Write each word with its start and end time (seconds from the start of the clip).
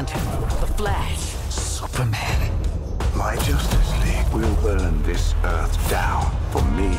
Lantern, 0.00 0.24
The 0.60 0.66
Flash. 0.78 1.20
Superman. 1.50 2.50
My 3.14 3.36
Justice 3.36 3.90
League 4.02 4.32
will 4.32 4.56
burn 4.62 5.02
this 5.02 5.34
earth 5.44 5.76
down 5.90 6.24
for 6.52 6.62
me. 6.78 6.90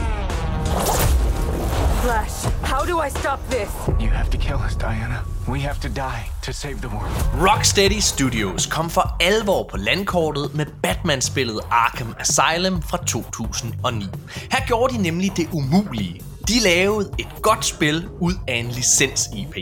Flash, 2.03 2.43
how 2.61 2.85
do 2.85 2.99
I 2.99 3.09
stop 3.09 3.39
this? 3.49 3.71
You 3.99 4.09
have 4.09 4.29
to 4.29 4.37
kill 4.37 4.59
us, 4.59 4.75
Diana. 4.75 5.23
We 5.47 5.61
have 5.61 5.79
to 5.79 5.89
die 5.89 6.29
to 6.43 6.53
save 6.53 6.81
the 6.81 6.89
world. 6.89 7.49
Rocksteady 7.49 8.01
Studios 8.01 8.65
kom 8.65 8.89
for 8.89 9.17
alvor 9.19 9.63
på 9.63 9.77
landkortet 9.77 10.53
med 10.53 10.65
Batman-spillet 10.83 11.59
Arkham 11.71 12.15
Asylum 12.19 12.81
fra 12.81 12.97
2009. 12.97 14.05
Her 14.51 14.65
gjorde 14.67 14.93
de 14.93 15.01
nemlig 15.01 15.31
det 15.37 15.47
umulige. 15.51 16.21
De 16.47 16.59
lavede 16.59 17.09
et 17.19 17.27
godt 17.41 17.65
spil 17.65 18.07
ud 18.19 18.33
af 18.47 18.55
en 18.55 18.67
licens-IP. 18.67 19.55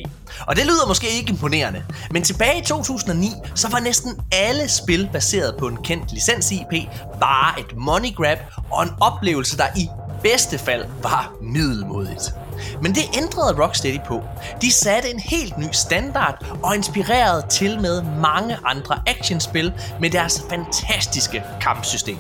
Og 0.48 0.56
det 0.56 0.66
lyder 0.66 0.88
måske 0.88 1.08
ikke 1.10 1.30
imponerende, 1.30 1.86
men 2.12 2.24
tilbage 2.24 2.60
i 2.60 2.64
2009, 2.64 3.32
så 3.56 3.70
var 3.70 3.80
næsten 3.80 4.22
alle 4.32 4.70
spil 4.70 5.10
baseret 5.14 5.56
på 5.60 5.68
en 5.68 5.78
kendt 5.78 6.12
licens-IP 6.14 6.90
bare 7.20 7.60
et 7.60 7.78
money 7.78 8.16
grab 8.16 8.38
og 8.72 8.84
en 8.84 8.90
oplevelse, 9.02 9.58
der 9.58 9.66
i 9.76 9.88
bedste 10.24 10.58
fald 10.58 10.86
var 11.04 11.34
middelmodigt. 11.42 12.34
Men 12.82 12.96
det 12.96 13.04
ændrede 13.18 13.64
Rocksteady 13.64 14.00
på. 14.08 14.24
De 14.62 14.72
satte 14.72 15.10
en 15.10 15.20
helt 15.20 15.58
ny 15.58 15.68
standard 15.72 16.46
og 16.64 16.76
inspirerede 16.76 17.46
til 17.50 17.82
med 17.82 18.02
mange 18.02 18.58
andre 18.66 19.00
actionspil 19.08 19.74
med 20.00 20.10
deres 20.10 20.44
fantastiske 20.50 21.44
kampsystem. 21.62 22.18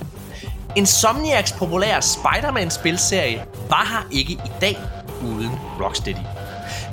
Insomniacs 0.75 1.51
populære 1.51 2.01
Spider-Man-spilserie 2.01 3.45
var 3.69 3.85
her 3.91 4.07
ikke 4.11 4.33
i 4.33 4.51
dag 4.61 4.77
uden 5.23 5.51
Rocksteady. 5.81 6.25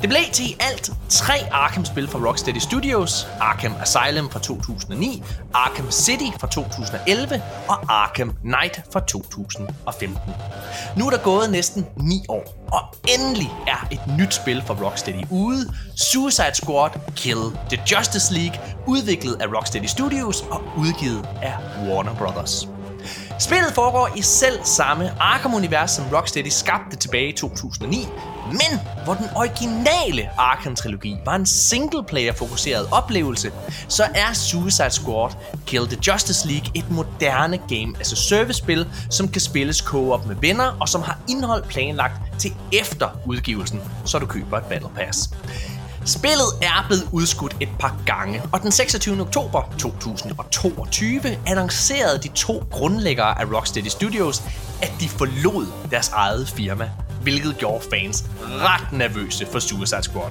Det 0.01 0.09
blev 0.09 0.21
til 0.33 0.45
i 0.47 0.57
alt 0.61 0.91
tre 1.09 1.35
Arkham-spil 1.53 2.09
fra 2.09 2.19
Rocksteady 2.19 2.59
Studios, 2.59 3.27
Arkham 3.41 3.75
Asylum 3.81 4.31
fra 4.31 4.39
2009, 4.41 5.23
Arkham 5.55 5.91
City 5.91 6.39
fra 6.41 6.47
2011 6.47 7.43
og 7.69 7.79
Arkham 7.89 8.33
Knight 8.43 8.81
fra 8.93 9.01
2015. 9.01 10.19
Nu 10.97 11.07
er 11.07 11.11
der 11.11 11.19
gået 11.19 11.51
næsten 11.51 11.87
9 11.97 12.25
år, 12.29 12.67
og 12.73 12.81
endelig 13.19 13.51
er 13.67 13.87
et 13.91 14.01
nyt 14.19 14.35
spil 14.35 14.63
fra 14.67 14.75
Rocksteady 14.75 15.25
ude, 15.31 15.73
Suicide 15.97 16.55
Squad 16.55 16.91
Kill 17.17 17.41
the 17.71 17.83
Justice 17.93 18.35
League, 18.35 18.61
udviklet 18.87 19.43
af 19.43 19.47
Rocksteady 19.57 19.87
Studios 19.87 20.41
og 20.51 20.63
udgivet 20.79 21.29
af 21.43 21.55
Warner 21.89 22.15
Brothers. 22.15 22.76
Spillet 23.39 23.73
foregår 23.75 24.11
i 24.17 24.23
selv 24.23 24.59
samme 24.65 25.13
Arkham-univers, 25.21 25.91
som 25.91 26.05
Rocksteady 26.13 26.49
skabte 26.49 26.97
tilbage 26.97 27.29
i 27.29 27.33
2009, 27.33 28.09
men 28.51 28.81
hvor 29.05 29.15
den 29.15 29.27
originale 29.37 30.31
Arkham-trilogi 30.39 31.17
var 31.25 31.35
en 31.35 31.47
single-player-fokuseret 31.47 32.89
oplevelse, 32.93 33.53
så 33.89 34.05
er 34.15 34.33
Suicide 34.33 34.91
Squad 34.91 35.31
Kill 35.67 35.87
the 35.87 35.99
Justice 36.07 36.49
League 36.49 36.71
et 36.75 36.91
moderne 36.91 37.59
game-as-a-service-spil, 37.59 38.87
som 39.11 39.29
kan 39.29 39.41
spilles 39.41 39.77
co-op 39.77 40.27
med 40.27 40.37
venner, 40.41 40.77
og 40.81 40.89
som 40.89 41.03
har 41.03 41.19
indhold 41.29 41.65
planlagt 41.65 42.15
til 42.39 42.55
efter 42.73 43.09
udgivelsen, 43.27 43.81
så 44.05 44.19
du 44.19 44.27
køber 44.27 44.59
et 44.59 44.65
Battle 44.65 44.91
Pass. 44.97 45.31
Spillet 46.07 46.47
er 46.63 46.85
blevet 46.87 47.09
udskudt 47.13 47.57
et 47.61 47.69
par 47.79 47.97
gange, 48.07 48.43
og 48.53 48.63
den 48.63 48.73
26. 48.73 49.21
oktober 49.21 49.75
2022 49.79 51.39
annoncerede 51.47 52.19
de 52.23 52.29
to 52.29 52.65
grundlæggere 52.71 53.41
af 53.41 53.45
Rocksteady 53.45 53.87
Studios, 53.87 54.43
at 54.83 54.93
de 55.01 55.09
forlod 55.09 55.67
deres 55.91 56.09
eget 56.09 56.49
firma, 56.49 56.91
hvilket 57.23 57.59
gjorde 57.59 57.85
fans 57.91 58.25
ret 58.43 58.93
nervøse 58.93 59.47
for 59.47 59.59
Suicide 59.59 60.03
Squad. 60.03 60.31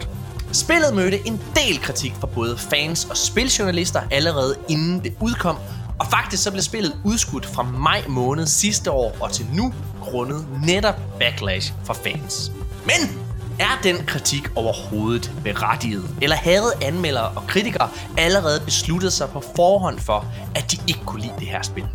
Spillet 0.52 0.96
mødte 0.96 1.28
en 1.28 1.42
del 1.56 1.82
kritik 1.82 2.14
fra 2.20 2.28
både 2.28 2.58
fans 2.58 3.06
og 3.10 3.18
spiljournalister 3.18 4.02
allerede 4.12 4.56
inden 4.70 5.04
det 5.04 5.14
udkom, 5.22 5.58
og 6.00 6.08
faktisk 6.08 6.44
så 6.44 6.52
blev 6.52 6.64
spillet 6.64 7.02
udskudt 7.04 7.46
fra 7.46 7.64
maj 7.64 8.04
måned 8.08 8.48
sidste 8.48 8.92
år 8.92 9.18
og 9.20 9.32
til 9.32 9.46
nu, 9.54 9.74
grundet 10.02 10.46
netop 10.66 10.96
backlash 11.20 11.74
fra 11.84 11.94
fans. 11.94 12.52
Men 12.86 13.25
er 13.60 13.82
den 13.84 14.06
kritik 14.06 14.44
overhovedet 14.56 15.32
berettiget? 15.44 16.04
Eller 16.22 16.36
havde 16.36 16.72
anmeldere 16.82 17.28
og 17.36 17.48
kritikere 17.48 17.90
allerede 18.18 18.62
besluttet 18.66 19.14
sig 19.14 19.30
på 19.30 19.44
forhånd 19.56 20.00
for, 20.00 20.26
at 20.56 20.72
de 20.72 20.78
ikke 20.88 21.06
kunne 21.06 21.22
lide 21.22 21.34
det 21.40 21.48
her 21.48 21.62
spil? 21.62 21.86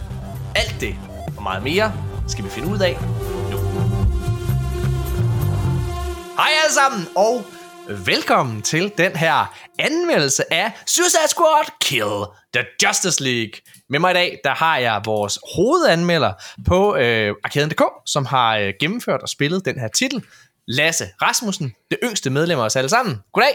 Alt 0.57 0.77
det 0.81 0.95
og 1.37 1.43
meget 1.43 1.63
mere 1.63 1.93
skal 2.29 2.45
vi 2.45 2.51
finde 2.51 2.69
ud 2.69 2.79
af 2.81 2.99
nu. 3.51 3.59
Hej 6.37 6.51
alle 6.65 6.75
sammen, 6.75 7.09
og 7.17 7.45
velkommen 8.07 8.63
til 8.63 8.93
den 8.99 9.17
her 9.17 9.55
anmeldelse 9.79 10.53
af 10.53 10.73
Suicide 10.87 11.29
Squad 11.29 11.65
Kill 11.81 12.27
the 12.55 12.65
Justice 12.83 13.25
League. 13.25 13.53
Med 13.91 13.99
mig 13.99 14.11
i 14.11 14.15
dag, 14.15 14.41
der 14.45 14.55
har 14.55 14.79
jeg 14.79 15.01
vores 15.05 15.39
hovedanmelder 15.55 16.33
på 16.67 16.97
øh, 16.97 17.35
Arkaden.dk, 17.45 17.83
som 18.07 18.27
har 18.27 18.57
øh, 18.57 18.73
gennemført 18.81 19.23
og 19.23 19.29
spillet 19.29 19.65
den 19.65 19.81
her 19.81 19.89
titel. 19.89 20.25
Lasse 20.69 21.09
Rasmussen, 21.23 21.75
det 21.91 21.99
yngste 22.03 22.31
medlem 22.31 22.59
af 22.59 22.65
os 22.65 22.77
alle 22.77 22.89
sammen. 22.89 23.19
Goddag. 23.33 23.55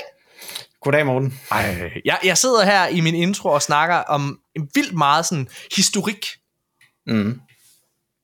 Goddag, 0.81 1.05
Morten. 1.05 1.39
Ej, 1.51 1.91
jeg, 2.05 2.19
jeg 2.23 2.37
sidder 2.37 2.65
her 2.65 2.87
i 2.87 3.01
min 3.01 3.15
intro 3.15 3.49
og 3.49 3.61
snakker 3.61 3.95
om 3.95 4.39
en 4.55 4.69
vildt 4.75 4.93
meget 4.93 5.25
sådan 5.25 5.47
historik. 5.75 6.27
Mm. 7.07 7.41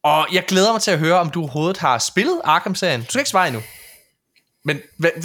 Og 0.03 0.27
jeg 0.31 0.45
glæder 0.47 0.71
mig 0.71 0.81
til 0.81 0.91
at 0.91 0.99
høre, 0.99 1.19
om 1.19 1.29
du 1.29 1.39
overhovedet 1.39 1.77
har 1.77 1.97
spillet 1.97 2.41
Arkham-serien. 2.43 3.01
Du 3.01 3.09
skal 3.09 3.19
ikke 3.19 3.29
svare 3.29 3.47
endnu. 3.47 3.61
Men 4.65 4.79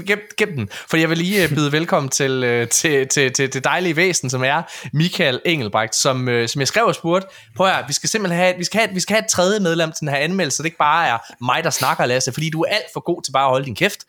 gem, 0.07 0.21
gem 0.37 0.57
den, 0.57 0.69
for 0.89 0.97
jeg 0.97 1.11
vil 1.11 1.19
lige 1.19 1.43
øh, 1.43 1.49
byde 1.49 1.73
velkommen 1.73 2.11
til, 2.11 2.45
øh, 2.45 2.69
til, 2.69 3.09
til, 3.09 3.33
til 3.33 3.53
det 3.53 3.65
dejlige 3.65 3.97
væsen, 3.97 4.31
som 4.31 4.45
er 4.45 4.63
Michael 4.93 5.41
Engelbrecht, 5.45 5.95
som, 5.95 6.29
øh, 6.29 6.49
som 6.49 6.61
jeg 6.61 6.69
skrev 6.69 6.85
og 6.85 6.95
spurgte, 6.95 7.29
prøv 7.57 7.67
at 7.67 7.85
vi 7.89 7.93
skal 7.93 8.09
simpelthen 8.09 8.41
have, 8.41 8.55
vi 8.59 8.65
skal 8.65 8.81
have, 8.81 8.95
vi 8.95 9.01
skal 9.01 9.15
have 9.15 9.25
et 9.25 9.31
tredje 9.31 9.61
medlem 9.61 9.93
til 9.93 10.01
den 10.01 10.09
her 10.09 10.17
anmeldelse, 10.17 10.57
så 10.57 10.63
det 10.63 10.67
ikke 10.67 10.79
bare 10.79 11.09
er 11.09 11.19
mig, 11.41 11.65
der 11.65 11.71
snakker, 11.71 12.07
Lasse, 12.07 12.33
fordi 12.33 12.51
du 12.51 12.63
er 12.63 12.69
alt 12.69 12.87
for 12.93 13.01
god 13.01 13.23
til 13.23 13.33
bare 13.33 13.45
at 13.45 13.51
holde 13.51 13.65
din 13.65 13.75
kæft. 13.75 14.01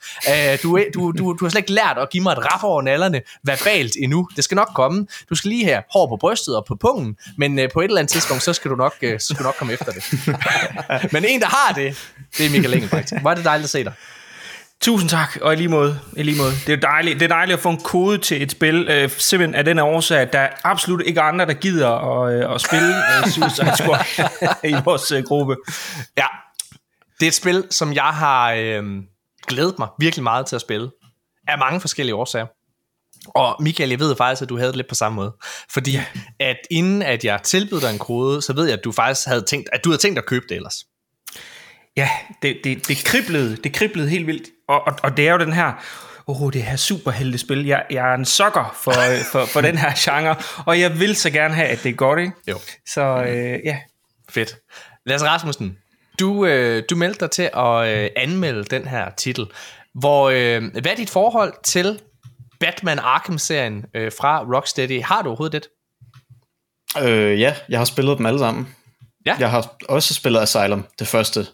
Du, 0.64 0.80
du, 0.94 1.12
du, 1.12 1.34
du 1.40 1.46
har 1.46 1.50
slet 1.50 1.62
ikke 1.62 1.72
lært 1.72 1.98
at 1.98 2.10
give 2.10 2.24
mig 2.24 2.32
et 2.32 2.38
raf 2.38 2.64
over 2.64 2.82
nallerne 2.82 3.22
verbalt 3.44 3.96
endnu. 4.00 4.28
Det 4.36 4.44
skal 4.44 4.56
nok 4.56 4.70
komme. 4.76 5.08
Du 5.30 5.36
skal 5.36 5.50
lige 5.50 5.66
have 5.66 5.84
hår 5.94 6.08
på 6.08 6.18
brystet 6.18 6.56
og 6.56 6.66
på 6.66 6.76
pungen, 6.76 7.18
men 7.38 7.60
på 7.74 7.82
et 7.82 7.86
eller 7.86 7.98
andet 7.98 8.12
tidspunkt, 8.12 8.44
så 8.44 8.54
skal 8.54 8.72
du 8.72 8.76
nok, 8.76 8.96
så 9.02 9.26
skal 9.26 9.38
du 9.38 9.44
nok 9.44 9.56
komme 9.58 9.74
efter 9.74 9.92
det. 9.92 10.04
men 11.14 11.26
en, 11.26 11.42
der 11.42 11.48
har 11.48 11.74
det, 11.74 12.12
det 12.38 12.46
er 12.46 12.50
Michael 12.50 12.74
Engelbrecht. 12.74 13.22
Hvor 13.22 13.32
er 13.32 13.36
det 13.36 13.46
dejligt 13.46 13.64
at 13.64 13.70
se 13.70 13.84
dig. 13.84 13.94
Tusind 14.82 15.10
tak, 15.10 15.38
og 15.42 15.54
i 15.54 15.56
lige 15.56 15.68
måde. 15.68 16.00
I 16.18 16.24
lige 16.24 16.38
måde. 16.38 16.52
Det, 16.68 16.74
er 16.74 16.78
dejligt, 16.78 17.20
det 17.20 17.26
er 17.26 17.36
dejligt 17.36 17.58
at 17.58 17.64
få 17.64 17.70
en 17.70 17.82
kode 17.82 18.18
til 18.18 18.42
et 18.42 18.52
spil, 18.52 18.88
øh, 18.90 19.10
simpelthen 19.10 19.56
af 19.56 19.66
den 19.66 19.80
årsag, 19.80 20.20
at 20.20 20.34
der 20.34 20.40
er 20.40 20.50
absolut 20.64 21.02
ikke 21.06 21.22
andre, 21.22 21.46
der 21.46 21.54
gider 21.54 21.90
at, 21.90 22.34
øh, 22.34 22.56
at 22.56 22.62
spille 22.62 22.96
øh, 22.98 23.28
Suicide 23.34 23.78
Squad 23.78 24.06
i 24.64 24.76
vores 24.86 25.12
øh, 25.12 25.24
gruppe. 25.24 25.56
Ja, 26.18 26.26
det 27.20 27.26
er 27.26 27.28
et 27.28 27.34
spil, 27.34 27.68
som 27.72 27.94
jeg 27.94 28.04
har 28.04 28.52
øh, 28.52 28.84
glædet 29.48 29.80
mig 29.80 29.88
virkelig 30.00 30.24
meget 30.24 30.46
til 30.46 30.56
at 30.56 30.62
spille, 30.62 30.90
af 31.48 31.58
mange 31.58 31.82
forskellige 31.82 32.16
årsager. 32.16 32.46
Og 33.36 33.64
Michael, 33.64 33.90
jeg 33.90 34.00
ved 34.00 34.16
faktisk, 34.16 34.42
at 34.42 34.50
du 34.50 34.58
havde 34.58 34.68
det 34.68 34.76
lidt 34.78 34.90
på 34.90 34.96
samme 34.96 35.16
måde. 35.16 35.36
Fordi 35.70 36.00
at 36.40 36.58
inden 36.72 37.02
at 37.02 37.26
jeg 37.26 37.44
tilbød 37.44 37.82
dig 37.82 37.92
en 37.92 38.00
kode, 38.00 38.42
så 38.42 38.54
ved 38.54 38.66
jeg, 38.66 38.78
at 38.78 38.84
du 38.84 38.92
faktisk 38.92 39.28
havde 39.28 39.42
tænkt, 39.42 39.70
at 39.74 39.84
du 39.84 39.90
havde 39.90 40.02
tænkt 40.02 40.18
at 40.18 40.26
købe 40.26 40.46
det 40.50 40.56
ellers. 40.56 40.86
Ja, 41.98 42.10
det, 42.42 42.58
det, 42.64 42.88
det 42.88 42.98
kriblede, 42.98 43.56
det 43.56 43.74
kriblede 43.74 44.10
helt 44.10 44.28
vildt. 44.28 44.50
Og, 44.68 44.88
og, 44.88 44.94
og 45.04 45.18
det 45.18 45.28
er 45.28 45.32
jo 45.32 45.38
den 45.38 45.54
her, 45.54 45.74
åh, 46.28 46.42
oh, 46.42 46.54
det 46.54 46.64
her 46.64 46.76
superheltespil. 46.76 47.66
Jeg, 47.66 47.86
jeg 47.90 48.12
er 48.12 48.16
en 48.16 48.26
sokker 48.26 48.76
for, 48.82 48.94
for, 49.32 49.46
for 49.46 49.62
den 49.62 49.78
her 49.78 49.92
genre, 49.98 50.36
og 50.66 50.80
jeg 50.80 51.00
vil 51.00 51.16
så 51.16 51.30
gerne 51.30 51.54
have, 51.54 51.68
at 51.68 51.84
det 51.84 51.90
er 51.90 51.94
godt, 51.94 52.20
ikke? 52.20 52.32
Jo. 52.48 52.60
Så 52.88 53.24
øh, 53.28 53.60
ja. 53.66 53.78
Fedt. 54.30 54.58
Lasse 55.06 55.28
Rasmussen, 55.28 55.78
du, 56.20 56.46
øh, 56.46 56.84
du 56.90 56.96
meldte 56.96 57.20
dig 57.20 57.32
til 57.32 57.50
at 57.54 57.88
øh, 57.88 58.10
anmelde 58.16 58.64
den 58.64 58.88
her 58.88 59.10
titel. 59.18 59.46
Hvor, 59.94 60.30
øh, 60.30 60.64
hvad 60.72 60.92
er 60.92 60.96
dit 60.96 61.10
forhold 61.10 61.54
til 61.64 62.00
Batman 62.60 63.00
Arkham-serien 63.00 63.86
øh, 63.94 64.12
fra 64.20 64.44
Rocksteady? 64.56 65.04
Har 65.04 65.22
du 65.22 65.30
overhovedet 65.30 65.64
det? 65.64 65.70
Øh, 67.04 67.40
ja, 67.40 67.56
jeg 67.70 67.80
har 67.80 67.86
spillet 67.86 68.18
dem 68.18 68.26
alle 68.26 68.40
sammen. 68.40 68.76
Ja. 69.26 69.36
Jeg 69.40 69.52
har 69.52 69.76
også 69.90 70.14
spillet 70.14 70.40
Asylum, 70.40 70.86
det 71.00 71.08
første 71.08 71.48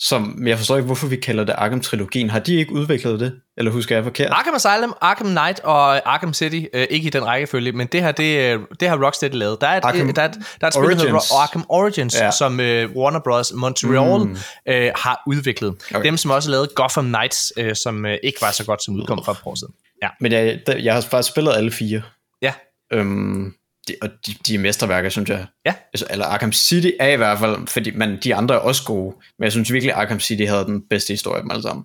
som 0.00 0.46
jeg 0.46 0.58
forstår 0.58 0.76
ikke, 0.76 0.86
hvorfor 0.86 1.06
vi 1.06 1.16
kalder 1.16 1.44
det 1.44 1.52
Arkham-trilogien. 1.52 2.30
Har 2.30 2.38
de 2.38 2.54
ikke 2.54 2.72
udviklet 2.72 3.20
det? 3.20 3.40
Eller 3.56 3.72
husker 3.72 3.96
jeg 3.96 4.04
forkert? 4.04 4.30
Arkham 4.30 4.54
Asylum, 4.54 4.94
Arkham 5.00 5.26
Knight 5.26 5.60
og 5.60 6.14
Arkham 6.14 6.34
City, 6.34 6.60
øh, 6.74 6.86
ikke 6.90 7.06
i 7.06 7.10
den 7.10 7.26
rækkefølge, 7.26 7.72
men 7.72 7.86
det 7.86 8.02
her, 8.02 8.12
det, 8.12 8.54
øh, 8.54 8.60
det 8.80 8.88
har 8.88 9.04
Rocksteady 9.04 9.34
lavet. 9.34 9.60
Der 9.60 9.66
er 9.66 9.76
et, 9.76 9.84
Arkham 9.84 10.08
øh, 10.08 10.16
der 10.16 10.22
er 10.22 10.28
et, 10.28 10.34
der 10.34 10.66
er 10.66 10.66
et 10.66 10.74
spil, 10.74 10.90
der 10.90 10.96
hedder 10.96 11.42
Arkham 11.42 11.64
Origins, 11.68 12.20
ja. 12.20 12.30
som 12.30 12.60
øh, 12.60 12.90
Warner 12.96 13.20
Bros. 13.24 13.52
Montreal 13.54 14.24
mm. 14.24 14.36
øh, 14.68 14.92
har 14.96 15.22
udviklet. 15.26 15.74
Okay. 15.94 16.04
Dem, 16.04 16.16
som 16.16 16.30
også 16.30 16.50
lavede 16.50 16.68
Gotham 16.74 17.04
Knights, 17.04 17.52
øh, 17.56 17.76
som 17.76 18.06
øh, 18.06 18.18
ikke 18.22 18.38
var 18.40 18.50
så 18.50 18.64
godt 18.64 18.84
som 18.84 18.94
udkom 18.94 19.24
for 19.24 19.32
et 19.32 19.38
par 19.38 19.50
år 19.50 19.54
siden. 19.54 19.74
Ja. 20.02 20.08
Men 20.20 20.32
jeg, 20.32 20.60
jeg 20.82 20.94
har 20.94 21.00
faktisk 21.00 21.32
spillet 21.32 21.52
alle 21.56 21.70
fire. 21.70 22.02
Ja. 22.42 22.52
Øhm, 22.92 23.54
de, 23.88 23.94
og 24.02 24.08
de, 24.26 24.34
de 24.46 24.54
er 24.54 24.58
mesterværker, 24.58 25.08
synes 25.08 25.30
jeg. 25.30 25.46
Ja. 25.66 25.74
Altså, 25.92 26.06
eller 26.10 26.26
Arkham 26.26 26.52
City 26.52 26.90
er 27.00 27.08
i 27.08 27.16
hvert 27.16 27.38
fald, 27.38 27.66
fordi 27.66 27.90
man, 27.90 28.18
de 28.24 28.34
andre 28.34 28.54
er 28.54 28.58
også 28.58 28.84
gode, 28.84 29.16
men 29.38 29.44
jeg 29.44 29.52
synes 29.52 29.72
virkelig, 29.72 29.92
at 29.94 30.00
Arkham 30.00 30.20
City 30.20 30.42
havde 30.42 30.64
den 30.64 30.82
bedste 30.90 31.12
historie 31.12 31.36
af 31.36 31.42
dem 31.42 31.50
alle 31.50 31.62
sammen. 31.62 31.84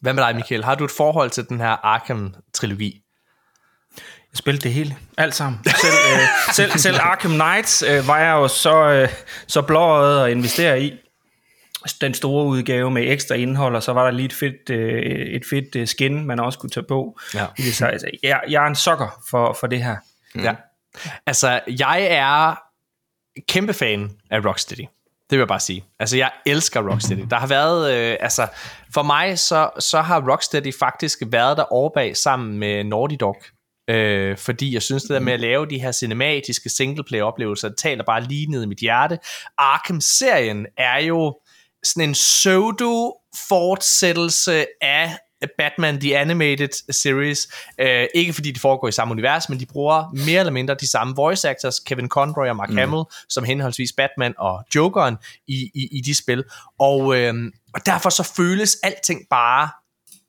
Hvad 0.00 0.12
med 0.12 0.22
dig, 0.22 0.36
Michael? 0.36 0.64
Har 0.64 0.74
du 0.74 0.84
et 0.84 0.90
forhold 0.90 1.30
til 1.30 1.48
den 1.48 1.60
her 1.60 1.86
Arkham-trilogi? 1.86 3.00
Jeg 4.32 4.38
spillede 4.38 4.62
det 4.62 4.72
hele. 4.72 4.96
Alt 5.18 5.34
sammen. 5.34 5.60
Selv, 5.64 5.94
øh, 6.12 6.20
selv, 6.56 6.78
selv 6.78 6.96
Arkham 7.00 7.30
Knights 7.30 7.82
øh, 7.82 8.08
var 8.08 8.18
jeg 8.18 8.32
jo 8.32 8.48
så, 8.48 8.76
øh, 8.76 9.08
så 9.46 9.62
blåøjet 9.62 10.24
at 10.24 10.30
investere 10.30 10.82
i. 10.82 10.92
Den 12.00 12.14
store 12.14 12.46
udgave 12.46 12.90
med 12.90 13.12
ekstra 13.12 13.34
indhold, 13.34 13.76
og 13.76 13.82
så 13.82 13.92
var 13.92 14.04
der 14.04 14.10
lige 14.10 14.26
et 14.26 14.32
fedt, 14.32 14.70
øh, 14.70 15.02
et 15.26 15.42
fedt 15.50 15.76
øh, 15.76 15.86
skin, 15.86 16.26
man 16.26 16.40
også 16.40 16.58
kunne 16.58 16.70
tage 16.70 16.86
på. 16.88 17.18
Ja. 17.34 17.46
Så, 17.72 17.86
altså, 17.86 18.10
jeg, 18.22 18.40
jeg 18.48 18.62
er 18.62 18.66
en 18.66 18.74
sokker 18.74 19.22
for, 19.30 19.56
for 19.60 19.66
det 19.66 19.84
her. 19.84 19.96
Ja. 20.34 20.54
Altså, 21.26 21.60
jeg 21.78 22.06
er 22.10 22.54
kæmpe 23.48 23.72
fan 23.72 24.10
af 24.30 24.44
Rocksteady. 24.44 24.86
Det 25.30 25.30
vil 25.30 25.38
jeg 25.38 25.48
bare 25.48 25.60
sige. 25.60 25.84
Altså, 25.98 26.16
jeg 26.16 26.30
elsker 26.46 26.90
Rocksteady. 26.90 27.26
Der 27.30 27.36
har 27.36 27.46
været, 27.46 27.94
øh, 27.94 28.16
altså, 28.20 28.48
for 28.94 29.02
mig, 29.02 29.38
så, 29.38 29.70
så 29.78 30.00
har 30.00 30.30
Rocksteady 30.30 30.74
faktisk 30.78 31.22
været 31.26 31.56
der 31.56 31.72
overbag 31.72 32.16
sammen 32.16 32.58
med 32.58 32.84
Naughty 32.84 33.16
Dog. 33.20 33.36
Øh, 33.90 34.38
fordi 34.38 34.74
jeg 34.74 34.82
synes, 34.82 35.02
det 35.02 35.10
der 35.10 35.20
med 35.20 35.32
at 35.32 35.40
lave 35.40 35.66
de 35.66 35.80
her 35.80 35.92
cinematiske 35.92 36.68
singleplayer-oplevelser, 36.68 37.68
det 37.68 37.78
taler 37.78 38.04
bare 38.04 38.22
lige 38.22 38.46
ned 38.46 38.62
i 38.62 38.66
mit 38.66 38.78
hjerte. 38.78 39.18
Arkham-serien 39.58 40.66
er 40.78 40.98
jo 40.98 41.40
sådan 41.84 42.08
en 42.08 42.12
pseudo-fortsættelse 42.12 44.66
af 44.80 45.18
Batman 45.58 46.00
The 46.00 46.18
Animated 46.18 46.92
Series. 46.92 47.48
Øh, 47.80 48.06
ikke 48.14 48.32
fordi 48.32 48.50
de 48.50 48.60
foregår 48.60 48.88
i 48.88 48.92
samme 48.92 49.12
univers, 49.12 49.48
men 49.48 49.60
de 49.60 49.66
bruger 49.66 50.24
mere 50.26 50.40
eller 50.40 50.52
mindre 50.52 50.74
de 50.74 50.90
samme 50.90 51.14
voice 51.16 51.48
actors, 51.48 51.80
Kevin 51.80 52.08
Conroy 52.08 52.48
og 52.48 52.56
Mark 52.56 52.70
mm. 52.70 52.76
Hamill, 52.76 53.02
som 53.28 53.44
henholdsvis 53.44 53.92
Batman 53.92 54.34
og 54.38 54.64
Jokeren 54.74 55.16
i, 55.48 55.70
i, 55.74 55.88
i 55.92 56.00
de 56.00 56.14
spil. 56.14 56.44
Og, 56.78 57.16
øh, 57.16 57.34
og 57.74 57.86
derfor 57.86 58.10
så 58.10 58.32
føles 58.36 58.76
alting 58.82 59.20
bare 59.30 59.68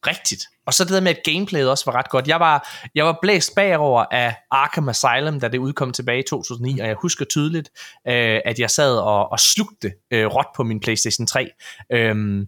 rigtigt. 0.08 0.48
Og 0.66 0.74
så 0.74 0.84
det 0.84 0.94
der 0.94 1.02
med, 1.02 1.16
at 1.18 1.24
gameplayet 1.24 1.70
også 1.70 1.92
var 1.92 1.96
ret 2.00 2.10
godt. 2.10 2.28
Jeg 2.28 2.40
var, 2.40 2.70
jeg 2.96 3.06
var 3.06 3.20
blæst 3.22 3.56
bagover 3.56 4.06
af 4.12 4.36
Arkham 4.52 4.90
Asylum, 4.90 5.40
da 5.40 5.48
det 5.48 5.58
udkom 5.58 5.92
tilbage 5.92 6.20
i 6.20 6.24
2009, 6.30 6.80
og 6.80 6.88
jeg 6.88 6.96
husker 7.02 7.26
tydeligt, 7.26 7.70
øh, 8.08 8.40
at 8.46 8.60
jeg 8.60 8.70
sad 8.70 8.98
og, 8.98 9.32
og 9.32 9.40
slugte 9.40 9.94
øh, 10.12 10.26
råt 10.26 10.48
på 10.56 10.64
min 10.64 10.80
PlayStation 10.80 11.28
3. 11.28 11.50
Øhm, 11.92 12.46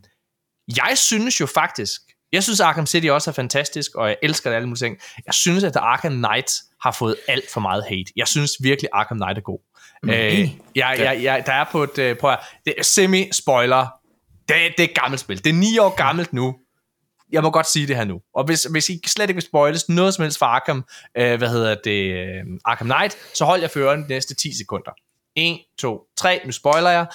jeg 0.77 0.93
synes 0.95 1.39
jo 1.39 1.45
faktisk, 1.45 2.01
jeg 2.31 2.44
synes 2.44 2.59
Arkham 2.59 2.85
City 2.85 3.07
også 3.07 3.29
er 3.29 3.33
fantastisk, 3.33 3.95
og 3.95 4.07
jeg 4.07 4.18
elsker 4.24 4.50
det 4.50 4.56
alle 4.56 4.68
mulige 4.68 4.85
ting. 4.85 4.97
Jeg 5.25 5.33
synes, 5.33 5.63
at 5.63 5.75
Arkham 5.75 6.12
Knight 6.12 6.51
har 6.81 6.91
fået 6.91 7.15
alt 7.27 7.51
for 7.51 7.62
meget 7.62 7.83
hate. 7.89 8.12
Jeg 8.15 8.27
synes 8.27 8.51
virkelig, 8.62 8.89
Arkham 8.94 9.18
Knight 9.18 9.38
er 9.38 9.41
god. 9.41 9.59
Mm, 10.03 10.09
øh, 10.09 10.39
jeg, 10.75 10.95
jeg, 11.00 11.19
jeg, 11.24 11.44
der 11.45 11.53
er 11.53 11.65
på 11.71 11.83
et, 11.83 11.97
øh, 11.97 12.18
prøv 12.18 12.31
at, 12.31 12.39
det 12.65 12.74
er 12.77 12.83
semi-spoiler. 12.83 13.88
Det, 14.47 14.56
det 14.77 14.79
er 14.79 14.88
et 14.89 14.95
gammelt 14.95 15.19
spil. 15.19 15.44
Det 15.44 15.50
er 15.50 15.53
ni 15.53 15.77
år 15.77 15.95
gammelt 15.95 16.33
nu. 16.33 16.56
Jeg 17.31 17.44
må 17.44 17.50
godt 17.50 17.68
sige 17.68 17.88
det 17.88 17.95
her 17.95 18.06
nu. 18.06 18.19
Og 18.35 18.44
hvis, 18.45 18.63
hvis 18.63 18.89
I 18.89 19.00
slet 19.07 19.29
ikke 19.29 19.38
vil 19.38 19.44
spoiles 19.44 19.89
noget 19.89 20.13
som 20.13 20.24
helst 20.24 20.39
for 20.39 20.45
Arkham, 20.45 20.85
øh, 21.18 21.38
hvad 21.38 21.50
hedder 21.50 21.75
det, 21.83 22.13
øh, 22.13 22.44
Arkham 22.65 22.88
Knight, 22.88 23.18
så 23.33 23.45
hold 23.45 23.62
jer 23.62 23.68
føreren 23.68 24.03
de 24.03 24.07
næste 24.07 24.35
10 24.35 24.57
sekunder. 24.57 24.91
1, 25.35 25.59
2, 25.79 26.01
3, 26.18 26.41
nu 26.45 26.51
spoiler 26.51 26.89
jeg. 26.89 27.06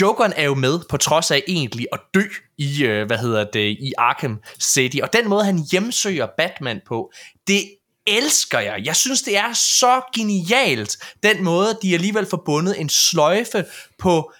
Jokeren 0.00 0.32
er 0.36 0.44
jo 0.44 0.54
med, 0.54 0.80
på 0.90 0.96
trods 0.96 1.30
af 1.30 1.42
egentlig 1.48 1.86
at 1.92 2.00
dø 2.14 2.22
i, 2.58 2.84
øh, 2.84 3.06
hvad 3.06 3.18
hedder 3.18 3.44
det, 3.44 3.70
i 3.70 3.92
Arkham 3.98 4.40
City. 4.60 4.96
Og 5.02 5.12
den 5.12 5.28
måde, 5.28 5.44
han 5.44 5.58
hjemsøger 5.72 6.26
Batman 6.36 6.80
på, 6.86 7.12
det 7.46 7.70
elsker 8.06 8.58
jeg. 8.58 8.82
Jeg 8.84 8.96
synes, 8.96 9.22
det 9.22 9.36
er 9.36 9.52
så 9.52 10.02
genialt, 10.14 10.96
den 11.22 11.44
måde, 11.44 11.78
de 11.82 11.94
alligevel 11.94 12.26
forbundet 12.26 12.80
en 12.80 12.88
sløjfe 12.88 13.64
på, 13.98 14.32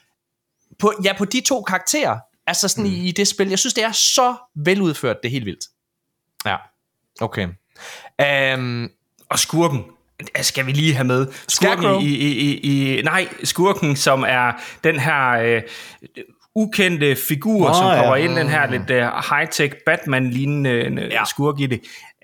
på, 0.78 0.92
ja, 1.04 1.18
på 1.18 1.24
de 1.24 1.40
to 1.40 1.62
karakterer. 1.62 2.18
Altså 2.46 2.68
sådan 2.68 2.84
mm. 2.84 2.90
i, 2.90 3.08
i 3.08 3.12
det 3.12 3.28
spil. 3.28 3.48
Jeg 3.48 3.58
synes, 3.58 3.74
det 3.74 3.84
er 3.84 3.92
så 3.92 4.36
veludført, 4.56 5.16
det 5.22 5.28
er 5.28 5.32
helt 5.32 5.46
vildt. 5.46 5.64
Ja, 6.46 6.56
okay. 7.20 7.48
Um, 8.56 8.90
Og 9.30 9.38
skurken, 9.38 9.84
skal 10.40 10.66
vi 10.66 10.72
lige 10.72 10.94
have 10.94 11.04
med. 11.06 11.26
Skurken 11.48 12.02
i, 12.02 12.08
i, 12.08 12.32
i, 12.32 12.98
i, 12.98 13.02
nej, 13.02 13.28
skurken, 13.44 13.96
som 13.96 14.24
er 14.28 14.52
den 14.84 14.98
her 14.98 15.30
øh, 15.30 15.62
ukendte 16.54 17.16
figur, 17.16 17.68
Nå, 17.68 17.74
som 17.74 17.86
ja. 17.86 17.96
kommer 17.96 18.16
ind, 18.16 18.36
den 18.36 18.48
her 18.48 18.70
lidt 18.70 18.90
øh, 18.90 19.02
high-tech 19.02 19.74
Batman-lignende 19.86 21.00
Ja. 21.00 21.06
ja. 21.10 21.24
skurk 21.24 21.60
i 21.60 21.66
det. 21.66 21.80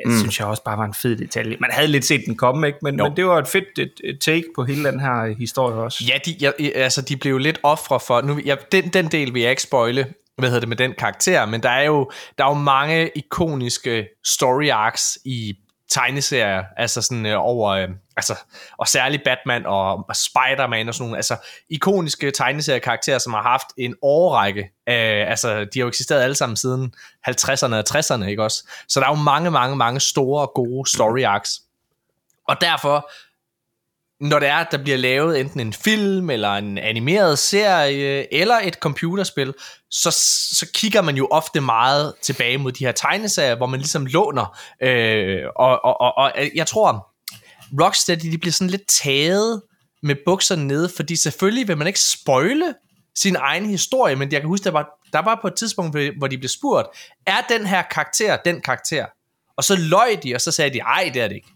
Det 0.06 0.18
synes 0.18 0.38
jeg 0.38 0.46
også 0.46 0.64
bare 0.64 0.78
var 0.78 0.84
en 0.84 0.94
fed 0.94 1.16
detalje. 1.16 1.56
Man 1.60 1.70
havde 1.72 1.88
lidt 1.88 2.04
set 2.04 2.22
den 2.26 2.36
komme, 2.36 2.66
ikke? 2.66 2.78
Men, 2.82 2.96
men 2.96 3.16
det 3.16 3.26
var 3.26 3.38
et 3.38 3.48
fedt 3.48 3.78
et, 3.78 3.92
et 4.04 4.20
take 4.20 4.44
på 4.54 4.64
hele 4.64 4.90
den 4.90 5.00
her 5.00 5.34
historie 5.38 5.76
også. 5.76 6.04
Ja, 6.08 6.18
de, 6.26 6.36
ja, 6.40 6.68
altså, 6.74 7.02
de 7.02 7.16
blev 7.16 7.38
lidt 7.38 7.60
ofre 7.62 8.00
for... 8.00 8.20
Nu, 8.20 8.40
ja, 8.44 8.54
den, 8.72 8.88
den 8.88 9.06
del 9.06 9.34
vil 9.34 9.42
jeg 9.42 9.50
ikke 9.50 9.62
spoile, 9.62 10.06
hvad 10.38 10.48
hedder 10.48 10.60
det, 10.60 10.68
med 10.68 10.76
den 10.76 10.94
karakter, 10.98 11.46
men 11.46 11.62
der 11.62 11.70
er 11.70 11.82
jo, 11.82 12.10
der 12.38 12.44
er 12.44 12.48
jo 12.48 12.54
mange 12.54 13.10
ikoniske 13.14 14.06
story 14.26 14.68
arcs 14.68 15.18
i 15.24 15.54
tegneserier, 15.88 16.64
altså 16.76 17.02
sådan 17.02 17.26
øh, 17.26 17.36
over, 17.38 17.70
øh, 17.70 17.88
altså, 18.16 18.34
og 18.78 18.88
særligt 18.88 19.22
Batman 19.24 19.66
og, 19.66 19.94
og 20.08 20.16
Spider-Man 20.16 20.88
og 20.88 20.94
sådan 20.94 21.04
nogle, 21.04 21.16
altså 21.16 21.36
ikoniske 21.70 22.30
tegneseriekarakterer, 22.30 23.18
som 23.18 23.32
har 23.32 23.42
haft 23.42 23.66
en 23.76 23.94
årrække, 24.02 24.60
øh, 24.60 25.30
altså 25.30 25.58
de 25.64 25.78
har 25.78 25.80
jo 25.80 25.88
eksisteret 25.88 26.22
alle 26.22 26.34
sammen 26.34 26.56
siden 26.56 26.94
50'erne 27.28 27.74
og 27.74 27.84
60'erne, 27.90 28.24
ikke 28.24 28.42
også? 28.42 28.68
Så 28.88 29.00
der 29.00 29.06
er 29.06 29.10
jo 29.10 29.22
mange, 29.22 29.50
mange, 29.50 29.76
mange 29.76 30.00
store, 30.00 30.46
gode 30.46 30.90
story 30.90 31.22
arcs. 31.22 31.60
Og 32.48 32.60
derfor, 32.60 33.10
når 34.20 34.38
det 34.38 34.48
er, 34.48 34.56
at 34.56 34.68
der 34.70 34.78
bliver 34.78 34.98
lavet 34.98 35.40
enten 35.40 35.60
en 35.60 35.72
film, 35.72 36.30
eller 36.30 36.54
en 36.54 36.78
animeret 36.78 37.38
serie, 37.38 38.34
eller 38.34 38.58
et 38.58 38.74
computerspil, 38.74 39.54
så, 39.90 40.10
så 40.58 40.66
kigger 40.74 41.02
man 41.02 41.16
jo 41.16 41.28
ofte 41.30 41.60
meget 41.60 42.14
tilbage 42.22 42.58
mod 42.58 42.72
de 42.72 42.84
her 42.84 42.92
tegneserier, 42.92 43.56
hvor 43.56 43.66
man 43.66 43.80
ligesom 43.80 44.06
låner. 44.06 44.58
Øh, 44.82 45.42
og, 45.56 45.84
og, 45.84 46.00
og, 46.00 46.14
og 46.16 46.32
jeg 46.54 46.66
tror, 46.66 47.06
Rocksteady 47.82 48.32
de 48.32 48.38
bliver 48.38 48.52
sådan 48.52 48.70
lidt 48.70 48.88
taget 48.88 49.62
med 50.02 50.16
bukserne 50.26 50.66
nede, 50.66 50.90
fordi 50.96 51.16
selvfølgelig 51.16 51.68
vil 51.68 51.78
man 51.78 51.86
ikke 51.86 52.00
spoile 52.00 52.74
sin 53.16 53.36
egen 53.36 53.66
historie, 53.66 54.16
men 54.16 54.32
jeg 54.32 54.40
kan 54.40 54.48
huske, 54.48 54.64
der 54.64 54.70
var, 54.70 54.88
der 55.12 55.22
var 55.22 55.38
på 55.42 55.46
et 55.48 55.54
tidspunkt, 55.54 55.98
hvor 56.18 56.26
de 56.26 56.38
blev 56.38 56.48
spurgt, 56.48 56.88
er 57.26 57.40
den 57.48 57.66
her 57.66 57.82
karakter 57.82 58.36
den 58.36 58.60
karakter? 58.60 59.06
Og 59.56 59.64
så 59.64 59.76
løj 59.76 60.16
de, 60.22 60.34
og 60.34 60.40
så 60.40 60.50
sagde 60.50 60.70
de, 60.70 60.78
ej, 60.78 61.10
det 61.14 61.22
er 61.22 61.28
det 61.28 61.34
ikke. 61.34 61.48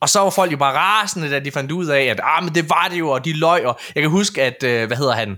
Og 0.00 0.08
så 0.08 0.20
var 0.20 0.30
folk 0.30 0.52
jo 0.52 0.56
bare 0.56 0.76
rasende, 0.76 1.30
da 1.30 1.38
de 1.38 1.50
fandt 1.50 1.72
ud 1.72 1.86
af, 1.86 2.02
at 2.02 2.20
ah, 2.22 2.44
men 2.44 2.54
det 2.54 2.70
var 2.70 2.88
det 2.90 2.98
jo, 2.98 3.08
og 3.08 3.24
de 3.24 3.32
løg. 3.38 3.66
Og 3.66 3.78
jeg 3.94 4.02
kan 4.02 4.10
huske, 4.10 4.42
at, 4.42 4.62
øh, 4.64 4.86
hvad 4.86 4.96
hedder 4.96 5.12
han, 5.14 5.30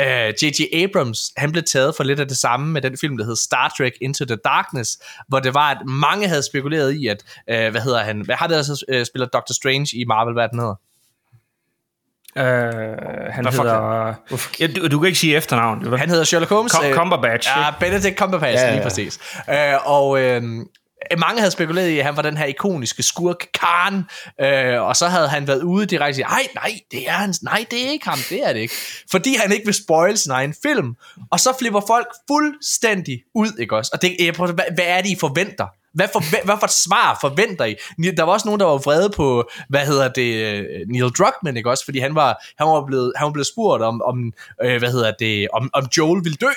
øh, 0.00 0.34
J.J. 0.42 0.62
Abrams, 0.84 1.32
han 1.36 1.52
blev 1.52 1.64
taget 1.64 1.94
for 1.96 2.04
lidt 2.04 2.20
af 2.20 2.28
det 2.28 2.36
samme 2.36 2.72
med 2.72 2.82
den 2.82 2.98
film, 3.00 3.16
der 3.18 3.24
hed 3.24 3.36
Star 3.36 3.74
Trek 3.78 3.92
Into 4.00 4.24
the 4.24 4.36
Darkness, 4.44 4.98
hvor 5.28 5.38
det 5.40 5.54
var, 5.54 5.70
at 5.70 5.78
mange 5.86 6.28
havde 6.28 6.42
spekuleret 6.42 6.92
i, 6.94 7.06
at, 7.06 7.22
øh, 7.50 7.70
hvad 7.70 7.80
hedder 7.80 8.02
han, 8.02 8.20
hvad 8.20 8.34
har 8.36 8.46
det 8.46 8.54
altså 8.54 8.84
øh, 8.88 9.06
spiller 9.06 9.26
Doctor 9.26 9.52
Strange 9.52 9.88
i 9.98 10.04
Marvel, 10.04 10.32
hvad 10.34 10.48
den 10.48 10.58
hedder? 10.58 10.74
Øh, 12.36 12.44
han 13.32 13.44
Hvad 13.44 13.52
fuck 13.52 13.62
hedder... 13.62 14.14
Ja, 14.60 14.66
du, 14.66 14.88
du 14.88 14.98
kan 14.98 15.06
ikke 15.06 15.18
sige 15.18 15.36
efternavn. 15.36 15.84
jo? 15.84 15.96
Han 15.96 16.08
hedder 16.08 16.24
Sherlock 16.24 16.50
Holmes. 16.50 16.72
Com- 16.74 16.94
Cumberbatch, 16.94 17.48
Ja? 17.56 17.70
Benedict 17.80 18.18
Cumberbatch, 18.18 18.62
ja, 18.62 18.66
Ja, 18.66 18.72
lige 18.72 18.82
præcis. 18.82 19.18
Øh, 19.50 19.56
og 19.86 20.20
øh, 20.20 20.42
mange 21.18 21.40
havde 21.40 21.50
spekuleret 21.50 21.88
i, 21.88 21.98
at 21.98 22.04
han 22.04 22.16
var 22.16 22.22
den 22.22 22.36
her 22.36 22.44
ikoniske 22.44 23.02
skurk 23.02 23.46
Khan, 23.54 24.04
øh, 24.40 24.82
og 24.82 24.96
så 24.96 25.06
havde 25.06 25.28
han 25.28 25.46
været 25.46 25.62
ude 25.62 25.86
direkte 25.86 26.10
og 26.10 26.14
sige, 26.14 26.26
nej, 26.26 26.46
nej, 26.54 26.80
det 26.90 27.08
er 27.08 27.12
hans, 27.12 27.42
nej, 27.42 27.66
det 27.70 27.86
er 27.86 27.90
ikke 27.90 28.08
ham, 28.08 28.18
det 28.30 28.48
er 28.48 28.52
det 28.52 28.60
ikke. 28.60 28.74
Fordi 29.10 29.34
han 29.34 29.52
ikke 29.52 29.64
vil 29.64 29.74
spoil 29.74 30.18
sin 30.18 30.32
egen 30.32 30.54
film. 30.62 30.96
Og 31.30 31.40
så 31.40 31.54
flipper 31.58 31.80
folk 31.86 32.06
fuldstændig 32.30 33.22
ud, 33.34 33.52
ikke 33.58 33.76
også? 33.76 33.90
Og 33.94 34.02
det, 34.02 34.16
jeg 34.20 34.34
prøver, 34.34 34.52
hvad, 34.52 34.64
hvad 34.74 34.84
er 34.86 35.00
det, 35.00 35.10
I 35.10 35.16
forventer? 35.20 35.66
Hvad 35.94 36.08
for, 36.12 36.30
hvad, 36.30 36.38
hvad 36.44 36.54
for 36.60 36.66
et 36.66 36.72
svar 36.72 37.18
forventer 37.20 37.64
I? 37.64 37.74
Der 38.16 38.22
var 38.22 38.32
også 38.32 38.46
nogen, 38.48 38.60
der 38.60 38.66
var 38.66 38.78
vrede 38.78 39.10
på, 39.10 39.50
hvad 39.68 39.86
hedder 39.86 40.08
det, 40.08 40.34
øh, 40.34 40.64
Neil 40.88 41.10
Druckmann, 41.18 41.56
ikke 41.56 41.70
også? 41.70 41.84
Fordi 41.84 41.98
han 41.98 42.14
var, 42.14 42.44
han 42.58 42.66
var, 42.66 42.84
blevet, 42.86 43.12
han 43.16 43.24
var 43.24 43.32
blevet 43.32 43.46
spurgt 43.46 43.82
om, 43.82 44.02
om 44.02 44.32
øh, 44.62 44.78
hvad 44.78 44.92
hedder 44.92 45.12
det, 45.18 45.48
om, 45.52 45.70
om 45.72 45.86
Joel 45.96 46.24
ville 46.24 46.36
dø. 46.36 46.50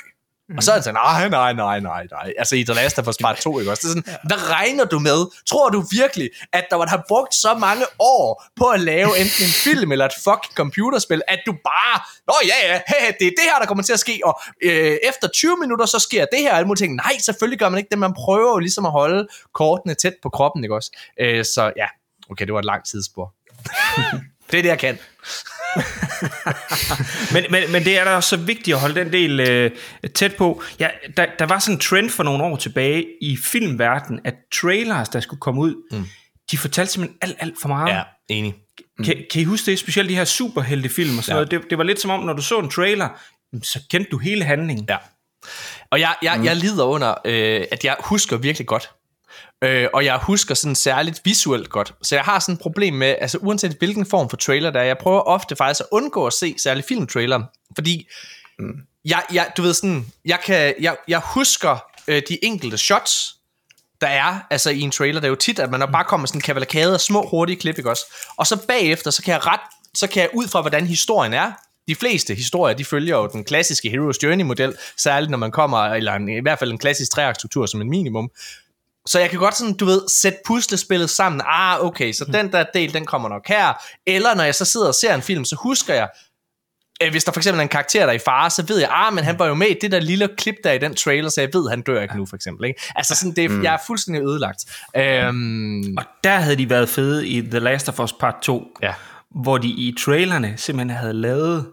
Mm. 0.51 0.58
Og 0.58 0.63
så 0.63 0.72
er 0.72 0.75
han 0.75 0.84
sådan, 0.84 0.93
nej, 0.93 1.29
nej, 1.29 1.53
nej, 1.53 1.79
nej, 1.79 2.08
nej. 2.12 2.34
Altså 2.38 2.55
i 2.55 2.63
The 2.63 2.74
Last 2.74 3.00
of 3.00 3.08
Us 3.08 3.17
Part 3.17 3.38
2, 3.38 3.60
ikke 3.60 3.72
også? 3.72 3.81
Det 3.81 3.89
er 3.89 4.01
sådan, 4.01 4.03
ja. 4.08 4.15
hvad 4.27 4.50
regner 4.50 4.86
du 4.86 5.00
med? 5.00 5.20
Tror 5.48 5.70
du 5.70 5.84
virkelig, 5.91 6.29
at 6.53 6.65
der 6.70 6.75
var 6.75 6.88
have 6.88 7.03
brugt 7.08 7.34
så 7.36 7.53
mange 7.53 7.86
år 8.00 8.43
på 8.55 8.65
at 8.65 8.79
lave 8.79 9.10
enten 9.22 9.46
en 9.46 9.53
film 9.65 9.91
eller 9.91 10.05
et 10.05 10.17
fucking 10.24 10.55
computerspil, 10.55 11.22
at 11.27 11.39
du 11.46 11.51
bare, 11.51 11.96
nå 12.27 12.34
ja, 12.46 12.74
ja, 12.74 12.81
hey, 12.88 13.13
det 13.20 13.27
er 13.27 13.31
det 13.39 13.46
her, 13.51 13.60
der 13.60 13.65
kommer 13.65 13.84
til 13.84 13.93
at 13.93 14.00
ske, 14.00 14.22
og 14.25 14.41
øh, 14.63 14.98
efter 15.10 15.27
20 15.27 15.58
minutter, 15.58 15.86
så 15.86 16.00
sker 16.00 16.25
det 16.25 16.39
her, 16.39 16.51
og 16.51 16.58
alle 16.58 16.67
mulige 16.67 16.84
ting. 16.84 16.96
Nej, 16.96 17.17
selvfølgelig 17.20 17.60
gør 17.60 17.70
man 17.70 17.77
ikke 17.77 17.89
det, 17.89 18.00
man 18.00 18.13
prøver 18.13 18.51
jo 18.51 18.60
ligesom 18.60 18.86
at 18.86 18.91
holde 18.91 19.27
kortene 19.53 19.93
tæt 19.93 20.15
på 20.24 20.29
kroppen, 20.29 20.63
ikke 20.63 20.75
også? 20.75 20.91
Øh, 21.20 21.46
så 21.46 21.72
ja, 21.77 21.88
okay, 22.31 22.46
det 22.46 22.53
var 22.53 22.60
et 22.60 22.65
langt 22.65 22.88
tidsspor. 22.88 23.34
det 24.51 24.58
er 24.58 24.62
det, 24.62 24.70
jeg 24.70 24.79
kan. 24.79 24.98
men, 27.34 27.43
men, 27.51 27.72
men 27.72 27.84
det 27.84 28.00
er 28.00 28.03
da 28.03 28.15
også 28.15 28.29
så 28.29 28.38
vigtigt 28.38 28.75
at 28.75 28.81
holde 28.81 28.96
den 28.96 29.13
del 29.13 29.39
øh, 29.39 29.72
tæt 30.15 30.36
på. 30.36 30.63
Ja, 30.79 30.89
der, 31.17 31.25
der 31.39 31.46
var 31.46 31.60
sådan 31.60 31.75
en 31.75 31.79
trend 31.79 32.10
for 32.10 32.24
nogle 32.24 32.43
år 32.43 32.55
tilbage 32.55 33.05
i 33.22 33.38
filmverdenen, 33.38 34.22
at 34.25 34.34
trailers, 34.62 35.10
der 35.10 35.20
skulle 35.20 35.39
komme 35.39 35.62
ud, 35.62 35.75
mm. 35.91 36.05
de 36.51 36.58
fortalte 36.58 36.91
simpelthen 36.93 37.17
alt, 37.22 37.38
alt 37.39 37.55
for 37.62 37.67
meget. 37.67 37.96
Ja, 37.96 38.01
enig. 38.29 38.55
Kan, 39.05 39.15
kan 39.31 39.41
I 39.41 39.43
huske 39.43 39.72
det? 39.72 39.79
Specielt 39.79 40.10
de 40.10 40.15
her 40.15 40.25
superheltefilm 40.25 41.17
og 41.17 41.24
sådan 41.24 41.31
Ja. 41.31 41.36
noget. 41.36 41.51
Det, 41.51 41.70
det 41.70 41.77
var 41.77 41.84
lidt 41.84 42.01
som 42.01 42.12
om, 42.12 42.24
når 42.24 42.34
du 42.34 42.41
så 42.41 42.60
en 42.60 42.70
trailer, 42.70 43.10
så 43.63 43.79
kendte 43.91 44.12
du 44.12 44.17
hele 44.17 44.43
handlingen. 44.43 44.86
Ja. 44.89 44.98
Og 45.91 46.00
jeg, 46.00 46.15
jeg, 46.22 46.38
mm. 46.38 46.46
jeg 46.46 46.55
lider 46.55 46.84
under, 46.84 47.10
øh, 47.25 47.63
at 47.72 47.84
jeg 47.86 47.96
husker 48.00 48.38
virkelig 48.38 48.67
godt, 48.67 48.89
Øh, 49.63 49.88
og 49.94 50.06
jeg 50.06 50.18
husker 50.18 50.56
sådan 50.56 50.75
særligt 50.75 51.22
visuelt 51.25 51.70
godt. 51.70 51.94
Så 52.01 52.15
jeg 52.15 52.24
har 52.24 52.39
sådan 52.39 52.53
et 52.53 52.62
problem 52.62 52.94
med, 52.94 53.15
altså 53.22 53.38
uanset 53.38 53.75
hvilken 53.80 54.06
form 54.06 54.30
for 54.30 54.38
trailer 54.38 54.72
der 54.72 54.80
er, 54.80 54.84
jeg 54.84 54.98
prøver 54.98 55.22
ofte 55.22 55.56
faktisk 55.56 55.82
at 55.82 55.88
undgå 55.91 56.27
at 56.27 56.34
se 56.34 56.56
særligt 56.58 56.88
filmtrailer, 56.88 57.44
fordi 57.75 58.08
mm. 58.60 58.74
jeg, 59.06 59.24
jeg, 59.34 59.51
du 59.58 59.62
ved 59.62 59.74
sådan, 59.74 60.06
jeg, 60.25 60.39
kan, 60.46 60.74
jeg, 60.80 60.96
jeg 61.08 61.22
husker 61.25 61.84
øh, 62.08 62.22
de 62.30 62.46
enkelte 62.46 62.77
shots, 62.77 63.36
der 64.01 64.08
er 64.08 64.39
altså 64.50 64.70
i 64.70 64.82
en 64.82 64.91
trailer. 64.91 65.20
Det 65.20 65.27
er 65.27 65.30
jo 65.30 65.36
tit, 65.36 65.60
at 65.60 65.72
man 65.72 65.91
bare 65.91 66.03
kommer 66.03 66.27
sådan 66.27 66.38
en 66.38 66.41
kavalkade 66.41 66.94
af 66.94 67.01
små, 67.01 67.27
hurtige 67.27 67.60
klip, 67.60 67.77
ikke 67.77 67.89
også? 67.89 68.03
Og 68.38 68.48
så 68.48 68.65
bagefter, 68.68 69.12
så 69.12 69.24
kan 69.24 69.32
jeg 69.32 69.48
ret, 69.48 69.60
så 69.96 70.08
kan 70.08 70.22
jeg 70.22 70.30
ud 70.34 70.48
fra, 70.48 70.62
hvordan 70.62 70.88
historien 70.88 71.34
er, 71.34 71.51
de 71.88 71.96
fleste 71.96 72.36
historier, 72.36 72.75
de 72.75 72.86
følger 72.86 73.18
jo 73.18 73.27
den 73.27 73.44
klassiske 73.44 73.89
Hero's 73.89 74.18
Journey-model, 74.24 74.75
særligt 74.98 75.30
når 75.32 75.38
man 75.38 75.51
kommer, 75.51 75.77
eller 75.77 76.13
en, 76.13 76.30
i 76.30 76.41
hvert 76.41 76.60
fald 76.60 76.72
en 76.72 76.77
klassisk 76.77 77.12
treaktstruktur 77.12 77.65
som 77.65 77.82
en 77.82 77.89
minimum. 77.89 78.32
Så 79.08 79.20
jeg 79.20 79.29
kan 79.29 79.39
godt 79.39 79.58
sådan, 79.58 79.74
du 79.74 79.86
ved, 79.86 80.01
sætte 80.22 80.39
puslespillet 80.48 81.10
sammen. 81.10 81.41
Ah, 81.46 81.86
okay, 81.86 82.13
så 82.13 82.25
den 82.25 82.51
der 82.51 82.65
del, 82.74 82.93
den 82.93 83.05
kommer 83.05 83.29
nok 83.29 83.48
her. 83.48 83.74
Eller 84.08 84.36
når 84.36 84.43
jeg 84.43 84.55
så 84.55 84.65
sidder 84.65 84.88
og 84.88 84.96
ser 84.96 85.15
en 85.15 85.22
film, 85.22 85.46
så 85.46 85.55
husker 85.55 85.93
jeg, 85.93 86.10
øh, 87.03 87.12
hvis 87.12 87.24
der 87.24 87.31
for 87.31 87.39
eksempel 87.39 87.60
er 87.60 87.63
en 87.63 87.67
karakter, 87.70 88.00
der 88.00 88.08
er 88.08 88.12
i 88.15 88.20
fare, 88.20 88.50
så 88.50 88.63
ved 88.67 88.79
jeg, 88.79 88.89
ah, 88.91 89.13
men 89.13 89.24
han 89.24 89.39
var 89.39 89.48
jo 89.48 89.53
med 89.53 89.67
i 89.67 89.75
det 89.81 89.91
der 89.91 90.00
lille 90.00 90.29
klip 90.38 90.55
der 90.63 90.72
i 90.72 90.77
den 90.77 90.96
trailer, 90.96 91.29
så 91.29 91.41
jeg 91.41 91.50
ved, 91.53 91.70
han 91.70 91.81
dør 91.81 92.01
ikke 92.01 92.17
nu, 92.17 92.25
for 92.25 92.36
eksempel. 92.36 92.67
Ikke? 92.67 92.81
Altså 92.96 93.15
sådan, 93.15 93.36
det, 93.36 93.51
mm. 93.51 93.63
jeg 93.63 93.74
er 93.74 93.77
fuldstændig 93.88 94.24
ødelagt. 94.24 94.60
Øhm, 94.98 95.98
Og 95.98 96.03
der 96.24 96.36
havde 96.36 96.55
de 96.55 96.70
været 96.70 96.89
fede 96.89 97.27
i 97.27 97.41
The 97.41 97.60
Last 97.60 97.89
of 97.89 98.00
Us 98.00 98.13
Part 98.13 98.36
2, 98.41 98.67
Ja. 98.81 98.93
hvor 99.41 99.58
de 99.58 99.67
i 99.67 99.96
trailerne 100.00 100.53
simpelthen 100.58 100.98
havde 100.98 101.13
lavet 101.13 101.67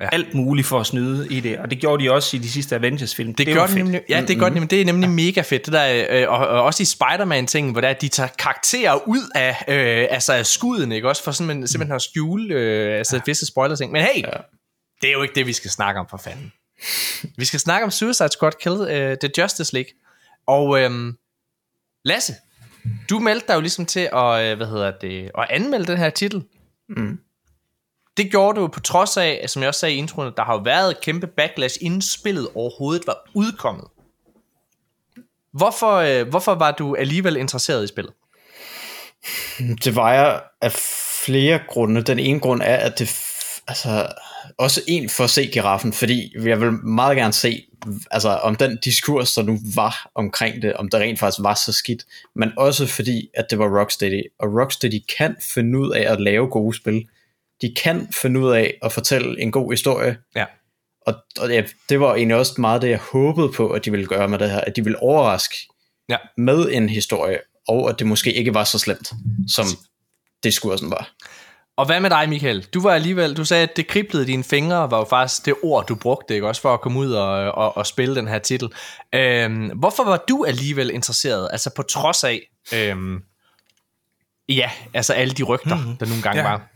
Ja. 0.00 0.04
ja. 0.04 0.10
alt 0.12 0.34
muligt 0.34 0.66
for 0.66 0.80
at 0.80 0.86
snyde 0.86 1.28
i 1.30 1.40
det. 1.40 1.58
Og 1.58 1.70
det 1.70 1.78
gjorde 1.78 2.04
de 2.04 2.12
også 2.12 2.36
i 2.36 2.40
de 2.40 2.50
sidste 2.50 2.74
Avengers-film. 2.74 3.34
Det, 3.34 3.46
det 3.46 3.56
fedt. 3.56 3.74
nemlig, 3.74 4.02
ja, 4.08 4.24
det 4.28 4.38
gør 4.38 4.44
det 4.44 4.54
nemlig. 4.54 4.70
Det 4.70 4.80
er 4.80 4.84
nemlig 4.84 5.10
mega 5.10 5.40
fedt. 5.40 5.66
Det 5.66 5.72
der, 5.72 6.06
øh, 6.10 6.30
og, 6.30 6.48
og, 6.48 6.62
også 6.62 6.82
i 6.82 6.86
Spider-Man-tingen, 6.86 7.72
hvor 7.72 7.80
der, 7.80 7.92
de 7.92 8.08
tager 8.08 8.28
karakterer 8.38 9.08
ud 9.08 9.30
af, 9.34 9.64
øh, 9.68 10.06
altså 10.10 10.32
af 10.32 10.46
skuden, 10.46 10.92
ikke? 10.92 11.08
Også 11.08 11.24
for 11.24 11.32
simpelthen, 11.32 11.68
simpelthen 11.68 11.94
at 11.94 12.02
skjule 12.02 12.54
øh, 12.54 12.98
altså, 12.98 13.20
visse 13.26 13.46
spoiler-ting. 13.46 13.92
Men 13.92 14.02
hey, 14.02 14.22
ja. 14.22 14.30
det 15.00 15.08
er 15.08 15.12
jo 15.12 15.22
ikke 15.22 15.34
det, 15.34 15.46
vi 15.46 15.52
skal 15.52 15.70
snakke 15.70 16.00
om 16.00 16.06
for 16.10 16.16
fanden. 16.16 16.52
vi 17.38 17.44
skal 17.44 17.60
snakke 17.60 17.84
om 17.84 17.90
Suicide 17.90 18.28
Squad 18.28 18.52
Kill 18.60 18.80
øh, 18.80 19.16
The 19.16 19.30
Justice 19.38 19.74
League. 19.74 19.90
Og 20.46 20.80
øh, 20.80 21.14
Lasse, 22.04 22.34
du 23.10 23.18
meldte 23.18 23.46
dig 23.48 23.54
jo 23.54 23.60
ligesom 23.60 23.86
til 23.86 24.08
at, 24.12 24.44
øh, 24.44 24.56
hvad 24.56 24.66
hedder 24.66 24.92
det, 25.00 25.30
at 25.38 25.46
anmelde 25.50 25.86
den 25.86 25.98
her 25.98 26.10
titel. 26.10 26.42
Mm. 26.88 27.18
Det 28.16 28.30
gjorde 28.30 28.56
du 28.56 28.60
jo 28.60 28.66
på 28.66 28.80
trods 28.80 29.16
af, 29.16 29.44
som 29.48 29.62
jeg 29.62 29.68
også 29.68 29.80
sagde 29.80 29.94
i 29.94 29.98
introen, 29.98 30.28
at 30.28 30.34
der 30.36 30.44
har 30.44 30.52
jo 30.52 30.60
været 30.64 30.90
et 30.90 31.00
kæmpe 31.00 31.26
backlash, 31.26 31.78
inden 31.80 32.02
spillet 32.02 32.48
overhovedet 32.54 33.06
var 33.06 33.30
udkommet. 33.34 33.84
Hvorfor, 35.52 35.92
øh, 35.96 36.28
hvorfor 36.28 36.54
var 36.54 36.70
du 36.70 36.94
alligevel 36.94 37.36
interesseret 37.36 37.84
i 37.84 37.86
spillet? 37.86 38.12
Hmm, 39.58 39.78
det 39.78 39.96
var 39.96 40.12
jeg 40.12 40.42
af 40.60 40.72
flere 41.24 41.60
grunde. 41.68 42.02
Den 42.02 42.18
ene 42.18 42.40
grund 42.40 42.62
er, 42.62 42.76
at 42.76 42.98
det 42.98 43.08
altså, 43.68 44.06
også 44.58 44.82
en 44.88 45.08
for 45.08 45.24
at 45.24 45.30
se 45.30 45.46
giraffen, 45.46 45.92
fordi 45.92 46.34
jeg 46.44 46.60
vil 46.60 46.72
meget 46.72 47.16
gerne 47.16 47.32
se, 47.32 47.66
altså, 48.10 48.28
om 48.28 48.56
den 48.56 48.78
diskurs, 48.84 49.32
der 49.32 49.42
nu 49.42 49.58
var 49.74 50.10
omkring 50.14 50.62
det, 50.62 50.74
om 50.74 50.88
det 50.88 51.00
rent 51.00 51.18
faktisk 51.18 51.42
var 51.42 51.54
så 51.54 51.72
skidt, 51.72 52.04
men 52.34 52.52
også 52.56 52.86
fordi, 52.86 53.28
at 53.34 53.46
det 53.50 53.58
var 53.58 53.80
Rocksteady, 53.80 54.22
og 54.38 54.48
Rocksteady 54.60 55.00
kan 55.18 55.36
finde 55.40 55.78
ud 55.78 55.90
af 55.90 56.12
at 56.12 56.20
lave 56.20 56.48
gode 56.48 56.76
spil. 56.76 57.06
De 57.62 57.74
kan 57.82 58.08
finde 58.22 58.40
ud 58.40 58.50
af 58.52 58.74
at 58.82 58.92
fortælle 58.92 59.40
en 59.40 59.52
god 59.52 59.72
historie, 59.72 60.16
Ja. 60.36 60.44
og, 61.06 61.14
og 61.40 61.48
ja, 61.50 61.62
det 61.88 62.00
var 62.00 62.14
egentlig 62.14 62.36
også 62.36 62.54
meget 62.58 62.82
det, 62.82 62.88
jeg 62.90 62.98
håbede 63.12 63.52
på, 63.52 63.68
at 63.70 63.84
de 63.84 63.90
ville 63.90 64.06
gøre 64.06 64.28
med 64.28 64.38
det 64.38 64.50
her, 64.50 64.60
at 64.60 64.76
de 64.76 64.84
ville 64.84 65.02
overraske 65.02 65.54
Ja. 66.08 66.16
med 66.38 66.68
en 66.72 66.88
historie, 66.88 67.38
og 67.68 67.88
at 67.90 67.98
det 67.98 68.06
måske 68.06 68.32
ikke 68.32 68.54
var 68.54 68.64
så 68.64 68.78
slemt, 68.78 69.12
som 69.48 69.66
diskursen 70.44 70.90
var. 70.90 71.10
Og 71.76 71.86
hvad 71.86 72.00
med 72.00 72.10
dig, 72.10 72.28
Michael? 72.28 72.66
Du 72.74 72.80
var 72.82 72.90
alligevel, 72.90 73.36
du 73.36 73.44
sagde, 73.44 73.62
at 73.62 73.76
det 73.76 73.86
kriblede 73.86 74.26
dine 74.26 74.44
fingre, 74.44 74.90
var 74.90 74.98
jo 74.98 75.04
faktisk 75.04 75.46
det 75.46 75.54
ord, 75.62 75.86
du 75.86 75.94
brugte, 75.94 76.34
ikke? 76.34 76.48
Også 76.48 76.62
for 76.62 76.74
at 76.74 76.80
komme 76.80 76.98
ud 76.98 77.12
og, 77.12 77.52
og, 77.52 77.76
og 77.76 77.86
spille 77.86 78.14
den 78.14 78.28
her 78.28 78.38
titel. 78.38 78.68
Øhm, 79.14 79.66
hvorfor 79.78 80.04
var 80.04 80.24
du 80.28 80.44
alligevel 80.44 80.90
interesseret? 80.90 81.48
Altså 81.52 81.70
på 81.76 81.82
trods 81.82 82.24
af, 82.24 82.40
øhm, 82.74 83.18
ja, 84.48 84.70
altså 84.94 85.12
alle 85.12 85.34
de 85.34 85.42
rygter, 85.42 85.76
mm-hmm. 85.76 85.96
der 85.96 86.06
nogle 86.06 86.22
gange 86.22 86.42
Ja. 86.42 86.48
var. 86.48 86.70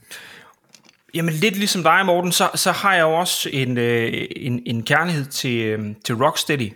Jamen 1.15 1.35
lidt 1.35 1.57
ligesom 1.57 1.83
dig, 1.83 2.07
Morten, 2.07 2.33
så, 2.33 2.51
så 2.55 2.73
har 2.73 2.95
jeg 2.95 3.03
jo 3.03 3.13
også 3.13 3.51
en, 3.53 3.79
øh, 3.79 4.27
en, 4.37 4.63
en 4.67 4.83
kærlighed 4.83 5.25
til, 5.25 5.61
øh, 5.61 5.95
til 6.05 6.15
Rocksteady. 6.15 6.73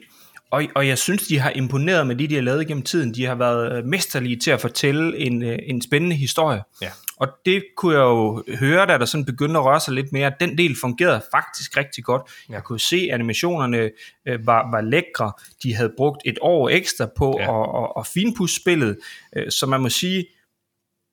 Og, 0.50 0.62
og 0.74 0.88
jeg 0.88 0.98
synes, 0.98 1.26
de 1.26 1.38
har 1.38 1.50
imponeret 1.50 2.06
med 2.06 2.16
det, 2.16 2.30
de 2.30 2.34
har 2.34 2.42
lavet 2.42 2.66
gennem 2.66 2.82
tiden. 2.82 3.14
De 3.14 3.24
har 3.24 3.34
været 3.34 3.78
øh, 3.78 3.84
mesterlige 3.84 4.36
til 4.36 4.50
at 4.50 4.60
fortælle 4.60 5.18
en, 5.18 5.42
øh, 5.42 5.58
en 5.66 5.82
spændende 5.82 6.16
historie. 6.16 6.62
Ja. 6.82 6.90
Og 7.16 7.28
det 7.46 7.64
kunne 7.76 7.94
jeg 7.94 8.02
jo 8.02 8.44
høre, 8.60 8.86
da 8.86 8.98
der 8.98 9.04
sådan 9.04 9.24
begyndte 9.24 9.58
at 9.58 9.64
røre 9.64 9.80
sig 9.80 9.94
lidt 9.94 10.12
mere. 10.12 10.32
Den 10.40 10.58
del 10.58 10.76
fungerede 10.80 11.22
faktisk 11.30 11.76
rigtig 11.76 12.04
godt. 12.04 12.22
Ja. 12.48 12.54
Jeg 12.54 12.64
kunne 12.64 12.80
se, 12.80 12.96
at 12.96 13.14
animationerne 13.14 13.90
øh, 14.26 14.46
var, 14.46 14.70
var 14.70 14.80
lækre. 14.80 15.32
De 15.62 15.74
havde 15.74 15.92
brugt 15.96 16.22
et 16.24 16.38
år 16.40 16.68
ekstra 16.68 17.06
på 17.16 17.36
Ja. 17.40 17.44
ja. 17.44 17.62
at, 17.62 17.84
at, 17.84 17.92
at 17.98 18.06
finpudse 18.06 18.56
spillet. 18.56 18.98
Øh, 19.36 19.50
så 19.50 19.66
man 19.66 19.80
må 19.80 19.88
sige, 19.88 20.26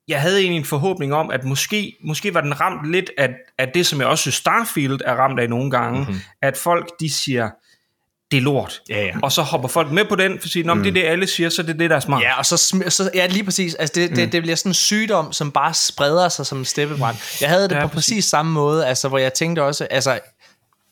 jeg 0.09 0.21
havde 0.21 0.39
egentlig 0.39 0.59
en 0.59 0.65
forhåbning 0.65 1.13
om, 1.13 1.31
at 1.31 1.43
måske, 1.43 1.95
måske 2.03 2.33
var 2.33 2.41
den 2.41 2.61
ramt 2.61 2.91
lidt 2.91 3.11
af, 3.17 3.29
af 3.57 3.67
det, 3.73 3.85
som 3.85 3.99
jeg 3.99 4.07
også 4.07 4.21
synes 4.21 4.35
Starfield 4.35 4.99
er 5.05 5.15
ramt 5.15 5.39
af 5.39 5.49
nogle 5.49 5.71
gange, 5.71 5.99
mm-hmm. 5.99 6.19
at 6.41 6.57
folk 6.57 6.89
de 6.99 7.13
siger, 7.13 7.49
det 8.31 8.37
er 8.37 8.41
lort. 8.41 8.81
Ja, 8.89 9.05
ja. 9.05 9.11
Og 9.23 9.31
så 9.31 9.41
hopper 9.41 9.67
folk 9.67 9.91
med 9.91 10.05
på 10.05 10.15
den, 10.15 10.39
for 10.39 10.45
at 10.45 10.51
sige, 10.51 10.73
mm. 10.73 10.83
det 10.83 10.89
er 10.89 10.93
det, 10.93 11.03
alle 11.03 11.27
siger, 11.27 11.49
så 11.49 11.63
det 11.63 11.69
er 11.69 11.77
det, 11.77 11.89
der 11.89 11.95
er 11.95 11.99
smart. 11.99 12.23
Ja, 12.23 12.37
og 12.37 12.45
så, 12.45 12.57
så 12.89 13.11
ja, 13.13 13.27
lige 13.27 13.43
præcis. 13.43 13.75
Altså 13.75 13.93
det, 13.95 14.15
det, 14.15 14.31
det 14.31 14.41
bliver 14.41 14.55
sådan 14.55 14.69
en 14.69 14.73
sygdom, 14.73 15.33
som 15.33 15.51
bare 15.51 15.73
spreder 15.73 16.29
sig 16.29 16.45
som 16.45 16.57
en 16.57 16.65
steppebrand. 16.65 17.15
Jeg 17.41 17.49
havde 17.49 17.69
det 17.69 17.75
Ja, 17.75 17.81
på 17.81 17.87
præcis. 17.87 18.13
præcis. 18.13 18.25
samme 18.25 18.51
måde, 18.51 18.87
altså 18.87 19.07
hvor 19.07 19.17
jeg 19.17 19.33
tænkte 19.33 19.63
også, 19.63 19.87
altså 19.91 20.19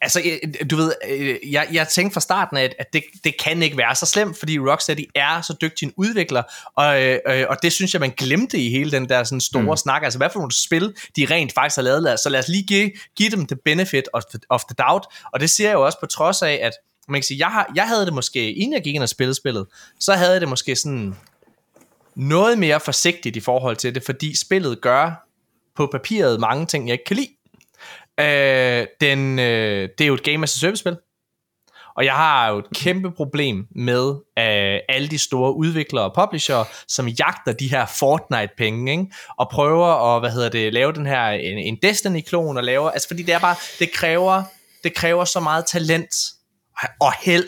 Altså, 0.02 0.22
du 0.72 0.76
ved, 0.76 0.94
øh, 1.10 1.36
jeg, 1.52 1.68
jeg 1.72 1.88
tænkte 1.88 2.14
fra 2.14 2.22
starten 2.22 2.58
af, 2.58 2.64
at- 2.80 2.94
det, 2.94 3.04
det 3.24 3.38
kan 3.40 3.64
ikke 3.64 3.78
være 3.78 3.96
så 3.96 4.06
slemt, 4.06 4.40
fordi 4.40 4.60
Rocksteady 4.60 5.10
er 5.16 5.42
så 5.42 5.56
dygtig 5.62 5.86
en 5.86 5.94
udvikler, 5.98 6.44
og, 6.76 7.04
øh, 7.04 7.20
øh, 7.28 7.46
og 7.50 7.58
det 7.64 7.74
synes 7.74 7.94
jeg, 7.94 8.00
man 8.00 8.14
glemte 8.18 8.58
i 8.60 8.70
hele 8.70 8.92
den 8.92 9.10
der 9.10 9.24
sådan 9.24 9.42
store 9.42 9.62
mm. 9.62 9.78
snak. 9.78 10.04
Altså, 10.04 10.20
hvad 10.20 10.30
for 10.34 10.40
nogle 10.40 10.52
spil, 10.52 10.94
de 11.16 11.26
rent 11.32 11.54
faktisk 11.54 11.76
har 11.76 11.84
lavet, 11.84 12.20
så 12.20 12.30
lad 12.30 12.40
os 12.40 12.48
lige 12.48 12.64
give, 12.64 12.92
give 13.16 13.30
dem 13.30 13.46
the 13.48 13.56
benefit 13.66 14.04
of 14.14 14.24
the, 14.26 14.40
of 14.50 14.62
the 14.64 14.76
doubt. 14.88 15.06
Og 15.34 15.40
det 15.40 15.50
siger 15.50 15.68
jeg 15.70 15.76
jo 15.76 15.86
også 15.86 16.00
på 16.00 16.06
trods 16.06 16.42
af, 16.42 16.60
at 16.64 16.74
man 17.10 17.22
kan 17.22 17.24
sige, 17.24 17.38
jeg, 17.40 17.48
har, 17.48 17.72
jeg 17.76 17.88
havde 17.88 18.06
det 18.06 18.14
måske, 18.14 18.54
inden 18.54 18.74
jeg 18.74 18.82
gik 18.84 18.96
ind 18.96 19.04
og 19.04 19.10
spillede 19.10 19.36
spillet, 19.36 19.66
så 20.00 20.14
havde 20.14 20.32
jeg 20.32 20.42
det 20.42 20.50
måske 20.50 20.76
sådan 20.76 21.16
noget 22.16 22.60
mere 22.60 22.80
forsigtigt 22.80 23.36
i 23.36 23.40
forhold 23.40 23.76
til 23.76 23.96
det, 23.96 24.04
fordi 24.04 24.38
spillet 24.38 24.82
gør 24.82 25.28
på 25.76 25.90
papiret 25.92 26.40
mange 26.40 26.66
ting, 26.66 26.88
jeg 26.88 26.94
ikke 26.94 27.06
kan 27.06 27.16
lide. 27.16 27.30
Øh, 28.20 28.88
den, 29.02 29.40
øh, 29.40 29.90
det 29.98 30.02
er 30.02 30.08
jo 30.08 30.14
et 30.14 30.24
game 30.24 30.44
as 30.44 30.56
a 30.56 30.60
service 30.60 30.80
spil. 30.80 30.98
Og 31.98 32.06
jeg 32.06 32.14
har 32.14 32.50
jo 32.50 32.58
et 32.58 32.66
kæmpe 32.76 33.12
problem 33.12 33.66
med 33.76 34.10
øh, 34.40 34.80
alle 34.90 35.08
de 35.08 35.18
store 35.18 35.56
udviklere 35.56 36.04
og 36.04 36.14
publishere, 36.16 36.66
som 36.88 37.08
jagter 37.08 37.54
de 37.54 37.68
her 37.68 37.86
Fortnite-penge, 37.86 38.92
ikke? 38.92 39.06
og 39.38 39.50
prøver 39.50 40.16
at 40.16 40.22
hvad 40.22 40.32
hedder 40.32 40.50
det, 40.50 40.74
lave 40.74 40.94
den 40.94 41.06
her 41.06 41.28
en, 41.28 41.58
en 41.58 41.78
Destiny-klon, 41.84 42.58
og 42.58 42.64
laver, 42.64 42.90
altså 42.90 43.08
fordi 43.08 43.24
det 43.24 43.34
er 43.34 43.40
bare, 43.40 43.56
det 43.80 43.92
kræver, 43.92 44.44
det 44.84 44.94
kræver 44.94 45.26
så 45.26 45.40
meget 45.40 45.66
talent 45.66 46.16
og 47.00 47.14
held 47.22 47.48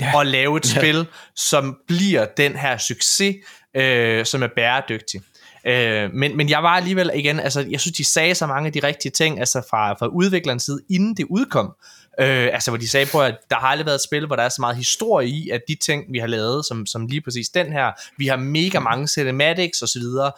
ja. 0.00 0.20
at 0.20 0.26
lave 0.26 0.56
et 0.56 0.66
spil, 0.66 1.06
som 1.36 1.76
bliver 1.88 2.24
den 2.36 2.56
her 2.56 2.78
succes, 2.78 3.36
øh, 3.76 4.24
som 4.24 4.42
er 4.42 4.48
bæredygtig. 4.56 5.20
Øh, 5.66 6.10
men, 6.14 6.36
men 6.36 6.48
jeg 6.48 6.62
var 6.62 6.68
alligevel 6.68 7.10
igen, 7.14 7.40
altså 7.40 7.66
jeg 7.70 7.80
synes 7.80 7.96
de 7.96 8.04
sagde 8.04 8.34
så 8.34 8.46
mange 8.46 8.66
af 8.66 8.72
de 8.72 8.80
rigtige 8.82 9.12
ting, 9.12 9.38
altså 9.38 9.62
fra, 9.70 9.92
fra 9.92 10.06
udviklerens 10.06 10.62
side, 10.62 10.80
inden 10.90 11.16
det 11.16 11.26
udkom. 11.30 11.74
Øh, 12.20 12.48
altså 12.52 12.70
hvor 12.70 12.78
de 12.78 12.88
sagde 12.88 13.06
på, 13.12 13.20
at 13.20 13.36
der 13.50 13.56
har 13.56 13.68
aldrig 13.68 13.86
været 13.86 13.94
et 13.94 14.04
spil, 14.04 14.26
hvor 14.26 14.36
der 14.36 14.42
er 14.42 14.48
så 14.48 14.60
meget 14.60 14.76
historie 14.76 15.28
i, 15.28 15.50
at 15.50 15.60
de 15.68 15.74
ting 15.74 16.04
vi 16.12 16.18
har 16.18 16.26
lavet, 16.26 16.66
som, 16.66 16.86
som 16.86 17.06
lige 17.06 17.20
præcis 17.20 17.48
den 17.48 17.72
her, 17.72 17.92
vi 18.18 18.26
har 18.26 18.36
mega 18.36 18.78
mange 18.78 19.08
cinematics 19.08 19.82
og 19.82 19.88
så 19.88 19.98
videre, 19.98 20.32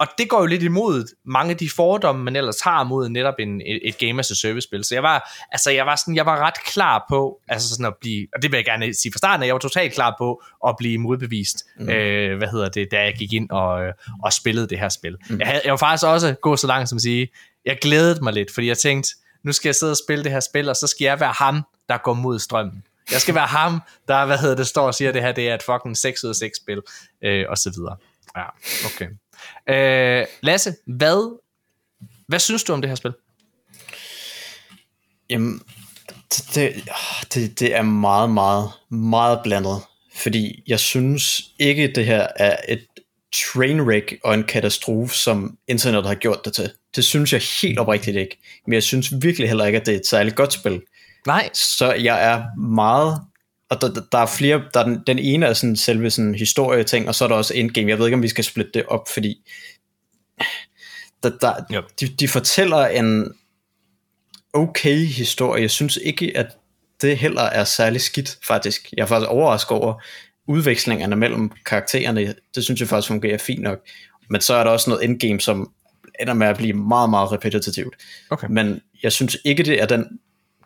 og 0.00 0.06
det 0.18 0.28
går 0.28 0.40
jo 0.40 0.46
lidt 0.46 0.62
imod 0.62 1.14
mange 1.24 1.50
af 1.50 1.56
de 1.56 1.70
fordomme, 1.70 2.24
man 2.24 2.36
ellers 2.36 2.60
har 2.60 2.84
mod 2.84 3.08
netop 3.08 3.34
en, 3.38 3.62
et, 3.64 3.98
game 3.98 4.20
as 4.20 4.30
a 4.30 4.34
service 4.34 4.68
spil. 4.68 4.84
Så 4.84 4.94
jeg 4.94 5.02
var, 5.02 5.30
altså 5.52 5.70
jeg 5.70 5.86
var, 5.86 5.96
sådan, 5.96 6.16
jeg 6.16 6.26
var 6.26 6.38
ret 6.46 6.64
klar 6.64 7.04
på, 7.08 7.40
altså 7.48 7.68
sådan 7.68 7.86
at 7.86 7.94
blive, 8.00 8.26
og 8.34 8.42
det 8.42 8.52
vil 8.52 8.58
jeg 8.58 8.64
gerne 8.64 8.94
sige 8.94 9.12
fra 9.12 9.18
starten, 9.18 9.42
af, 9.42 9.46
jeg 9.46 9.54
var 9.54 9.58
totalt 9.58 9.94
klar 9.94 10.14
på 10.18 10.42
at 10.66 10.74
blive 10.78 10.98
modbevist, 10.98 11.64
mm. 11.78 11.88
øh, 11.88 12.38
hvad 12.38 12.48
hedder 12.48 12.68
det, 12.68 12.88
da 12.90 13.02
jeg 13.02 13.14
gik 13.14 13.32
ind 13.32 13.50
og, 13.50 13.82
øh, 13.82 13.92
og 14.22 14.32
spillede 14.32 14.68
det 14.68 14.78
her 14.78 14.88
spil. 14.88 15.16
Mm. 15.28 15.38
Jeg, 15.38 15.46
havde, 15.46 15.60
jeg 15.64 15.70
var 15.70 15.76
faktisk 15.76 16.06
også 16.06 16.34
gå 16.42 16.56
så 16.56 16.66
langt 16.66 16.88
som 16.88 16.96
at 16.96 17.02
sige, 17.02 17.28
jeg 17.64 17.78
glædede 17.82 18.24
mig 18.24 18.32
lidt, 18.32 18.54
fordi 18.54 18.66
jeg 18.66 18.78
tænkte, 18.78 19.10
nu 19.44 19.52
skal 19.52 19.68
jeg 19.68 19.74
sidde 19.74 19.92
og 19.92 19.98
spille 20.06 20.24
det 20.24 20.32
her 20.32 20.40
spil, 20.40 20.68
og 20.68 20.76
så 20.76 20.86
skal 20.86 21.04
jeg 21.04 21.20
være 21.20 21.32
ham, 21.36 21.62
der 21.88 21.98
går 21.98 22.14
mod 22.14 22.38
strømmen. 22.38 22.82
Jeg 23.12 23.20
skal 23.20 23.34
være 23.34 23.46
ham, 23.46 23.80
der, 24.08 24.26
hvad 24.26 24.38
hedder 24.38 24.56
det, 24.56 24.66
står 24.66 24.86
og 24.86 24.94
siger, 24.94 25.08
at 25.08 25.14
det 25.14 25.22
her 25.22 25.32
det 25.32 25.48
er 25.48 25.54
et 25.54 25.62
fucking 25.62 25.96
6 25.96 26.24
ud 26.24 26.28
af 26.28 26.36
6 26.36 26.56
spil, 26.56 26.80
øh, 27.24 27.44
og 27.48 27.58
så 27.58 27.70
videre. 27.76 27.96
Ja, 28.36 28.44
okay. 28.86 29.08
Øh, 29.68 30.26
Lasse, 30.40 30.74
hvad, 30.86 31.38
hvad 32.28 32.38
synes 32.38 32.64
du 32.64 32.72
om 32.72 32.80
det 32.80 32.90
her 32.90 32.94
spil? 32.94 33.12
Jamen, 35.30 35.62
det, 36.54 36.88
det, 37.34 37.60
det, 37.60 37.76
er 37.76 37.82
meget, 37.82 38.30
meget, 38.30 38.70
meget 38.90 39.40
blandet. 39.44 39.82
fordi 40.14 40.62
jeg 40.66 40.80
synes 40.80 41.42
ikke, 41.58 41.92
det 41.94 42.06
her 42.06 42.26
er 42.36 42.56
et 42.68 42.86
trainwreck 43.32 44.14
og 44.24 44.34
en 44.34 44.44
katastrofe, 44.44 45.16
som 45.16 45.58
internettet 45.68 46.08
har 46.08 46.14
gjort 46.14 46.44
det 46.44 46.52
til. 46.52 46.72
Det 46.96 47.04
synes 47.04 47.32
jeg 47.32 47.42
helt 47.62 47.78
oprigtigt 47.78 48.16
ikke. 48.16 48.38
Men 48.66 48.72
jeg 48.72 48.82
synes 48.82 49.12
virkelig 49.22 49.48
heller 49.48 49.66
ikke, 49.66 49.80
at 49.80 49.86
det 49.86 49.94
er 49.94 49.98
et 49.98 50.06
særligt 50.06 50.36
godt 50.36 50.52
spil. 50.52 50.82
Nej. 51.26 51.50
Så 51.52 51.92
jeg 51.92 52.32
er 52.32 52.60
meget... 52.60 53.20
Og 53.70 53.80
der, 53.80 54.02
der 54.12 54.18
er 54.18 54.26
flere... 54.26 54.62
Der 54.74 54.80
er 54.80 54.84
den, 54.84 55.02
den 55.06 55.18
ene 55.18 55.46
er 55.46 55.52
sådan 55.52 55.76
selve 55.76 56.10
sådan 56.10 56.34
historieting, 56.34 57.08
og 57.08 57.14
så 57.14 57.24
er 57.24 57.28
der 57.28 57.34
også 57.34 57.54
endgame. 57.54 57.90
Jeg 57.90 57.98
ved 57.98 58.06
ikke, 58.06 58.14
om 58.14 58.22
vi 58.22 58.28
skal 58.28 58.44
splitte 58.44 58.72
det 58.74 58.86
op, 58.86 59.08
fordi... 59.14 59.50
Der, 61.22 61.30
der, 61.40 61.54
Jo. 61.72 61.82
de, 62.00 62.06
de 62.06 62.28
fortæller 62.28 62.86
en 62.86 63.32
okay 64.52 64.96
historie. 64.96 65.62
Jeg 65.62 65.70
synes 65.70 65.96
ikke, 65.96 66.32
at 66.36 66.46
det 67.02 67.18
heller 67.18 67.42
er 67.42 67.64
særlig 67.64 68.00
skidt, 68.00 68.38
faktisk. 68.46 68.88
Jeg 68.96 69.02
er 69.02 69.06
faktisk 69.06 69.30
overrasket 69.30 69.70
over 69.70 70.02
udvekslingerne 70.46 71.16
mellem 71.16 71.50
karaktererne. 71.66 72.34
Det 72.54 72.64
synes 72.64 72.80
jeg 72.80 72.88
faktisk 72.88 73.08
fungerer 73.08 73.38
fint 73.38 73.62
nok. 73.62 73.78
Men 74.30 74.40
så 74.40 74.54
er 74.54 74.64
der 74.64 74.70
også 74.70 74.90
noget 74.90 75.04
endgame, 75.04 75.40
som 75.40 75.72
ender 76.20 76.34
med 76.34 76.46
at 76.46 76.56
blive 76.56 76.72
meget, 76.72 77.10
meget 77.10 77.32
repetitivt. 77.32 77.96
Okay. 78.30 78.46
Men 78.50 78.80
jeg 79.02 79.12
synes 79.12 79.36
ikke, 79.44 79.62
det 79.62 79.82
er 79.82 79.86
den 79.86 80.18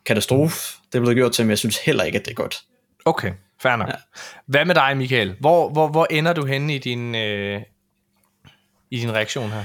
katastrofe, 0.07 0.79
det 0.93 0.99
er 0.99 1.03
blevet 1.03 1.17
gjort 1.17 1.33
til, 1.33 1.45
men 1.45 1.51
jeg 1.51 1.59
synes 1.59 1.79
heller 1.79 2.05
ikke, 2.05 2.19
at 2.19 2.25
det 2.25 2.31
er 2.31 2.35
godt. 2.35 2.65
Okay, 3.05 3.33
fair 3.61 3.77
nok. 3.77 3.89
Ja. 3.89 3.95
Hvad 4.47 4.65
med 4.65 4.75
dig, 4.75 4.97
Michael? 4.97 5.37
Hvor, 5.41 5.71
hvor, 5.71 5.89
hvor 5.89 6.07
ender 6.11 6.33
du 6.33 6.47
henne 6.47 6.75
i 6.75 6.79
din, 6.79 7.15
øh, 7.15 7.63
i 8.91 9.01
din 9.01 9.13
reaktion 9.13 9.51
her? 9.51 9.65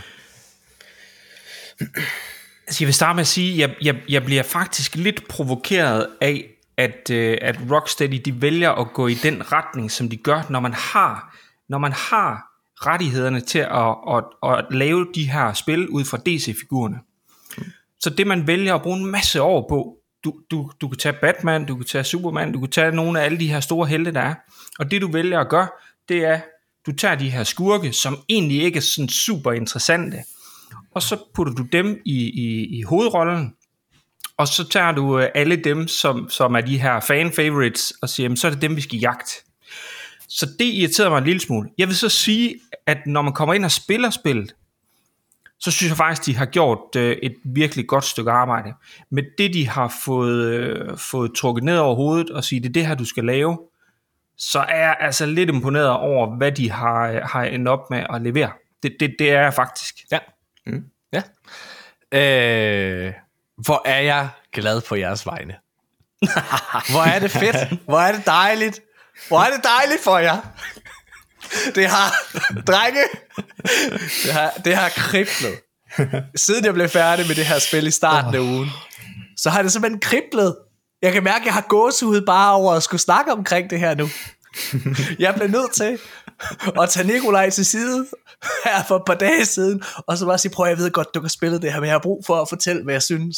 Altså, 2.67 2.84
jeg 2.84 2.88
vil 2.88 2.93
starte 2.93 3.15
med 3.15 3.22
at 3.22 3.27
sige, 3.27 3.63
at 3.63 3.69
jeg, 3.69 3.75
jeg, 3.81 4.01
jeg 4.10 4.24
bliver 4.24 4.43
faktisk 4.43 4.96
lidt 4.96 5.27
provokeret 5.27 6.08
af, 6.22 6.46
at, 6.77 7.10
øh, 7.12 7.38
at 7.41 7.60
Rocksteady 7.72 8.22
de 8.25 8.41
vælger 8.41 8.72
at 8.72 8.88
gå 8.93 9.08
i 9.08 9.13
den 9.13 9.51
retning, 9.51 9.91
som 9.91 10.10
de 10.10 10.17
gør, 10.17 10.41
når 10.50 10.60
man 10.60 10.74
har, 10.74 11.38
når 11.69 11.77
man 11.77 11.91
har 11.91 12.50
rettighederne 12.75 13.41
til 13.41 13.60
at, 13.60 13.96
at, 14.15 14.24
at 14.58 14.65
lave 14.75 15.08
de 15.15 15.31
her 15.31 15.53
spil 15.53 15.89
ud 15.89 16.05
fra 16.05 16.17
DC-figurerne. 16.17 17.00
Så 18.00 18.10
det 18.10 18.27
man 18.27 18.48
vælger 18.48 18.75
at 18.75 18.81
bruge 18.81 18.98
en 18.98 19.05
masse 19.05 19.41
år 19.41 19.65
på, 19.69 19.99
du, 20.24 20.34
du, 20.52 20.72
du 20.82 20.88
kan 20.88 20.98
tage 20.98 21.16
Batman, 21.22 21.66
du 21.66 21.76
kan 21.76 21.86
tage 21.86 22.04
Superman, 22.04 22.52
du 22.52 22.60
kan 22.60 22.70
tage 22.70 22.92
nogle 22.92 23.20
af 23.22 23.26
alle 23.26 23.40
de 23.40 23.48
her 23.48 23.60
store 23.60 23.88
helte, 23.88 24.12
der 24.12 24.22
er. 24.22 24.36
Og 24.80 24.92
det 24.92 25.02
du 25.02 25.12
vælger 25.12 25.40
at 25.40 25.50
gøre, 25.50 25.68
det 26.10 26.26
er, 26.26 26.40
du 26.86 26.92
tager 26.92 27.16
de 27.16 27.30
her 27.30 27.44
skurke, 27.44 27.94
som 27.94 28.18
egentlig 28.30 28.64
ikke 28.64 28.78
er 28.78 28.82
sådan 28.82 29.10
super 29.10 29.52
interessante, 29.52 30.18
og 30.92 31.02
så 31.02 31.18
putter 31.36 31.54
du 31.54 31.64
dem 31.64 32.02
i, 32.06 32.24
i, 32.24 32.80
i 32.80 32.82
hovedrollen, 32.82 33.54
og 34.38 34.48
så 34.48 34.70
tager 34.70 34.92
du 34.92 35.20
øh, 35.20 35.30
alle 35.36 35.56
dem, 35.56 35.88
som, 35.88 36.30
som 36.30 36.56
er 36.56 36.62
de 36.62 36.78
her 36.78 37.00
fan 37.00 37.32
favorites, 37.32 37.94
og 38.02 38.10
siger, 38.10 38.26
jamen, 38.26 38.38
så 38.38 38.48
er 38.48 38.52
det 38.52 38.62
dem, 38.62 38.76
vi 38.76 38.82
skal 38.82 39.00
jagte. 39.00 39.32
Så 40.30 40.46
det 40.60 40.66
irriterer 40.66 41.10
mig 41.10 41.18
en 41.18 41.24
lille 41.24 41.40
smule. 41.40 41.70
Jeg 41.78 41.88
vil 41.88 41.96
så 41.96 42.10
sige, 42.10 42.56
at 42.86 42.98
når 43.06 43.22
man 43.22 43.34
kommer 43.34 43.54
ind 43.54 43.66
og 43.66 43.72
spiller 43.72 44.10
spillet, 44.10 44.56
så 45.60 45.72
synes 45.72 45.89
jeg 45.89 45.98
faktisk, 45.98 46.25
de 46.25 46.36
har 46.36 46.46
gjort 46.46 46.96
øh, 46.96 47.18
et 47.24 47.36
virkelig 47.44 47.88
godt 47.88 48.06
stykke 48.06 48.32
arbejde. 48.32 48.74
Med 49.12 49.24
det, 49.38 49.54
de 49.54 49.68
har 49.68 49.94
fået, 50.06 50.46
øh, 50.46 50.98
fået 50.98 51.32
trukket 51.38 51.63
ned 51.63 51.78
over 51.78 51.96
hovedet 51.96 52.30
og 52.30 52.44
sige, 52.44 52.62
det 52.62 52.70
er 52.70 52.74
det 52.74 52.88
her, 52.88 52.96
du 52.96 53.06
skal 53.06 53.25
lave, 53.25 53.60
så 54.38 54.60
er 54.60 54.80
jeg 54.80 54.98
altså 55.00 55.25
lidt 55.25 55.50
imponeret 55.50 55.89
over, 55.89 56.38
hvad 56.38 56.51
de 56.51 56.72
har, 56.72 57.28
har 57.28 57.44
endt 57.44 57.68
op 57.68 57.89
med 57.89 58.06
at 58.10 58.22
levere. 58.22 58.51
Det, 58.84 58.96
det, 59.00 59.16
det 59.20 59.32
er 59.32 59.42
jeg 59.42 59.54
faktisk. 59.54 59.96
Ja. 60.12 60.20
Mm. 60.66 60.84
Ja. 61.13 61.22
Øh, 62.12 63.13
hvor 63.58 63.82
er 63.86 64.00
jeg 64.00 64.30
glad 64.54 64.82
på 64.82 64.96
jeres 64.96 65.25
vegne. 65.25 65.56
hvor 66.92 67.16
er 67.16 67.20
det 67.20 67.32
fedt. 67.32 67.80
Hvor 67.86 68.00
er 68.00 68.12
det 68.12 68.25
dejligt. 68.25 68.80
Hvor 69.28 69.39
er 69.39 69.56
det 69.56 69.63
dejligt 69.63 70.04
for 70.04 70.18
jer. 70.18 70.38
Det 71.75 71.88
har, 71.88 72.15
drenge, 72.68 73.01
det 74.24 74.34
har, 74.34 74.53
det 74.65 74.75
har 74.75 74.89
kriblet. 74.89 75.60
Siden 76.36 76.66
jeg 76.66 76.74
blev 76.74 76.90
færdig 76.90 77.27
med 77.27 77.35
det 77.35 77.46
her 77.46 77.59
spil 77.59 77.88
i 77.88 77.92
starten 77.92 78.35
af 78.35 78.40
ugen, 78.40 78.70
så 79.38 79.50
har 79.50 79.62
det 79.62 79.72
simpelthen 79.72 80.00
kriblet. 80.00 80.55
Jeg 81.01 81.14
kan 81.14 81.24
mærke, 81.24 81.42
at 81.42 81.46
jeg 81.46 81.53
har 81.53 81.66
gåsehud 81.70 82.22
bare 82.22 82.53
over 82.53 82.74
at 82.74 82.83
skulle 82.83 83.01
snakke 83.01 83.31
omkring 83.31 83.70
det 83.70 83.79
her 83.79 83.96
nu. 83.96 84.09
Jeg 85.20 85.35
blev 85.35 85.48
nødt 85.48 85.72
til 85.74 86.00
at 86.81 86.90
tage 86.90 87.07
Nikolaj 87.07 87.50
til 87.50 87.66
side 87.66 88.07
her 88.66 88.83
for 88.88 88.96
et 88.96 89.03
par 89.07 89.14
dage 89.14 89.46
siden, 89.46 89.83
og 90.07 90.18
så 90.18 90.25
bare 90.25 90.38
sige, 90.38 90.51
prøv 90.51 90.68
jeg 90.68 90.77
ved 90.77 90.92
godt, 90.92 91.14
du 91.14 91.20
kan 91.20 91.29
spille 91.29 91.62
det 91.62 91.74
her, 91.74 91.79
men 91.79 91.88
jeg 91.88 91.94
har 91.94 92.00
brug 92.00 92.24
for 92.25 92.42
at 92.42 92.50
fortælle, 92.50 92.83
hvad 92.83 92.94
jeg 92.94 93.03
synes. 93.03 93.38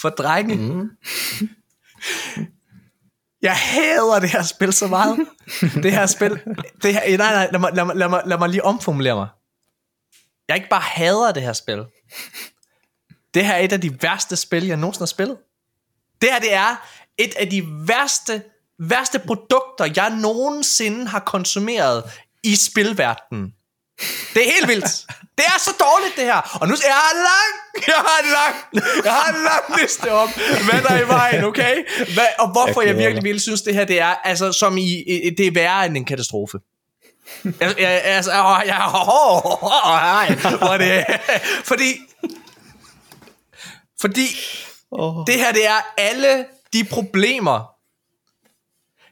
For 0.00 0.08
drenge, 0.08 0.54
mm. 0.54 0.88
Jeg 3.42 3.56
hader 3.56 4.20
det 4.20 4.30
her 4.30 4.42
spil 4.42 4.72
så 4.72 4.86
meget. 4.86 5.18
Det 5.82 5.92
her 5.92 6.06
spil, 6.06 6.40
det 6.82 6.94
her, 6.94 7.18
nej, 7.18 7.32
nej, 7.32 7.48
lad 7.52 7.58
mig, 7.60 7.70
lad, 7.74 7.84
mig, 7.84 7.96
lad, 7.96 8.08
mig, 8.08 8.22
lad 8.26 8.38
mig 8.38 8.48
lige 8.48 8.64
omformulere 8.64 9.14
mig. 9.14 9.28
Jeg 10.48 10.56
ikke 10.56 10.68
bare 10.68 10.80
hader 10.80 11.32
det 11.32 11.42
her 11.42 11.52
spil. 11.52 11.84
Det 13.34 13.46
her 13.46 13.54
er 13.54 13.58
et 13.58 13.72
af 13.72 13.80
de 13.80 14.02
værste 14.02 14.36
spil, 14.36 14.66
jeg 14.66 14.76
nogensinde 14.76 15.02
har 15.02 15.06
spillet. 15.06 15.36
Det 16.22 16.30
her, 16.32 16.38
det 16.38 16.54
er 16.54 16.76
et 17.18 17.34
af 17.34 17.50
de 17.50 17.64
værste, 17.88 18.42
værste 18.78 19.18
produkter, 19.18 19.92
jeg 19.96 20.10
nogensinde 20.10 21.06
har 21.06 21.20
konsumeret 21.20 22.10
i 22.42 22.56
spilverdenen. 22.56 23.54
Det 24.34 24.48
er 24.48 24.52
helt 24.54 24.68
vildt. 24.68 25.06
Det 25.38 25.44
er 25.46 25.58
så 25.58 25.70
dårligt, 25.80 26.16
det 26.16 26.24
her. 26.24 26.58
Og 26.60 26.68
nu 26.68 26.74
jeg 26.86 26.94
har 26.94 27.14
lang, 27.14 27.52
jeg 27.86 27.94
har 27.94 28.20
lang, 28.32 28.84
jeg 29.04 29.12
har 29.12 29.32
en 29.32 29.42
lang 29.42 29.80
liste 29.82 30.12
om, 30.12 30.28
hvad 30.70 30.82
der 30.82 30.88
er 30.88 31.04
i 31.04 31.08
vejen, 31.08 31.44
okay? 31.44 31.84
Hvad, 32.14 32.26
og 32.38 32.52
hvorfor 32.52 32.82
jeg 32.82 32.98
virkelig 32.98 33.24
virkelig 33.24 33.40
synes, 33.40 33.62
det 33.62 33.74
her, 33.74 33.84
det 33.84 34.00
er, 34.00 34.14
altså, 34.24 34.52
som 34.52 34.78
i, 34.78 35.04
det 35.38 35.46
er 35.46 35.50
værre 35.50 35.86
end 35.86 35.96
en 35.96 36.04
katastrofe. 36.04 36.58
Altså, 37.60 37.78
jeg, 37.78 38.02
altså, 38.04 38.32
jeg, 38.66 38.90
åh, 38.94 39.44
åh, 39.46 39.62
åh, 39.64 39.98
ej, 39.98 40.34
hvor 40.34 40.76
det, 40.76 41.04
fordi, 41.64 41.98
fordi, 44.00 44.26
det 45.26 45.34
her, 45.34 45.52
det 45.52 45.66
er 45.66 45.80
alle 45.96 46.46
de 46.72 46.84
problemer, 46.84 47.70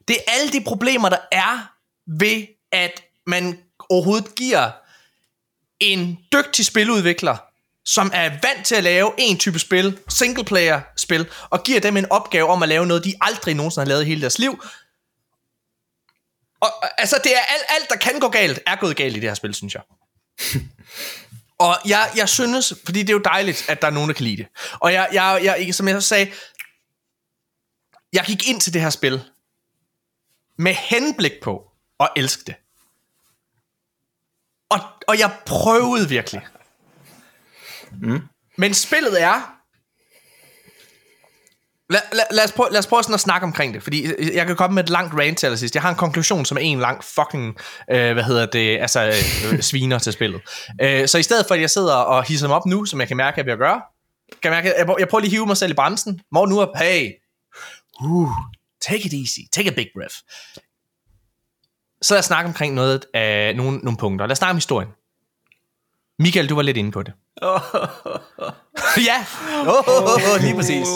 det 0.08 0.16
er 0.16 0.32
alle 0.32 0.52
de 0.52 0.64
problemer, 0.64 1.08
der 1.08 1.18
er 1.32 1.72
ved, 2.18 2.46
at 2.72 3.02
man 3.26 3.58
overhovedet 3.90 4.34
giver 4.34 4.70
en 5.80 6.18
dygtig 6.32 6.66
spiludvikler, 6.66 7.36
som 7.84 8.10
er 8.14 8.28
vant 8.28 8.66
til 8.66 8.74
at 8.74 8.84
lave 8.84 9.12
en 9.18 9.38
type 9.38 9.58
spil, 9.58 9.98
single 10.08 10.44
player 10.44 10.80
spil, 10.96 11.28
og 11.50 11.62
giver 11.62 11.80
dem 11.80 11.96
en 11.96 12.10
opgave 12.10 12.48
om 12.48 12.62
at 12.62 12.68
lave 12.68 12.86
noget, 12.86 13.04
de 13.04 13.14
aldrig 13.20 13.54
nogensinde 13.54 13.84
har 13.84 13.88
lavet 13.88 14.02
i 14.02 14.06
hele 14.06 14.20
deres 14.20 14.38
liv. 14.38 14.64
Og 16.60 16.68
og, 16.82 17.00
altså, 17.00 17.20
det 17.24 17.32
er 17.36 17.40
alt, 17.40 17.64
alt, 17.68 17.90
der 17.90 17.96
kan 17.96 18.20
gå 18.20 18.28
galt, 18.28 18.60
er 18.66 18.76
gået 18.76 18.96
galt 18.96 19.16
i 19.16 19.20
det 19.20 19.28
her 19.28 19.34
spil, 19.34 19.54
synes 19.54 19.74
jeg. 19.74 19.82
og 21.66 21.76
jeg, 21.86 22.10
jeg 22.16 22.28
synes, 22.28 22.74
fordi 22.84 23.00
det 23.00 23.08
er 23.08 23.14
jo 23.14 23.22
dejligt, 23.24 23.68
at 23.68 23.82
der 23.82 23.88
er 23.88 23.92
nogen, 23.92 24.08
der 24.08 24.14
kan 24.14 24.24
lide 24.24 24.36
det. 24.36 24.46
Og 24.72 24.92
jeg, 24.92 25.08
jeg, 25.12 25.40
jeg, 25.44 25.74
som 25.74 25.88
jeg 25.88 25.96
også 25.96 26.08
sagde, 26.08 26.32
jeg 28.12 28.24
gik 28.24 28.48
ind 28.48 28.60
til 28.60 28.72
det 28.72 28.80
her 28.80 28.90
spil 28.90 29.22
med 30.56 30.74
henblik 30.74 31.32
på 31.42 31.70
at 32.00 32.08
elske 32.16 32.42
det. 32.46 32.54
Og, 35.10 35.18
jeg 35.18 35.30
prøvede 35.46 36.08
virkelig. 36.08 36.40
Mm. 38.02 38.20
Men 38.58 38.74
spillet 38.74 39.22
er... 39.22 39.56
Lad, 41.90 42.00
lad, 42.12 42.24
lad, 42.30 42.44
os 42.44 42.52
prøve, 42.52 42.68
lad 42.70 42.78
os 42.78 42.86
prøve 42.86 43.02
sådan 43.02 43.14
at 43.14 43.20
snakke 43.20 43.44
omkring 43.44 43.74
det, 43.74 43.82
fordi 43.82 44.06
jeg 44.34 44.46
kan 44.46 44.56
komme 44.56 44.74
med 44.74 44.84
et 44.84 44.88
langt 44.88 45.14
rant 45.14 45.38
til 45.38 45.46
allersidst. 45.46 45.74
Jeg 45.74 45.82
har 45.82 45.90
en 45.90 45.96
konklusion, 45.96 46.44
som 46.44 46.56
er 46.56 46.60
en 46.60 46.80
lang 46.80 47.04
fucking, 47.04 47.56
øh, 47.90 48.12
hvad 48.12 48.22
hedder 48.22 48.46
det, 48.46 48.78
altså 48.80 49.06
øh, 49.52 49.60
sviner 49.70 49.98
til 49.98 50.12
spillet. 50.12 50.40
Øh, 50.82 51.08
så 51.08 51.18
i 51.18 51.22
stedet 51.22 51.46
for, 51.46 51.54
at 51.54 51.60
jeg 51.60 51.70
sidder 51.70 51.94
og 51.94 52.24
hisser 52.24 52.46
dem 52.46 52.52
op 52.52 52.66
nu, 52.66 52.84
som 52.84 53.00
jeg 53.00 53.08
kan 53.08 53.16
mærke, 53.16 53.40
at 53.40 53.46
jeg 53.46 53.56
gøre, 53.56 53.82
kan 54.42 54.52
jeg, 54.52 54.62
mærke, 54.62 54.74
jeg, 54.78 54.94
jeg 54.98 55.08
prøver 55.08 55.20
lige 55.20 55.28
at 55.28 55.32
hive 55.32 55.46
mig 55.46 55.56
selv 55.56 55.70
i 55.70 55.74
bremsen. 55.74 56.20
Må 56.32 56.44
nu 56.44 56.60
op, 56.60 56.76
hey, 56.76 57.12
uh, 58.04 58.28
take 58.80 59.06
it 59.06 59.12
easy, 59.12 59.40
take 59.52 59.70
a 59.70 59.74
big 59.74 59.86
breath. 59.96 60.14
Så 62.02 62.14
lad 62.14 62.18
os 62.18 62.24
snakke 62.24 62.48
omkring 62.48 62.74
noget 62.74 63.04
af 63.14 63.56
nogle, 63.56 63.78
nogle 63.78 63.96
punkter. 63.96 64.26
Lad 64.26 64.32
os 64.32 64.38
snakke 64.38 64.50
om 64.50 64.56
historien. 64.56 64.88
Michael, 66.20 66.48
du 66.48 66.54
var 66.54 66.62
lidt 66.62 66.76
inde 66.76 66.92
på 66.92 67.02
det. 67.02 67.12
ja, 69.08 69.24
oh, 69.66 69.88
oh, 69.88 70.32
oh, 70.32 70.40
lige 70.40 70.54
præcis. 70.54 70.86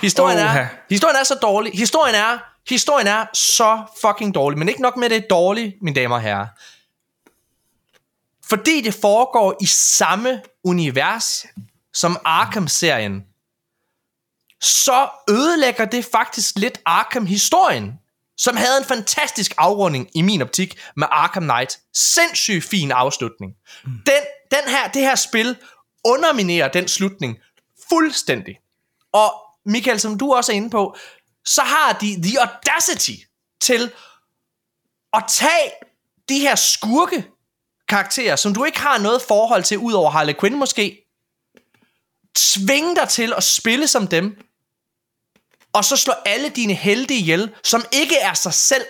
Historien 0.00 0.38
er, 0.38 0.66
historien 0.90 1.16
er 1.16 1.24
så 1.24 1.34
dårlig. 1.34 1.72
Historien 1.78 2.14
er, 2.14 2.38
historien 2.68 3.06
er 3.06 3.26
så 3.34 3.82
fucking 4.00 4.34
dårlig. 4.34 4.58
Men 4.58 4.68
ikke 4.68 4.82
nok 4.82 4.96
med 4.96 5.10
det 5.10 5.26
dårligt, 5.30 5.76
mine 5.82 5.94
damer 5.94 6.16
og 6.16 6.22
herrer. 6.22 6.46
Fordi 8.48 8.80
det 8.80 8.94
foregår 8.94 9.56
i 9.60 9.66
samme 9.66 10.42
univers 10.64 11.46
som 11.94 12.18
Arkham-serien, 12.24 13.24
så 14.60 15.08
ødelægger 15.30 15.84
det 15.84 16.04
faktisk 16.12 16.58
lidt 16.58 16.78
Arkham-historien, 16.86 17.92
som 18.36 18.56
havde 18.56 18.78
en 18.78 18.84
fantastisk 18.84 19.54
afrunding 19.58 20.08
i 20.14 20.22
min 20.22 20.42
optik 20.42 20.80
med 20.96 21.06
Arkham 21.10 21.42
Knight. 21.42 21.78
Sindssygt 21.94 22.64
fin 22.64 22.90
afslutning. 22.90 23.52
Mm. 23.84 23.90
Den, 24.06 24.22
den 24.52 24.68
her, 24.68 24.88
det 24.88 25.02
her 25.02 25.14
spil 25.14 25.56
underminerer 26.04 26.68
den 26.68 26.88
slutning 26.88 27.38
fuldstændig. 27.88 28.58
Og 29.12 29.34
Michael, 29.66 30.00
som 30.00 30.18
du 30.18 30.34
også 30.34 30.52
er 30.52 30.56
inde 30.56 30.70
på, 30.70 30.96
så 31.44 31.62
har 31.62 31.92
de 31.92 32.22
the 32.22 32.40
audacity 32.40 33.24
til 33.60 33.92
at 35.12 35.24
tage 35.28 35.70
de 36.28 36.38
her 36.38 36.54
skurke 36.54 37.28
karakterer, 37.88 38.36
som 38.36 38.54
du 38.54 38.64
ikke 38.64 38.80
har 38.80 38.98
noget 38.98 39.22
forhold 39.22 39.62
til, 39.62 39.78
udover 39.78 40.10
Harley 40.10 40.34
Quinn 40.40 40.56
måske, 40.56 40.98
tvinge 42.34 42.96
dig 42.96 43.08
til 43.08 43.32
at 43.36 43.44
spille 43.44 43.86
som 43.86 44.06
dem, 44.06 44.42
og 45.72 45.84
så 45.84 45.96
slå 45.96 46.12
alle 46.26 46.48
dine 46.48 46.74
helte 46.74 47.14
ihjel, 47.14 47.54
som 47.64 47.84
ikke 47.92 48.16
er 48.16 48.34
sig 48.34 48.54
selv. 48.54 48.84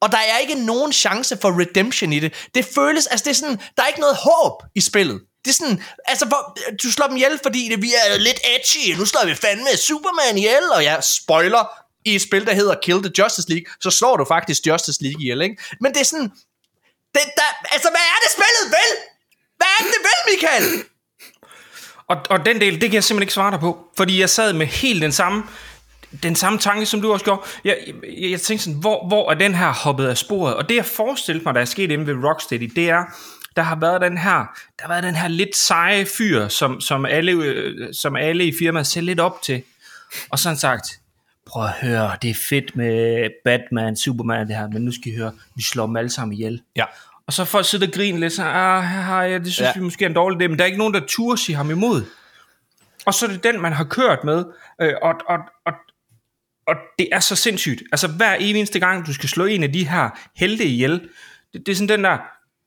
Og 0.00 0.12
der 0.12 0.18
er 0.18 0.38
ikke 0.38 0.54
nogen 0.54 0.92
chance 0.92 1.38
for 1.42 1.60
redemption 1.60 2.12
i 2.12 2.20
det. 2.20 2.48
Det 2.54 2.64
føles, 2.74 3.06
altså 3.06 3.24
det 3.24 3.30
er 3.30 3.34
sådan, 3.34 3.60
der 3.76 3.82
er 3.82 3.86
ikke 3.86 4.00
noget 4.00 4.16
håb 4.16 4.62
i 4.74 4.80
spillet. 4.80 5.20
Det 5.44 5.50
er 5.50 5.54
sådan, 5.54 5.82
altså 6.04 6.26
hvor, 6.26 6.58
du 6.82 6.92
slår 6.92 7.06
dem 7.06 7.16
ihjel, 7.16 7.38
fordi 7.42 7.68
det, 7.68 7.82
vi 7.82 7.92
er 8.06 8.16
lidt 8.18 8.40
edgy, 8.54 8.98
nu 8.98 9.04
slår 9.06 9.24
vi 9.26 9.34
fandme 9.34 9.76
Superman 9.76 10.38
ihjel, 10.38 10.64
og 10.74 10.84
jeg 10.84 11.04
spoiler 11.04 11.64
i 12.04 12.14
et 12.14 12.22
spil, 12.22 12.46
der 12.46 12.54
hedder 12.54 12.74
Kill 12.82 13.02
the 13.02 13.12
Justice 13.18 13.48
League, 13.48 13.66
så 13.80 13.90
slår 13.90 14.16
du 14.16 14.24
faktisk 14.24 14.66
Justice 14.66 15.02
League 15.02 15.22
ihjel, 15.22 15.42
ikke? 15.42 15.56
Men 15.80 15.92
det 15.94 16.00
er 16.00 16.04
sådan, 16.04 16.30
det, 17.14 17.22
der, 17.36 17.50
altså 17.72 17.88
hvad 17.90 18.06
er 18.14 18.18
det 18.24 18.30
spillet 18.36 18.66
vel? 18.78 18.90
Hvad 19.56 19.66
er 19.78 19.84
det, 19.92 20.00
vel, 20.08 20.20
Michael? 20.30 20.84
Og, 22.08 22.16
og 22.30 22.46
den 22.46 22.60
del, 22.60 22.80
det 22.80 22.90
kan 22.90 22.94
jeg 22.94 23.04
simpelthen 23.04 23.22
ikke 23.22 23.32
svare 23.32 23.50
dig 23.50 23.60
på, 23.60 23.78
fordi 23.96 24.20
jeg 24.20 24.30
sad 24.30 24.52
med 24.52 24.66
helt 24.66 25.02
den 25.02 25.12
samme, 25.12 25.42
den 26.22 26.34
samme 26.34 26.58
tanke, 26.58 26.86
som 26.86 27.00
du 27.00 27.12
også 27.12 27.24
gjorde. 27.24 27.42
Jeg, 27.64 27.78
jeg, 28.18 28.30
jeg 28.30 28.40
tænkte 28.40 28.64
sådan, 28.64 28.80
hvor, 28.80 29.06
hvor 29.06 29.30
er 29.30 29.34
den 29.34 29.54
her 29.54 29.72
hoppet 29.72 30.06
af 30.06 30.18
sporet? 30.18 30.54
Og 30.54 30.68
det 30.68 30.76
jeg 30.76 30.84
forestillede 30.84 31.44
mig, 31.44 31.54
der 31.54 31.60
er 31.60 31.64
sket 31.64 31.90
inde 31.90 32.06
ved 32.06 32.24
Rocksteady, 32.24 32.72
det 32.76 32.90
er, 32.90 33.04
der 33.56 33.62
har 33.62 33.76
været 33.76 34.00
den 34.00 34.18
her, 34.18 34.36
der 34.78 34.82
har 34.82 34.88
været 34.88 35.02
den 35.02 35.14
her 35.14 35.28
lidt 35.28 35.56
seje 35.56 36.06
fyr, 36.18 36.48
som, 36.48 36.80
som, 36.80 37.06
alle, 37.06 37.32
øh, 37.32 37.94
som 37.94 38.16
alle 38.16 38.44
i 38.44 38.52
firmaet 38.58 38.86
ser 38.86 39.00
lidt 39.00 39.20
op 39.20 39.42
til. 39.42 39.62
Og 40.30 40.38
sådan 40.38 40.58
sagt, 40.58 41.00
prøv 41.46 41.64
at 41.64 41.72
høre, 41.82 42.16
det 42.22 42.30
er 42.30 42.34
fedt 42.48 42.76
med 42.76 43.28
Batman, 43.44 43.96
Superman 43.96 44.48
det 44.48 44.56
her, 44.56 44.68
men 44.68 44.82
nu 44.82 44.92
skal 44.92 45.12
I 45.12 45.16
høre, 45.16 45.32
vi 45.56 45.62
slår 45.62 45.86
dem 45.86 45.96
alle 45.96 46.10
sammen 46.10 46.32
ihjel. 46.32 46.62
Ja. 46.76 46.84
Og 47.26 47.32
så 47.32 47.44
folk 47.44 47.66
sidder 47.66 47.86
og 47.86 47.92
griner 47.92 48.18
lidt, 48.18 48.32
så, 48.32 48.42
ah, 48.44 49.30
ja, 49.30 49.38
det 49.38 49.52
synes 49.52 49.60
ja. 49.60 49.66
Ja. 49.66 49.72
vi 49.74 49.80
måske 49.80 50.04
er 50.04 50.08
en 50.08 50.14
dårlig 50.14 50.42
idé, 50.42 50.48
men 50.48 50.58
der 50.58 50.64
er 50.64 50.66
ikke 50.66 50.78
nogen, 50.78 50.94
der 50.94 51.00
turde 51.08 51.38
sige 51.40 51.56
ham 51.56 51.70
imod. 51.70 52.04
Og 53.06 53.14
så 53.14 53.26
er 53.26 53.30
det 53.30 53.44
den, 53.44 53.60
man 53.60 53.72
har 53.72 53.84
kørt 53.84 54.24
med, 54.24 54.44
øh, 54.80 54.94
og, 55.02 55.14
og, 55.28 55.38
og, 55.66 55.72
og 56.68 56.74
det 56.98 57.08
er 57.12 57.20
så 57.20 57.36
sindssygt. 57.36 57.82
Altså 57.92 58.08
hver 58.08 58.34
eneste 58.34 58.78
gang, 58.78 59.06
du 59.06 59.14
skal 59.14 59.28
slå 59.28 59.44
en 59.44 59.62
af 59.62 59.72
de 59.72 59.88
her 59.88 60.08
helte 60.36 60.64
ihjel, 60.64 60.92
det, 61.52 61.66
det 61.66 61.72
er 61.72 61.76
sådan 61.76 61.88
den 61.88 62.04
der, 62.04 62.18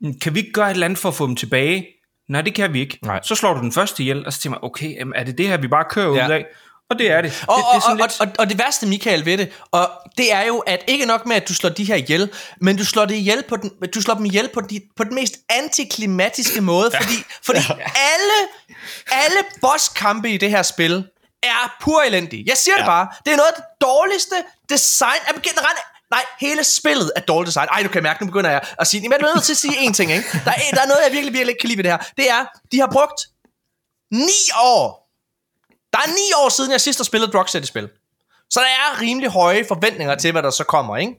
"Hmm, 0.01 0.19
kan 0.19 0.35
vi 0.35 0.39
ikke 0.39 0.51
gøre 0.51 0.67
et 0.69 0.73
eller 0.73 0.85
andet 0.85 0.99
for 0.99 1.09
at 1.09 1.15
få 1.15 1.27
dem 1.27 1.35
tilbage? 1.35 1.87
Nej, 2.29 2.41
det 2.41 2.53
kan 2.55 2.73
vi 2.73 2.79
ikke. 2.79 2.99
Nej. 3.03 3.19
Så 3.23 3.35
slår 3.35 3.53
du 3.53 3.59
den 3.59 3.71
første 3.71 4.03
ihjel, 4.03 4.25
og 4.25 4.33
så 4.33 4.39
tænker 4.41 4.59
man, 4.59 4.69
okay, 4.69 4.95
jamen, 4.95 5.13
er 5.15 5.23
det 5.23 5.37
det 5.37 5.47
her, 5.47 5.57
vi 5.57 5.67
bare 5.67 5.85
kører 5.89 6.15
Ja. 6.15 6.25
ud 6.27 6.31
af? 6.31 6.45
Og 6.89 6.99
det 6.99 7.11
er 7.11 7.21
det. 7.21 7.45
Og, 7.47 7.55
det, 7.57 7.63
og, 7.65 7.73
det 7.73 7.77
er 7.77 7.81
sådan 7.81 8.01
og, 8.01 8.07
lidt... 8.07 8.21
og, 8.21 8.27
og 8.39 8.49
det 8.49 8.59
værste, 8.59 8.87
Michael, 8.87 9.25
ved 9.25 9.37
det, 9.37 9.51
og 9.71 9.89
det 10.17 10.33
er 10.33 10.45
jo, 10.45 10.57
at 10.59 10.83
ikke 10.87 11.05
nok 11.05 11.25
med, 11.25 11.35
at 11.35 11.49
du 11.49 11.53
slår 11.53 11.69
de 11.69 11.83
her 11.83 11.95
ihjel, 11.95 12.29
men 12.61 12.77
du 12.77 12.85
slår, 12.85 13.05
det 13.05 13.15
ihjel 13.15 13.43
på 13.49 13.55
den, 13.55 13.71
du 13.95 14.01
slår 14.01 14.13
dem 14.15 14.25
ihjel 14.25 14.49
på, 14.53 14.61
de, 14.61 14.81
på 14.97 15.03
den 15.03 15.15
mest 15.15 15.33
antiklimatiske 15.49 16.61
måde, 16.61 16.91
fordi, 17.01 17.13
fordi 17.45 17.59
alle, 17.95 18.47
alle 19.11 19.37
bosskampe 19.61 20.29
i 20.29 20.37
det 20.37 20.49
her 20.49 20.61
spil 20.63 21.03
er 21.43 21.75
pur 21.81 22.01
elendige. 22.01 22.43
Jeg 22.47 22.57
siger 22.57 22.75
ja. 22.77 22.81
det 22.81 22.85
bare. 22.85 23.07
Det 23.25 23.33
er 23.33 23.37
noget 23.37 23.47
af 23.47 23.55
det 23.55 23.65
dårligste 23.81 24.35
design 24.69 25.21
af 25.27 25.33
generelt. 25.41 25.79
Nej, 26.11 26.25
hele 26.39 26.63
spillet 26.63 27.11
er 27.15 27.21
dårligt 27.21 27.47
design. 27.47 27.67
Ej, 27.71 27.83
du 27.83 27.89
kan 27.89 28.03
mærke, 28.03 28.23
nu 28.23 28.31
begynder 28.31 28.49
jeg 28.49 28.61
at 28.79 28.87
sige, 28.87 29.01
men 29.01 29.11
jeg 29.11 29.27
er 29.27 29.33
nødt 29.35 29.43
til 29.43 29.53
at 29.53 29.57
sige 29.57 29.73
én 29.73 29.93
ting, 29.93 30.11
ikke? 30.11 30.29
Der 30.45 30.51
er, 30.51 30.75
der 30.75 30.81
er 30.81 30.87
noget, 30.87 31.01
jeg 31.03 31.11
virkelig, 31.11 31.33
virkelig 31.33 31.51
ikke 31.51 31.61
kan 31.61 31.67
lide 31.67 31.77
ved 31.77 31.83
det 31.83 31.91
her. 31.91 31.99
Det 32.17 32.29
er, 32.29 32.45
de 32.71 32.79
har 32.79 32.89
brugt 32.91 33.27
ni 34.11 34.41
år 34.63 35.09
der 35.93 35.99
er 35.99 36.07
ni 36.07 36.43
år 36.45 36.49
siden, 36.49 36.71
jeg 36.71 36.81
sidst 36.81 36.99
har 36.99 37.03
spillet 37.03 37.27
et 37.27 37.35
Rocksteady-spil. 37.35 37.89
Så 38.49 38.59
der 38.59 38.65
er 38.65 39.01
rimelig 39.01 39.29
høje 39.29 39.65
forventninger 39.67 40.15
til, 40.15 40.31
hvad 40.31 40.43
der 40.43 40.49
så 40.49 40.63
kommer, 40.63 40.97
ikke? 40.97 41.13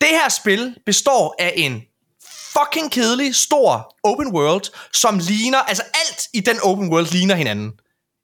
Det 0.00 0.08
her 0.08 0.28
spil 0.28 0.76
består 0.86 1.34
af 1.38 1.52
en 1.56 1.82
fucking 2.52 2.92
kedelig, 2.92 3.34
stor 3.34 3.96
open 4.02 4.32
world, 4.32 4.62
som 4.92 5.18
ligner, 5.18 5.58
altså 5.58 5.82
alt 5.82 6.28
i 6.32 6.40
den 6.40 6.60
open 6.62 6.92
world 6.92 7.06
ligner 7.06 7.34
hinanden. 7.34 7.72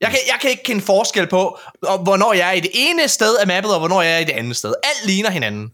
Jeg 0.01 0.11
kan, 0.11 0.19
jeg 0.27 0.39
kan 0.41 0.51
ikke 0.51 0.63
kende 0.63 0.83
forskel 0.83 1.27
på, 1.27 1.59
hvornår 1.81 2.33
jeg 2.33 2.49
er 2.49 2.53
i 2.53 2.61
det 2.61 2.71
ene 2.75 3.09
sted 3.09 3.37
af 3.37 3.47
mappet, 3.47 3.73
og 3.73 3.79
hvornår 3.79 4.03
jeg 4.03 4.15
er 4.15 4.19
i 4.19 4.25
det 4.25 4.33
andet 4.33 4.57
sted. 4.57 4.75
Alt 4.83 5.07
ligner 5.07 5.31
hinanden. 5.31 5.73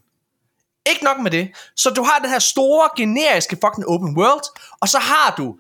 Ikke 0.87 1.05
nok 1.05 1.19
med 1.19 1.31
det. 1.31 1.51
Så 1.77 1.91
du 1.91 2.03
har 2.03 2.19
den 2.19 2.31
her 2.31 2.39
store, 2.39 2.89
generiske 2.97 3.59
fucking 3.65 3.87
open 3.87 4.17
world, 4.17 4.61
og 4.81 4.89
så 4.89 4.99
har 4.99 5.35
du 5.37 5.57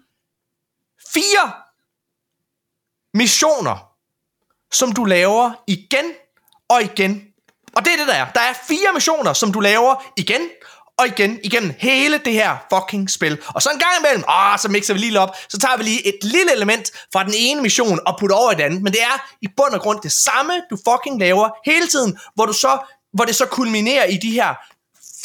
fire 1.12 1.52
missioner, 3.14 3.92
som 4.72 4.92
du 4.92 5.04
laver 5.04 5.52
igen 5.66 6.12
og 6.68 6.82
igen. 6.82 7.22
Og 7.76 7.84
det 7.84 7.92
er 7.92 7.96
det, 7.96 8.06
der 8.08 8.14
er. 8.14 8.32
Der 8.32 8.40
er 8.40 8.52
fire 8.68 8.92
missioner, 8.94 9.32
som 9.32 9.52
du 9.52 9.60
laver 9.60 10.04
igen 10.16 10.40
og 11.00 11.06
igen 11.06 11.40
igennem 11.44 11.74
hele 11.78 12.18
det 12.24 12.32
her 12.32 12.56
fucking 12.72 13.10
spil. 13.10 13.38
Og 13.46 13.62
så 13.62 13.70
en 13.70 13.78
gang 13.78 13.92
imellem, 14.00 14.24
åh, 14.28 14.58
så 14.58 14.68
mixer 14.68 14.94
vi 14.94 15.00
lige 15.00 15.10
lidt 15.10 15.20
op, 15.20 15.36
så 15.48 15.58
tager 15.58 15.76
vi 15.76 15.82
lige 15.82 16.06
et 16.06 16.18
lille 16.22 16.52
element 16.52 16.90
fra 17.12 17.24
den 17.24 17.34
ene 17.36 17.62
mission 17.62 18.00
og 18.06 18.16
putter 18.20 18.36
over 18.36 18.52
i 18.52 18.54
den 18.54 18.62
anden. 18.62 18.82
Men 18.82 18.92
det 18.92 19.02
er 19.02 19.28
i 19.42 19.48
bund 19.56 19.74
og 19.74 19.80
grund 19.80 20.00
det 20.02 20.12
samme, 20.12 20.52
du 20.70 20.76
fucking 20.88 21.20
laver 21.20 21.50
hele 21.64 21.86
tiden, 21.86 22.18
hvor, 22.34 22.46
du 22.46 22.52
så, 22.52 22.78
hvor 23.12 23.24
det 23.24 23.36
så 23.36 23.46
kulminerer 23.46 24.04
i 24.04 24.16
de 24.16 24.30
her 24.30 24.54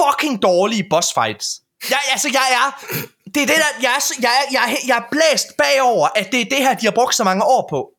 fucking 0.02 0.42
dårlige 0.42 0.86
boss 0.90 1.14
fights. 1.14 1.62
Jeg, 1.90 2.00
altså, 2.12 2.30
jeg 2.34 2.48
er... 2.52 2.86
Det 3.36 3.44
er 3.44 3.48
det 3.48 3.56
der... 3.56 3.82
Jeg 3.82 3.92
er, 3.96 4.14
jeg, 4.22 4.32
er, 4.32 4.52
jeg, 4.52 4.74
er, 4.74 4.78
jeg 4.88 4.98
er 4.98 5.04
blæst 5.12 5.48
bagover, 5.58 6.08
at 6.16 6.32
det 6.32 6.42
er 6.42 6.46
det 6.46 6.58
her, 6.58 6.74
de 6.74 6.86
har 6.86 6.92
brugt 6.92 7.16
så 7.16 7.24
mange 7.24 7.44
år 7.44 7.68
på. 7.70 7.90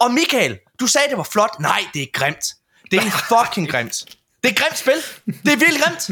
Og 0.00 0.12
Michael, 0.12 0.58
du 0.80 0.86
sagde, 0.86 1.08
det 1.08 1.16
var 1.16 1.28
flot. 1.32 1.60
Nej, 1.60 1.84
det 1.94 2.02
er 2.02 2.06
grimt. 2.12 2.44
Det 2.90 2.98
er 2.98 3.10
fucking 3.28 3.70
grimt. 3.70 4.04
Det 4.42 4.48
er 4.48 4.48
et 4.48 4.56
grimt 4.56 4.78
spil. 4.78 5.02
Det 5.44 5.52
er 5.52 5.56
vildt 5.56 5.84
grimt. 5.84 6.10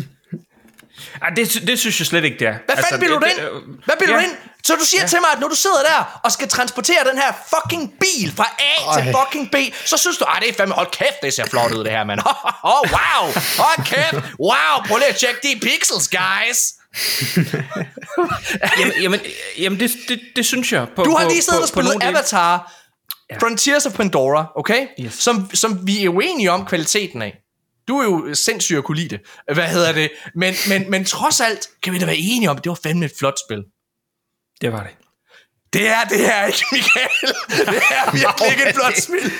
Ej, 1.22 1.30
det, 1.30 1.62
det 1.66 1.78
synes 1.78 1.98
jeg 2.00 2.06
slet 2.06 2.24
ikke, 2.24 2.38
det 2.38 2.46
er. 2.48 2.54
Hvad 2.66 2.76
fanden 2.84 3.00
bilder 3.00 3.18
du 3.18 3.26
det- 3.26 3.32
ind? 3.32 3.78
Hvad 3.84 3.94
bilder 3.98 4.14
ja. 4.14 4.20
du 4.20 4.24
ind? 4.28 4.36
Så 4.64 4.74
du 4.74 4.84
siger 4.84 5.00
ja. 5.00 5.06
til 5.08 5.18
mig, 5.20 5.28
at 5.32 5.40
når 5.40 5.48
du 5.48 5.54
sidder 5.54 5.82
der 5.88 6.20
og 6.24 6.32
skal 6.32 6.48
transportere 6.48 7.04
den 7.10 7.18
her 7.18 7.32
fucking 7.54 7.92
bil 8.00 8.32
fra 8.36 8.44
A 8.58 8.98
til 9.00 9.08
Ej. 9.08 9.14
fucking 9.24 9.50
B, 9.52 9.54
så 9.84 9.96
synes 9.96 10.16
du, 10.18 10.24
at 10.24 10.42
det 10.42 10.48
er 10.50 10.54
fandme, 10.54 10.74
hold 10.74 10.90
kæft, 10.90 11.22
det 11.22 11.34
ser 11.34 11.44
flot 11.46 11.72
ud 11.72 11.84
det 11.84 11.92
her, 11.92 12.04
mand. 12.04 12.20
Åh, 12.20 12.34
oh, 12.72 12.80
wow. 12.90 13.32
Hold 13.58 13.84
kæft. 13.86 14.24
Wow, 14.40 14.74
prøv 14.88 14.96
lige 14.98 15.08
at 15.08 15.16
tjekke 15.16 15.40
de 15.42 15.60
pixels, 15.60 16.08
guys. 16.08 16.58
Jamen, 18.80 18.92
jamen, 19.02 19.20
jamen 19.58 19.80
det, 19.80 19.90
det, 20.08 20.20
det 20.36 20.46
synes 20.46 20.72
jeg. 20.72 20.86
På, 20.96 21.02
Du 21.02 21.16
har 21.16 21.28
lige 21.28 21.42
siddet 21.42 21.58
på, 21.58 21.62
og 21.62 21.68
spillet. 21.68 21.96
Avatar, 22.02 22.72
Frontiers 23.40 23.86
of 23.86 23.92
Pandora, 23.92 24.46
okay? 24.56 24.86
Yes. 25.00 25.14
Som, 25.14 25.50
som 25.54 25.86
vi 25.86 26.04
er 26.04 26.08
uenige 26.08 26.50
om 26.52 26.66
kvaliteten 26.66 27.22
af. 27.22 27.34
Du 27.88 27.98
er 27.98 28.04
jo 28.04 28.34
sindssyg 28.34 28.76
at 28.76 28.84
kunne 28.84 28.96
lide 28.96 29.08
det. 29.08 29.20
Hvad 29.54 29.68
hedder 29.68 29.92
det? 29.92 30.10
Men, 30.34 30.54
men, 30.68 30.90
men 30.90 31.04
trods 31.04 31.40
alt 31.40 31.68
kan 31.82 31.92
vi 31.92 31.98
da 31.98 32.06
være 32.06 32.16
enige 32.18 32.50
om, 32.50 32.56
at 32.56 32.64
det 32.64 32.70
var 32.70 32.78
fandme 32.82 33.04
et 33.04 33.12
flot 33.18 33.34
spil. 33.48 33.62
Det 34.60 34.72
var 34.72 34.82
det. 34.82 34.90
Det 35.72 35.88
er 35.88 36.04
det 36.08 36.18
her 36.20 36.46
ikke, 36.46 36.64
Michael. 36.72 37.08
Det 37.48 37.82
er 37.90 38.12
virkelig 38.18 38.50
ikke 38.50 38.68
et 38.68 38.74
flot 38.74 38.96
spil. 38.96 39.32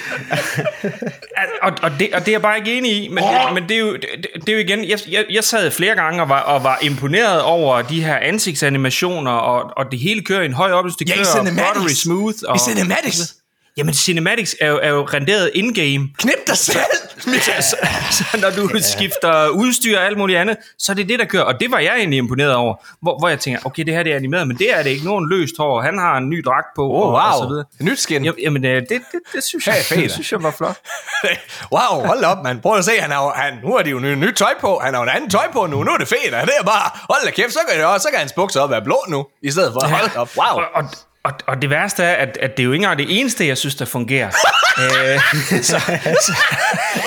Og, 1.63 1.73
og, 1.83 1.91
det, 1.99 2.15
og 2.15 2.21
det 2.21 2.29
er 2.29 2.33
jeg 2.33 2.43
bare 2.43 2.59
ikke 2.59 2.79
enig 2.79 3.05
i, 3.05 3.09
men, 3.09 3.25
oh. 3.25 3.55
men 3.55 3.63
det, 3.69 3.71
er 3.75 3.79
jo, 3.79 3.93
det, 3.93 4.07
det 4.35 4.49
er 4.49 4.53
jo 4.53 4.59
igen, 4.59 4.85
jeg, 4.89 4.99
jeg, 5.09 5.27
jeg 5.31 5.45
sad 5.45 5.71
flere 5.71 5.95
gange 5.95 6.23
og 6.23 6.29
var, 6.29 6.41
og 6.41 6.65
var 6.65 6.79
imponeret 6.83 7.43
over 7.43 7.83
de 7.83 8.05
her 8.05 8.17
ansigtsanimationer, 8.17 9.31
og, 9.33 9.71
og 9.77 9.91
det 9.91 9.99
hele 9.99 10.23
kører 10.25 10.43
i 10.43 10.47
en 10.47 10.53
høj 10.53 10.71
opløsning, 10.73 11.09
det 11.09 11.17
Ja, 11.17 11.21
i 11.21 11.25
kører 11.25 11.45
cinematics. 11.45 11.75
buttery 11.79 11.93
smooth. 11.95 12.37
Og, 12.49 12.57
I 12.57 12.59
cinematics. 12.59 13.35
Jamen, 13.77 13.95
cinematics 13.95 14.57
er 14.61 14.69
jo, 14.69 14.79
er 14.83 14.89
jo 14.89 15.03
renderet 15.05 15.51
in-game. 15.55 16.09
Knip 16.19 16.47
dig 16.47 16.57
selv, 16.59 16.79
Michael. 17.33 17.63
Så, 17.63 17.77
så 18.11 18.25
når 18.41 18.51
du 18.51 18.71
skifter 18.83 19.49
udstyr 19.49 19.99
og 19.99 20.05
alt 20.05 20.19
muligt 20.19 20.39
andet, 20.39 20.57
så 20.79 20.93
er 20.93 20.97
det 20.97 21.09
det, 21.09 21.19
der 21.19 21.25
kører. 21.25 21.43
Og 21.43 21.61
det 21.61 21.71
var 21.71 21.79
jeg 21.79 21.97
egentlig 21.97 22.17
imponeret 22.19 22.55
over. 22.55 22.75
Hvor, 23.03 23.19
hvor 23.19 23.29
jeg 23.29 23.41
tænker, 23.41 23.61
okay, 23.65 23.83
det 23.85 23.95
her 23.95 24.03
det 24.03 24.13
er 24.13 24.17
animeret, 24.17 24.49
men 24.49 24.59
det 24.59 24.79
er 24.79 24.83
det 24.83 24.91
ikke. 24.91 25.05
Nogen 25.05 25.29
løst 25.31 25.55
hår, 25.59 25.81
han 25.81 25.99
har 25.99 26.17
en 26.17 26.29
ny 26.31 26.43
dragt 26.47 26.67
på, 26.77 26.83
Oh, 26.83 27.01
og, 27.01 27.15
og 27.15 27.33
så 27.35 27.41
wow. 27.41 27.49
videre. 27.49 27.65
Nyt 27.81 27.99
skin. 28.01 28.25
Jamen, 28.43 28.65
øh, 28.65 28.83
det, 28.83 28.89
det, 28.91 29.01
det, 29.33 29.45
synes 29.45 29.67
jeg, 29.67 29.75
Hey, 29.75 29.83
fedt. 29.83 30.01
det 30.01 30.11
synes 30.17 30.33
jeg 30.33 30.43
var 30.43 30.51
flot. 30.51 30.79
wow, 31.75 32.07
hold 32.07 32.25
op, 32.25 32.43
mand. 32.45 32.63
Prøv 32.63 32.79
at 32.79 32.85
se, 32.85 32.93
han 33.01 33.11
har, 33.11 33.33
han, 33.37 33.59
nu 33.65 33.77
har 33.77 33.83
de 33.83 33.91
jo 33.91 33.99
nyt, 33.99 34.19
nyt 34.19 34.35
tøj 34.35 34.55
på. 34.61 34.79
Han 34.85 34.95
har 34.95 35.03
en 35.03 35.09
anden 35.09 35.31
tøj 35.31 35.47
på 35.53 35.67
nu. 35.67 35.83
Nu 35.83 35.91
er 35.91 35.97
det 35.99 36.09
fedt. 36.09 36.23
Det 36.25 36.55
er 36.61 36.65
bare, 36.65 36.91
hold 37.11 37.25
da 37.25 37.31
kæft, 37.31 37.53
så 37.53 37.59
kan, 37.69 37.79
det 37.79 37.87
også, 37.87 38.03
så 38.03 38.09
kan 38.11 38.19
hans 38.19 38.33
bukser 38.33 38.61
op 38.61 38.71
være 38.71 38.83
blå 38.83 39.05
nu. 39.09 39.27
I 39.43 39.51
stedet 39.51 39.73
for, 39.73 39.81
hold 39.87 40.17
op, 40.17 40.31
wow. 40.37 40.47
Og, 40.47 40.65
og, 40.75 40.85
og, 41.25 41.33
og 41.47 41.63
det 41.63 41.71
værste 41.71 42.03
er, 42.03 42.15
at, 42.15 42.37
at 42.41 42.51
det 42.57 42.63
er 42.63 42.65
jo 42.65 42.73
ikke 42.73 42.83
engang 42.83 42.99
det 42.99 43.21
eneste, 43.21 43.47
jeg 43.47 43.59
synes, 43.59 43.75
der 43.75 43.85
fungerer. 43.85 44.27
øh, 44.83 45.21
så, 45.63 45.79
så, 46.27 46.33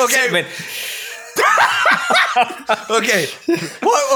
Okay, 0.03 0.31
men, 0.31 0.45
okay. 2.89 3.25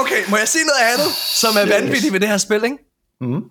Okay, 0.00 0.24
må 0.28 0.36
jeg 0.36 0.48
sige 0.48 0.64
noget 0.64 0.92
andet, 0.92 1.12
som 1.14 1.50
er 1.56 1.66
vanvittigt 1.80 2.12
ved 2.12 2.20
det 2.20 2.28
her 2.28 2.38
spil, 2.38 2.64
ikke? 2.64 2.76
Mm. 3.20 3.42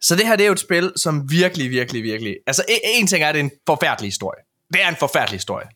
Så 0.00 0.16
det 0.16 0.26
her, 0.26 0.36
det 0.36 0.44
er 0.44 0.46
jo 0.46 0.52
et 0.52 0.60
spil, 0.60 0.92
som 0.96 1.30
virkelig, 1.30 1.70
virkelig, 1.70 2.02
virkelig... 2.02 2.36
Altså, 2.46 2.64
en, 2.84 3.06
ting 3.06 3.24
er, 3.24 3.28
at 3.28 3.34
det 3.34 3.40
er 3.40 3.44
en 3.44 3.50
forfærdelig 3.66 4.08
historie. 4.08 4.40
Det 4.72 4.82
er 4.82 4.88
en 4.88 4.96
forfærdelig 4.96 5.36
historie. 5.36 5.66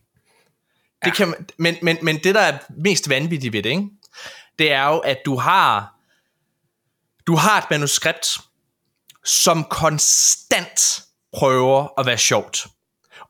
Det 1.05 1.13
kan, 1.13 1.27
man- 1.27 1.45
men, 1.57 1.75
men, 1.81 1.97
men 2.01 2.17
det, 2.23 2.35
der 2.35 2.41
er 2.41 2.57
mest 2.83 3.09
vanvittigt 3.09 3.53
ved 3.53 3.63
det, 3.63 3.69
ikke? 3.69 3.83
det 4.59 4.71
er 4.71 4.83
jo, 4.87 4.97
at 4.97 5.17
du 5.25 5.35
har... 5.35 5.93
Du 7.27 7.35
har 7.35 7.57
et 7.57 7.63
manuskript, 7.71 8.27
som 9.27 9.63
konstant 9.63 11.03
prøver 11.37 11.99
at 11.99 12.05
være 12.05 12.17
sjovt. 12.17 12.67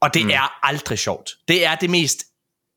Og 0.01 0.13
det 0.13 0.25
mm. 0.25 0.29
er 0.29 0.65
aldrig 0.65 0.99
sjovt. 0.99 1.31
Det 1.47 1.65
er 1.65 1.75
det 1.75 1.89
mest 1.89 2.17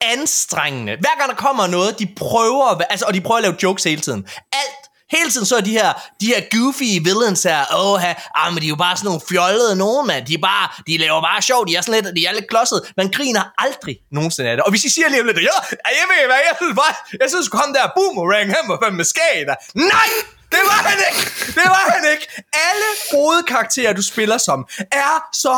anstrengende. 0.01 0.97
Hver 1.01 1.19
gang 1.19 1.31
der 1.31 1.37
kommer 1.37 1.67
noget, 1.67 1.99
de 1.99 2.09
prøver, 2.17 2.67
at 2.67 2.87
altså, 2.91 3.07
og 3.07 3.15
de 3.15 3.21
prøver 3.21 3.37
at 3.37 3.43
lave 3.43 3.57
jokes 3.63 3.85
hele 3.85 4.01
tiden. 4.01 4.29
Alt 4.53 4.91
Hele 5.17 5.31
tiden 5.31 5.47
så 5.47 5.57
er 5.57 5.61
de 5.61 5.71
her, 5.71 5.93
de 6.21 6.27
her 6.27 6.41
goofy 6.55 6.91
villains 7.09 7.43
her, 7.43 7.61
åh, 7.81 8.05
ah, 8.41 8.53
men 8.53 8.61
de 8.63 8.67
er 8.67 8.75
jo 8.77 8.81
bare 8.87 8.97
sådan 8.97 9.09
nogle 9.11 9.21
fjollede 9.29 9.77
nogen, 9.77 10.07
mand. 10.07 10.27
De, 10.27 10.35
er 10.35 10.45
bare, 10.51 10.69
de 10.87 10.97
laver 11.05 11.21
bare 11.21 11.43
sjov, 11.43 11.67
de 11.69 11.77
er 11.77 11.81
sådan 11.81 12.05
lidt, 12.05 12.17
de 12.17 12.27
er 12.27 12.33
lidt 12.33 12.49
klodset. 12.53 12.81
Man 12.97 13.09
griner 13.17 13.45
aldrig 13.65 13.97
nogensinde 14.13 14.51
af 14.51 14.57
det. 14.57 14.65
Og 14.65 14.71
hvis 14.71 14.85
I 14.85 14.91
siger 14.95 15.09
lige 15.09 15.21
om 15.21 15.27
lidt, 15.27 15.39
ja, 15.51 15.57
jeg 16.01 16.07
ved 16.13 16.27
hvad, 16.31 16.41
jeg 16.49 16.57
synes 16.61 16.75
bare, 16.83 16.95
jeg 17.21 17.29
synes 17.33 17.49
ham 17.61 17.73
der 17.77 17.85
boomerang, 17.97 18.47
han 18.57 18.65
var 18.71 18.79
fandme 18.83 19.05
skæg. 19.05 19.47
Nej! 19.75 20.11
Det 20.53 20.63
var 20.71 20.81
han 20.89 20.99
ikke! 21.11 21.23
Det 21.59 21.67
var 21.75 21.85
han 21.95 22.05
ikke! 22.13 22.27
Alle 22.53 22.89
hovedkarakterer, 23.13 23.93
du 23.93 24.03
spiller 24.03 24.39
som, 24.39 24.67
er 24.93 25.29
så 25.33 25.57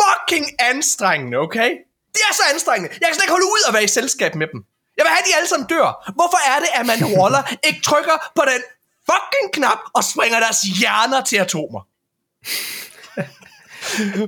fucking 0.00 0.46
anstrengende, 0.58 1.36
okay? 1.36 1.70
Det 2.14 2.22
er 2.30 2.34
så 2.34 2.42
anstrengende. 2.52 2.90
Jeg 3.00 3.06
kan 3.06 3.14
slet 3.14 3.24
ikke 3.24 3.32
holde 3.32 3.46
ud 3.46 3.62
at 3.68 3.74
være 3.74 3.84
i 3.84 3.88
selskab 3.88 4.34
med 4.34 4.46
dem. 4.52 4.64
Jeg 4.96 5.04
vil 5.04 5.10
have, 5.10 5.22
at 5.22 5.26
de 5.28 5.36
alle 5.36 5.48
sammen 5.48 5.68
dør. 5.68 6.12
Hvorfor 6.18 6.40
er 6.52 6.58
det, 6.60 6.68
at 6.78 6.86
man 6.86 6.98
Waller 7.18 7.42
ikke 7.68 7.80
trykker 7.82 8.16
på 8.36 8.42
den 8.52 8.62
fucking 9.10 9.48
knap 9.52 9.78
og 9.94 10.04
springer 10.04 10.40
deres 10.40 10.60
hjerner 10.78 11.20
til 11.24 11.36
atomer? 11.36 11.80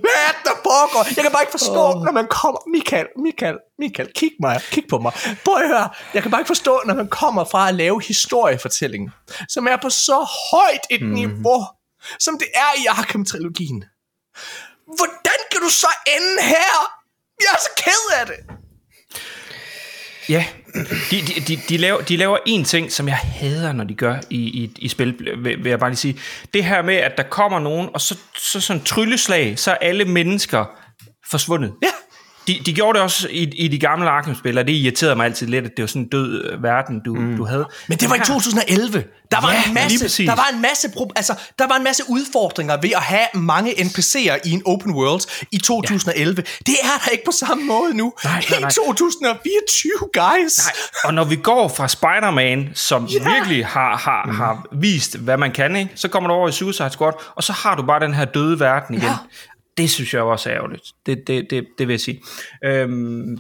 Hvad 0.04 0.16
er 0.28 0.32
der 0.44 0.56
foregår? 0.68 1.02
Jeg 1.16 1.22
kan 1.24 1.32
bare 1.32 1.42
ikke 1.42 1.50
forstå, 1.50 1.84
oh. 1.94 2.04
når 2.04 2.12
man 2.12 2.26
kommer... 2.26 2.60
Michael, 2.66 3.06
Michael, 3.26 3.58
Michael, 3.78 4.08
kig 4.14 4.32
mig, 4.40 4.60
kig 4.70 4.84
på 4.90 4.98
mig. 4.98 5.12
Prøv 5.44 5.54
at 5.54 5.68
høre. 5.68 5.88
Jeg 6.14 6.22
kan 6.22 6.30
bare 6.30 6.40
ikke 6.40 6.54
forstå, 6.56 6.82
når 6.86 6.94
man 6.94 7.08
kommer 7.08 7.44
fra 7.44 7.68
at 7.68 7.74
lave 7.74 8.02
historiefortælling, 8.02 9.10
som 9.48 9.66
er 9.66 9.76
på 9.82 9.90
så 9.90 10.18
højt 10.50 10.84
et 10.90 11.02
mm. 11.02 11.12
niveau, 11.12 11.60
som 12.18 12.38
det 12.38 12.48
er 12.54 12.72
i 12.82 12.84
Arkham-trilogien. 12.86 13.80
Hvordan 14.98 15.40
kan 15.50 15.60
du 15.60 15.68
så 15.68 15.90
ende 16.16 16.42
her? 16.42 16.74
Jeg 17.40 17.50
er 17.52 17.60
så 17.60 17.72
ked 17.84 18.04
af 18.20 18.26
det. 18.26 18.40
Ja, 20.32 20.44
de, 21.10 21.20
de, 21.20 21.40
de, 21.48 21.60
de, 21.68 21.76
laver, 21.76 22.00
de 22.00 22.16
laver 22.16 22.38
en 22.46 22.64
ting, 22.64 22.92
som 22.92 23.08
jeg 23.08 23.16
hader, 23.16 23.72
når 23.72 23.84
de 23.84 23.94
gør 23.94 24.16
i, 24.30 24.36
i, 24.36 24.70
i 24.78 24.88
spil, 24.88 25.16
vil, 25.38 25.64
vil 25.64 25.70
jeg 25.70 25.78
bare 25.78 25.90
lige 25.90 25.96
sige. 25.96 26.18
Det 26.54 26.64
her 26.64 26.82
med, 26.82 26.94
at 26.94 27.12
der 27.16 27.22
kommer 27.22 27.58
nogen, 27.58 27.88
og 27.94 28.00
så, 28.00 28.18
så 28.36 28.60
sådan 28.60 28.82
trylleslag, 28.82 29.58
så 29.58 29.70
er 29.70 29.74
alle 29.74 30.04
mennesker 30.04 30.64
forsvundet. 31.30 31.72
Ja. 31.82 31.88
De, 32.46 32.60
de 32.66 32.72
gjorde 32.74 32.96
det 32.96 33.02
også 33.04 33.28
i, 33.30 33.42
i 33.42 33.68
de 33.68 33.78
gamle 33.78 34.10
Arkham-spil, 34.10 34.58
og 34.58 34.66
det 34.66 34.72
irriterede 34.72 35.16
mig 35.16 35.24
altid 35.26 35.46
lidt, 35.46 35.64
at 35.64 35.70
det 35.76 35.82
var 35.82 35.86
sådan 35.86 36.02
en 36.02 36.08
død 36.08 36.44
øh, 36.44 36.62
verden, 36.62 37.00
du, 37.04 37.14
mm. 37.14 37.36
du 37.36 37.44
havde. 37.44 37.66
Men 37.88 37.98
det 37.98 38.10
var 38.10 38.16
i 38.16 38.20
2011. 38.26 39.04
Der 39.30 39.40
var 39.40 39.52
Ja, 39.52 39.64
en 39.68 39.74
masse, 39.74 40.26
der 40.26 40.34
var 40.34 40.48
en 40.54 40.62
masse, 40.62 40.88
pro- 40.88 41.08
altså, 41.16 41.34
der 41.58 41.66
var 41.68 41.76
en 41.76 41.84
masse 41.84 42.02
udfordringer 42.08 42.76
ved 42.82 42.90
at 42.96 43.02
have 43.02 43.26
mange 43.34 43.70
NPC'er 43.72 44.38
i 44.44 44.50
en 44.50 44.62
open 44.66 44.92
world 44.94 45.44
i 45.52 45.58
2011. 45.58 46.34
Ja. 46.36 46.42
Det 46.66 46.74
er 46.82 46.86
der 47.04 47.10
ikke 47.10 47.24
på 47.24 47.32
samme 47.32 47.64
måde 47.64 47.94
nu. 47.96 48.12
Nej, 48.24 48.44
nej, 48.50 48.60
nej. 48.60 48.68
I 48.68 48.72
2024, 48.72 49.92
guys. 50.12 50.58
Nej, 50.58 50.72
og 51.04 51.14
når 51.14 51.24
vi 51.24 51.36
går 51.36 51.68
fra 51.68 51.88
Spider-Man, 51.88 52.70
som 52.74 53.04
Ja. 53.06 53.18
virkelig 53.34 53.66
har, 53.66 53.96
har, 53.96 54.24
mm. 54.26 54.34
har 54.36 54.66
vist, 54.72 55.16
hvad 55.18 55.36
man 55.36 55.52
kan, 55.52 55.76
ikke? 55.76 55.90
så 55.94 56.08
kommer 56.08 56.28
du 56.28 56.34
over 56.34 56.48
i 56.48 56.52
Suicide 56.52 56.90
Squad, 56.90 57.12
og 57.36 57.42
så 57.42 57.52
har 57.52 57.74
du 57.76 57.82
bare 57.82 58.00
den 58.00 58.14
her 58.14 58.24
døde 58.24 58.60
verden 58.60 58.94
igen. 58.94 59.04
Ja. 59.08 59.16
Det 59.76 59.90
synes 59.90 60.14
jeg 60.14 60.22
også 60.22 60.50
er 60.50 60.54
ærgerligt. 60.56 60.82
Det, 61.06 61.18
det, 61.26 61.46
det, 61.50 61.66
det 61.78 61.88
vil 61.88 61.92
jeg 61.94 62.00
sige. 62.00 62.22
Øhm, 62.64 63.38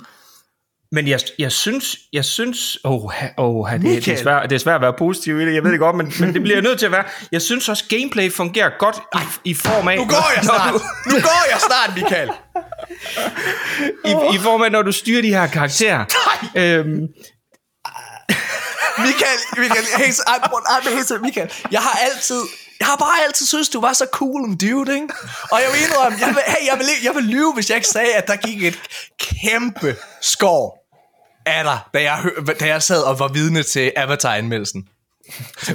men 0.94 1.08
jeg, 1.08 1.20
jeg 1.38 1.52
synes, 1.52 1.96
jeg 2.12 2.24
synes, 2.24 2.78
oh, 2.84 3.12
oh, 3.36 3.70
det, 3.72 3.82
det, 3.82 4.08
er 4.08 4.16
svært, 4.22 4.50
det 4.50 4.54
er 4.56 4.60
svært 4.60 4.74
at 4.74 4.80
være 4.80 4.94
positiv 4.98 5.40
i 5.40 5.46
det, 5.46 5.54
jeg 5.54 5.64
ved 5.64 5.70
det 5.72 5.78
godt, 5.78 5.96
men, 5.96 6.12
men 6.20 6.34
det 6.34 6.42
bliver 6.42 6.56
jeg 6.56 6.62
nødt 6.62 6.78
til 6.78 6.86
at 6.86 6.92
være. 6.92 7.04
Jeg 7.32 7.42
synes 7.42 7.68
også, 7.68 7.84
gameplay 7.88 8.32
fungerer 8.32 8.70
godt 8.78 8.96
i, 9.44 9.50
i 9.50 9.54
form 9.54 9.88
af... 9.88 9.96
Nu 9.96 10.04
går 10.06 10.32
jeg 10.36 10.44
snart. 10.44 10.72
du- 10.74 10.80
Nu 11.10 11.14
går 11.20 11.50
jeg 11.50 11.60
snart, 11.60 11.94
Michael. 12.02 12.30
i, 14.04 14.36
I 14.36 14.38
form 14.38 14.62
af, 14.62 14.72
når 14.72 14.82
du 14.82 14.92
styrer 14.92 15.22
de 15.22 15.28
her 15.34 15.46
karakterer. 15.46 16.04
Øhm, 16.54 17.00
Michael, 18.98 19.38
Michael, 19.58 19.84
hey, 19.98 20.12
så- 20.12 20.22
ej, 20.26 20.38
prøv- 20.48 20.64
ej, 20.72 20.80
men 20.84 20.92
helt 20.92 21.08
seriøst, 21.08 21.22
Michael, 21.22 21.50
jeg 21.70 21.80
har 21.80 21.98
altid, 22.06 22.40
jeg 22.82 22.86
har 22.86 22.96
bare 22.96 23.24
altid 23.26 23.46
synes, 23.46 23.68
du 23.68 23.80
var 23.80 23.92
så 23.92 24.06
cool 24.12 24.40
en 24.44 24.56
dude, 24.56 24.94
ikke? 24.94 25.08
Og 25.50 25.60
jeg 25.62 25.68
vil 25.72 25.80
indrømme, 25.86 26.18
jeg 26.20 26.28
vil, 26.28 26.42
hey, 26.46 26.66
jeg 26.70 26.78
vil, 26.78 26.86
jeg 27.04 27.14
vil 27.14 27.24
lyve, 27.24 27.52
hvis 27.54 27.68
jeg 27.70 27.76
ikke 27.76 27.88
sagde, 27.88 28.14
at 28.14 28.26
der 28.26 28.36
gik 28.36 28.64
et 28.64 28.78
kæmpe 29.20 29.96
skår 30.22 30.64
af 31.46 31.64
dig, 31.64 31.78
da 31.94 32.02
jeg, 32.02 32.24
da 32.60 32.66
jeg 32.66 32.82
sad 32.82 33.02
og 33.02 33.18
var 33.18 33.28
vidne 33.28 33.62
til 33.62 33.92
Avatar-anmeldelsen. 33.96 34.84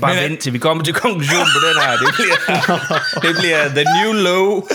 Bare 0.01 0.13
Men- 0.15 0.23
vent 0.23 0.39
til 0.41 0.53
vi 0.53 0.57
kommer 0.59 0.83
til 0.83 0.93
konklusionen 0.93 1.47
på 1.53 1.67
den 1.67 1.75
her. 1.83 1.97
Det 1.97 2.13
bliver, 2.15 2.99
det 3.21 3.35
bliver 3.39 3.67
the 3.69 3.83
new 3.83 4.13
low. 4.13 4.67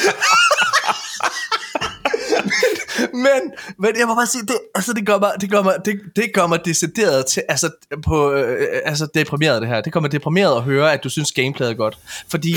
Men, 3.14 3.52
men 3.78 3.98
jeg 3.98 4.06
må 4.06 4.14
bare 4.14 4.26
sige, 4.26 4.42
det, 4.42 4.58
altså 4.74 4.92
det 4.92 5.06
gør 5.06 5.18
mig, 5.18 5.32
det 5.40 5.50
gør 5.50 5.62
mig, 5.62 5.76
det, 5.84 6.00
det 6.16 6.30
gør 6.34 6.46
mig 6.46 6.64
decideret 6.64 7.26
til, 7.26 7.42
altså, 7.48 7.70
på, 8.04 8.32
øh, 8.32 8.66
altså 8.84 9.06
deprimeret 9.14 9.62
det 9.62 9.68
her. 9.68 9.80
Det 9.80 9.92
mig 10.00 10.12
deprimeret 10.12 10.56
at 10.56 10.62
høre, 10.62 10.92
at 10.92 11.04
du 11.04 11.08
synes 11.08 11.32
gameplayet 11.32 11.70
er 11.72 11.76
godt. 11.76 11.98
Fordi, 12.30 12.54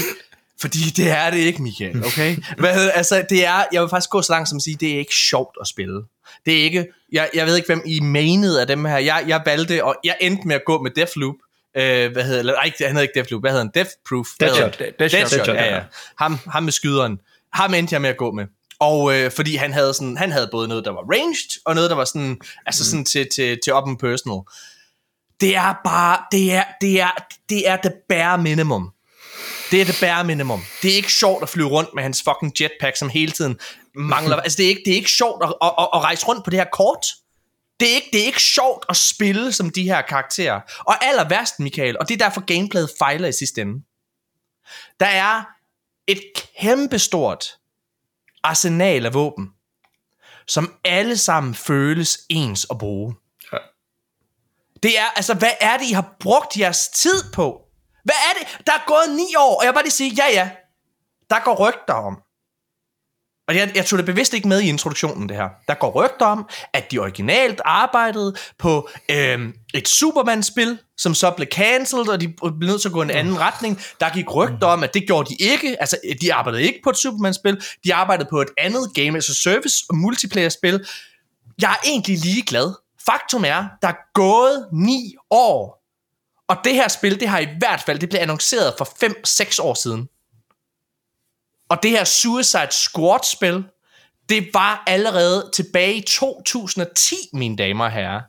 fordi 0.61 0.79
det 0.79 1.11
er 1.11 1.29
det 1.29 1.37
ikke, 1.37 1.61
Michael, 1.61 2.05
okay? 2.05 2.37
Hvad, 2.57 2.73
hedder- 2.73 2.91
altså, 2.91 3.25
det 3.29 3.45
er, 3.45 3.63
jeg 3.71 3.81
vil 3.81 3.89
faktisk 3.89 4.09
gå 4.09 4.21
så 4.21 4.33
langt 4.33 4.49
som 4.49 4.55
at 4.55 4.61
sige, 4.61 4.77
det 4.79 4.93
er 4.93 4.99
ikke 4.99 5.15
sjovt 5.15 5.57
at 5.61 5.67
spille. 5.67 6.01
Det 6.45 6.59
er 6.59 6.63
ikke, 6.63 6.87
jeg, 7.11 7.29
jeg 7.33 7.45
ved 7.45 7.55
ikke, 7.55 7.65
hvem 7.67 7.81
I 7.85 7.99
menede 7.99 8.61
af 8.61 8.67
dem 8.67 8.85
her. 8.85 8.97
Jeg, 8.97 9.23
jeg 9.27 9.41
valgte, 9.45 9.83
og 9.83 9.95
jeg 10.03 10.15
endte 10.21 10.47
med 10.47 10.55
at 10.55 10.61
gå 10.65 10.81
med 10.83 10.91
Deathloop. 10.91 11.35
Øh, 11.77 12.11
hvad 12.11 12.23
hedder, 12.23 12.39
eller, 12.39 12.53
ej, 12.53 12.71
han 12.79 12.87
hedder 12.87 13.01
ikke 13.01 13.13
Deathloop, 13.15 13.41
hvad 13.43 13.51
hedder 13.51 13.63
han? 13.63 13.71
Death 13.75 13.89
Proof. 14.09 14.27
Hvad 14.37 14.47
hedder 14.49 14.61
Deathshot. 14.63 14.79
Deathshot. 14.99 14.99
Deathshot, 15.11 15.31
Deathshot, 15.31 15.55
ja. 15.55 15.75
ja. 15.75 15.81
Ham, 16.17 16.39
ham 16.49 16.63
med 16.63 16.71
skyderen. 16.71 17.19
Ham 17.53 17.73
endte 17.73 17.93
jeg 17.93 18.01
med 18.01 18.09
at 18.09 18.17
gå 18.17 18.31
med. 18.31 18.45
Og 18.79 19.15
øh, 19.15 19.31
fordi 19.31 19.55
han 19.55 19.73
havde 19.73 19.93
sådan, 19.93 20.17
han 20.17 20.31
havde 20.31 20.47
både 20.51 20.67
noget, 20.67 20.85
der 20.85 20.91
var 20.91 21.01
ranged, 21.13 21.61
og 21.65 21.75
noget, 21.75 21.89
der 21.89 21.95
var 21.95 22.05
sådan, 22.05 22.41
altså 22.65 22.83
Mm. 22.83 22.89
sådan 22.89 23.05
til, 23.05 23.27
til, 23.35 23.59
til 23.63 23.73
up 23.73 23.87
and 23.87 23.97
personal. 23.97 24.39
Det 25.41 25.55
er 25.55 25.73
bare, 25.83 26.17
det 26.31 26.53
er, 26.53 26.63
det 26.81 27.01
er, 27.01 27.11
det 27.49 27.67
er 27.69 27.77
det 27.77 27.93
bare 28.09 28.37
minimum. 28.37 28.91
Det 29.71 29.81
er 29.81 29.85
det 29.85 29.97
bare 30.01 30.23
minimum. 30.23 30.61
Det 30.81 30.91
er 30.91 30.95
ikke 30.95 31.11
sjovt 31.11 31.43
at 31.43 31.49
flyve 31.49 31.67
rundt 31.69 31.89
med 31.95 32.03
hans 32.03 32.23
fucking 32.23 32.61
jetpack, 32.61 32.97
som 32.97 33.09
hele 33.09 33.31
tiden 33.31 33.59
mangler. 33.95 34.35
altså, 34.45 34.57
det 34.57 34.65
er 34.65 34.69
ikke, 34.69 34.81
det 34.85 34.91
er 34.91 34.95
ikke 34.95 35.11
sjovt 35.11 35.43
at, 35.43 35.53
at, 35.61 35.71
at, 35.79 35.87
at 35.93 36.01
rejse 36.03 36.25
rundt 36.27 36.43
på 36.43 36.49
det 36.49 36.59
her 36.59 36.65
kort. 36.73 37.05
Det 37.79 37.91
er, 37.91 37.95
ikke, 37.95 38.09
det 38.13 38.21
er 38.21 38.25
ikke 38.25 38.41
sjovt 38.41 38.85
at 38.89 38.97
spille 38.97 39.51
som 39.51 39.69
de 39.69 39.83
her 39.83 40.01
karakterer. 40.01 40.59
Og 40.79 41.05
aller 41.05 41.29
værst, 41.29 41.59
Michael, 41.59 41.99
og 41.99 42.09
det 42.09 42.13
er 42.21 42.25
derfor 42.25 42.41
gameplayet 42.45 42.89
fejler 42.99 43.27
i 43.27 43.31
sidste 43.31 43.61
ende. 43.61 43.83
Der 44.99 45.05
er 45.05 45.43
et 46.07 46.21
kæmpestort 46.61 47.45
arsenal 48.45 49.05
af 49.05 49.13
våben, 49.13 49.49
som 50.47 50.73
alle 50.83 51.17
sammen 51.17 51.55
føles 51.55 52.19
ens 52.29 52.67
at 52.69 52.77
bruge. 52.77 53.15
Ja. 53.53 53.57
Det 54.83 54.99
er, 54.99 55.09
altså, 55.15 55.33
hvad 55.33 55.51
er 55.61 55.77
det, 55.77 55.85
I 55.85 55.91
har 55.91 56.15
brugt 56.19 56.57
jeres 56.57 56.87
tid 56.87 57.31
på? 57.33 57.61
Hvad 58.03 58.15
er 58.15 58.39
det? 58.39 58.67
Der 58.67 58.73
er 58.73 58.87
gået 58.87 59.15
ni 59.15 59.35
år, 59.37 59.59
og 59.59 59.65
jeg 59.65 59.73
bare 59.73 59.83
lige 59.83 59.91
sige, 59.91 60.13
ja 60.17 60.27
ja, 60.33 60.51
der 61.29 61.39
går 61.43 61.69
rygter 61.69 61.93
om. 61.93 62.21
Og 63.47 63.55
jeg, 63.55 63.71
jeg 63.75 63.85
tog 63.85 63.97
det 63.97 64.05
bevidst 64.05 64.33
ikke 64.33 64.47
med 64.47 64.61
i 64.61 64.69
introduktionen, 64.69 65.29
det 65.29 65.37
her. 65.37 65.49
Der 65.67 65.73
går 65.73 65.91
rygter 65.91 66.25
om, 66.25 66.49
at 66.73 66.91
de 66.91 66.99
originalt 66.99 67.61
arbejdede 67.65 68.35
på 68.59 68.89
øhm, 69.11 69.53
et 69.73 69.87
Superman-spil, 69.87 70.77
som 70.97 71.13
så 71.13 71.31
blev 71.31 71.47
cancelled, 71.51 72.07
og 72.07 72.21
de 72.21 72.27
blev 72.27 72.69
nødt 72.69 72.81
til 72.81 72.89
at 72.89 72.93
gå 72.93 73.01
en 73.01 73.09
anden 73.09 73.39
retning. 73.39 73.81
Der 73.99 74.09
gik 74.13 74.35
rygter 74.35 74.67
om, 74.67 74.83
at 74.83 74.93
det 74.93 75.07
gjorde 75.07 75.29
de 75.29 75.35
ikke. 75.39 75.77
Altså, 75.79 75.97
de 76.21 76.33
arbejdede 76.33 76.63
ikke 76.63 76.79
på 76.83 76.89
et 76.89 76.97
Superman-spil. 76.97 77.63
De 77.83 77.93
arbejdede 77.93 78.29
på 78.29 78.41
et 78.41 78.49
andet 78.57 78.93
Game 78.93 79.17
as 79.17 79.29
a 79.29 79.33
Service 79.33 79.85
og 79.89 79.95
multiplayer-spil. 79.95 80.85
Jeg 81.61 81.71
er 81.71 81.87
egentlig 81.87 82.17
ligeglad. 82.17 82.73
Faktum 83.05 83.43
er, 83.47 83.65
der 83.81 83.87
er 83.87 84.13
gået 84.13 84.67
ni 84.73 85.15
år. 85.31 85.85
Og 86.47 86.57
det 86.63 86.73
her 86.73 86.87
spil, 86.87 87.19
det 87.19 87.27
har 87.27 87.39
i 87.39 87.47
hvert 87.59 87.81
fald, 87.81 87.99
det 87.99 88.09
blev 88.09 88.21
annonceret 88.21 88.73
for 88.77 88.85
5-6 88.85 89.61
år 89.61 89.73
siden. 89.73 90.07
Og 91.69 91.83
det 91.83 91.91
her 91.91 92.03
Suicide 92.03 92.71
Squad-spil, 92.71 93.63
det 94.29 94.49
var 94.53 94.83
allerede 94.87 95.49
tilbage 95.53 95.95
i 95.95 96.01
2010, 96.01 97.15
mine 97.33 97.57
damer 97.57 97.85
og 97.85 97.91
herrer. 97.91 98.21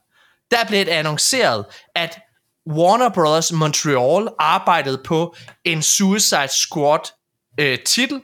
Der 0.50 0.64
blev 0.68 0.80
det 0.84 0.88
annonceret, 0.88 1.64
at 1.94 2.18
Warner 2.70 3.08
Bros. 3.08 3.52
Montreal 3.52 4.28
arbejdede 4.38 4.98
på 5.04 5.36
en 5.64 5.82
Suicide 5.82 6.48
Squad 6.48 7.12
øh, 7.60 7.78
titel, 7.86 8.20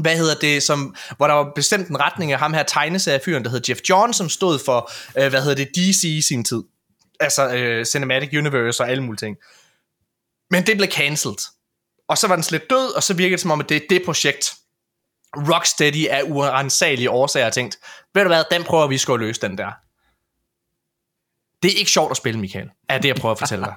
hvad 0.00 0.16
hedder 0.16 0.34
det, 0.34 0.62
som, 0.62 0.96
hvor 1.16 1.26
der 1.26 1.34
var 1.34 1.52
bestemt 1.54 1.88
en 1.88 2.00
retning 2.00 2.32
af 2.32 2.38
ham 2.38 2.54
her 2.54 2.62
tegneseriefyren, 2.62 3.44
der 3.44 3.50
hed 3.50 3.60
Jeff 3.68 3.80
John, 3.88 4.12
som 4.14 4.28
stod 4.28 4.58
for, 4.64 4.90
øh, 5.18 5.30
hvad 5.30 5.42
hedder 5.42 5.64
det, 5.64 5.68
DC 5.76 6.04
i 6.04 6.22
sin 6.22 6.44
tid. 6.44 6.62
Altså 7.20 7.54
øh, 7.54 7.86
Cinematic 7.86 8.38
Universe 8.38 8.82
og 8.82 8.90
alle 8.90 9.02
mulige 9.02 9.26
ting. 9.26 9.36
Men 10.50 10.66
det 10.66 10.76
blev 10.76 10.88
cancelled. 10.90 11.38
Og 12.08 12.18
så 12.18 12.28
var 12.28 12.34
den 12.34 12.42
slet 12.42 12.70
død, 12.70 12.96
og 12.96 13.02
så 13.02 13.14
virkede 13.14 13.32
det 13.32 13.40
som 13.40 13.50
om, 13.50 13.60
at 13.60 13.68
det 13.68 13.76
er 13.76 13.80
det 13.90 14.02
projekt. 14.04 14.54
Rocksteady 15.36 16.08
af 16.08 16.22
uansagelige 16.24 17.10
årsager 17.10 17.44
har 17.44 17.50
tænkt, 17.50 17.78
ved 18.14 18.22
du 18.22 18.28
hvad, 18.28 18.44
den 18.50 18.64
prøver 18.64 18.86
vi 18.86 18.98
sgu 18.98 19.14
at 19.14 19.20
løse, 19.20 19.40
den 19.40 19.58
der. 19.58 19.70
Det 21.62 21.72
er 21.72 21.78
ikke 21.78 21.90
sjovt 21.90 22.10
at 22.10 22.16
spille, 22.16 22.40
Michael, 22.40 22.68
er 22.88 22.98
det, 22.98 23.08
jeg 23.08 23.16
prøver 23.16 23.32
at 23.32 23.38
fortælle 23.38 23.64
dig. 23.64 23.74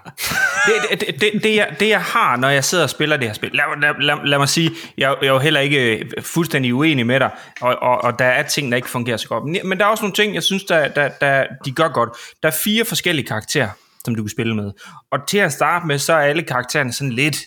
det, 0.91 0.99
det, 0.99 1.21
det, 1.21 1.43
det, 1.43 1.55
jeg, 1.55 1.75
det 1.79 1.89
jeg 1.89 2.01
har, 2.01 2.35
når 2.35 2.49
jeg 2.49 2.63
sidder 2.63 2.83
og 2.83 2.89
spiller 2.89 3.17
det 3.17 3.27
her 3.27 3.33
spil, 3.33 3.51
lad, 3.53 3.63
lad, 3.81 3.93
lad, 4.01 4.25
lad 4.25 4.37
mig 4.37 4.49
sige, 4.49 4.71
jeg, 4.97 5.15
jeg 5.21 5.27
er 5.27 5.33
jo 5.33 5.39
heller 5.39 5.59
ikke 5.59 5.97
øh, 5.97 6.23
fuldstændig 6.23 6.75
uenig 6.75 7.05
med 7.05 7.19
dig, 7.19 7.29
og, 7.61 7.75
og, 7.81 8.03
og 8.03 8.19
der 8.19 8.25
er 8.25 8.43
ting, 8.43 8.71
der 8.71 8.75
ikke 8.75 8.89
fungerer 8.89 9.17
så 9.17 9.27
godt. 9.27 9.65
Men 9.65 9.77
der 9.77 9.85
er 9.85 9.89
også 9.89 10.03
nogle 10.03 10.15
ting, 10.15 10.35
jeg 10.35 10.43
synes, 10.43 10.63
der, 10.63 10.87
der, 10.87 11.07
der, 11.07 11.45
de 11.65 11.71
gør 11.71 11.87
godt. 11.87 12.09
Der 12.43 12.49
er 12.49 12.55
fire 12.63 12.85
forskellige 12.85 13.27
karakterer, 13.27 13.69
som 14.05 14.15
du 14.15 14.23
kan 14.23 14.29
spille 14.29 14.55
med. 14.55 14.71
Og 15.11 15.19
til 15.27 15.37
at 15.37 15.53
starte 15.53 15.87
med, 15.87 15.99
så 15.99 16.13
er 16.13 16.19
alle 16.19 16.43
karaktererne 16.43 16.93
sådan 16.93 17.11
lidt 17.11 17.37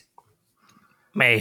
med 1.15 1.41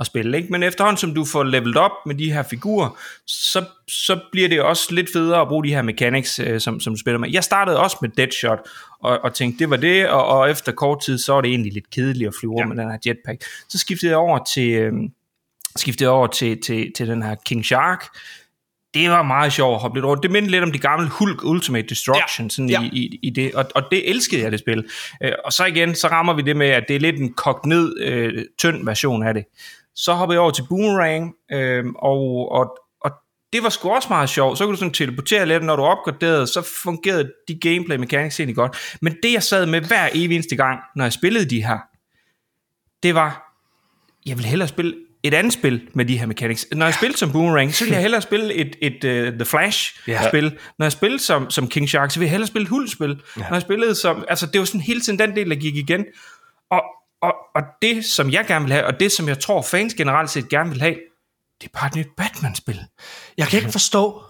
at 0.00 0.06
spille. 0.06 0.36
Ikke? 0.36 0.52
Men 0.52 0.62
efterhånden 0.62 0.96
som 0.96 1.14
du 1.14 1.24
får 1.24 1.44
leveled 1.44 1.76
op 1.76 1.90
med 2.06 2.14
de 2.14 2.32
her 2.32 2.42
figurer, 2.42 2.98
så, 3.26 3.64
så 3.88 4.20
bliver 4.32 4.48
det 4.48 4.60
også 4.60 4.94
lidt 4.94 5.12
federe 5.12 5.40
at 5.40 5.48
bruge 5.48 5.64
de 5.64 5.74
her 5.74 5.82
mechanics, 5.82 6.38
øh, 6.38 6.60
som, 6.60 6.80
som 6.80 6.92
du 6.94 6.98
spiller 6.98 7.18
med. 7.18 7.30
Jeg 7.32 7.44
startede 7.44 7.80
også 7.80 7.96
med 8.02 8.10
Deadshot, 8.10 8.58
og, 9.00 9.18
og 9.18 9.34
tænkte, 9.34 9.58
det 9.58 9.70
var 9.70 9.76
det, 9.76 10.08
og, 10.08 10.26
og 10.26 10.50
efter 10.50 10.72
kort 10.72 11.02
tid, 11.02 11.18
så 11.18 11.32
var 11.32 11.40
det 11.40 11.48
egentlig 11.48 11.72
lidt 11.72 11.90
kedeligt 11.90 12.28
at 12.28 12.34
flyve 12.40 12.54
ja. 12.58 12.66
med 12.66 12.76
den 12.76 12.90
her 12.90 12.98
jetpack. 13.06 13.44
Så 13.68 13.78
skiftede 13.78 14.10
jeg 14.10 14.18
over 14.18 14.44
til, 14.54 14.70
øh, 14.70 14.92
skiftede 15.76 16.10
over 16.10 16.26
til, 16.26 16.62
til, 16.62 16.92
til 16.96 17.08
den 17.08 17.22
her 17.22 17.34
King 17.44 17.64
Shark, 17.64 18.06
det 18.96 19.10
var 19.10 19.22
meget 19.22 19.52
sjovt 19.52 19.74
at 19.74 19.80
hoppe 19.80 19.98
lidt 19.98 20.06
rundt. 20.06 20.22
Det 20.22 20.30
mindede 20.30 20.50
lidt 20.50 20.62
om 20.62 20.72
de 20.72 20.78
gamle 20.78 21.08
Hulk 21.08 21.44
Ultimate 21.44 21.88
Destruction, 21.88 22.46
ja. 22.46 22.48
sådan 22.48 22.70
ja. 22.70 22.82
I, 22.82 22.86
i, 22.86 23.18
i 23.22 23.30
det, 23.30 23.54
og, 23.54 23.64
og 23.74 23.82
det 23.90 24.10
elskede 24.10 24.42
jeg, 24.42 24.52
det 24.52 24.60
spil. 24.60 24.88
Øh, 25.22 25.32
og 25.44 25.52
så 25.52 25.64
igen, 25.64 25.94
så 25.94 26.08
rammer 26.08 26.34
vi 26.34 26.42
det 26.42 26.56
med, 26.56 26.66
at 26.66 26.84
det 26.88 26.96
er 26.96 27.00
lidt 27.00 27.20
en 27.20 27.32
kogt 27.32 27.66
ned, 27.66 28.00
øh, 28.00 28.44
tynd 28.58 28.84
version 28.84 29.22
af 29.22 29.34
det. 29.34 29.44
Så 29.94 30.12
hopper 30.12 30.34
jeg 30.34 30.40
over 30.40 30.50
til 30.50 30.64
Boomerang, 30.68 31.34
øh, 31.52 31.84
og, 31.98 32.52
og, 32.52 32.78
og 33.00 33.10
det 33.52 33.62
var 33.62 33.68
sgu 33.68 33.90
også 33.90 34.08
meget 34.10 34.28
sjovt. 34.28 34.58
Så 34.58 34.64
kunne 34.64 34.72
du 34.72 34.78
sådan 34.78 34.92
teleportere 34.92 35.46
lidt, 35.46 35.64
når 35.64 35.76
du 35.76 35.82
opgraderede, 35.82 36.46
så 36.46 36.62
fungerede 36.84 37.32
de 37.48 37.58
gameplay 37.60 37.96
mechanics 37.96 38.40
egentlig 38.40 38.56
godt. 38.56 38.96
Men 39.02 39.16
det 39.22 39.32
jeg 39.32 39.42
sad 39.42 39.66
med 39.66 39.80
hver 39.80 40.08
evig 40.12 40.34
eneste 40.34 40.56
gang, 40.56 40.80
når 40.96 41.04
jeg 41.04 41.12
spillede 41.12 41.50
de 41.50 41.64
her, 41.64 41.78
det 43.02 43.14
var, 43.14 43.56
jeg 44.26 44.36
vil 44.36 44.44
hellere 44.44 44.68
spille 44.68 44.94
et 45.26 45.34
andet 45.34 45.52
spil 45.52 45.88
med 45.94 46.04
de 46.04 46.18
her 46.18 46.26
mechanics. 46.26 46.66
Når 46.72 46.86
jeg 46.86 46.94
spiller 46.94 47.16
som 47.16 47.32
Boomerang, 47.32 47.74
så 47.74 47.84
vil 47.84 47.92
jeg 47.92 48.02
hellere 48.02 48.22
spille 48.22 48.54
et, 48.54 48.76
et 48.82 49.04
uh, 49.04 49.34
The 49.34 49.44
Flash-spil. 49.44 50.44
Ja. 50.44 50.50
Når 50.78 50.84
jeg 50.84 50.92
spiller 50.92 51.18
som, 51.18 51.50
som 51.50 51.68
King 51.68 51.88
Shark, 51.88 52.10
så 52.10 52.18
vil 52.18 52.26
jeg 52.26 52.30
hellere 52.30 52.46
spille 52.46 52.64
et 52.64 52.68
hulspil. 52.68 53.22
Ja. 53.36 53.40
Når 53.40 53.54
jeg 53.54 53.62
spillede 53.62 53.94
som... 53.94 54.24
Altså, 54.28 54.46
det 54.46 54.58
var 54.58 54.64
sådan 54.64 54.80
hele 54.80 55.00
tiden 55.00 55.18
den 55.18 55.36
del, 55.36 55.50
der 55.50 55.56
gik 55.56 55.76
igen. 55.76 56.04
Og, 56.70 56.82
og, 57.22 57.34
og 57.54 57.62
det, 57.82 58.04
som 58.04 58.30
jeg 58.30 58.44
gerne 58.46 58.64
vil 58.64 58.72
have, 58.72 58.86
og 58.86 59.00
det, 59.00 59.12
som 59.12 59.28
jeg 59.28 59.38
tror, 59.38 59.62
fans 59.62 59.94
generelt 59.94 60.30
set 60.30 60.48
gerne 60.48 60.70
vil 60.70 60.80
have, 60.80 60.96
det 61.60 61.66
er 61.74 61.78
bare 61.78 61.86
et 61.86 61.96
nyt 61.96 62.08
Batman-spil. 62.16 62.80
Jeg 63.38 63.46
kan 63.46 63.58
ikke 63.58 63.72
forstå... 63.80 64.22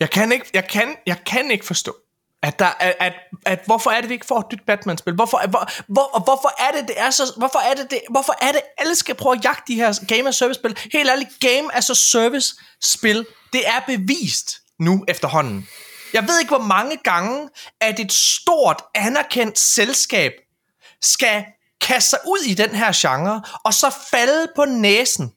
Jeg 0.00 0.10
kan 0.10 0.32
ikke, 0.32 0.46
jeg 0.54 0.68
kan, 0.68 0.96
jeg 1.06 1.16
kan 1.26 1.50
ikke 1.50 1.64
forstå, 1.64 1.96
at, 2.42 2.58
der, 2.58 2.66
at, 2.66 2.94
at, 3.00 3.12
at 3.46 3.60
hvorfor 3.66 3.90
er 3.90 4.00
det, 4.00 4.08
vi 4.08 4.14
ikke 4.14 4.26
får 4.26 4.40
et 4.40 4.46
nyt 4.52 4.66
Batman-spil? 4.66 5.14
Hvorfor, 5.14 5.48
hvor, 5.48 5.70
hvor, 5.92 6.24
hvorfor 6.24 6.62
er 6.62 6.70
det, 6.72 6.88
det 6.88 7.00
er 7.00 7.10
så... 7.10 7.32
Hvorfor 7.36 7.58
er 7.58 7.74
det, 7.74 7.90
det, 7.90 8.00
hvorfor 8.10 8.34
er 8.40 8.52
det, 8.52 8.60
alle 8.78 8.94
skal 8.94 9.14
prøve 9.14 9.36
at 9.36 9.44
jagte 9.44 9.72
de 9.72 9.74
her 9.74 10.06
Game 10.08 10.28
as 10.28 10.36
Service-spil? 10.36 10.78
Helt 10.92 11.10
ærligt, 11.10 11.30
Game 11.40 11.76
as 11.76 11.90
a 11.90 11.94
Service-spil, 11.94 13.26
det 13.52 13.68
er 13.68 13.80
bevist 13.86 14.50
nu 14.80 15.04
efterhånden. 15.08 15.68
Jeg 16.12 16.28
ved 16.28 16.38
ikke, 16.38 16.48
hvor 16.48 16.64
mange 16.64 16.96
gange, 17.04 17.48
at 17.80 18.00
et 18.00 18.12
stort, 18.12 18.82
anerkendt 18.94 19.58
selskab 19.58 20.32
skal 21.02 21.44
kaste 21.80 22.10
sig 22.10 22.18
ud 22.26 22.44
i 22.46 22.54
den 22.54 22.70
her 22.70 22.92
genre, 22.94 23.42
og 23.64 23.74
så 23.74 23.94
falde 24.10 24.46
på 24.56 24.64
næsen, 24.64 25.32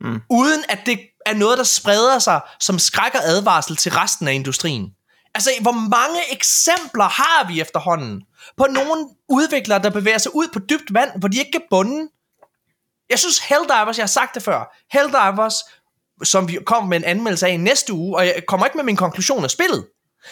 mm. 0.00 0.20
uden 0.30 0.64
at 0.68 0.78
det 0.86 1.00
er 1.26 1.34
noget, 1.34 1.58
der 1.58 1.64
spreder 1.64 2.18
sig 2.18 2.40
som 2.60 2.78
skræk 2.78 3.14
og 3.14 3.24
advarsel 3.24 3.76
til 3.76 3.92
resten 3.92 4.28
af 4.28 4.32
industrien. 4.32 4.95
Altså, 5.36 5.50
hvor 5.60 5.72
mange 5.72 6.20
eksempler 6.32 7.04
har 7.04 7.48
vi 7.48 7.60
efterhånden 7.60 8.22
på 8.56 8.66
nogle 8.66 9.08
udviklere, 9.28 9.82
der 9.82 9.90
bevæger 9.90 10.18
sig 10.18 10.34
ud 10.34 10.48
på 10.52 10.58
dybt 10.58 10.94
vand, 10.94 11.10
hvor 11.18 11.28
de 11.28 11.38
ikke 11.38 11.52
kan 11.52 11.62
bunde? 11.70 12.08
Jeg 13.10 13.18
synes 13.18 13.38
Helldivers, 13.38 13.98
jeg 13.98 14.02
har 14.02 14.16
sagt 14.18 14.34
det 14.34 14.42
før, 14.42 14.76
Helldivers, 14.92 15.54
som 16.24 16.48
vi 16.48 16.58
kommer 16.66 16.88
med 16.88 16.96
en 16.96 17.04
anmeldelse 17.04 17.46
af 17.46 17.52
i 17.52 17.56
næste 17.56 17.92
uge, 17.92 18.16
og 18.16 18.26
jeg 18.26 18.42
kommer 18.48 18.66
ikke 18.66 18.76
med 18.76 18.84
min 18.84 18.96
konklusion 18.96 19.44
af 19.44 19.50
spillet, 19.50 19.86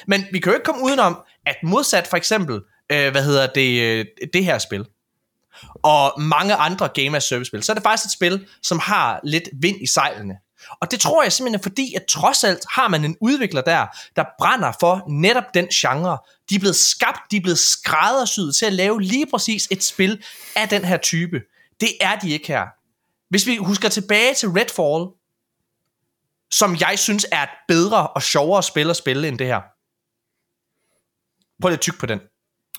men 0.06 0.24
vi 0.32 0.38
kan 0.38 0.50
jo 0.50 0.54
ikke 0.54 0.64
komme 0.64 0.84
udenom, 0.84 1.18
at 1.46 1.56
modsat 1.62 2.06
for 2.06 2.16
eksempel, 2.16 2.60
øh, 2.92 3.10
hvad 3.10 3.24
hedder 3.24 3.46
det, 3.46 3.80
øh, 3.80 4.06
det 4.32 4.44
her 4.44 4.58
spil, 4.58 4.86
og 5.82 6.22
mange 6.22 6.54
andre 6.54 6.88
Game 6.88 7.16
as 7.16 7.24
Service 7.24 7.48
spil, 7.48 7.62
så 7.62 7.72
er 7.72 7.74
det 7.74 7.82
faktisk 7.82 8.06
et 8.06 8.12
spil, 8.12 8.46
som 8.62 8.78
har 8.78 9.20
lidt 9.24 9.48
vind 9.62 9.76
i 9.82 9.86
sejlene. 9.86 10.34
Og 10.80 10.90
det 10.90 11.00
tror 11.00 11.22
jeg 11.22 11.32
simpelthen 11.32 11.58
er 11.58 11.62
fordi, 11.62 11.94
at 11.94 12.04
trods 12.08 12.44
alt 12.44 12.64
har 12.70 12.88
man 12.88 13.04
en 13.04 13.16
udvikler 13.20 13.60
der, 13.60 13.86
der 14.16 14.24
brænder 14.38 14.72
for 14.80 15.04
netop 15.08 15.44
den 15.54 15.66
genre. 15.66 16.18
De 16.50 16.54
er 16.54 16.58
blevet 16.58 16.76
skabt, 16.76 17.20
de 17.30 17.36
er 17.36 17.40
blevet 17.40 17.58
skræddersyet 17.58 18.56
til 18.56 18.66
at 18.66 18.72
lave 18.72 19.02
lige 19.02 19.26
præcis 19.26 19.68
et 19.70 19.84
spil 19.84 20.24
af 20.56 20.68
den 20.68 20.84
her 20.84 20.96
type. 20.96 21.40
Det 21.80 21.88
er 22.00 22.16
de 22.16 22.30
ikke 22.30 22.46
her. 22.46 22.66
Hvis 23.30 23.46
vi 23.46 23.56
husker 23.56 23.88
tilbage 23.88 24.34
til 24.34 24.48
Redfall, 24.48 25.10
som 26.50 26.76
jeg 26.80 26.98
synes 26.98 27.26
er 27.32 27.42
et 27.42 27.48
bedre 27.68 28.06
og 28.06 28.22
sjovere 28.22 28.62
spil 28.62 28.90
at 28.90 28.96
spille 28.96 29.28
end 29.28 29.38
det 29.38 29.46
her. 29.46 29.60
Prøv 31.62 31.68
lige 31.68 31.76
at 31.76 31.80
tykke 31.80 31.98
på 31.98 32.06
den. 32.06 32.20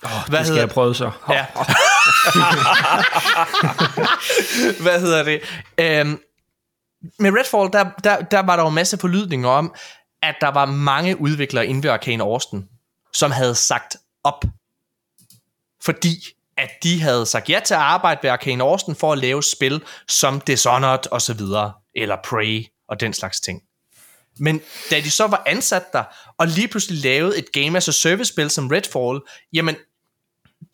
Oh, 0.02 0.10
Hvad 0.28 0.38
det 0.38 0.46
skal 0.46 0.58
jeg 0.58 0.68
prøve 0.68 0.94
så. 0.94 1.10
Ja. 1.30 1.46
Hvad 4.84 5.00
hedder 5.00 5.22
det? 5.22 5.40
Øhm, 5.78 6.20
med 7.18 7.30
Redfall, 7.30 7.72
der, 7.72 7.90
der, 8.04 8.20
der 8.20 8.40
var 8.40 8.56
der 8.56 8.62
jo 8.62 8.68
masse 8.68 8.98
forlydninger 8.98 9.48
om, 9.48 9.74
at 10.22 10.34
der 10.40 10.48
var 10.48 10.66
mange 10.66 11.20
udviklere 11.20 11.66
inde 11.66 11.82
ved 11.82 11.90
Arcane 11.90 12.22
Austin, 12.22 12.64
som 13.12 13.30
havde 13.30 13.54
sagt 13.54 13.96
op. 14.24 14.44
Fordi 15.82 16.16
at 16.56 16.70
de 16.82 17.02
havde 17.02 17.26
sagt 17.26 17.50
ja 17.50 17.60
til 17.64 17.74
at 17.74 17.80
arbejde 17.80 18.20
ved 18.22 18.30
Arcane 18.30 18.64
Austin 18.64 18.94
for 18.94 19.12
at 19.12 19.18
lave 19.18 19.42
spil 19.42 19.82
som 20.08 20.40
Dishonored 20.40 21.12
og 21.12 21.22
så 21.22 21.34
videre, 21.34 21.72
eller 21.94 22.16
Prey 22.24 22.64
og 22.88 23.00
den 23.00 23.12
slags 23.12 23.40
ting. 23.40 23.62
Men 24.38 24.60
da 24.90 25.00
de 25.00 25.10
så 25.10 25.26
var 25.26 25.42
ansat 25.46 25.92
der, 25.92 26.04
og 26.38 26.46
lige 26.46 26.68
pludselig 26.68 27.02
lavede 27.02 27.38
et 27.38 27.52
game 27.52 27.76
as 27.76 27.88
a 27.88 27.92
service 27.92 28.32
spil 28.32 28.50
som 28.50 28.68
Redfall, 28.68 29.20
jamen, 29.52 29.76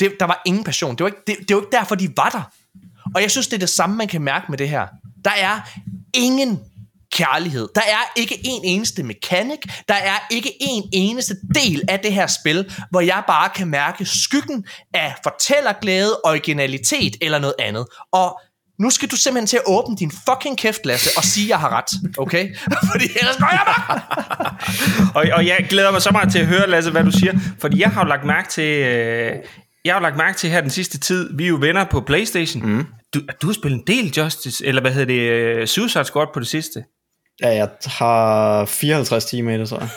det, 0.01 0.17
der 0.21 0.27
var 0.27 0.43
ingen 0.47 0.65
passion. 0.65 0.97
Det 0.97 1.01
var, 1.05 1.07
ikke, 1.07 1.23
det, 1.27 1.49
det 1.49 1.57
var 1.57 1.63
ikke 1.63 1.77
derfor, 1.77 1.95
de 1.95 2.17
var 2.17 2.29
der. 2.29 2.43
Og 3.15 3.23
jeg 3.23 3.31
synes, 3.31 3.47
det 3.47 3.55
er 3.55 3.59
det 3.59 3.69
samme, 3.69 3.97
man 3.97 4.09
kan 4.09 4.23
mærke 4.23 4.47
med 4.49 4.59
det 4.59 4.69
her. 4.69 4.89
Der 5.25 5.31
er 5.31 5.61
ingen 6.15 6.61
kærlighed. 7.13 7.69
Der 7.75 7.81
er 7.81 8.13
ikke 8.17 8.41
en 8.45 8.61
eneste 8.65 9.03
mekanik. 9.03 9.59
Der 9.89 9.95
er 9.95 10.27
ikke 10.31 10.51
en 10.61 10.89
eneste 10.93 11.35
del 11.55 11.83
af 11.89 12.01
det 12.01 12.13
her 12.13 12.27
spil, 12.27 12.73
hvor 12.91 13.01
jeg 13.01 13.23
bare 13.27 13.49
kan 13.49 13.69
mærke 13.69 14.05
skyggen 14.07 14.65
af 14.95 15.15
fortællerglæde, 15.23 16.21
originalitet 16.25 17.17
eller 17.21 17.39
noget 17.39 17.55
andet. 17.59 17.87
Og 18.13 18.41
nu 18.79 18.91
skal 18.91 19.11
du 19.11 19.17
simpelthen 19.17 19.47
til 19.47 19.57
at 19.57 19.63
åbne 19.67 19.97
din 19.97 20.13
fucking 20.29 20.59
kæft, 20.59 20.87
Lasse, 20.87 21.11
og 21.17 21.25
sige, 21.25 21.45
at 21.45 21.49
jeg 21.49 21.59
har 21.59 21.77
ret, 21.77 22.19
okay? 22.19 22.57
Fordi 22.93 23.05
ellers 23.21 23.37
går 23.37 23.49
jeg 23.51 23.63
bare! 23.67 24.01
og, 25.17 25.37
og 25.37 25.47
jeg 25.47 25.67
glæder 25.69 25.91
mig 25.91 26.03
så 26.03 26.11
meget 26.11 26.33
til 26.33 26.39
at 26.39 26.47
høre, 26.47 26.71
Lasse, 26.71 26.91
hvad 26.91 27.05
du 27.05 27.11
siger, 27.11 27.39
fordi 27.61 27.81
jeg 27.81 27.91
har 27.91 28.03
jo 28.03 28.09
lagt 28.09 28.25
mærke 28.25 28.49
til, 28.49 28.79
øh, 28.79 29.33
jeg 29.85 29.95
har 29.95 30.01
lagt 30.01 30.17
mærke 30.17 30.39
til 30.39 30.51
her 30.51 30.61
den 30.61 30.71
sidste 30.71 30.99
tid, 30.99 31.37
vi 31.37 31.45
er 31.45 31.49
jo 31.49 31.57
venner 31.61 31.85
på 31.85 32.01
Playstation. 32.01 32.67
Mm. 32.67 32.87
Du, 33.15 33.21
du 33.43 33.47
har 33.47 33.55
spillet 33.55 33.79
en 33.79 33.87
del 33.87 34.13
Justice, 34.17 34.67
eller 34.67 34.81
hvad 34.81 34.93
hedder 34.93 35.07
det, 35.07 35.21
øh, 35.31 35.67
Suicide 35.67 36.05
Squad 36.05 36.27
på 36.35 36.41
det 36.41 36.49
sidste. 36.49 36.85
Ja, 37.43 37.49
jeg 37.49 37.69
har 37.85 38.65
54 38.65 39.25
timer 39.25 39.55
i 39.55 39.59
det, 39.59 39.69
så 39.69 39.89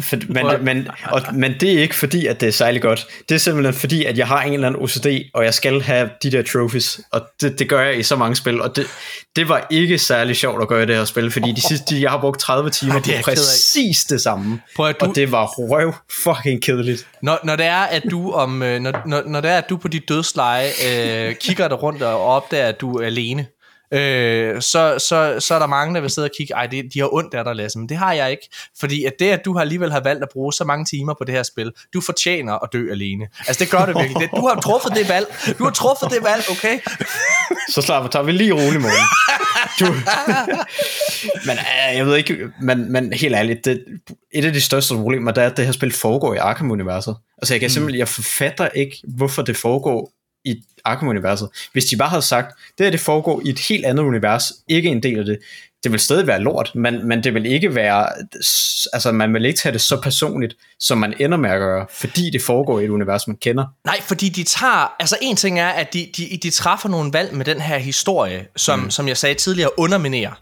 for, 0.00 0.16
men, 0.28 0.64
men, 0.64 0.88
og, 1.04 1.22
men 1.34 1.54
det 1.60 1.72
er 1.72 1.82
ikke 1.82 1.94
fordi, 1.94 2.26
at 2.26 2.40
det 2.40 2.46
er 2.46 2.52
særlig 2.52 2.82
godt. 2.82 3.06
Det 3.28 3.34
er 3.34 3.38
simpelthen 3.38 3.74
fordi, 3.74 4.04
at 4.04 4.18
jeg 4.18 4.26
har 4.26 4.42
en 4.42 4.52
eller 4.52 4.66
anden 4.66 4.82
OCD, 4.82 5.06
og 5.34 5.44
jeg 5.44 5.54
skal 5.54 5.82
have 5.82 6.10
de 6.22 6.32
der 6.32 6.42
trophies, 6.42 7.00
og 7.12 7.22
det, 7.40 7.58
det 7.58 7.68
gør 7.68 7.82
jeg 7.82 7.98
i 7.98 8.02
så 8.02 8.16
mange 8.16 8.36
spil, 8.36 8.62
og 8.62 8.76
det, 8.76 8.86
det 9.36 9.48
var 9.48 9.66
ikke 9.70 9.98
særlig 9.98 10.36
sjovt 10.36 10.62
at 10.62 10.68
gøre 10.68 10.86
det 10.86 10.96
her 10.96 11.04
spil, 11.04 11.30
fordi 11.30 11.52
de 11.52 11.60
sidste, 11.60 12.02
jeg 12.02 12.10
har 12.10 12.20
brugt 12.20 12.40
30 12.40 12.70
timer 12.70 12.94
Ej, 12.94 13.00
på 13.00 13.20
præcis 13.24 14.04
det 14.04 14.20
samme, 14.20 14.60
Prøv, 14.76 14.92
du, 14.92 15.06
og 15.06 15.16
det 15.16 15.32
var 15.32 15.46
røv 15.46 15.94
fucking 16.10 16.62
kedeligt. 16.62 17.06
Når, 17.22 17.38
når 17.44 17.56
det 17.56 17.66
er, 17.66 17.82
at 17.82 18.02
du 18.10 18.32
om, 18.32 18.62
øh, 18.62 18.80
når, 18.80 19.02
når, 19.06 19.22
når 19.26 19.40
det 19.40 19.50
er, 19.50 19.58
at 19.58 19.70
du 19.70 19.76
på 19.76 19.88
dit 19.88 20.08
dødsleje 20.08 20.68
øh, 20.88 21.34
kigger 21.34 21.68
dig 21.68 21.82
rundt 21.82 22.02
og 22.02 22.26
opdager, 22.26 22.66
at 22.66 22.80
du 22.80 22.94
er 22.94 23.06
alene, 23.06 23.46
øh, 23.92 24.62
så, 24.62 24.98
så, 25.08 25.36
så 25.38 25.54
er 25.54 25.58
der 25.58 25.66
mange, 25.66 25.94
der 25.94 26.00
vil 26.00 26.10
sidde 26.10 26.26
og 26.26 26.30
kigge, 26.36 26.54
ej, 26.54 26.66
det, 26.66 26.84
de 26.94 26.98
har 26.98 27.14
ondt 27.14 27.34
af 27.34 27.44
dig, 27.44 27.56
Lasse, 27.56 27.78
men 27.78 27.88
det 27.88 27.96
har 27.96 28.12
jeg 28.12 28.30
ikke. 28.30 28.48
Fordi 28.80 29.04
at 29.04 29.12
det, 29.18 29.30
at 29.30 29.44
du 29.44 29.52
har 29.52 29.60
alligevel 29.60 29.92
har 29.92 30.00
valgt 30.00 30.22
at 30.22 30.28
bruge 30.32 30.52
så 30.52 30.64
mange 30.64 30.84
timer 30.84 31.14
på 31.14 31.24
det 31.24 31.34
her 31.34 31.42
spil, 31.42 31.72
du 31.94 32.00
fortjener 32.00 32.52
at 32.52 32.68
dø 32.72 32.90
alene. 32.90 33.26
Altså, 33.46 33.64
det 33.64 33.70
gør 33.70 33.86
det 33.86 33.94
virkelig. 33.94 34.20
Det, 34.20 34.30
du 34.36 34.48
har 34.48 34.60
truffet 34.60 34.92
det 34.94 35.08
valg. 35.08 35.26
Du 35.58 35.64
har 35.64 35.70
truffet 35.70 36.10
det 36.10 36.24
valg, 36.24 36.42
okay? 36.50 36.78
så 37.74 37.82
slapper 37.82 38.10
tager 38.10 38.22
vi 38.22 38.32
lige 38.32 38.52
roligt, 38.52 38.80
morgen. 38.80 39.06
Du... 39.80 39.86
men 41.46 41.58
øh, 41.58 41.96
jeg 41.96 42.06
ved 42.06 42.16
ikke, 42.16 42.36
men, 42.62 42.92
men 42.92 43.12
helt 43.12 43.34
ærligt, 43.34 43.64
det, 43.64 43.84
et 44.34 44.44
af 44.44 44.52
de 44.52 44.60
største 44.60 44.94
problemer, 44.94 45.32
det 45.32 45.42
er, 45.42 45.46
at 45.46 45.56
det 45.56 45.64
her 45.64 45.72
spil 45.72 45.92
foregår 45.92 46.34
i 46.34 46.36
Arkham-universet. 46.36 47.16
Altså, 47.38 47.54
jeg 47.54 47.60
kan 47.60 47.66
mm. 47.66 47.70
simpelthen, 47.70 47.98
jeg 47.98 48.08
forfatter 48.08 48.68
ikke, 48.68 48.96
hvorfor 49.16 49.42
det 49.42 49.56
foregår 49.56 50.12
i 50.44 50.62
Arkham-universet. 50.84 51.48
Hvis 51.72 51.84
de 51.84 51.96
bare 51.96 52.08
havde 52.08 52.22
sagt, 52.22 52.58
det 52.78 52.86
her 52.86 52.90
det 52.90 53.00
foregår 53.00 53.42
i 53.44 53.48
et 53.48 53.58
helt 53.58 53.84
andet 53.84 54.02
univers, 54.02 54.52
ikke 54.68 54.88
en 54.88 55.02
del 55.02 55.18
af 55.18 55.24
det, 55.24 55.38
det 55.84 55.92
vil 55.92 56.00
stadig 56.00 56.26
være 56.26 56.40
lort, 56.40 56.70
men, 56.74 57.08
men 57.08 57.24
det 57.24 57.34
vil 57.34 57.46
ikke 57.46 57.74
være, 57.74 58.06
altså 58.92 59.12
man 59.12 59.34
vil 59.34 59.44
ikke 59.44 59.58
tage 59.58 59.72
det 59.72 59.80
så 59.80 60.00
personligt, 60.00 60.56
som 60.78 60.98
man 60.98 61.14
ender 61.20 61.36
med 61.38 61.50
at 61.50 61.58
gøre, 61.58 61.86
fordi 61.90 62.30
det 62.30 62.42
foregår 62.42 62.80
i 62.80 62.84
et 62.84 62.88
univers, 62.88 63.26
man 63.26 63.36
kender. 63.36 63.66
Nej, 63.84 64.00
fordi 64.00 64.28
de 64.28 64.44
tager, 64.44 64.94
altså 65.00 65.16
en 65.22 65.36
ting 65.36 65.60
er, 65.60 65.68
at 65.68 65.92
de, 65.92 66.10
de, 66.16 66.38
de 66.42 66.50
træffer 66.50 66.88
nogle 66.88 67.12
valg 67.12 67.34
med 67.34 67.44
den 67.44 67.60
her 67.60 67.78
historie, 67.78 68.46
som, 68.56 68.78
mm. 68.78 68.90
som 68.90 69.08
jeg 69.08 69.16
sagde 69.16 69.34
tidligere, 69.34 69.78
underminerer 69.78 70.32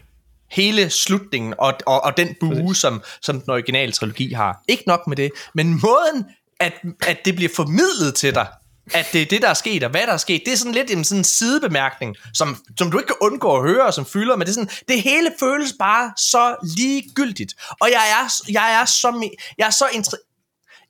hele 0.51 0.89
slutningen 0.89 1.53
og, 1.57 1.73
og, 1.85 2.03
og 2.03 2.17
den 2.17 2.35
bue, 2.39 2.75
som, 2.75 3.01
som 3.21 3.41
den 3.41 3.49
originale 3.49 3.91
trilogi 3.91 4.33
har. 4.33 4.63
Ikke 4.67 4.83
nok 4.87 5.07
med 5.07 5.17
det, 5.17 5.31
men 5.53 5.67
måden, 5.67 6.25
at, 6.59 6.73
at 7.07 7.17
det 7.25 7.35
bliver 7.35 7.51
formidlet 7.55 8.15
til 8.15 8.35
dig, 8.35 8.47
at 8.93 9.07
det 9.13 9.21
er 9.21 9.25
det, 9.25 9.41
der 9.41 9.49
er 9.49 9.53
sket, 9.53 9.83
og 9.83 9.89
hvad 9.89 10.01
der 10.01 10.13
er 10.13 10.17
sket. 10.17 10.41
Det 10.45 10.53
er 10.53 10.57
sådan 10.57 10.73
lidt 10.73 10.91
en 10.91 11.03
sådan 11.03 11.23
sidebemærkning, 11.23 12.15
som, 12.33 12.63
som 12.77 12.91
du 12.91 12.97
ikke 12.99 13.07
kan 13.07 13.15
undgå 13.21 13.55
at 13.55 13.61
høre, 13.61 13.85
og 13.85 13.93
som 13.93 14.05
fylder, 14.05 14.35
men 14.35 14.47
det, 14.47 14.49
er 14.49 14.53
sådan, 14.53 14.69
det 14.87 15.01
hele 15.01 15.31
føles 15.39 15.73
bare 15.79 16.13
så 16.17 16.55
ligegyldigt. 16.77 17.53
Og 17.81 17.91
jeg 17.91 18.09
er, 18.11 18.51
jeg 18.51 18.81
er 18.81 18.85
så, 18.85 19.29
jeg 19.57 19.67
er 19.67 19.71
så 19.71 19.85
intri- 19.85 20.25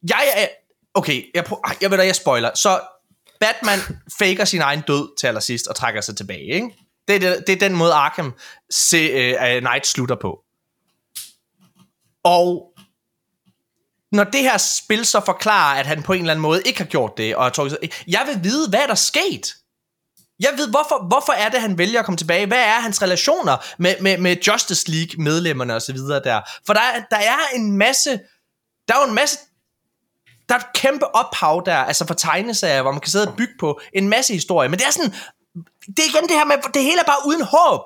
jeg 0.10 0.24
er, 0.36 0.48
okay, 0.94 1.24
jeg, 1.34 1.46
prøver, 1.46 1.76
jeg 1.82 1.92
ved 1.92 1.98
da, 1.98 2.06
jeg 2.06 2.16
spoiler. 2.16 2.52
Så 2.56 2.80
Batman 3.40 3.80
faker 4.20 4.46
sin 4.46 4.62
egen 4.62 4.82
død 4.88 5.20
til 5.20 5.28
allersidst 5.28 5.68
og 5.68 5.76
trækker 5.76 6.02
sig 6.02 6.18
tilbage, 6.18 6.54
ikke? 6.54 6.70
Det 7.08 7.16
er, 7.16 7.20
det, 7.20 7.48
det 7.48 7.54
er 7.54 7.70
den 7.70 7.76
måde 7.76 7.94
Arkham 7.94 8.34
se, 8.70 9.34
uh, 9.34 9.60
Knight 9.60 9.88
slutter 9.88 10.16
på. 10.16 10.40
Og 12.24 12.69
når 14.12 14.24
det 14.24 14.42
her 14.42 14.58
spil 14.58 15.06
så 15.06 15.22
forklarer, 15.26 15.80
at 15.80 15.86
han 15.86 16.04
på 16.04 16.14
en 16.14 16.20
eller 16.20 16.34
anden 16.34 16.42
måde 16.42 16.62
ikke 16.66 16.80
har 16.80 16.86
gjort 16.86 17.18
det, 17.18 17.36
og 17.36 17.44
har 17.44 17.50
trukket 17.50 17.78
jeg 18.08 18.24
vil 18.28 18.44
vide, 18.44 18.70
hvad 18.70 18.80
der 18.80 18.88
er 18.88 18.96
sket. 18.96 19.56
Jeg 20.40 20.50
ved, 20.58 20.70
hvorfor, 20.70 21.08
hvorfor 21.08 21.34
er 21.34 21.50
det, 21.50 21.62
han 21.62 21.78
vælger 21.78 22.00
at 22.00 22.06
komme 22.06 22.18
tilbage? 22.18 22.46
Hvad 22.46 22.64
er 22.64 22.80
hans 22.80 23.02
relationer 23.02 23.58
med, 23.78 23.96
med, 24.02 24.18
med 24.18 24.38
Justice 24.48 24.92
League-medlemmerne 24.92 25.76
og 25.76 25.82
så 25.82 25.94
videre 25.94 26.24
der? 26.24 26.42
For 26.66 26.74
der, 26.74 26.82
der 27.12 27.18
er 27.18 27.38
en 27.56 27.78
masse, 27.78 28.10
der 28.88 28.96
er 28.96 29.02
jo 29.02 29.08
en 29.08 29.16
masse, 29.16 29.38
der 30.50 30.56
er 30.56 30.60
et 30.60 30.74
kæmpe 30.74 31.16
ophav 31.16 31.64
der, 31.66 31.76
altså 31.76 32.08
for 32.08 32.14
tegneserier, 32.14 32.82
hvor 32.82 32.92
man 32.92 33.02
kan 33.02 33.12
sidde 33.12 33.28
og 33.28 33.36
bygge 33.38 33.54
på 33.60 33.82
en 33.94 34.10
masse 34.10 34.34
historie. 34.34 34.70
Men 34.70 34.80
det 34.80 34.88
er 34.88 34.92
sådan, 34.92 35.14
det 35.88 36.00
er 36.00 36.10
igen 36.10 36.30
det 36.30 36.38
her 36.38 36.46
med, 36.46 36.56
det 36.74 36.84
hele 36.84 37.00
er 37.00 37.04
bare 37.04 37.28
uden 37.28 37.42
håb. 37.42 37.82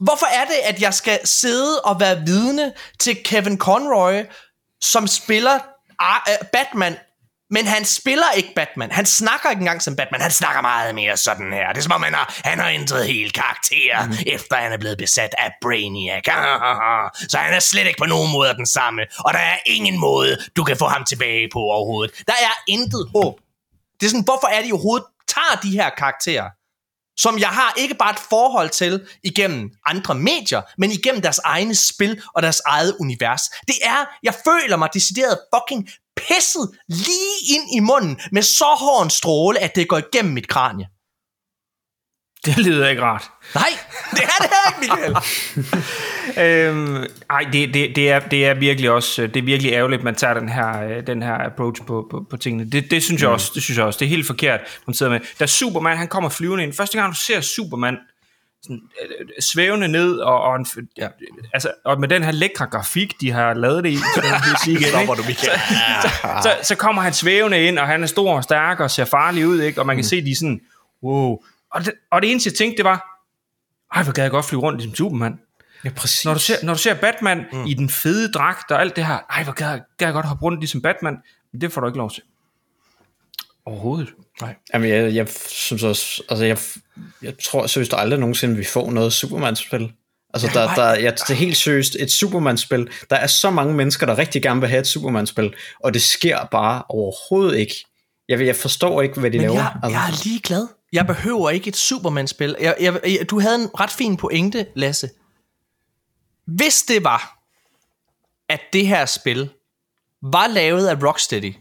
Hvorfor 0.00 0.26
er 0.26 0.44
det, 0.44 0.54
at 0.64 0.82
jeg 0.82 0.94
skal 0.94 1.26
sidde 1.26 1.80
og 1.80 2.00
være 2.00 2.22
vidne 2.26 2.72
til 2.98 3.16
Kevin 3.24 3.58
Conroy, 3.58 4.22
som 4.80 5.06
spiller 5.06 5.58
Batman, 6.52 6.96
men 7.50 7.66
han 7.66 7.84
spiller 7.84 8.30
ikke 8.36 8.52
Batman. 8.56 8.90
Han 8.90 9.06
snakker 9.06 9.50
ikke 9.50 9.60
engang 9.60 9.82
som 9.82 9.96
Batman. 9.96 10.20
Han 10.20 10.30
snakker 10.30 10.62
meget 10.62 10.94
mere 10.94 11.16
sådan 11.16 11.52
her. 11.52 11.68
Det 11.68 11.78
er 11.78 11.82
som 11.82 11.92
om, 11.92 12.02
han 12.02 12.14
har, 12.14 12.40
han 12.44 12.58
har 12.58 12.68
ændret 12.68 13.06
hele 13.06 13.30
karakter, 13.30 14.06
mm. 14.06 14.14
efter 14.26 14.56
han 14.56 14.72
er 14.72 14.78
blevet 14.78 14.98
besat 14.98 15.34
af 15.38 15.52
Brainiac. 15.62 16.24
Så 17.30 17.38
han 17.38 17.54
er 17.54 17.60
slet 17.60 17.86
ikke 17.86 17.98
på 17.98 18.06
nogen 18.06 18.32
måde 18.32 18.54
den 18.54 18.66
samme. 18.66 19.02
Og 19.18 19.32
der 19.32 19.38
er 19.38 19.56
ingen 19.66 20.00
måde, 20.00 20.38
du 20.56 20.64
kan 20.64 20.76
få 20.76 20.86
ham 20.86 21.04
tilbage 21.04 21.48
på 21.52 21.58
overhovedet. 21.58 22.22
Der 22.26 22.32
er 22.32 22.54
intet 22.68 23.08
håb. 23.14 23.40
Det 24.00 24.06
er 24.06 24.10
sådan, 24.10 24.24
hvorfor 24.24 24.46
er 24.46 24.62
de 24.62 24.72
overhovedet 24.72 25.06
tager 25.28 25.60
de 25.62 25.70
her 25.70 25.90
karakterer 25.90 26.48
som 27.22 27.38
jeg 27.38 27.48
har 27.48 27.74
ikke 27.76 27.94
bare 27.94 28.10
et 28.10 28.18
forhold 28.30 28.70
til 28.70 29.06
igennem 29.22 29.70
andre 29.86 30.14
medier, 30.14 30.62
men 30.78 30.90
igennem 30.90 31.22
deres 31.22 31.38
egne 31.38 31.74
spil 31.74 32.22
og 32.34 32.42
deres 32.42 32.60
eget 32.66 32.96
univers. 33.00 33.42
Det 33.42 33.76
er, 33.82 34.04
jeg 34.22 34.34
føler 34.44 34.76
mig 34.76 34.88
decideret 34.94 35.38
fucking 35.54 35.88
pisset 36.16 36.70
lige 36.88 37.36
ind 37.54 37.76
i 37.76 37.80
munden 37.80 38.20
med 38.32 38.42
så 38.42 38.76
hård 38.78 39.04
en 39.04 39.10
stråle, 39.10 39.58
at 39.58 39.74
det 39.76 39.88
går 39.88 39.98
igennem 39.98 40.32
mit 40.32 40.48
kranie. 40.48 40.86
Det 42.46 42.58
lyder 42.58 42.88
ikke 42.88 43.02
rart. 43.02 43.30
Nej, 43.54 43.68
det 44.16 44.22
er 44.22 44.42
det 44.42 44.50
her 44.50 44.70
ikke, 44.70 44.80
Michael. 44.80 46.68
øhm, 46.68 47.06
ej, 47.30 47.40
det, 47.52 47.74
det, 47.74 47.96
det, 47.96 48.10
er, 48.10 48.18
det 48.18 48.46
er 48.46 48.54
virkelig 48.54 48.90
også 48.90 49.26
det 49.26 49.36
er 49.36 49.42
virkelig 49.42 49.72
ærgerligt, 49.72 49.98
at 50.00 50.04
man 50.04 50.14
tager 50.14 50.34
den 50.34 50.48
her, 50.48 50.82
øh, 50.82 51.06
den 51.06 51.22
her 51.22 51.34
approach 51.34 51.82
på, 51.82 52.06
på, 52.10 52.26
på 52.30 52.36
tingene. 52.36 52.70
Det, 52.70 52.90
det, 52.90 53.02
synes 53.02 53.22
jeg 53.22 53.28
mm. 53.28 53.32
også, 53.32 53.52
det 53.54 53.62
synes 53.62 53.78
jeg 53.78 53.86
også. 53.86 53.98
Det 53.98 54.04
er 54.04 54.08
helt 54.08 54.26
forkert, 54.26 54.60
man 54.86 54.94
sidder 54.94 55.12
med. 55.12 55.20
Da 55.40 55.46
Superman, 55.46 55.96
han 55.96 56.08
kommer 56.08 56.30
flyvende 56.30 56.64
ind. 56.64 56.72
Første 56.72 56.98
gang, 56.98 57.12
du 57.12 57.18
ser 57.18 57.40
Superman 57.40 57.96
sådan, 58.62 58.80
øh, 59.02 59.26
svævende 59.40 59.88
ned, 59.88 60.18
og, 60.18 60.42
og, 60.42 60.56
en, 60.56 60.66
ja, 60.98 61.08
altså, 61.52 61.70
og 61.84 62.00
med 62.00 62.08
den 62.08 62.22
her 62.22 62.30
lækre 62.30 62.66
grafik, 62.66 63.20
de 63.20 63.30
har 63.30 63.54
lavet 63.54 63.84
det 63.84 63.90
i, 63.90 63.96
så, 63.96 64.22
sige 64.64 64.78
igen, 64.78 64.88
Stopper 64.88 65.14
du, 65.14 65.22
Michael. 65.26 65.58
så, 66.02 66.08
så, 66.08 66.28
så, 66.42 66.56
så 66.62 66.74
kommer 66.74 67.02
han 67.02 67.12
svævende 67.12 67.64
ind, 67.64 67.78
og 67.78 67.86
han 67.86 68.02
er 68.02 68.06
stor 68.06 68.36
og 68.36 68.44
stærk 68.44 68.80
og 68.80 68.90
ser 68.90 69.04
farlig 69.04 69.46
ud, 69.46 69.60
ikke? 69.60 69.80
og 69.80 69.86
man 69.86 69.96
kan 69.96 70.02
mm. 70.02 70.08
se, 70.08 70.24
de 70.24 70.36
sådan, 70.36 70.60
wow, 71.02 71.38
og 71.74 71.84
det, 71.84 71.92
og 72.10 72.22
det 72.22 72.30
eneste, 72.30 72.48
jeg 72.48 72.54
tænkte, 72.54 72.76
det 72.76 72.84
var, 72.84 73.06
ej, 73.94 74.02
hvor 74.02 74.12
gad 74.12 74.24
jeg 74.24 74.30
godt 74.30 74.44
flyve 74.44 74.62
rundt 74.62 74.78
ligesom 74.78 74.94
Superman. 74.94 75.38
Ja, 75.84 75.90
præcis. 75.90 76.24
Når 76.24 76.34
du 76.34 76.40
ser, 76.40 76.54
når 76.62 76.72
du 76.72 76.78
ser 76.78 76.94
Batman 76.94 77.44
mm. 77.52 77.66
i 77.66 77.74
den 77.74 77.90
fede 77.90 78.32
dragt 78.32 78.70
og 78.70 78.80
alt 78.80 78.96
det 78.96 79.06
her, 79.06 79.18
ej, 79.30 79.44
hvor 79.44 79.52
gad 79.52 79.70
jeg, 79.70 79.80
gad 79.98 80.06
jeg 80.06 80.14
godt 80.14 80.26
hoppe 80.26 80.42
rundt 80.42 80.60
ligesom 80.60 80.82
Batman. 80.82 81.16
Men 81.52 81.60
det 81.60 81.72
får 81.72 81.80
du 81.80 81.86
ikke 81.86 81.98
lov 81.98 82.10
til. 82.10 82.22
Overhovedet. 83.64 84.08
Nej. 84.40 84.54
Jamen, 84.74 84.90
jeg, 84.90 85.14
jeg 85.14 85.28
synes 85.48 85.82
også, 85.82 86.22
altså 86.28 86.44
jeg, 86.44 86.58
jeg 87.22 87.34
tror 87.44 87.66
seriøst 87.66 87.94
aldrig 87.96 88.20
nogensinde, 88.20 88.56
vi 88.56 88.64
får 88.64 88.90
noget 88.90 89.12
Superman-spil. 89.12 89.92
Altså, 90.34 90.50
der, 90.54 90.74
der, 90.74 90.90
ja, 90.90 91.10
det 91.10 91.30
er 91.30 91.34
helt 91.34 91.56
seriøst 91.56 91.96
et 92.00 92.10
Superman-spil. 92.10 92.90
Der 93.10 93.16
er 93.16 93.26
så 93.26 93.50
mange 93.50 93.74
mennesker, 93.74 94.06
der 94.06 94.18
rigtig 94.18 94.42
gerne 94.42 94.60
vil 94.60 94.68
have 94.68 94.80
et 94.80 94.86
Superman-spil, 94.86 95.54
og 95.80 95.94
det 95.94 96.02
sker 96.02 96.44
bare 96.44 96.82
overhovedet 96.88 97.58
ikke. 97.58 97.74
Jeg, 98.28 98.46
jeg 98.46 98.56
forstår 98.56 99.02
ikke, 99.02 99.20
hvad 99.20 99.30
de 99.30 99.38
Men 99.38 99.46
laver. 99.46 99.60
Jeg, 99.60 99.72
altså. 99.82 99.98
jeg 99.98 100.08
er 100.08 100.24
lige 100.24 100.40
glad. 100.40 100.66
Jeg 100.92 101.06
behøver 101.06 101.50
ikke 101.50 101.68
et 101.68 101.76
Superman-spil. 101.76 102.56
Jeg, 102.60 102.76
jeg, 102.80 103.00
jeg, 103.04 103.30
du 103.30 103.40
havde 103.40 103.54
en 103.54 103.80
ret 103.80 103.90
fin 103.90 104.16
pointe, 104.16 104.66
Lasse. 104.74 105.10
Hvis 106.46 106.82
det 106.82 107.04
var, 107.04 107.38
at 108.48 108.60
det 108.72 108.86
her 108.86 109.06
spil 109.06 109.50
var 110.22 110.46
lavet 110.46 110.86
af 110.86 111.02
Rocksteady, 111.02 111.54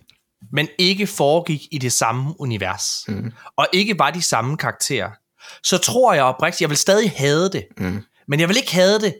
men 0.51 0.67
ikke 0.77 1.07
foregik 1.07 1.67
i 1.71 1.77
det 1.77 1.93
samme 1.93 2.41
univers, 2.41 3.05
mm. 3.07 3.31
og 3.55 3.67
ikke 3.73 3.99
var 3.99 4.11
de 4.11 4.21
samme 4.21 4.57
karakterer, 4.57 5.11
så 5.63 5.77
tror 5.77 6.13
jeg 6.13 6.23
oprigtigt, 6.23 6.61
jeg 6.61 6.69
vil 6.69 6.77
stadig 6.77 7.11
have 7.11 7.49
det. 7.49 7.67
Mm. 7.77 8.03
Men 8.27 8.39
jeg 8.39 8.49
vil 8.49 8.57
ikke 8.57 8.73
have 8.73 8.99
det 8.99 9.15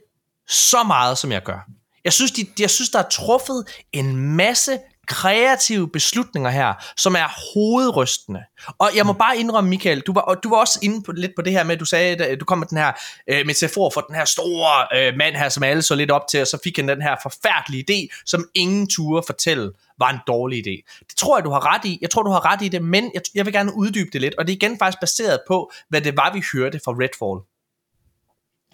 så 0.48 0.84
meget, 0.84 1.18
som 1.18 1.32
jeg 1.32 1.44
gør. 1.44 1.70
Jeg 2.04 2.14
synes, 2.14 2.32
de, 2.32 2.48
jeg 2.60 2.70
synes 2.70 2.90
der 2.90 3.00
er 3.00 3.10
truffet 3.10 3.66
en 3.92 4.36
masse 4.36 4.80
kreative 5.10 5.90
beslutninger 5.90 6.50
her, 6.50 6.74
som 6.98 7.16
er 7.16 7.54
hovedrystende. 7.54 8.44
Og 8.80 8.90
jeg 8.96 9.06
må 9.06 9.14
bare 9.14 9.38
indrømme, 9.38 9.70
Michael, 9.70 10.00
du 10.00 10.14
var, 10.14 10.40
du 10.44 10.50
var 10.50 10.58
også 10.58 10.80
inde 10.84 11.04
på, 11.04 11.12
lidt 11.12 11.32
på 11.36 11.42
det 11.42 11.54
her 11.54 11.64
med, 11.64 11.78
du 11.78 11.86
sagde, 11.86 12.26
at 12.26 12.40
du 12.40 12.46
kom 12.46 12.58
med 12.58 12.68
den 12.68 12.78
her 12.78 12.92
øh, 13.28 13.46
metafor 13.46 13.90
for 13.94 14.02
den 14.02 14.16
her 14.16 14.26
store 14.26 14.88
øh, 14.98 15.14
mand 15.18 15.36
her, 15.36 15.50
som 15.50 15.64
alle 15.64 15.82
så 15.82 15.96
lidt 15.96 16.12
op 16.12 16.28
til, 16.30 16.42
og 16.42 16.48
så 16.48 16.58
fik 16.64 16.78
han 16.78 16.88
den 16.88 17.02
her 17.02 17.16
forfærdelige 17.24 17.86
idé, 17.90 18.24
som 18.26 18.50
ingen 18.56 18.88
turde 18.90 19.24
fortælle 19.28 19.72
var 20.00 20.10
en 20.10 20.20
dårlig 20.28 20.68
idé. 20.68 21.00
Det 21.10 21.18
tror 21.18 21.38
jeg, 21.38 21.46
du 21.46 21.52
har 21.52 21.76
ret 21.76 21.86
i. 21.86 21.98
Jeg 22.02 22.10
tror, 22.10 22.24
du 22.24 22.32
har 22.32 22.46
ret 22.46 22.62
i 22.62 22.68
det, 22.68 22.84
men 22.84 23.12
jeg, 23.14 23.22
jeg 23.36 23.46
vil 23.46 23.54
gerne 23.54 23.76
uddybe 23.76 24.10
det 24.14 24.22
lidt, 24.22 24.36
og 24.36 24.48
det 24.48 24.54
er 24.54 24.56
igen 24.56 24.80
faktisk 24.80 25.00
baseret 25.02 25.40
på, 25.48 25.72
hvad 25.90 26.02
det 26.02 26.18
var, 26.18 26.34
vi 26.34 26.44
hørte 26.54 26.80
fra 26.86 26.92
Redfall. 26.92 27.46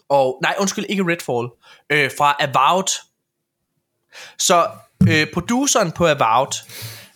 Og, 0.09 0.39
nej, 0.41 0.55
undskyld, 0.59 0.85
ikke 0.89 1.03
Redfall. 1.03 1.49
Øh, 1.89 2.11
fra 2.17 2.35
Avowed. 2.39 2.89
Så 4.37 4.67
øh, 5.09 5.27
produceren 5.33 5.91
på 5.91 6.07
About, 6.07 6.55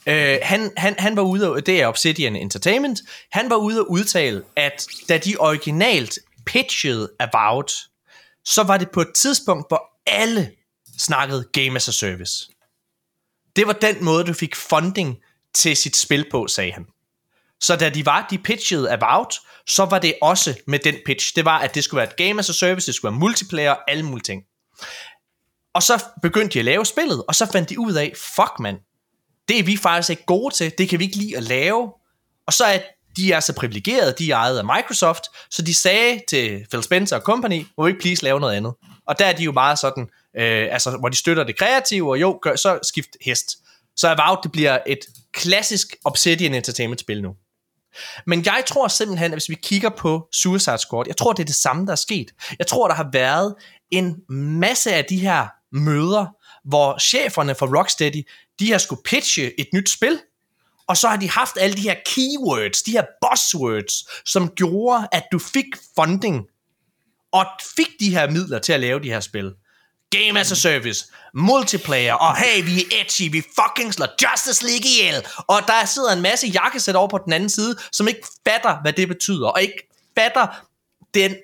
øh, 0.06 0.38
han, 0.42 0.72
han, 0.78 0.96
han 1.00 1.16
var 1.16 1.22
ude, 1.22 1.52
og 1.52 1.66
det 1.66 1.82
er 1.82 1.88
Obsidian 1.88 2.36
Entertainment, 2.36 3.00
han 3.32 3.50
var 3.50 3.56
ude 3.56 3.80
og 3.80 3.92
udtale, 3.92 4.44
at 4.56 4.88
da 5.10 5.18
de 5.18 5.36
originalt 5.40 6.20
pitchede 6.46 7.10
About, 7.20 7.72
så 8.46 8.64
var 8.64 8.78
det 8.78 8.90
på 8.94 9.02
et 9.02 9.14
tidspunkt, 9.16 9.66
hvor 9.68 9.84
alle 10.08 10.52
snakkede 10.98 11.46
Game 11.54 11.76
as 11.76 11.88
a 11.88 11.92
Service. 11.92 12.48
Det 13.56 13.68
var 13.68 13.74
den 13.74 14.04
måde, 14.04 14.24
du 14.24 14.34
fik 14.34 14.56
funding 14.56 15.18
til 15.54 15.78
sit 15.78 15.96
spil 15.96 16.26
på, 16.32 16.48
sagde 16.48 16.72
han. 16.72 16.86
Så 17.62 17.76
da 17.76 17.90
de 17.90 18.06
var, 18.06 18.28
de 18.30 18.38
pitchede 18.38 18.92
About, 18.92 19.40
så 19.68 19.86
var 19.86 20.00
det 20.00 20.14
også 20.22 20.56
med 20.68 20.80
den 20.80 20.96
pitch. 21.06 21.36
Det 21.36 21.46
var, 21.46 21.60
at 21.60 21.76
det 21.76 21.84
skulle 21.84 22.00
være 22.00 22.10
et 22.10 22.16
game 22.16 22.40
as 22.40 22.50
a 22.50 22.54
service, 22.54 22.86
det 22.88 22.96
skulle 22.96 23.12
være 23.12 23.20
multiplayer, 23.20 23.76
alle 23.88 24.06
mulige 24.06 24.24
ting. 24.24 24.44
Og 25.74 25.84
så 25.84 26.04
begyndte 26.22 26.54
de 26.54 26.60
at 26.60 26.66
lave 26.66 26.86
spillet, 26.86 27.24
og 27.28 27.36
så 27.36 27.46
fandt 27.52 27.70
de 27.70 27.80
ud 27.80 27.94
af, 27.94 28.14
fuck 28.18 28.60
man, 28.60 28.78
det 29.48 29.60
er 29.60 29.64
vi 29.64 29.78
faktisk 29.78 30.10
ikke 30.10 30.26
gode 30.26 30.56
til, 30.56 30.72
det 30.78 30.90
kan 30.90 31.00
vi 31.00 31.04
ikke 31.04 31.18
lide 31.18 31.38
at 31.38 31.44
lave. 31.44 31.94
Og 32.48 32.54
så 32.54 32.66
er 32.66 32.80
de 33.18 33.32
er 33.32 33.40
så 33.40 33.54
privilegerede, 33.54 34.16
de 34.20 34.32
er 34.32 34.36
ejet 34.36 34.58
af 34.58 34.66
Microsoft, 34.66 35.24
så 35.50 35.62
de 35.62 35.74
sagde 35.74 36.22
til 36.30 36.66
Phil 36.70 36.84
Spencer 36.84 37.16
og 37.16 37.22
company, 37.22 37.66
må 37.78 37.84
vi 37.84 37.90
ikke 37.90 38.02
please 38.02 38.24
lave 38.24 38.40
noget 38.40 38.56
andet. 38.56 38.74
Og 39.08 39.20
der 39.20 39.26
er 39.26 39.34
de 39.34 39.44
jo 39.44 39.52
meget 39.52 39.80
sådan, 39.80 40.04
øh, 40.38 40.68
altså 40.72 40.98
hvor 40.98 41.10
de 41.10 41.18
støtter 41.18 41.44
det 41.44 41.58
kreative, 41.58 42.10
og 42.10 42.22
jo, 42.22 42.40
gør, 42.42 42.56
så 42.56 42.80
skift 42.84 43.10
hest. 43.22 43.58
Så 43.96 44.08
Avowed, 44.08 44.38
det 44.44 44.52
bliver 44.52 44.80
et 44.88 45.00
klassisk 45.34 45.96
Obsidian 46.06 46.54
Entertainment 46.54 47.02
spil 47.02 47.22
nu. 47.22 47.36
Men 48.28 48.46
jeg 48.46 48.64
tror 48.68 48.88
simpelthen, 48.88 49.32
at 49.32 49.36
hvis 49.36 49.50
vi 49.50 49.56
kigger 49.56 49.90
på 49.90 50.28
Suicide 50.32 50.78
Squad, 50.78 51.06
jeg 51.08 51.18
tror, 51.18 51.34
det 51.34 51.44
er 51.44 51.46
det 51.46 51.56
samme, 51.56 51.86
der 51.86 51.92
er 51.92 51.96
sket. 51.96 52.32
Jeg 52.60 52.68
tror, 52.68 52.88
der 52.88 52.96
har 52.96 53.10
været 53.14 53.56
en 53.92 54.16
masse 54.60 54.94
af 54.94 55.06
de 55.06 55.18
her 55.18 55.48
møder, 55.72 56.26
hvor 56.66 56.98
cheferne 57.00 57.56
for 57.56 57.78
Rocksteady, 57.78 58.28
de 58.60 58.72
har 58.72 58.78
skulle 58.78 59.02
pitche 59.06 59.60
et 59.60 59.68
nyt 59.74 59.90
spil, 59.90 60.20
og 60.88 60.98
så 60.98 61.08
har 61.08 61.18
de 61.18 61.30
haft 61.30 61.58
alle 61.60 61.76
de 61.76 61.82
her 61.82 61.96
keywords, 62.06 62.82
de 62.82 62.92
her 62.92 63.04
buzzwords, 63.22 63.94
som 64.30 64.50
gjorde, 64.50 65.08
at 65.12 65.24
du 65.32 65.40
fik 65.40 65.66
funding. 66.00 66.46
og 67.32 67.46
fik 67.76 67.90
de 68.00 68.10
her 68.10 68.32
midler 68.32 68.60
til 68.60 68.74
at 68.74 68.80
lave 68.80 69.00
de 69.00 69.10
her 69.10 69.20
spil. 69.20 69.54
Game 70.12 70.40
as 70.40 70.52
a 70.52 70.56
service, 70.56 71.06
multiplayer, 71.34 72.14
og 72.14 72.38
hey, 72.38 72.64
vi 72.66 72.82
er 72.82 73.02
edgy, 73.02 73.32
vi 73.32 73.42
fucking 73.42 73.94
slår 73.94 74.08
Justice 74.24 74.66
League 74.66 74.90
ihjel. 74.90 75.26
Og 75.38 75.62
der 75.68 75.86
sidder 75.86 76.14
en 76.14 76.22
masse 76.22 76.48
jakkesæt 76.48 76.96
over 76.96 77.08
på 77.08 77.20
den 77.26 77.34
anden 77.34 77.50
side, 77.50 77.76
som 77.92 78.08
ikke 78.08 78.28
fatter, 78.48 78.82
hvad 78.82 78.94
det 78.94 79.08
betyder, 79.08 79.48
og 79.48 79.62
ikke 79.62 79.90
fatter 80.18 80.48
den, 81.14 81.36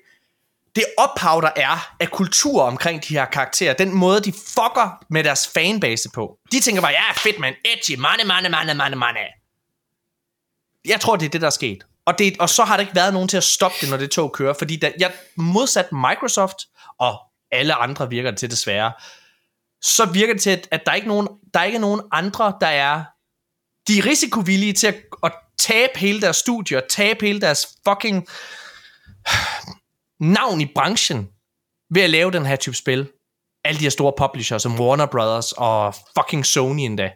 det 0.76 0.84
ophav, 0.98 1.42
der 1.42 1.52
er 1.56 1.96
af 2.00 2.12
kultur 2.12 2.64
omkring 2.64 3.04
de 3.08 3.14
her 3.14 3.26
karakterer, 3.26 3.74
den 3.74 3.94
måde, 3.94 4.22
de 4.22 4.32
fucker 4.32 5.04
med 5.10 5.24
deres 5.24 5.48
fanbase 5.48 6.10
på. 6.14 6.38
De 6.52 6.60
tænker 6.60 6.82
bare, 6.82 6.92
ja, 6.92 7.12
fedt 7.12 7.40
man, 7.40 7.54
edgy, 7.66 8.00
money, 8.00 8.26
money, 8.26 8.50
money, 8.50 8.76
money, 8.76 8.98
money. 8.98 9.28
Jeg 10.86 11.02
tror, 11.02 11.16
det 11.16 11.26
er 11.26 11.30
det, 11.30 11.42
der 11.42 11.48
er 11.48 11.52
sket. 11.52 11.86
Og, 12.06 12.20
det, 12.20 12.38
og 12.40 12.50
så 12.50 12.64
har 12.64 12.78
der 12.78 12.82
ikke 12.82 12.96
været 12.96 13.14
nogen 13.14 13.28
til 13.28 13.38
at 13.38 13.44
stoppe 13.44 13.78
det, 13.82 13.90
når 13.90 13.98
det 13.98 14.12
tog 14.12 14.32
kører, 14.34 14.54
fordi 14.54 14.76
da, 14.76 14.92
jeg, 15.00 15.14
modsat 15.36 15.92
Microsoft, 15.92 16.58
og 17.00 17.20
alle 17.52 17.74
andre 17.74 18.10
virker 18.10 18.32
det 18.32 18.40
til 18.40 18.52
desværre, 18.52 18.92
så 19.82 20.06
virker 20.06 20.34
det 20.34 20.42
til, 20.42 20.50
at, 20.50 20.68
at 20.72 20.82
der, 20.86 20.92
er 20.92 20.96
ikke 20.96 21.08
nogen, 21.08 21.28
der 21.54 21.60
er 21.60 21.64
ikke 21.64 21.80
nogen 21.80 22.02
andre, 22.12 22.54
der 22.62 22.68
er 22.68 23.04
de 23.88 23.98
er 23.98 24.06
risikovillige 24.06 24.74
til 24.74 24.88
at, 24.88 24.96
at 25.24 25.32
tabe 25.60 26.00
hele 26.00 26.22
deres 26.22 26.38
studie, 26.38 26.78
og 26.78 26.84
tabe 26.90 27.26
hele 27.26 27.42
deres 27.42 27.68
fucking 27.88 28.28
navn 30.20 30.62
i 30.62 30.72
branchen, 30.76 31.30
ved 31.90 32.02
at 32.02 32.10
lave 32.10 32.32
den 32.32 32.46
her 32.46 32.56
type 32.56 32.76
spil. 32.76 33.12
Alle 33.64 33.80
de 33.80 33.84
her 33.84 33.90
store 33.90 34.14
publishers, 34.18 34.62
som 34.62 34.80
Warner 34.80 35.06
Brothers 35.06 35.52
og 35.52 35.96
fucking 36.18 36.46
Sony 36.46 36.82
endda. 36.82 37.12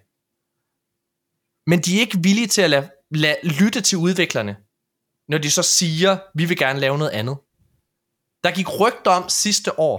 Men 1.70 1.80
de 1.82 1.96
er 1.96 2.00
ikke 2.00 2.20
villige 2.24 2.48
til 2.48 2.62
at 2.62 2.70
lade, 2.70 2.90
lade 3.12 3.48
lytte 3.60 3.82
til 3.82 3.98
udviklerne, 3.98 4.58
når 5.28 5.38
de 5.38 5.52
så 5.52 5.64
siger, 5.64 6.18
vi 6.36 6.46
vil 6.46 6.58
gerne 6.58 6.80
lave 6.80 6.98
noget 6.98 7.12
andet. 7.12 7.38
Der 8.44 8.52
gik 8.52 8.80
rygter 8.80 9.12
om 9.12 9.30
sidste 9.30 9.80
år, 9.80 9.98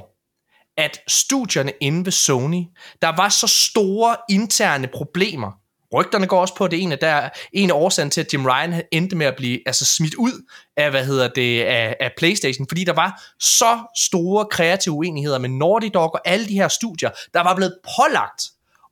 at 0.76 1.00
studierne 1.08 1.72
inde 1.80 2.04
ved 2.04 2.12
Sony, 2.12 2.62
der 3.02 3.16
var 3.16 3.28
så 3.28 3.46
store 3.46 4.16
interne 4.30 4.88
problemer. 4.88 5.59
Rygterne 5.94 6.26
går 6.26 6.40
også 6.40 6.54
på, 6.54 6.64
at 6.64 6.70
det 6.70 6.78
er 6.78 6.82
en 6.82 6.92
af, 6.92 6.98
der, 6.98 7.28
en 7.52 7.70
af 7.70 7.74
årsagen 7.74 8.10
til, 8.10 8.20
at 8.20 8.32
Jim 8.32 8.46
Ryan 8.46 8.82
endte 8.92 9.16
med 9.16 9.26
at 9.26 9.36
blive 9.36 9.60
altså, 9.66 9.84
smidt 9.84 10.14
ud 10.14 10.48
af, 10.76 10.90
hvad 10.90 11.04
hedder 11.04 11.28
det, 11.28 11.62
af, 11.62 11.96
af 12.00 12.12
Playstation, 12.16 12.68
fordi 12.68 12.84
der 12.84 12.92
var 12.92 13.22
så 13.40 13.78
store 13.96 14.46
kreative 14.50 14.94
uenigheder 14.94 15.38
med 15.38 15.48
Naughty 15.48 15.88
Dog 15.94 16.14
og 16.14 16.20
alle 16.24 16.48
de 16.48 16.54
her 16.54 16.68
studier, 16.68 17.10
der 17.34 17.40
var 17.40 17.56
blevet 17.56 17.78
pålagt 17.96 18.42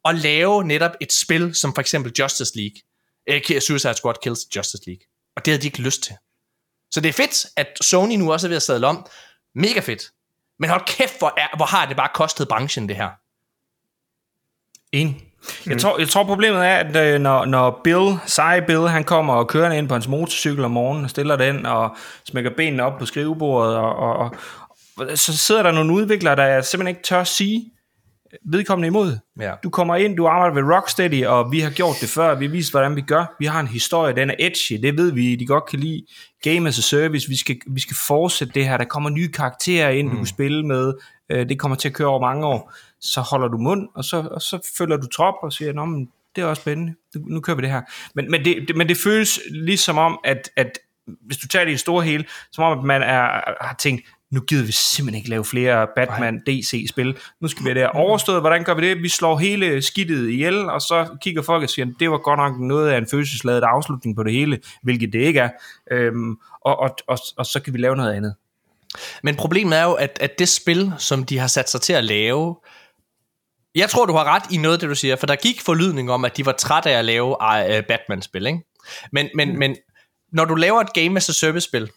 at 0.05 0.15
lave 0.15 0.65
netop 0.65 0.93
et 1.01 1.13
spil, 1.13 1.55
som 1.55 1.75
for 1.75 1.81
eksempel 1.81 2.13
Justice 2.19 2.57
League. 2.57 2.77
Eh, 3.27 3.61
Suicide 3.61 3.95
Squad 3.95 4.15
Kills 4.23 4.57
Justice 4.57 4.83
League. 4.87 5.03
Og 5.37 5.45
det 5.45 5.53
havde 5.53 5.63
de 5.63 5.67
ikke 5.67 5.83
lyst 5.83 6.03
til. 6.03 6.15
Så 6.91 7.01
det 7.01 7.09
er 7.09 7.13
fedt, 7.13 7.47
at 7.57 7.67
Sony 7.81 8.15
nu 8.15 8.33
også 8.33 8.47
er 8.47 8.49
ved 8.49 8.57
at 8.57 8.63
sadle 8.63 8.87
om. 8.87 9.07
Mega 9.55 9.81
fedt. 9.81 10.11
Men 10.59 10.71
hold 10.71 10.87
kæft, 10.87 11.19
hvor, 11.19 11.35
er, 11.37 11.57
hvor 11.57 11.67
har 11.67 11.87
det 11.87 11.97
bare 11.97 12.11
kostet 12.15 12.49
branchen 12.49 12.89
det 12.89 12.97
her. 12.97 13.11
En. 14.93 15.28
Jeg, 15.67 15.79
tror, 15.79 15.99
jeg 15.99 16.09
tror 16.09 16.25
problemet 16.25 16.67
er, 16.67 16.77
at 16.77 16.97
øh, 16.97 17.21
når, 17.21 17.45
når 17.45 17.81
Bill, 17.85 18.17
seje 18.27 18.63
Bill, 18.63 18.89
han 18.89 19.05
kommer 19.05 19.35
og 19.35 19.49
kører 19.49 19.73
ind 19.73 19.89
på 19.89 19.95
hans 19.95 20.09
motorcykel 20.09 20.65
om 20.65 20.71
morgenen 20.71 21.05
og 21.05 21.11
stiller 21.11 21.37
den 21.37 21.67
og 21.67 21.97
smækker 22.25 22.51
benene 22.57 22.83
op 22.83 22.99
på 22.99 23.07
skrivebordet, 23.07 23.77
og, 23.77 23.97
og, 23.97 24.17
og, 24.17 24.35
og 24.97 25.19
så 25.19 25.37
sidder 25.37 25.63
der 25.63 25.73
nogle 25.73 25.93
udviklere, 25.93 26.37
der 26.37 26.61
simpelthen 26.61 26.89
ikke 26.89 27.03
tør 27.03 27.25
sige 27.25 27.71
vedkommende 28.45 28.87
imod. 28.87 29.19
Ja. 29.41 29.53
Du 29.63 29.71
kommer 29.71 29.97
ind, 29.97 30.17
du 30.17 30.27
arbejder 30.27 30.55
ved 30.55 30.75
Rocksteady, 30.75 31.27
og 31.27 31.53
vi 31.53 31.61
har 31.61 31.71
gjort 31.71 31.97
det 32.01 32.09
før, 32.09 32.35
vi 32.35 32.47
har 32.47 32.53
vist, 32.53 32.71
hvordan 32.71 32.97
vi 32.97 33.01
gør. 33.01 33.37
Vi 33.39 33.47
har 33.47 33.61
en 33.61 33.67
historie, 33.67 34.17
den 34.17 34.31
er 34.31 34.35
edgy, 34.39 34.83
det 34.83 34.97
ved 34.97 35.13
vi, 35.13 35.37
de 35.37 35.47
godt 35.47 35.67
kan 35.67 35.79
lide. 35.79 36.03
Game 36.43 36.69
as 36.69 36.79
a 36.79 36.83
service, 36.83 37.29
vi 37.29 37.37
skal, 37.37 37.57
vi 37.67 37.81
skal 37.81 37.97
fortsætte 38.07 38.55
det 38.55 38.69
her, 38.69 38.77
der 38.77 38.85
kommer 38.85 39.11
nye 39.11 39.29
karakterer 39.29 39.91
ind, 39.91 40.07
mm. 40.07 40.11
du 40.11 40.17
kan 40.17 40.27
spille 40.27 40.67
med, 40.67 40.95
øh, 41.31 41.49
det 41.49 41.59
kommer 41.59 41.77
til 41.77 41.89
at 41.89 41.95
køre 41.95 42.09
over 42.09 42.21
mange 42.21 42.47
år. 42.47 42.73
Så 43.01 43.21
holder 43.21 43.49
du 43.49 43.59
mund, 43.59 43.89
og 43.95 44.05
så, 44.05 44.29
og 44.31 44.43
så 44.43 44.71
følger 44.79 44.97
du 44.97 45.07
trop 45.07 45.35
og 45.43 45.53
siger, 45.53 45.73
Nå, 45.73 45.85
men 45.85 46.09
det 46.37 46.43
er 46.43 46.47
også 46.47 46.63
spændende, 46.63 46.95
nu, 47.15 47.21
nu 47.27 47.41
kører 47.41 47.57
vi 47.57 47.63
det 47.63 47.71
her. 47.71 47.83
Men, 48.15 48.31
men, 48.31 48.45
det, 48.45 48.69
det, 48.69 48.77
men 48.77 48.89
det 48.89 48.97
føles 48.97 49.41
ligesom 49.51 49.99
om, 49.99 50.19
at, 50.25 50.51
at 50.57 50.79
hvis 51.07 51.37
du 51.37 51.49
tager 51.49 51.65
det 51.65 51.73
i 51.73 51.77
store 51.77 52.05
hele, 52.05 52.25
som 52.53 52.65
om 52.65 52.79
at 52.79 52.85
man 52.85 53.03
er, 53.03 53.25
har 53.61 53.77
tænkt, 53.79 54.03
nu 54.31 54.41
gider 54.41 54.67
vi 54.67 54.73
simpelthen 54.73 55.19
ikke 55.19 55.31
lave 55.31 55.45
flere 55.45 55.87
Batman 55.97 56.43
DC-spil. 56.47 57.17
Nu 57.41 57.49
skal 57.49 57.65
vi 57.65 57.69
have 57.69 57.75
det 57.75 57.83
her 57.83 57.89
overstået. 57.89 58.41
Hvordan 58.41 58.65
gør 58.65 58.75
vi 58.75 58.89
det? 58.89 59.03
Vi 59.03 59.09
slår 59.09 59.39
hele 59.39 59.83
skidtet 59.83 60.31
ihjel, 60.31 60.71
og 60.71 60.81
så 60.81 61.17
kigger 61.23 61.43
folk 61.43 61.63
og 61.63 61.71
siger, 61.71 61.87
det 62.01 62.11
var 62.11 62.19
godt 62.19 62.39
nok 62.39 62.61
noget 62.61 62.91
af 62.91 62.99
en 62.99 63.07
følelsesladet 63.07 63.63
afslutning 63.63 64.17
på 64.17 64.23
det 64.23 64.33
hele, 64.33 64.59
hvilket 64.83 65.13
det 65.13 65.21
ikke 65.21 65.41
er. 65.41 65.51
Øhm, 65.91 66.37
og, 66.61 66.79
og, 66.79 66.97
og, 67.07 67.19
og 67.37 67.47
så 67.47 67.61
kan 67.63 67.73
vi 67.73 67.79
lave 67.79 67.97
noget 67.97 68.13
andet. 68.13 68.35
Men 69.23 69.37
problemet 69.37 69.79
er 69.79 69.85
jo, 69.85 69.93
at, 69.93 70.19
at 70.21 70.39
det 70.39 70.49
spil, 70.49 70.93
som 70.99 71.25
de 71.25 71.39
har 71.39 71.47
sat 71.47 71.71
sig 71.71 71.81
til 71.81 71.93
at 71.93 72.05
lave, 72.05 72.57
jeg 73.75 73.91
tror, 73.91 74.07
du 74.07 74.13
har 74.13 74.25
ret 74.25 74.43
i 74.51 74.57
noget 74.57 74.77
af 74.77 74.81
det, 74.81 74.89
du 74.89 74.95
siger, 74.95 75.17
for 75.17 75.27
der 75.27 75.37
gik 75.37 75.61
forlydning 75.61 76.11
om, 76.11 76.25
at 76.25 76.37
de 76.37 76.47
var 76.47 76.53
trætte 76.53 76.91
af 76.91 76.99
at 76.99 77.05
lave 77.05 77.29
uh, 77.29 77.85
Batman-spil, 77.89 78.47
ikke? 78.47 78.61
Men, 79.13 79.29
men, 79.35 79.53
mm. 79.53 79.59
men 79.59 79.77
når 80.33 80.45
du 80.45 80.55
laver 80.55 80.81
et 80.81 80.93
Game 80.93 81.17
as 81.17 81.29
a 81.29 81.33
Service-spil, 81.33 81.91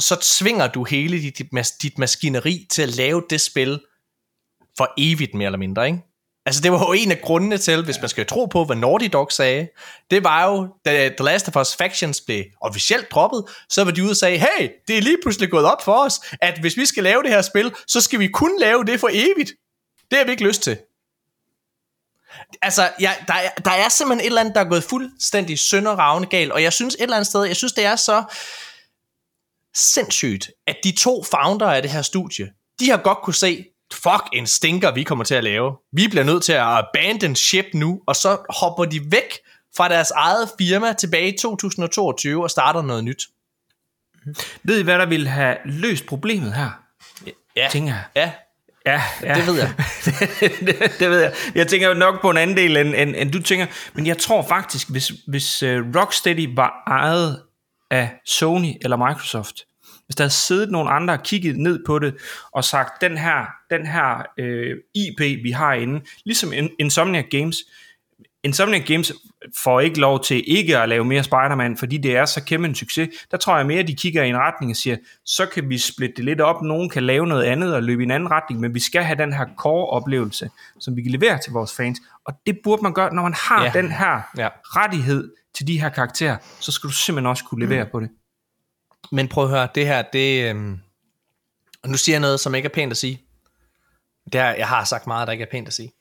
så 0.00 0.16
tvinger 0.38 0.66
du 0.66 0.84
hele 0.84 1.22
dit, 1.22 1.38
dit, 1.38 1.52
mas, 1.52 1.70
dit 1.70 1.98
maskineri 1.98 2.66
til 2.70 2.82
at 2.82 2.96
lave 2.96 3.22
det 3.30 3.40
spil 3.40 3.80
for 4.76 4.92
evigt 4.98 5.34
mere 5.34 5.46
eller 5.46 5.58
mindre, 5.58 5.86
ikke? 5.86 5.98
Altså 6.46 6.60
det 6.62 6.72
var 6.72 6.78
jo 6.78 6.92
en 6.92 7.10
af 7.10 7.20
grundene 7.20 7.58
til, 7.58 7.84
hvis 7.84 8.00
man 8.00 8.08
skal 8.08 8.26
tro 8.26 8.46
på, 8.46 8.64
hvad 8.64 8.76
Naughty 8.76 9.08
Dog 9.12 9.32
sagde, 9.32 9.68
det 10.10 10.24
var 10.24 10.46
jo, 10.46 10.68
da 10.84 11.08
The 11.08 11.24
Last 11.24 11.48
of 11.48 11.56
Us 11.56 11.76
Factions 11.76 12.20
blev 12.20 12.44
officielt 12.60 13.10
droppet, 13.10 13.44
så 13.68 13.84
var 13.84 13.90
de 13.90 14.02
ude 14.02 14.10
og 14.10 14.16
sagde, 14.16 14.38
hey, 14.38 14.68
det 14.88 14.98
er 14.98 15.02
lige 15.02 15.16
pludselig 15.22 15.50
gået 15.50 15.64
op 15.64 15.84
for 15.84 16.04
os, 16.04 16.20
at 16.40 16.60
hvis 16.60 16.76
vi 16.76 16.86
skal 16.86 17.02
lave 17.02 17.22
det 17.22 17.30
her 17.30 17.42
spil, 17.42 17.74
så 17.86 18.00
skal 18.00 18.18
vi 18.18 18.28
kun 18.28 18.60
lave 18.60 18.84
det 18.84 19.00
for 19.00 19.10
evigt. 19.12 19.52
Det 20.10 20.18
har 20.18 20.24
vi 20.24 20.30
ikke 20.30 20.44
lyst 20.44 20.62
til. 20.62 20.78
Altså, 22.62 22.90
ja, 23.00 23.14
der, 23.28 23.34
er, 23.34 23.50
der 23.64 23.70
er 23.70 23.88
simpelthen 23.88 24.20
et 24.20 24.26
eller 24.26 24.40
andet, 24.40 24.54
der 24.54 24.60
er 24.60 24.68
gået 24.68 24.84
fuldstændig 24.84 25.58
sønderravne 25.58 26.26
galt, 26.26 26.52
og 26.52 26.62
jeg 26.62 26.72
synes 26.72 26.94
et 26.94 27.02
eller 27.02 27.16
andet 27.16 27.26
sted, 27.26 27.44
jeg 27.44 27.56
synes 27.56 27.72
det 27.72 27.84
er 27.84 27.96
så 27.96 28.24
sindssygt, 29.74 30.50
at 30.66 30.76
de 30.84 30.92
to 30.96 31.24
founder 31.24 31.66
af 31.66 31.82
det 31.82 31.90
her 31.90 32.02
studie, 32.02 32.52
de 32.80 32.90
har 32.90 32.96
godt 32.96 33.18
kunne 33.22 33.34
se, 33.34 33.64
fuck 33.92 34.22
en 34.32 34.46
stinker, 34.46 34.90
vi 34.90 35.02
kommer 35.02 35.24
til 35.24 35.34
at 35.34 35.44
lave. 35.44 35.76
Vi 35.92 36.08
bliver 36.08 36.24
nødt 36.24 36.42
til 36.44 36.52
at 36.52 36.62
abandon 36.62 37.36
ship 37.36 37.66
nu, 37.74 38.00
og 38.06 38.16
så 38.16 38.38
hopper 38.60 38.84
de 38.84 39.00
væk 39.12 39.38
fra 39.76 39.88
deres 39.88 40.10
eget 40.10 40.50
firma 40.58 40.92
tilbage 40.92 41.34
i 41.34 41.38
2022 41.38 42.42
og 42.42 42.50
starter 42.50 42.82
noget 42.82 43.04
nyt. 43.04 43.22
Ved 44.62 44.78
I, 44.78 44.82
hvad 44.82 44.98
der 44.98 45.06
ville 45.06 45.28
have 45.28 45.56
løst 45.64 46.06
problemet 46.06 46.54
her? 46.54 46.70
Ja, 47.56 47.68
Tænker 47.70 47.92
jeg. 47.94 48.04
ja, 48.16 48.32
Ja, 48.86 49.02
ja. 49.22 49.34
det 49.34 49.46
ved 49.46 49.54
jeg. 49.54 49.74
det, 50.60 50.92
det 51.00 51.10
ved 51.10 51.20
jeg. 51.20 51.32
Jeg 51.54 51.68
tænker 51.68 51.94
nok 51.94 52.20
på 52.20 52.30
en 52.30 52.36
anden 52.36 52.56
del, 52.56 52.76
end, 52.76 52.94
end, 52.96 53.14
end 53.16 53.32
du 53.32 53.42
tænker. 53.42 53.66
Men 53.94 54.06
jeg 54.06 54.18
tror 54.18 54.46
faktisk, 54.48 54.90
hvis, 54.90 55.12
hvis 55.28 55.62
uh, 55.62 55.68
Rocksteady 55.68 56.54
var 56.56 56.82
ejet 56.86 57.42
af 57.90 58.10
Sony 58.26 58.72
eller 58.80 58.96
Microsoft, 58.96 59.56
hvis 60.06 60.16
der 60.16 60.24
havde 60.24 60.34
siddet 60.34 60.70
nogle 60.70 60.90
andre 60.90 61.14
og 61.14 61.22
kigget 61.22 61.56
ned 61.56 61.84
på 61.86 61.98
det, 61.98 62.14
og 62.52 62.64
sagt, 62.64 63.00
den 63.00 63.18
her, 63.18 63.46
den 63.70 63.86
her 63.86 64.26
øh, 64.38 64.76
IP, 64.94 65.20
vi 65.20 65.50
har 65.50 65.72
inde, 65.72 66.00
ligesom 66.24 66.52
Insomniac 66.78 67.26
Games, 67.30 67.56
Insomniac 68.44 68.86
Games 68.86 69.12
får 69.62 69.80
ikke 69.80 70.00
lov 70.00 70.24
til 70.24 70.44
ikke 70.46 70.78
at 70.78 70.88
lave 70.88 71.04
mere 71.04 71.22
Spider-Man, 71.24 71.76
fordi 71.76 71.98
det 71.98 72.16
er 72.16 72.24
så 72.24 72.44
kæmpe 72.44 72.68
en 72.68 72.74
succes. 72.74 73.08
Der 73.30 73.36
tror 73.36 73.56
jeg 73.56 73.66
mere, 73.66 73.78
at 73.80 73.88
de 73.88 73.94
kigger 73.94 74.22
i 74.22 74.28
en 74.28 74.36
retning 74.36 74.70
og 74.70 74.76
siger, 74.76 74.96
så 75.24 75.46
kan 75.46 75.68
vi 75.68 75.78
splitte 75.78 76.16
det 76.16 76.24
lidt 76.24 76.40
op. 76.40 76.62
Nogen 76.62 76.90
kan 76.90 77.02
lave 77.02 77.26
noget 77.26 77.42
andet 77.44 77.74
og 77.74 77.82
løbe 77.82 78.02
i 78.02 78.04
en 78.04 78.10
anden 78.10 78.30
retning, 78.30 78.60
men 78.60 78.74
vi 78.74 78.80
skal 78.80 79.02
have 79.02 79.18
den 79.18 79.32
her 79.32 79.46
core-oplevelse, 79.58 80.50
som 80.80 80.96
vi 80.96 81.02
kan 81.02 81.12
levere 81.12 81.38
til 81.38 81.52
vores 81.52 81.74
fans. 81.76 82.00
Og 82.24 82.34
det 82.46 82.58
burde 82.64 82.82
man 82.82 82.92
gøre, 82.92 83.14
når 83.14 83.22
man 83.22 83.34
har 83.34 83.64
Ja. 83.64 83.70
den 83.74 83.92
her 83.92 84.20
Ja. 84.38 84.48
rettighed 84.64 85.32
til 85.54 85.66
de 85.66 85.80
her 85.80 85.88
karakterer, 85.88 86.36
så 86.60 86.72
skal 86.72 86.88
du 86.88 86.94
simpelthen 86.94 87.26
også 87.26 87.44
kunne 87.44 87.66
levere 87.66 87.84
mm. 87.84 87.90
på 87.90 88.00
det. 88.00 88.10
Men 89.12 89.28
prøv 89.28 89.44
at 89.44 89.50
høre, 89.50 89.68
det 89.74 89.86
her, 89.86 90.02
det... 90.12 90.50
Øhm, 90.50 90.78
nu 91.86 91.96
siger 91.96 92.14
jeg 92.14 92.20
noget, 92.20 92.40
som 92.40 92.54
ikke 92.54 92.66
er 92.66 92.74
pænt 92.74 92.90
at 92.90 92.96
sige. 92.96 93.22
Det 94.32 94.40
her, 94.40 94.54
jeg 94.54 94.68
har 94.68 94.84
sagt 94.84 95.06
meget, 95.06 95.26
der 95.26 95.32
ikke 95.32 95.44
er 95.44 95.50
pænt 95.50 95.68
at 95.68 95.74
sige. 95.74 95.92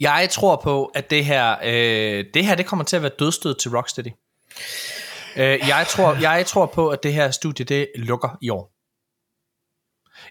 Jeg 0.00 0.28
tror 0.30 0.56
på, 0.56 0.84
at 0.84 1.10
det 1.10 1.24
her, 1.24 1.56
øh, 1.64 2.24
det 2.34 2.46
her, 2.46 2.54
det 2.54 2.66
kommer 2.66 2.84
til 2.84 2.96
at 2.96 3.02
være 3.02 3.12
dødstød 3.18 3.54
til 3.54 3.70
Rocksteady. 3.70 4.10
Øh, 5.36 5.68
jeg, 5.68 5.86
tror, 5.88 6.14
jeg 6.14 6.46
tror 6.46 6.66
på, 6.66 6.88
at 6.88 7.02
det 7.02 7.12
her 7.12 7.30
studie, 7.30 7.64
det 7.64 7.88
lukker 7.94 8.38
i 8.42 8.50
år. 8.50 8.72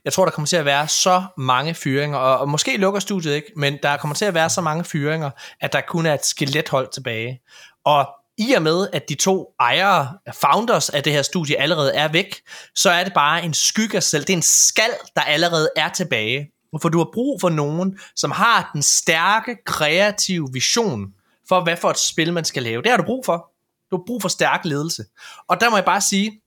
Jeg 0.06 0.14
tror, 0.14 0.26
der 0.26 0.32
kommer 0.32 0.48
til 0.48 0.56
at 0.56 0.66
være 0.66 0.88
så 0.88 1.24
mange 1.38 1.74
fyringer, 1.74 2.18
og, 2.18 2.38
og 2.38 2.50
måske 2.50 2.78
lukker 2.78 3.00
studiet 3.00 3.36
ikke, 3.36 3.52
men 3.56 3.78
der 3.84 3.98
kommer 3.98 4.16
til 4.16 4.26
at 4.26 4.34
være 4.34 4.50
så 4.50 4.62
mange 4.62 4.84
fyringer, 4.84 5.30
at 5.62 5.74
der 5.74 5.82
kun 5.82 6.06
er 6.06 6.14
et 6.14 6.26
skelethold 6.26 6.88
tilbage. 6.94 7.42
Og 7.86 8.08
i 8.38 8.54
og 8.54 8.62
med, 8.62 8.88
at 8.94 9.10
de 9.10 9.16
to 9.16 9.54
ejere, 9.60 10.18
founders 10.34 10.90
af 10.90 11.04
det 11.04 11.14
her 11.14 11.22
studie 11.22 11.60
allerede 11.60 11.96
er 11.96 12.08
væk, 12.08 12.36
så 12.76 12.90
er 12.90 13.04
det 13.04 13.14
bare 13.14 13.44
en 13.44 13.54
skygge 13.54 13.98
af 13.98 14.04
selv. 14.04 14.24
Det 14.24 14.34
er 14.34 14.38
en 14.38 14.42
skal, 14.42 14.92
der 15.16 15.22
allerede 15.22 15.70
er 15.76 15.90
tilbage. 15.90 16.52
For 16.82 16.90
du 16.90 16.98
har 16.98 17.10
brug 17.14 17.42
for 17.42 17.50
nogen, 17.50 18.00
som 18.16 18.32
har 18.32 18.70
den 18.74 18.82
stærke, 18.82 19.58
kreative 19.66 20.50
vision 20.54 21.14
for, 21.48 21.64
hvad 21.64 21.78
for 21.78 21.90
et 21.90 21.98
spil 21.98 22.34
man 22.34 22.46
skal 22.46 22.64
lave. 22.64 22.82
Det 22.82 22.92
har 22.92 22.98
du 22.98 23.04
brug 23.04 23.26
for. 23.26 23.52
Du 23.92 23.98
har 23.98 24.04
brug 24.08 24.22
for 24.22 24.30
stærk 24.30 24.66
ledelse. 24.66 25.06
Og 25.48 25.62
der 25.62 25.70
må 25.70 25.76
jeg 25.78 25.86
bare 25.86 26.02
sige, 26.02 26.42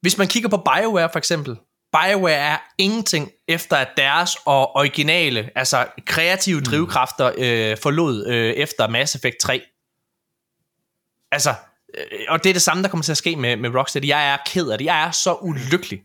hvis 0.00 0.18
man 0.18 0.28
kigger 0.28 0.48
på 0.48 0.56
BioWare 0.56 1.08
for 1.12 1.18
eksempel, 1.18 1.56
BioWare 1.92 2.34
er 2.34 2.58
ingenting 2.78 3.30
efter 3.48 3.76
at 3.76 3.88
deres 3.96 4.36
og 4.44 4.76
originale, 4.76 5.50
altså 5.54 5.86
kreative 6.06 6.60
drivkræfter 6.60 7.32
øh, 7.38 7.76
forlod 7.82 8.26
øh, 8.26 8.52
efter 8.52 8.88
Mass 8.88 9.14
Effect 9.14 9.36
3. 9.40 9.62
Altså, 11.32 11.54
øh, 11.98 12.18
og 12.28 12.44
det 12.44 12.50
er 12.50 12.54
det 12.54 12.62
samme, 12.62 12.82
der 12.82 12.88
kommer 12.88 13.04
til 13.04 13.12
at 13.12 13.16
ske 13.16 13.36
med, 13.36 13.56
med 13.56 13.74
Rocksteady. 13.74 14.08
Jeg 14.08 14.32
er 14.32 14.36
ked 14.46 14.68
af 14.68 14.78
det. 14.78 14.84
Jeg 14.84 15.06
er 15.06 15.10
så 15.10 15.34
ulykkelig 15.34 16.02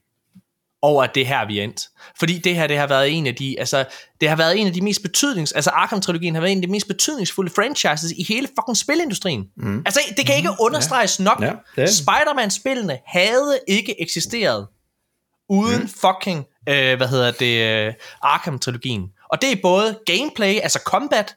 over, 0.82 1.04
at 1.04 1.16
det 1.16 1.22
er 1.22 1.26
her, 1.28 1.48
vi 1.48 1.60
er 1.60 1.64
endt. 1.64 1.82
Fordi 2.20 2.38
det 2.38 2.56
her, 2.56 2.68
det 2.68 2.78
har 2.78 2.88
været 2.88 3.12
en 3.12 3.28
af 3.28 3.36
de, 3.36 3.56
altså, 3.60 3.86
det 4.22 4.30
har 4.30 4.36
været 4.36 4.58
en 4.62 4.68
af 4.68 4.74
de 4.74 4.82
mest 4.82 5.02
betydnings, 5.02 5.52
altså 5.52 5.70
Arkham-trilogien 5.70 6.34
har 6.34 6.42
været 6.42 6.52
en 6.52 6.58
af 6.58 6.62
de 6.62 6.72
mest 6.72 6.88
betydningsfulde 6.88 7.52
franchises 7.56 8.12
i 8.12 8.24
hele 8.24 8.48
fucking 8.48 8.78
spilindustrien. 8.78 9.46
Mm. 9.58 9.82
Altså, 9.86 10.00
det 10.18 10.26
kan 10.26 10.36
ikke 10.38 10.50
understreges 10.60 11.20
nok. 11.20 11.42
Ja, 11.42 11.52
det 11.76 11.84
er- 11.84 11.88
Spider-Man-spillene 11.88 12.98
havde 13.06 13.60
ikke 13.68 14.02
eksisteret 14.02 14.68
uden 15.50 15.82
mm. 15.82 15.88
fucking, 15.90 16.46
øh, 16.70 16.98
hvad 16.98 17.08
hedder 17.08 17.32
det, 17.32 17.88
øh, 17.88 17.94
Arkham-trilogien. 18.24 19.02
Og 19.32 19.42
det 19.42 19.52
er 19.52 19.56
både 19.62 20.00
gameplay, 20.06 20.60
altså 20.64 20.80
combat, 20.86 21.36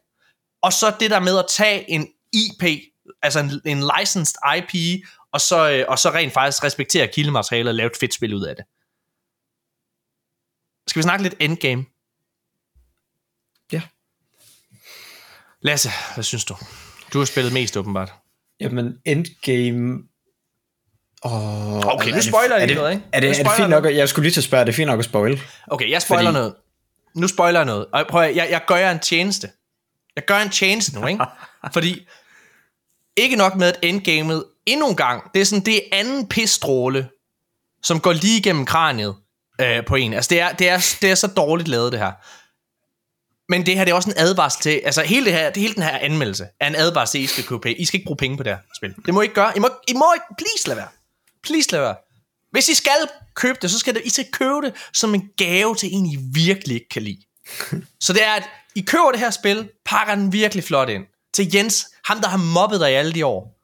og 0.62 0.72
så 0.72 0.92
det 1.00 1.10
der 1.10 1.20
med 1.20 1.38
at 1.38 1.44
tage 1.48 1.90
en 1.90 2.06
IP, 2.32 2.64
altså 3.22 3.40
en, 3.40 3.50
en 3.64 3.82
licensed 3.98 4.36
IP, 4.56 5.02
og 5.32 5.40
så, 5.40 5.70
øh, 5.70 5.84
og 5.88 5.98
så 5.98 6.10
rent 6.10 6.32
faktisk 6.32 6.64
respektere 6.64 7.06
kildematerialet 7.06 7.68
og 7.68 7.74
lave 7.74 7.86
et 7.86 7.96
fedt 8.00 8.14
spil 8.14 8.34
ud 8.34 8.42
af 8.44 8.56
det. 8.56 8.64
Skal 10.90 11.00
vi 11.00 11.02
snakke 11.02 11.22
lidt 11.22 11.34
endgame? 11.40 11.84
Ja. 13.72 13.82
Lasse, 15.62 15.90
hvad 16.14 16.24
synes 16.24 16.44
du? 16.44 16.56
Du 17.12 17.18
har 17.18 17.24
spillet 17.24 17.52
mest 17.52 17.76
åbenbart. 17.76 18.12
Jamen, 18.60 18.98
Endgame... 19.04 19.98
Oh, 21.22 21.86
Okay, 21.86 22.10
nu 22.10 22.22
spoiler 22.22 22.56
jeg 22.56 22.74
noget, 22.74 22.92
ikke? 22.92 23.04
Er 23.12 23.20
det, 23.20 23.40
er 23.40 23.42
det 23.42 23.52
fint 23.56 23.70
nok, 23.70 23.86
at, 23.86 23.96
jeg 23.96 24.08
skulle 24.08 24.24
lige 24.24 24.32
til 24.32 24.40
at 24.40 24.44
spørge, 24.44 24.60
er 24.60 24.64
det 24.64 24.74
fint 24.74 24.86
nok 24.86 24.98
at 24.98 25.04
spoil? 25.04 25.40
Okay, 25.66 25.90
jeg 25.90 26.02
spoiler 26.02 26.24
Fordi- 26.24 26.32
noget. 26.32 26.54
Nu 27.14 27.28
spoiler 27.28 27.58
jeg 27.60 27.66
noget. 27.66 27.86
Og 27.92 28.06
prøv 28.08 28.22
at, 28.22 28.36
jeg, 28.36 28.48
jeg 28.50 28.62
gør 28.66 28.76
jer 28.76 28.90
en 28.90 28.98
tjeneste. 28.98 29.50
Jeg 30.16 30.24
gør 30.26 30.38
en 30.38 30.50
tjeneste 30.50 31.00
nu, 31.00 31.06
ikke? 31.06 31.24
Fordi, 31.72 32.06
ikke 33.16 33.36
nok 33.36 33.56
med, 33.56 33.66
at 33.68 33.78
endgamet 33.82 34.44
endnu 34.66 34.88
en 34.88 34.96
gang, 34.96 35.30
det 35.34 35.40
er 35.40 35.44
sådan, 35.44 35.64
det 35.64 35.76
er 35.76 35.80
anden 35.92 36.28
pisstråle, 36.28 37.08
som 37.82 38.00
går 38.00 38.12
lige 38.12 38.38
igennem 38.38 38.66
kraniet 38.66 39.16
øh, 39.60 39.84
på 39.86 39.94
en. 39.94 40.14
Altså, 40.14 40.28
det 40.28 40.40
er, 40.40 40.52
det, 40.52 40.68
er, 40.68 40.96
det 41.02 41.10
er 41.10 41.14
så 41.14 41.26
dårligt 41.26 41.68
lavet, 41.68 41.92
det 41.92 42.00
her. 42.00 42.12
Men 43.48 43.66
det 43.66 43.76
her, 43.76 43.84
det 43.84 43.90
er 43.90 43.94
også 43.94 44.10
en 44.10 44.16
advarsel 44.18 44.62
til, 44.62 44.80
altså 44.84 45.02
hele, 45.02 45.26
det 45.26 45.32
her, 45.32 45.50
det, 45.50 45.62
hele 45.62 45.74
den 45.74 45.82
her 45.82 45.98
anmeldelse 45.98 46.46
er 46.60 46.66
en 46.66 46.74
advarsel 46.74 47.12
til, 47.12 47.24
I 47.24 47.26
skal 47.26 47.44
købe. 47.44 47.80
I 47.80 47.84
skal 47.84 47.98
ikke 47.98 48.06
bruge 48.06 48.16
penge 48.16 48.36
på 48.36 48.42
det 48.42 48.52
her 48.52 48.58
spil. 48.76 48.94
Det 49.06 49.14
må 49.14 49.20
I 49.20 49.24
ikke 49.24 49.34
gøre. 49.34 49.56
I 49.56 49.60
må, 49.60 49.68
I 49.88 49.92
må 49.92 50.12
ikke, 50.14 50.26
please 50.38 50.68
lad 50.68 50.76
være. 50.76 50.88
Please 51.42 51.72
lad 51.72 51.80
være. 51.80 51.96
Hvis 52.50 52.68
I 52.68 52.74
skal 52.74 53.08
købe 53.34 53.58
det, 53.62 53.70
så 53.70 53.78
skal 53.78 53.94
det, 53.94 54.02
I 54.04 54.10
skal 54.10 54.26
købe 54.32 54.60
det 54.62 54.74
som 54.92 55.14
en 55.14 55.28
gave 55.36 55.74
til 55.74 55.88
en, 55.92 56.06
I 56.06 56.18
virkelig 56.32 56.74
ikke 56.74 56.88
kan 56.88 57.02
lide. 57.02 57.20
Så 58.04 58.12
det 58.12 58.24
er, 58.24 58.32
at 58.32 58.48
I 58.74 58.80
køber 58.80 59.10
det 59.10 59.20
her 59.20 59.30
spil, 59.30 59.68
pakker 59.84 60.14
den 60.14 60.32
virkelig 60.32 60.64
flot 60.64 60.88
ind. 60.88 61.04
Til 61.34 61.54
Jens, 61.54 61.86
ham 62.04 62.20
der 62.20 62.28
har 62.28 62.36
mobbet 62.36 62.80
dig 62.80 62.90
i 62.90 62.94
alle 62.94 63.12
de 63.12 63.26
år. 63.26 63.60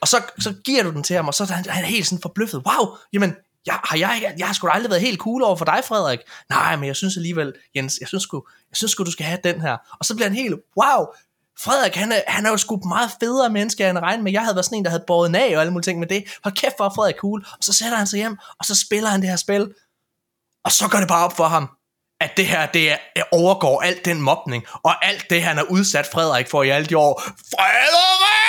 Og 0.00 0.08
så, 0.08 0.22
så 0.38 0.54
giver 0.64 0.82
du 0.82 0.90
den 0.90 1.02
til 1.02 1.16
ham, 1.16 1.28
og 1.28 1.34
så 1.34 1.42
er 1.42 1.46
han, 1.46 1.64
han 1.68 1.84
er 1.84 1.88
helt 1.88 2.06
sådan 2.06 2.22
forbløffet. 2.22 2.62
Wow, 2.66 2.96
jamen, 3.12 3.34
jeg, 3.66 3.78
har 3.84 3.96
jeg, 3.96 4.34
jeg 4.38 4.46
har 4.46 4.54
sgu 4.54 4.66
da 4.66 4.72
aldrig 4.72 4.90
været 4.90 5.02
helt 5.02 5.18
cool 5.18 5.42
over 5.42 5.56
for 5.56 5.64
dig, 5.64 5.80
Frederik. 5.84 6.18
Nej, 6.50 6.76
men 6.76 6.86
jeg 6.86 6.96
synes 6.96 7.16
alligevel, 7.16 7.52
Jens, 7.76 7.98
jeg 8.00 8.08
synes 8.08 8.22
sgu, 8.22 8.44
jeg 8.70 8.76
synes 8.76 8.92
sgu, 8.92 9.04
du 9.04 9.10
skal 9.10 9.26
have 9.26 9.38
den 9.44 9.60
her. 9.60 9.76
Og 9.98 10.04
så 10.04 10.14
bliver 10.14 10.28
han 10.28 10.36
helt, 10.36 10.54
wow, 10.54 11.06
Frederik, 11.60 11.94
han 11.94 12.12
er, 12.12 12.20
han 12.28 12.46
er 12.46 12.50
jo 12.50 12.56
sgu 12.56 12.80
meget 12.88 13.10
federe 13.20 13.50
menneske, 13.50 13.88
end 13.88 13.98
regnet 13.98 14.24
med. 14.24 14.32
Jeg 14.32 14.42
havde 14.42 14.54
været 14.56 14.64
sådan 14.64 14.78
en, 14.78 14.84
der 14.84 14.90
havde 14.90 15.04
båret 15.06 15.28
en 15.28 15.34
af 15.34 15.56
og 15.56 15.60
alle 15.60 15.72
mulige 15.72 15.84
ting 15.84 15.98
med 15.98 16.06
det. 16.08 16.24
Hold 16.44 16.54
kæft, 16.54 16.76
hvor 16.76 16.92
Frederik 16.96 17.16
cool. 17.16 17.46
Og 17.52 17.58
så 17.60 17.72
sætter 17.72 17.96
han 17.96 18.06
sig 18.06 18.16
hjem, 18.16 18.36
og 18.58 18.64
så 18.64 18.74
spiller 18.74 19.10
han 19.10 19.20
det 19.20 19.28
her 19.28 19.36
spil. 19.36 19.74
Og 20.64 20.72
så 20.72 20.88
går 20.88 20.98
det 20.98 21.08
bare 21.08 21.24
op 21.24 21.36
for 21.36 21.44
ham, 21.44 21.70
at 22.20 22.30
det 22.36 22.46
her, 22.46 22.66
det 22.66 22.92
er, 22.92 22.96
overgår 23.32 23.80
alt 23.80 24.04
den 24.04 24.20
mobning, 24.20 24.64
og 24.82 25.06
alt 25.06 25.30
det, 25.30 25.42
han 25.42 25.56
har 25.56 25.64
udsat 25.64 26.06
Frederik 26.12 26.50
for 26.50 26.62
i 26.62 26.68
alle 26.68 26.86
de 26.86 26.98
år. 26.98 27.20
Frederik! 27.20 28.39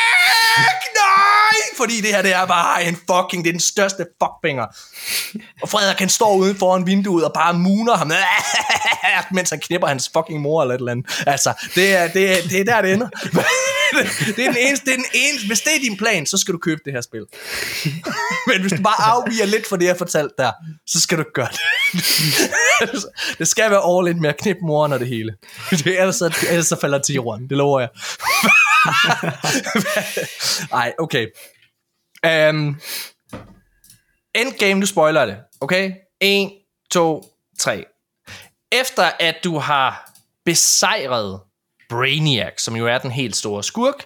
Fordi 1.78 2.02
det 2.02 2.10
her, 2.10 2.22
det 2.22 2.34
er 2.34 2.46
bare 2.46 2.86
en 2.86 2.96
fucking, 2.96 3.44
det 3.44 3.50
er 3.50 3.54
den 3.54 3.60
største 3.60 4.06
fuckfinger. 4.24 4.66
Og 5.62 5.70
Frederik, 5.70 6.00
han 6.00 6.10
står 6.10 6.36
ude 6.36 6.56
foran 6.56 6.88
vinduet 6.88 7.26
og 7.26 7.32
bare 7.34 7.54
muner 7.54 7.96
ham, 7.98 8.12
mens 9.36 9.50
han 9.50 9.60
knipper 9.60 9.88
hans 9.88 10.12
fucking 10.14 10.42
mor 10.42 10.62
eller 10.62 10.76
et 10.76 10.80
eller 10.80 10.92
andet. 10.92 11.24
Altså, 11.28 11.54
det 11.76 11.96
er, 11.96 12.08
det 12.08 12.32
er, 12.32 12.36
det 12.50 12.60
er 12.60 12.64
der, 12.64 12.82
det 12.82 12.94
ender. 12.94 13.10
det 14.36 14.46
er 14.46 14.52
den 14.52 14.58
eneste, 14.58 14.86
det 14.86 14.94
er 14.94 14.98
den 14.98 15.06
eneste. 15.14 15.48
Hvis 15.48 15.62
det 15.62 15.76
er 15.76 15.80
din 15.80 15.98
plan, 15.98 16.26
så 16.26 16.38
skal 16.38 16.54
du 16.54 16.58
købe 16.58 16.82
det 16.86 16.94
her 16.94 17.02
spil. 17.02 17.26
Men 18.48 18.62
hvis 18.62 18.72
du 18.72 18.82
bare 18.82 19.02
afviger 19.02 19.46
lidt 19.46 19.68
fra 19.68 19.78
det, 19.78 19.86
jeg 19.86 19.98
fortalte 19.98 20.22
fortalt 20.22 20.38
der, 20.38 20.52
så 20.88 21.02
skal 21.02 21.18
du 21.18 21.24
gøre 21.34 21.48
det. 21.52 23.06
det 23.40 23.48
skal 23.48 23.72
være 23.72 23.98
all 23.98 24.08
in 24.08 24.22
med 24.22 24.30
at 24.30 24.38
knippe 24.38 24.62
moren 24.62 24.94
og 24.94 25.00
det 25.00 25.08
hele. 25.08 25.34
Det, 25.70 26.00
ellers, 26.00 26.16
så, 26.16 26.38
ellers 26.50 26.68
så 26.68 26.80
falder 26.82 27.00
til 27.00 27.16
jorden, 27.16 27.50
det 27.50 27.58
lover 27.58 27.80
jeg. 27.80 27.90
Nej, 30.72 30.94
okay. 31.00 31.28
Um, 32.28 32.80
endgame, 34.36 34.80
nu 34.80 34.86
spoiler 34.86 35.26
det. 35.26 35.38
Okay? 35.62 35.92
1, 36.22 36.52
2, 36.92 37.24
3. 37.60 37.86
Efter 38.72 39.12
at 39.20 39.36
du 39.44 39.58
har 39.58 40.12
besejret 40.46 41.40
Brainiac, 41.90 42.62
som 42.62 42.76
jo 42.76 42.88
er 42.88 42.98
den 42.98 43.12
helt 43.12 43.36
store 43.36 43.64
skurk, 43.64 44.06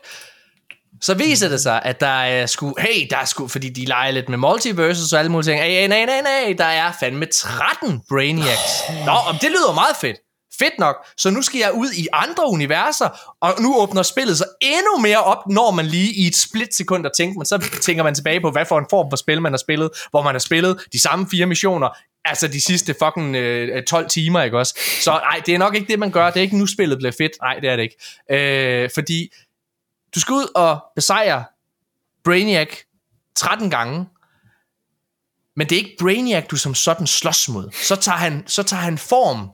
så 1.02 1.14
viser 1.14 1.50
det 1.50 1.62
sig, 1.62 1.82
at 1.84 2.00
der 2.00 2.08
er 2.08 2.46
sku, 2.46 2.74
hey, 2.80 3.08
der 3.10 3.18
er 3.18 3.26
sku, 3.26 3.48
fordi 3.48 3.70
de 3.70 3.86
leger 3.86 4.12
lidt 4.12 4.30
med 4.30 4.38
multiverses 4.38 5.14
og 5.14 5.20
alle 5.20 5.32
mulige 5.32 5.52
ting. 5.52 5.62
Hey, 5.62 5.88
nej, 5.88 6.06
nej, 6.06 6.22
nej, 6.22 6.56
der 6.58 6.66
er 6.66 6.92
fandme 7.00 7.26
13 7.26 8.02
Brainiacs. 8.10 8.84
Nå, 9.06 9.12
om 9.12 9.36
det 9.42 9.50
lyder 9.52 9.74
meget 9.74 9.96
fedt. 10.02 10.18
Fedt 10.60 10.80
nok. 10.80 10.96
Så 11.18 11.30
nu 11.30 11.42
skal 11.42 11.60
jeg 11.60 11.72
ud 11.74 11.92
i 11.92 12.08
andre 12.14 12.50
universer, 12.50 13.36
og 13.42 13.62
nu 13.62 13.78
åbner 13.78 14.04
spillet 14.04 14.38
sig 14.38 14.48
endnu 14.62 14.98
mere 15.02 15.24
op, 15.24 15.48
når 15.50 15.72
man 15.72 15.86
lige 15.86 16.14
i 16.14 16.28
et 16.28 16.36
splitsekund 16.36 16.86
sekund 17.04 17.16
tænker, 17.18 17.40
men 17.40 17.46
så 17.46 17.80
tænker 17.82 18.04
man 18.04 18.16
tilbage 18.16 18.42
på, 18.42 18.52
hvad 18.52 18.66
for 18.66 18.80
en 18.80 18.86
form 18.90 19.12
for 19.12 19.16
spil 19.16 19.42
man 19.42 19.52
har 19.52 19.58
spillet, 19.58 19.90
hvor 20.10 20.22
man 20.22 20.34
har 20.34 20.40
spillet 20.40 20.86
de 20.94 21.02
samme 21.02 21.28
fire 21.32 21.46
missioner, 21.46 21.90
altså 22.26 22.48
de 22.48 22.62
sidste 22.62 22.96
fucking 23.04 23.36
øh, 23.36 23.84
12 23.84 24.10
timer, 24.10 24.42
ikke 24.42 24.58
også? 24.58 24.80
Så 25.02 25.12
nej, 25.12 25.42
det 25.46 25.54
er 25.54 25.58
nok 25.58 25.76
ikke 25.76 25.88
det, 25.88 26.00
man 26.00 26.12
gør. 26.12 26.30
Det 26.30 26.38
er 26.38 26.42
ikke 26.42 26.58
nu 26.58 26.68
spillet 26.68 26.98
bliver 26.98 27.12
fedt. 27.12 27.32
Nej, 27.42 27.60
det 27.60 27.70
er 27.70 27.76
det 27.76 27.84
ikke. 27.84 28.84
Øh, 28.84 28.90
fordi 28.96 29.30
du 30.16 30.20
skal 30.20 30.34
ud 30.34 30.48
og 30.56 30.80
besejre 30.96 31.44
Brainiac 32.24 32.70
13 33.36 33.70
gange, 33.70 34.06
men 35.56 35.70
det 35.70 35.76
er 35.76 35.80
ikke 35.80 35.96
Brainiac, 36.00 36.46
du 36.46 36.56
som 36.56 36.76
sådan 36.76 37.08
slås 37.08 37.50
mod. 37.50 37.72
Så 37.72 37.96
tager 37.96 38.18
han, 38.18 38.44
så 38.48 38.64
tager 38.64 38.82
han 38.82 38.98
form 38.98 39.50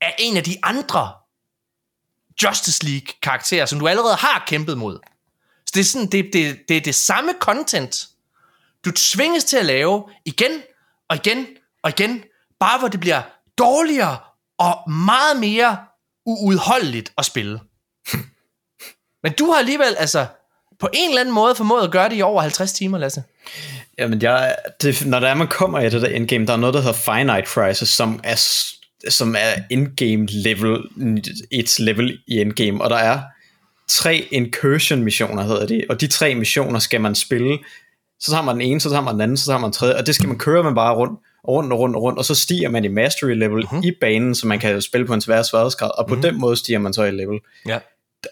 af 0.00 0.14
en 0.18 0.36
af 0.36 0.44
de 0.44 0.56
andre 0.62 1.12
Justice 2.42 2.84
League 2.84 3.14
karakterer, 3.22 3.66
som 3.66 3.78
du 3.78 3.88
allerede 3.88 4.14
har 4.14 4.44
kæmpet 4.46 4.78
mod. 4.78 4.98
Så 5.66 5.72
det 5.74 5.80
er 5.80 5.84
sådan, 5.84 6.06
det, 6.06 6.30
det, 6.32 6.58
det 6.68 6.76
er 6.76 6.80
det 6.80 6.94
samme 6.94 7.32
content, 7.40 8.08
du 8.84 8.90
tvinges 8.90 9.44
til 9.44 9.56
at 9.56 9.66
lave 9.66 10.04
igen 10.24 10.62
og 11.08 11.16
igen 11.16 11.46
og 11.82 11.90
igen, 11.90 12.22
bare 12.60 12.78
hvor 12.78 12.88
det 12.88 13.00
bliver 13.00 13.22
dårligere 13.58 14.18
og 14.58 14.90
meget 14.90 15.40
mere 15.40 15.78
uudholdeligt 16.26 17.12
at 17.18 17.24
spille. 17.24 17.60
Men 19.22 19.32
du 19.32 19.50
har 19.50 19.58
alligevel, 19.58 19.96
altså, 19.98 20.26
på 20.78 20.88
en 20.94 21.08
eller 21.08 21.20
anden 21.20 21.34
måde 21.34 21.54
formået 21.54 21.84
at 21.84 21.90
gøre 21.90 22.08
det 22.08 22.16
i 22.16 22.22
over 22.22 22.42
50 22.42 22.72
timer, 22.72 22.98
Lasse. 22.98 23.22
Jamen, 23.98 24.22
jeg, 24.22 24.56
det, 24.82 25.06
når 25.06 25.20
der 25.20 25.28
er, 25.28 25.34
man 25.34 25.48
kommer 25.48 25.80
i 25.80 25.90
det 25.90 26.02
der 26.02 26.08
endgame, 26.08 26.46
der 26.46 26.52
er 26.52 26.56
noget, 26.56 26.74
der 26.74 26.80
hedder 26.80 26.92
Finite 26.92 27.46
Crisis, 27.46 27.88
som 27.88 28.20
er, 28.24 28.34
som 29.08 29.34
er 29.38 29.62
endgame 29.70 30.26
level, 30.26 30.82
et 31.50 31.78
level 31.78 32.18
i 32.26 32.40
endgame, 32.40 32.82
og 32.82 32.90
der 32.90 32.96
er 32.96 33.20
tre 33.88 34.28
incursion 34.30 35.02
missioner, 35.02 35.42
hedder 35.42 35.66
det, 35.66 35.84
og 35.88 36.00
de 36.00 36.06
tre 36.06 36.34
missioner 36.34 36.78
skal 36.78 37.00
man 37.00 37.14
spille, 37.14 37.58
så 38.20 38.30
tager 38.30 38.42
man 38.42 38.54
den 38.54 38.62
ene, 38.62 38.80
så 38.80 38.88
tager 38.88 39.02
man 39.02 39.14
den 39.14 39.20
anden, 39.20 39.36
så 39.36 39.46
tager 39.46 39.58
man 39.58 39.64
den 39.64 39.72
tredje, 39.72 39.96
og 39.96 40.06
det 40.06 40.14
skal 40.14 40.28
man 40.28 40.38
køre 40.38 40.62
man 40.62 40.74
bare 40.74 40.94
rundt, 40.94 41.20
og 41.44 41.54
rundt 41.54 41.72
og 41.72 41.78
rundt 41.78 41.96
og 41.96 42.02
rundt, 42.02 42.18
og 42.18 42.24
så 42.24 42.34
stiger 42.34 42.68
man 42.68 42.84
i 42.84 42.88
mastery 42.88 43.34
level 43.34 43.64
uh-huh. 43.64 43.86
i 43.86 43.92
banen, 44.00 44.34
så 44.34 44.46
man 44.46 44.58
kan 44.58 44.82
spille 44.82 45.06
på 45.06 45.14
en 45.14 45.20
svær 45.20 45.42
sværhedsgrad, 45.42 45.90
og 45.98 46.06
på 46.06 46.14
uh-huh. 46.14 46.20
den 46.20 46.40
måde 46.40 46.56
stiger 46.56 46.78
man 46.78 46.92
så 46.92 47.04
i 47.04 47.10
level. 47.10 47.38
Ja. 47.66 47.78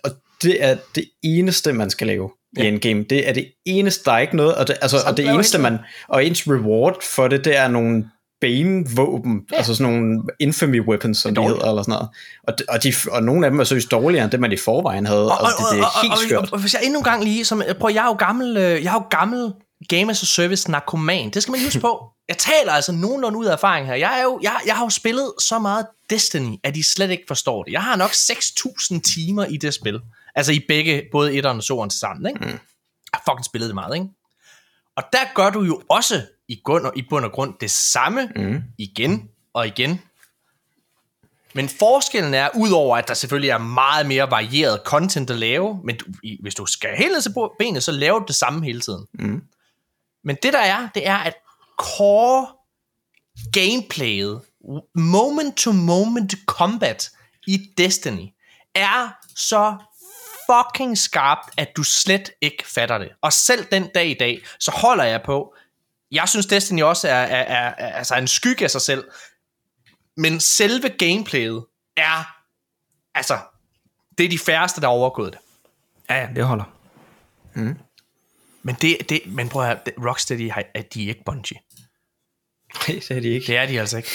Og 0.05 0.11
det 0.43 0.65
er 0.65 0.77
det 0.95 1.05
eneste, 1.23 1.73
man 1.73 1.91
skal 1.91 2.07
lave 2.07 2.31
i 2.59 2.67
endgame. 2.67 3.03
Det 3.03 3.29
er 3.29 3.33
det 3.33 3.53
eneste, 3.67 4.05
der 4.05 4.13
er 4.13 4.19
ikke 4.19 4.37
noget, 4.37 4.55
og 4.55 4.69
det, 4.69 4.77
altså, 4.83 4.97
og 5.07 5.17
det 5.17 5.29
eneste, 5.29 5.59
man, 5.59 5.79
og 6.09 6.25
ens 6.25 6.49
reward 6.49 6.97
for 7.17 7.29
det, 7.29 7.45
det 7.45 7.57
er 7.57 7.69
nogle 7.69 8.05
Bane-våben, 8.41 9.41
ja. 9.53 9.57
altså 9.57 9.75
sådan 9.75 9.93
nogle 9.93 10.23
infamy 10.39 10.81
weapons, 10.81 11.19
som 11.19 11.35
de 11.35 11.43
hedder, 11.43 11.69
eller 11.69 11.83
sådan 11.83 11.93
noget. 11.93 12.09
Og, 12.43 12.55
og, 12.69 12.83
de, 12.83 12.93
og 13.11 13.23
nogle 13.23 13.47
af 13.47 13.51
dem 13.51 13.61
er 13.61 13.65
seriøst 13.65 13.91
dårligere, 13.91 14.25
end 14.25 14.33
det 14.33 14.41
man 14.41 14.53
i 14.53 14.57
forvejen 14.57 15.07
havde, 15.07 15.25
og, 15.25 15.39
og, 15.41 15.49
det, 15.59 15.67
det 15.73 15.81
er 15.81 16.03
helt 16.03 16.13
og, 16.13 16.19
skørt. 16.19 16.45
og, 16.45 16.49
og, 16.53 16.61
hvis 16.61 16.75
jeg 16.75 16.83
endnu 16.85 16.99
en 16.99 17.05
gang 17.05 17.25
lige, 17.25 17.45
som, 17.45 17.63
prøv, 17.81 17.91
jeg 17.95 18.03
er 18.03 18.09
jo 18.09 18.15
gammel, 18.15 18.57
øh, 18.57 18.85
jeg 18.85 18.91
er 18.91 18.95
jo 18.95 19.05
gammel 19.11 19.53
Game 19.89 20.11
as 20.11 20.23
a 20.23 20.27
Service 20.27 20.71
narkoman. 20.71 21.31
Det 21.31 21.43
skal 21.43 21.53
man 21.53 21.65
huske 21.65 21.81
på. 21.81 22.11
Jeg 22.29 22.39
taler 22.39 22.73
altså 22.73 22.93
nogenlunde 22.93 23.39
ud 23.39 23.47
af 23.47 23.53
erfaring 23.53 23.87
her. 23.87 23.95
Jeg, 23.95 24.19
er 24.19 24.23
jo, 24.23 24.41
jeg, 24.43 24.61
jeg 24.67 24.77
har 24.77 24.85
jo 24.85 24.91
spillet 24.91 25.33
så 25.41 25.59
meget 25.59 25.87
Destiny, 26.11 26.57
at 26.65 26.75
de 26.75 26.85
slet 26.85 27.11
ikke 27.11 27.25
forstår 27.29 27.63
det. 27.63 27.73
Jeg 27.73 27.83
har 27.83 27.97
nok 27.97 28.11
6.000 28.11 29.01
timer 29.01 29.45
i 29.45 29.57
det 29.57 29.75
spil. 29.75 30.01
Altså 30.35 30.53
i 30.53 30.61
begge, 30.69 31.03
både 31.13 31.39
1'eren 31.39 31.47
og 31.47 31.85
2'eren 31.85 31.89
til 31.89 31.99
sammen, 31.99 32.27
ikke? 32.27 32.41
Mm. 32.41 32.47
Jeg 32.47 32.59
har 33.15 33.23
fucking 33.29 33.45
spillet 33.45 33.69
det 33.69 33.75
meget, 33.75 33.95
ikke? 33.95 34.07
Og 34.97 35.03
der 35.13 35.35
gør 35.35 35.51
du 35.51 35.63
jo 35.63 35.83
også 35.89 36.23
i 36.49 36.63
bund 36.65 36.87
og, 36.87 36.93
i 36.97 37.03
bund 37.11 37.25
og 37.25 37.33
grund 37.33 37.55
det 37.61 37.71
samme 37.71 38.33
mm. 38.37 38.63
igen 38.79 39.29
og 39.53 39.67
igen. 39.67 40.01
Men 41.55 41.69
forskellen 41.69 42.35
er, 42.35 42.49
udover 42.57 42.97
at 42.97 43.09
der 43.09 43.15
selvfølgelig 43.15 43.51
er 43.51 43.59
meget 43.59 44.07
mere 44.07 44.31
varieret 44.31 44.81
content 44.85 45.31
at 45.31 45.37
lave, 45.37 45.81
men 45.85 45.97
du, 45.97 46.05
i, 46.23 46.39
hvis 46.43 46.55
du 46.55 46.67
skal 46.67 46.97
helt 46.97 47.13
ned 47.13 47.23
til 47.23 47.33
benet, 47.59 47.83
så 47.83 47.93
laver 47.93 48.19
du 48.19 48.25
det 48.29 48.37
samme 48.37 48.65
hele 48.65 48.81
tiden. 48.81 49.07
Mm. 49.15 49.43
Men 50.25 50.37
det 50.43 50.53
der 50.53 50.59
er, 50.59 50.89
det 50.95 51.07
er, 51.07 51.17
at 51.17 51.35
core 51.79 52.47
gameplayet, 53.53 54.41
moment 54.95 55.57
to 55.57 55.73
moment 55.73 56.35
combat 56.47 57.11
i 57.47 57.59
Destiny, 57.79 58.27
er 58.75 59.09
så 59.37 59.77
fucking 60.51 60.99
skarpt, 60.99 61.51
at 61.57 61.77
du 61.77 61.83
slet 61.83 62.31
ikke 62.41 62.65
fatter 62.67 62.99
det. 62.99 63.09
Og 63.23 63.33
selv 63.33 63.65
den 63.73 63.89
dag 63.95 64.09
i 64.09 64.15
dag, 64.15 64.41
så 64.61 64.71
holder 64.71 65.05
jeg 65.05 65.23
på, 65.25 65.55
jeg 66.11 66.29
synes 66.29 66.47
Destiny 66.47 66.83
også 66.83 67.09
er, 67.09 67.13
er, 67.13 67.43
er, 67.43 67.75
er 67.79 67.93
altså 67.93 68.15
en 68.15 68.29
skygge 68.29 68.65
af 68.65 68.71
sig 68.71 68.81
selv, 68.81 69.05
men 70.17 70.41
selve 70.41 70.89
gameplayet 70.89 71.65
er, 71.97 72.37
altså, 73.15 73.39
det 74.19 74.27
er 74.27 74.31
de 74.31 74.39
færreste, 74.39 74.81
der 74.81 74.87
har 74.87 74.95
overgået 74.95 75.33
det. 75.33 75.41
Ja, 76.11 76.21
ja, 76.21 76.29
det 76.37 76.45
holder. 76.45 76.65
Mm. 77.55 77.79
Men, 78.63 78.77
det, 78.81 78.97
det, 79.09 79.21
men 79.27 79.49
prøv 79.49 79.63
at 79.63 79.69
høre, 79.69 80.09
Rocksteady 80.09 80.51
er 80.75 80.83
de 80.95 81.05
ikke 81.05 81.23
Bungie. 81.27 81.59
Nej, 82.75 83.01
det 83.09 83.11
er 83.11 83.21
de 83.21 83.29
ikke. 83.29 83.47
Det 83.47 83.57
er 83.57 83.67
de 83.67 83.81
altså 83.81 83.97
ikke. 83.97 84.11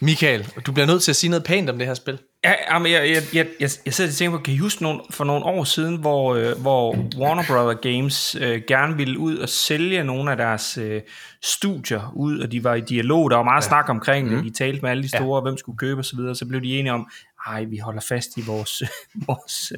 Michael, 0.00 0.52
du 0.66 0.72
bliver 0.72 0.86
nødt 0.86 1.02
til 1.02 1.12
at 1.12 1.16
sige 1.16 1.30
noget 1.30 1.44
pænt 1.44 1.70
om 1.70 1.78
det 1.78 1.86
her 1.86 1.94
spil. 1.94 2.18
Ja, 2.44 2.54
jeg, 2.78 3.10
jeg, 3.10 3.22
jeg, 3.34 3.46
jeg, 3.60 3.70
jeg 3.86 3.94
sidder 3.94 4.10
og 4.10 4.14
tænker 4.14 4.38
på, 4.38 4.42
kan 4.42 4.54
I 4.54 4.58
huske 4.58 4.82
nogle, 4.82 5.00
for 5.10 5.24
nogle 5.24 5.44
år 5.44 5.64
siden, 5.64 5.96
hvor, 5.96 6.34
øh, 6.34 6.60
hvor 6.60 6.96
Warner 7.16 7.42
Brother 7.46 7.74
Games 7.92 8.34
øh, 8.34 8.62
gerne 8.68 8.96
ville 8.96 9.18
ud 9.18 9.36
og 9.36 9.48
sælge 9.48 10.04
nogle 10.04 10.30
af 10.30 10.36
deres 10.36 10.78
øh, 10.78 11.02
studier 11.42 12.12
ud, 12.16 12.38
og 12.38 12.52
de 12.52 12.64
var 12.64 12.74
i 12.74 12.80
dialog, 12.80 13.30
der 13.30 13.36
var 13.36 13.44
meget 13.44 13.62
ja. 13.62 13.68
snak 13.68 13.88
omkring 13.88 14.30
det, 14.30 14.38
mm. 14.38 14.44
de 14.44 14.50
talte 14.50 14.82
med 14.82 14.90
alle 14.90 15.02
de 15.02 15.08
store, 15.08 15.38
ja. 15.38 15.42
hvem 15.42 15.56
skulle 15.56 15.78
købe 15.78 16.00
osv., 16.00 16.18
så, 16.18 16.34
så 16.34 16.46
blev 16.46 16.62
de 16.62 16.78
enige 16.78 16.92
om, 16.92 17.10
ej, 17.46 17.64
vi 17.64 17.78
holder 17.78 18.00
fast 18.08 18.36
i 18.36 18.40
vores, 18.46 18.82
vores, 19.26 19.72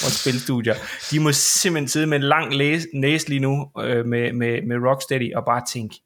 vores 0.00 0.12
spilstudier. 0.12 0.74
De 1.10 1.20
må 1.20 1.32
simpelthen 1.32 1.88
sidde 1.88 2.06
med 2.06 2.16
en 2.16 2.24
lang 2.24 2.56
næse 2.94 3.28
lige 3.28 3.40
nu 3.40 3.70
øh, 3.78 4.06
med, 4.06 4.32
med, 4.32 4.62
med 4.62 4.76
Rocksteady 4.88 5.34
og 5.34 5.44
bare 5.44 5.62
tænke, 5.72 6.00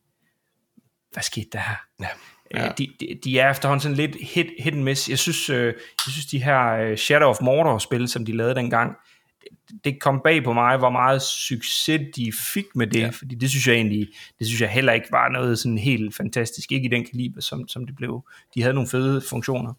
hvad 1.13 1.23
skete 1.23 1.49
der 1.53 1.59
her? 1.59 1.77
Ja. 2.01 2.09
Ja. 2.55 2.69
De, 2.79 2.89
de, 3.01 3.19
de 3.25 3.39
er 3.39 3.51
efterhånden 3.51 3.81
sådan 3.81 3.97
lidt 3.97 4.17
hit, 4.21 4.47
hit 4.59 4.75
and 4.75 4.83
miss. 4.83 5.09
Jeg 5.09 5.19
synes, 5.19 5.51
øh, 5.51 5.67
jeg 5.67 6.13
synes 6.13 6.27
de 6.27 6.43
her 6.43 6.73
øh, 6.73 6.97
Shadow 6.97 7.29
of 7.29 7.41
Mordor-spil, 7.41 8.09
som 8.09 8.25
de 8.25 8.37
lavede 8.37 8.55
dengang, 8.55 8.97
det, 9.43 9.85
det 9.85 10.01
kom 10.01 10.21
bag 10.25 10.45
på 10.45 10.53
mig, 10.53 10.79
hvor 10.79 10.91
meget 10.91 11.23
succes 11.23 12.01
de 12.17 12.33
fik 12.55 12.65
med 12.75 12.87
det, 12.87 13.01
ja. 13.01 13.09
fordi 13.09 13.35
det 13.35 13.51
synes 13.51 13.67
jeg 13.69 13.75
egentlig, 13.75 14.09
det 14.39 14.47
synes 14.47 14.61
jeg 14.61 14.69
heller 14.71 14.93
ikke 14.93 15.09
var 15.11 15.29
noget 15.29 15.59
sådan 15.59 15.79
helt 15.79 16.17
fantastisk, 16.17 16.73
ikke 16.73 16.87
i 16.87 16.91
den 16.91 17.07
kaliber, 17.13 17.41
som, 17.41 17.69
som 17.69 17.87
det 17.87 17.97
blev. 17.97 18.25
De 18.55 18.63
havde 18.63 18.75
nogle 18.75 18.89
fede 18.89 19.23
funktioner. 19.31 19.73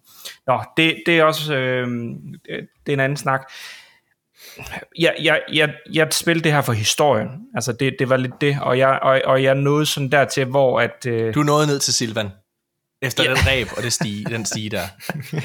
Nå, 0.48 0.60
det, 0.78 1.04
det 1.06 1.20
er 1.20 1.24
også, 1.24 1.56
øh, 1.56 1.88
det 2.86 2.90
er 2.90 2.94
en 2.94 3.00
anden 3.00 3.18
snak. 3.18 3.42
Jeg, 5.00 5.16
jeg, 5.22 5.42
jeg, 5.54 5.74
jeg 5.94 6.08
spillede 6.12 6.44
det 6.44 6.52
her 6.52 6.62
for 6.62 6.74
historien, 6.74 7.30
altså 7.56 7.72
det, 7.72 7.96
det 8.00 8.10
var 8.10 8.18
lidt 8.18 8.42
det, 8.42 8.58
og 8.62 8.78
jeg, 8.78 9.00
og, 9.02 9.22
og 9.26 9.44
jeg 9.44 9.56
nåede 9.56 9.86
sådan 9.86 10.12
dertil, 10.12 10.46
hvor 10.46 10.80
at... 10.82 11.06
Øh, 11.08 11.34
du 11.34 11.44
nåede 11.44 11.68
ned 11.68 11.80
til 11.80 11.94
Silvan? 11.94 12.30
Efter 13.02 13.24
ja. 13.24 13.30
den 13.30 13.48
ræb 13.48 13.68
og 13.78 13.84
det 13.84 13.94
stige, 13.94 14.26
den 14.26 14.46
stige 14.46 14.70
der. 14.70 14.88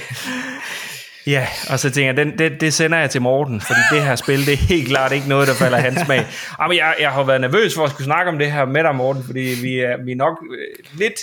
Ja, 1.26 1.46
og 1.70 1.78
så 1.78 1.90
tænker 1.90 2.09
jeg, 2.09 2.16
den, 2.16 2.38
det, 2.38 2.61
det 2.61 2.74
sender 2.74 2.98
jeg 2.98 3.11
til 3.11 3.22
Morten, 3.22 3.61
fordi 3.61 3.80
det 3.92 4.02
her 4.02 4.16
spil, 4.16 4.46
det 4.46 4.52
er 4.52 4.57
helt 4.57 4.88
klart 4.88 5.12
ikke 5.12 5.28
noget, 5.28 5.48
der 5.48 5.54
falder 5.54 5.78
hans 5.78 6.00
smag. 6.00 6.26
Men 6.68 6.76
jeg, 6.76 6.94
jeg 7.00 7.12
har 7.12 7.22
været 7.22 7.40
nervøs 7.40 7.74
for 7.74 7.84
at 7.84 7.90
skulle 7.90 8.04
snakke 8.04 8.30
om 8.30 8.38
det 8.38 8.52
her 8.52 8.64
med 8.64 8.82
dig, 8.82 8.94
Morten, 8.94 9.24
fordi 9.24 9.40
vi 9.62 9.78
er, 9.78 10.04
vi 10.04 10.12
er 10.12 10.16
nok 10.16 10.38
øh, 10.59 10.98
lidt 10.98 11.20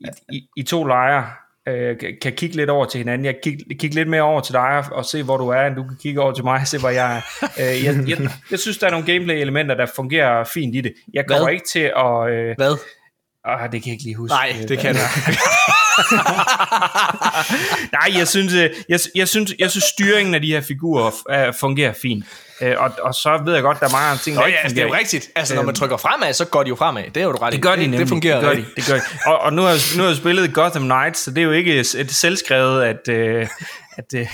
i, 0.00 0.06
i, 0.32 0.48
i 0.56 0.62
to 0.62 0.84
lejre 0.84 1.26
øh, 1.68 1.96
kan 2.22 2.32
kigge 2.32 2.56
lidt 2.56 2.70
over 2.70 2.86
til 2.86 2.98
hinanden. 2.98 3.24
Jeg 3.24 3.34
kan 3.44 3.58
kigge 3.78 3.94
lidt 3.94 4.08
mere 4.08 4.22
over 4.22 4.40
til 4.40 4.52
dig 4.52 4.84
og 4.92 5.04
se, 5.04 5.22
hvor 5.22 5.36
du 5.36 5.48
er, 5.48 5.66
end 5.66 5.76
du 5.76 5.82
kan 5.82 5.96
kigge 6.02 6.20
over 6.20 6.32
til 6.32 6.44
mig 6.44 6.60
og 6.60 6.66
se, 6.66 6.78
hvor 6.78 6.90
jeg 6.90 7.16
er. 7.16 7.20
Øh, 7.60 7.84
jeg, 7.84 8.08
jeg, 8.08 8.30
jeg 8.50 8.58
synes, 8.58 8.78
der 8.78 8.86
er 8.86 8.90
nogle 8.90 9.06
gameplay-elementer, 9.06 9.74
der 9.74 9.86
fungerer 9.96 10.44
fint 10.44 10.74
i 10.74 10.80
det. 10.80 10.94
Jeg 11.14 11.26
kommer 11.26 11.44
Hvad? 11.44 11.52
ikke 11.52 11.68
til 11.68 11.92
at... 11.96 12.30
Øh, 12.30 12.54
Hvad? 12.56 12.76
Ah, 13.44 13.72
det 13.72 13.82
kan 13.82 13.88
jeg 13.88 13.92
ikke 13.92 14.04
lige 14.04 14.16
huske. 14.16 14.34
Nej, 14.34 14.56
det 14.68 14.78
kan 14.78 14.96
jeg 14.96 15.02
Nej, 17.98 18.18
jeg 18.18 18.28
synes, 18.28 18.54
øh, 18.54 18.70
jeg, 18.88 19.00
jeg, 19.14 19.28
synes, 19.28 19.54
jeg 19.58 19.70
synes, 19.70 19.84
styringen 19.84 20.34
af 20.34 20.40
de 20.40 20.46
her 20.46 20.60
figurer 20.60 21.10
uh, 21.48 21.54
fungerer 21.60 21.92
fint. 22.02 22.24
Uh, 22.60 22.68
og, 22.76 22.90
og 23.02 23.14
så 23.14 23.40
ved 23.44 23.54
jeg 23.54 23.62
godt, 23.62 23.80
der 23.80 23.86
er 23.86 23.90
mange 23.90 24.18
ting, 24.18 24.36
der 24.36 24.42
Nå, 24.42 24.46
ikke 24.46 24.58
ja, 24.58 24.68
fungerer. 24.68 24.86
det 24.86 24.92
er 24.92 24.96
jo 24.96 25.00
rigtigt. 25.00 25.30
Altså, 25.36 25.54
når 25.54 25.62
man 25.62 25.74
trykker 25.74 25.96
fremad, 25.96 26.32
så 26.32 26.44
går 26.44 26.62
de 26.62 26.68
jo 26.68 26.76
fremad. 26.76 27.04
Det 27.14 27.16
er 27.16 27.24
jo 27.24 27.30
ret 27.30 27.52
Det 27.52 27.62
gør 27.62 27.76
de 27.76 27.82
nemlig. 27.82 28.00
Det 28.00 28.08
fungerer 28.08 28.34
det 28.34 28.44
gør 28.44 28.54
de, 28.54 28.64
det 28.76 28.86
gør 28.86 28.94
de. 28.94 29.00
Og, 29.26 29.38
og 29.38 29.52
nu, 29.52 29.62
har 29.62 29.68
jeg, 29.68 29.78
nu 29.96 30.02
har 30.02 30.08
jeg 30.08 30.16
spillet 30.16 30.54
Gotham 30.54 30.82
Knights, 30.82 31.20
så 31.20 31.30
det 31.30 31.38
er 31.38 31.42
jo 31.42 31.52
ikke 31.52 31.80
et 31.80 32.10
selvskrevet, 32.10 32.84
at... 32.84 33.08
Uh, 33.08 33.14
at, 33.96 34.04
uh, 34.14 34.20
at, 34.20 34.28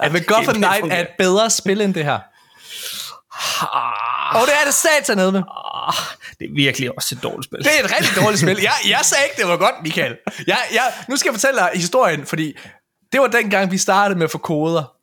at, 0.00 0.16
at 0.16 0.26
Gotham 0.26 0.54
Knight 0.54 0.92
er 0.92 1.00
et 1.00 1.08
bedre 1.18 1.50
spil 1.50 1.80
end 1.80 1.94
det 1.94 2.04
her. 2.04 2.18
Og 4.34 4.46
det 4.46 4.54
er 4.60 4.64
det 4.64 4.74
satan 4.74 5.16
med. 5.16 5.42
Det 6.38 6.44
er 6.50 6.54
virkelig 6.54 6.96
også 6.96 7.14
et 7.14 7.22
dårligt 7.22 7.44
spil. 7.44 7.58
Det 7.58 7.70
er 7.80 7.84
et 7.84 7.90
rigtig 7.96 8.22
dårligt 8.22 8.40
spil. 8.40 8.58
Jeg, 8.62 8.72
jeg 8.88 9.00
sagde 9.02 9.24
ikke, 9.24 9.42
det 9.42 9.48
var 9.48 9.56
godt, 9.56 9.74
Michael. 9.82 10.16
Jeg, 10.46 10.58
jeg, 10.72 10.92
nu 11.08 11.16
skal 11.16 11.28
jeg 11.28 11.34
fortælle 11.34 11.60
dig 11.60 11.70
historien, 11.74 12.26
fordi 12.26 12.58
det 13.12 13.20
var 13.20 13.26
dengang, 13.26 13.70
vi 13.70 13.78
startede 13.78 14.18
med 14.18 14.24
at 14.24 14.30
få 14.30 14.38
koder. 14.38 14.94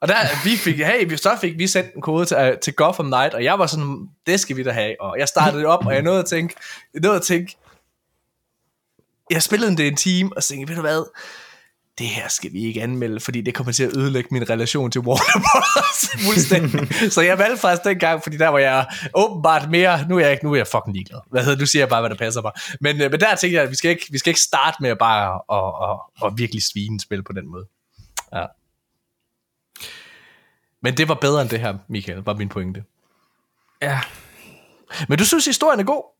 Og 0.00 0.08
der, 0.08 0.16
vi 0.44 0.56
fik, 0.56 0.76
hey, 0.76 1.16
så 1.16 1.36
fik 1.40 1.58
vi 1.58 1.66
sendt 1.66 1.94
en 1.94 2.02
kode 2.02 2.26
til, 2.26 2.58
til 2.62 2.74
Gotham 2.74 3.06
Knight, 3.06 3.34
og 3.34 3.44
jeg 3.44 3.58
var 3.58 3.66
sådan, 3.66 4.08
det 4.26 4.40
skal 4.40 4.56
vi 4.56 4.62
da 4.62 4.70
have. 4.70 5.00
Og 5.00 5.18
jeg 5.18 5.28
startede 5.28 5.58
det 5.58 5.66
op, 5.66 5.86
og 5.86 5.94
jeg 5.94 6.02
nåede 6.02 6.20
at 6.20 6.26
tænke, 6.26 6.54
jeg 6.94 7.00
nåede 7.00 7.16
at 7.16 7.22
tænke, 7.22 7.56
jeg 9.30 9.42
spillede 9.42 9.76
det 9.76 9.86
en 9.86 9.96
time, 9.96 10.30
og 10.36 10.42
så 10.42 10.48
tænkte, 10.48 10.68
ved 10.68 10.76
du 10.76 10.82
hvad, 10.82 11.04
det 11.98 12.06
her 12.06 12.28
skal 12.28 12.52
vi 12.52 12.64
ikke 12.64 12.82
anmelde, 12.82 13.20
fordi 13.20 13.40
det 13.40 13.54
kommer 13.54 13.72
til 13.72 13.84
at 13.84 13.96
ødelægge 13.96 14.28
min 14.32 14.50
relation 14.50 14.90
til 14.90 15.00
Warner 15.00 15.40
Bros. 15.40 16.10
fuldstændig. 16.26 17.12
så 17.12 17.20
jeg 17.20 17.38
valgte 17.38 17.60
faktisk 17.60 17.84
dengang, 17.84 18.22
fordi 18.22 18.36
der 18.36 18.48
var 18.48 18.58
jeg 18.58 18.86
åbenbart 19.14 19.70
mere, 19.70 20.08
nu 20.08 20.16
er 20.16 20.20
jeg 20.20 20.30
ikke, 20.30 20.44
nu 20.44 20.52
er 20.52 20.56
jeg 20.56 20.66
fucking 20.66 20.94
ligeglad. 20.94 21.20
Hvad 21.30 21.44
hedder, 21.44 21.58
du 21.58 21.66
siger 21.66 21.86
bare, 21.86 22.00
hvad 22.00 22.10
der 22.10 22.16
passer 22.16 22.42
mig. 22.42 22.52
Men, 22.80 23.02
øh, 23.02 23.10
men 23.10 23.20
der 23.20 23.34
tænkte 23.34 23.54
jeg, 23.56 23.62
at 23.62 23.70
vi 23.70 23.76
skal 23.76 23.90
ikke, 23.90 24.06
vi 24.10 24.18
skal 24.18 24.30
ikke 24.30 24.40
starte 24.40 24.76
med 24.80 24.90
at 24.90 24.98
bare 24.98 25.40
at, 25.52 25.90
at, 25.90 26.26
at 26.26 26.38
virkelig 26.38 26.62
svine 26.62 27.00
spil 27.00 27.22
på 27.22 27.32
den 27.32 27.48
måde. 27.48 27.66
Ja. 28.34 28.46
Men 30.82 30.96
det 30.96 31.08
var 31.08 31.14
bedre 31.14 31.42
end 31.42 31.50
det 31.50 31.60
her, 31.60 31.78
Michael, 31.88 32.18
var 32.18 32.34
min 32.34 32.48
pointe. 32.48 32.84
Ja. 33.82 34.00
Men 35.08 35.18
du 35.18 35.24
synes, 35.24 35.44
historien 35.44 35.80
er 35.80 35.84
god? 35.84 36.17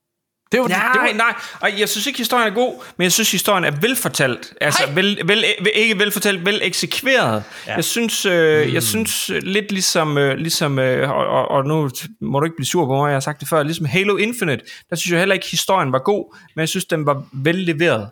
Det 0.53 0.61
var, 0.61 0.68
nej, 0.68 0.92
det 0.92 1.01
var... 1.01 1.12
nej, 1.12 1.34
og 1.61 1.80
jeg 1.80 1.88
synes 1.88 2.07
ikke, 2.07 2.18
historien 2.18 2.49
er 2.49 2.55
god, 2.55 2.84
men 2.96 3.03
jeg 3.03 3.12
synes, 3.12 3.32
historien 3.32 3.64
er 3.64 3.70
velfortalt. 3.80 4.55
Altså, 4.61 4.82
vel, 4.94 5.20
vel, 5.24 5.44
ikke 5.74 5.99
velfortalt, 5.99 6.44
vel 6.46 6.61
eksekveret. 6.62 7.44
Ja. 7.66 7.74
Jeg 7.74 7.84
synes, 7.84 8.26
øh, 8.26 8.66
mm. 8.66 8.74
jeg 8.74 8.82
synes 8.82 9.30
lidt 9.42 9.72
ligesom, 9.72 10.18
øh, 10.18 10.36
ligesom 10.36 10.78
øh, 10.78 11.11
og, 11.11 11.26
og, 11.26 11.51
og 11.51 11.64
nu 11.64 11.90
må 12.20 12.40
du 12.40 12.44
ikke 12.44 12.57
blive 12.57 12.66
sur 12.66 12.86
på 12.86 12.96
mig, 12.96 13.09
jeg 13.09 13.14
har 13.14 13.20
sagt 13.20 13.40
det 13.40 13.49
før, 13.49 13.62
ligesom 13.62 13.86
Halo 13.86 14.16
Infinite, 14.16 14.64
der 14.90 14.96
synes 14.96 15.12
jeg 15.12 15.18
heller 15.18 15.34
ikke, 15.34 15.46
historien 15.51 15.92
var 15.92 15.99
god, 15.99 16.36
men 16.55 16.61
jeg 16.61 16.68
synes, 16.68 16.84
den 16.84 17.07
var 17.07 17.22
vel 17.32 17.57
leveret. 17.57 18.11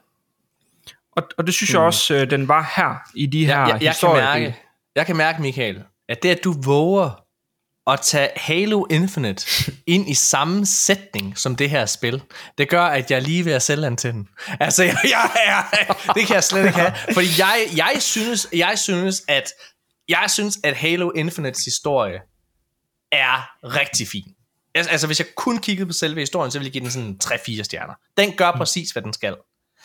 Og, 1.16 1.22
og 1.38 1.46
det 1.46 1.54
synes 1.54 1.72
mm. 1.72 1.78
jeg 1.78 1.82
også, 1.82 2.14
øh, 2.14 2.30
den 2.30 2.48
var 2.48 2.72
her, 2.76 2.94
i 3.14 3.26
de 3.26 3.46
her 3.46 3.60
ja, 3.60 3.66
jeg, 3.66 3.82
jeg, 3.82 3.82
jeg 3.82 3.94
kan 4.00 4.12
mærke, 4.14 4.56
jeg 4.96 5.06
kan 5.06 5.16
mærke, 5.16 5.42
Michael, 5.42 5.82
at 6.08 6.22
det, 6.22 6.28
at 6.28 6.44
du 6.44 6.54
våger 6.64 7.25
at 7.86 8.00
tage 8.00 8.28
Halo 8.36 8.84
Infinite 8.90 9.46
ind 9.86 10.10
i 10.10 10.14
samme 10.14 10.66
sætning 10.66 11.38
som 11.38 11.56
det 11.56 11.70
her 11.70 11.86
spil, 11.86 12.22
det 12.58 12.68
gør, 12.68 12.82
at 12.82 13.10
jeg 13.10 13.22
lige 13.22 13.44
ved 13.44 13.52
at 13.52 13.62
sælge 13.62 13.86
antennen. 13.86 14.28
Altså, 14.60 14.84
jeg, 14.84 14.96
jeg, 15.04 15.30
jeg, 15.46 15.96
det 16.14 16.26
kan 16.26 16.34
jeg 16.34 16.44
slet 16.44 16.66
ikke 16.66 16.78
have. 16.78 16.92
Fordi 17.14 17.26
jeg, 17.38 17.68
jeg, 17.76 17.96
synes, 18.02 18.48
jeg 18.52 18.78
synes, 18.78 19.22
at 19.28 19.52
jeg 20.08 20.24
synes, 20.28 20.58
at 20.64 20.76
Halo 20.76 21.10
Infinites 21.10 21.64
historie 21.64 22.18
er 23.12 23.50
rigtig 23.64 24.08
fin. 24.08 24.32
Altså, 24.74 25.06
hvis 25.06 25.18
jeg 25.20 25.26
kun 25.34 25.58
kiggede 25.58 25.86
på 25.86 25.92
selve 25.92 26.20
historien, 26.20 26.50
så 26.50 26.58
ville 26.58 26.66
jeg 26.66 26.72
give 26.72 26.82
den 26.82 26.90
sådan 26.90 27.18
3-4 27.24 27.62
stjerner. 27.62 27.94
Den 28.16 28.32
gør 28.32 28.52
præcis, 28.52 28.90
hvad 28.90 29.02
den 29.02 29.12
skal. 29.12 29.36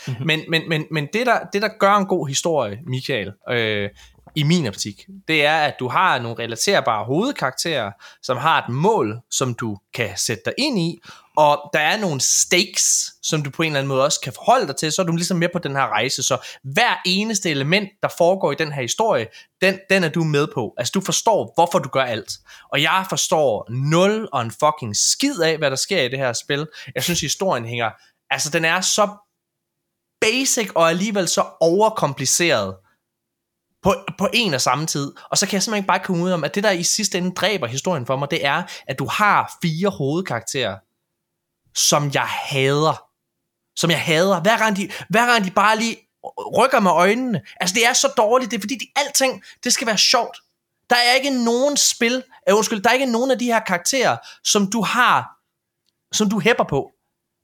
Mm-hmm. 0.08 0.28
Men, 0.28 0.44
men, 0.50 0.70
men, 0.70 0.86
men 0.92 1.08
det, 1.14 1.26
der, 1.26 1.40
det, 1.54 1.62
der 1.62 1.70
gør 1.80 1.96
en 1.96 2.06
god 2.06 2.28
historie, 2.28 2.80
Michael, 2.88 3.32
øh, 3.50 3.90
i 4.36 4.44
min 4.44 4.68
optik, 4.68 5.08
det 5.28 5.46
er, 5.46 5.58
at 5.58 5.76
du 5.80 5.88
har 5.88 6.20
nogle 6.20 6.44
relaterbare 6.44 7.06
hovedkarakterer, 7.06 7.92
som 8.22 8.38
har 8.38 8.62
et 8.62 8.70
mål, 8.70 9.20
som 9.32 9.54
du 9.54 9.78
kan 9.94 10.10
sætte 10.18 10.44
dig 10.46 10.54
ind 10.58 10.80
i, 10.80 11.00
og 11.38 11.70
der 11.74 11.80
er 11.80 11.98
nogle 11.98 12.22
stakes, 12.22 13.14
som 13.24 13.44
du 13.44 13.50
på 13.50 13.62
en 13.62 13.68
eller 13.68 13.80
anden 13.80 13.88
måde 13.88 14.04
også 14.04 14.20
kan 14.20 14.34
forholde 14.34 14.68
dig 14.68 14.76
til, 14.76 14.92
så 14.92 15.02
er 15.02 15.06
du 15.06 15.16
ligesom 15.16 15.38
med 15.38 15.50
på 15.54 15.60
den 15.60 15.76
her 15.76 15.88
rejse. 15.88 16.24
Så 16.24 16.38
hver 16.64 17.02
eneste 17.06 17.50
element, 17.50 17.90
der 18.04 18.10
foregår 18.18 18.52
i 18.52 18.56
den 18.56 18.72
her 18.72 18.82
historie, 18.82 19.28
den, 19.62 19.80
den 19.90 20.04
er 20.04 20.10
du 20.10 20.24
med 20.24 20.48
på. 20.54 20.74
Altså 20.78 20.92
du 20.92 21.02
forstår, 21.02 21.52
hvorfor 21.56 21.80
du 21.80 21.90
gør 21.90 22.04
alt. 22.04 22.32
Og 22.72 22.82
jeg 22.82 23.06
forstår 23.10 23.66
nul 23.70 24.30
og 24.34 24.42
en 24.42 24.52
fucking 24.52 24.96
skid 24.96 25.40
af, 25.40 25.58
hvad 25.58 25.70
der 25.70 25.78
sker 25.78 26.02
i 26.02 26.10
det 26.10 26.20
her 26.20 26.34
spil. 26.34 26.68
Jeg 26.96 27.04
synes, 27.04 27.22
historien 27.22 27.66
hænger... 27.66 27.90
Altså 28.30 28.50
den 28.50 28.66
er 28.66 28.82
så 28.82 29.10
basic 30.22 30.72
og 30.76 30.90
alligevel 30.90 31.28
så 31.28 31.46
overkompliceret, 31.60 32.76
på, 33.84 33.96
på 34.18 34.28
en 34.34 34.54
og 34.54 34.62
samme 34.62 34.86
tid. 34.86 35.12
Og 35.32 35.38
så 35.38 35.46
kan 35.46 35.54
jeg 35.54 35.64
simpelthen 35.64 35.84
ikke 35.84 35.88
bare 35.88 36.00
komme 36.00 36.24
ud 36.24 36.32
om, 36.32 36.44
at 36.44 36.56
det 36.56 36.64
der 36.64 36.72
i 36.72 36.84
sidste 36.84 37.18
ende 37.18 37.32
dræber 37.32 37.68
historien 37.68 38.06
for 38.06 38.16
mig, 38.16 38.32
det 38.32 38.46
er, 38.46 38.64
at 38.88 39.00
du 39.00 39.06
har 39.06 39.58
fire 39.62 39.90
hovedkarakterer, 39.90 40.78
som 41.76 42.12
jeg 42.14 42.28
hader. 42.28 43.04
Som 43.76 43.90
jeg 43.90 44.02
hader. 44.02 44.42
Hver 44.42 44.58
gang 44.58 44.78
de, 44.78 44.90
hver 45.10 45.26
gang 45.26 45.46
de 45.46 45.52
bare 45.52 45.78
lige 45.78 45.98
rykker 46.58 46.80
med 46.80 46.92
øjnene. 46.92 47.42
Altså, 47.60 47.74
det 47.74 47.86
er 47.86 47.94
så 47.94 48.14
dårligt. 48.18 48.52
Det 48.52 48.58
er 48.58 48.62
fordi, 48.62 48.76
de, 48.76 48.88
alting, 48.96 49.44
det 49.64 49.74
skal 49.74 49.88
være 49.88 49.98
sjovt. 49.98 50.38
Der 50.90 50.96
er 50.96 51.14
ikke 51.14 51.44
nogen 51.44 51.78
spil, 51.78 52.24
uh, 52.52 52.58
undskyld, 52.58 52.82
der 52.82 52.90
er 52.90 52.94
ikke 52.94 53.06
nogen 53.06 53.32
af 53.32 53.40
de 53.40 53.46
her 53.46 53.60
karakterer, 53.60 54.18
som 54.44 54.72
du 54.72 54.82
har, 54.82 55.30
som 56.12 56.30
du 56.30 56.40
hæpper 56.40 56.64
på. 56.64 56.92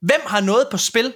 Hvem 0.00 0.20
har 0.26 0.40
noget 0.40 0.68
på 0.70 0.76
spil? 0.76 1.14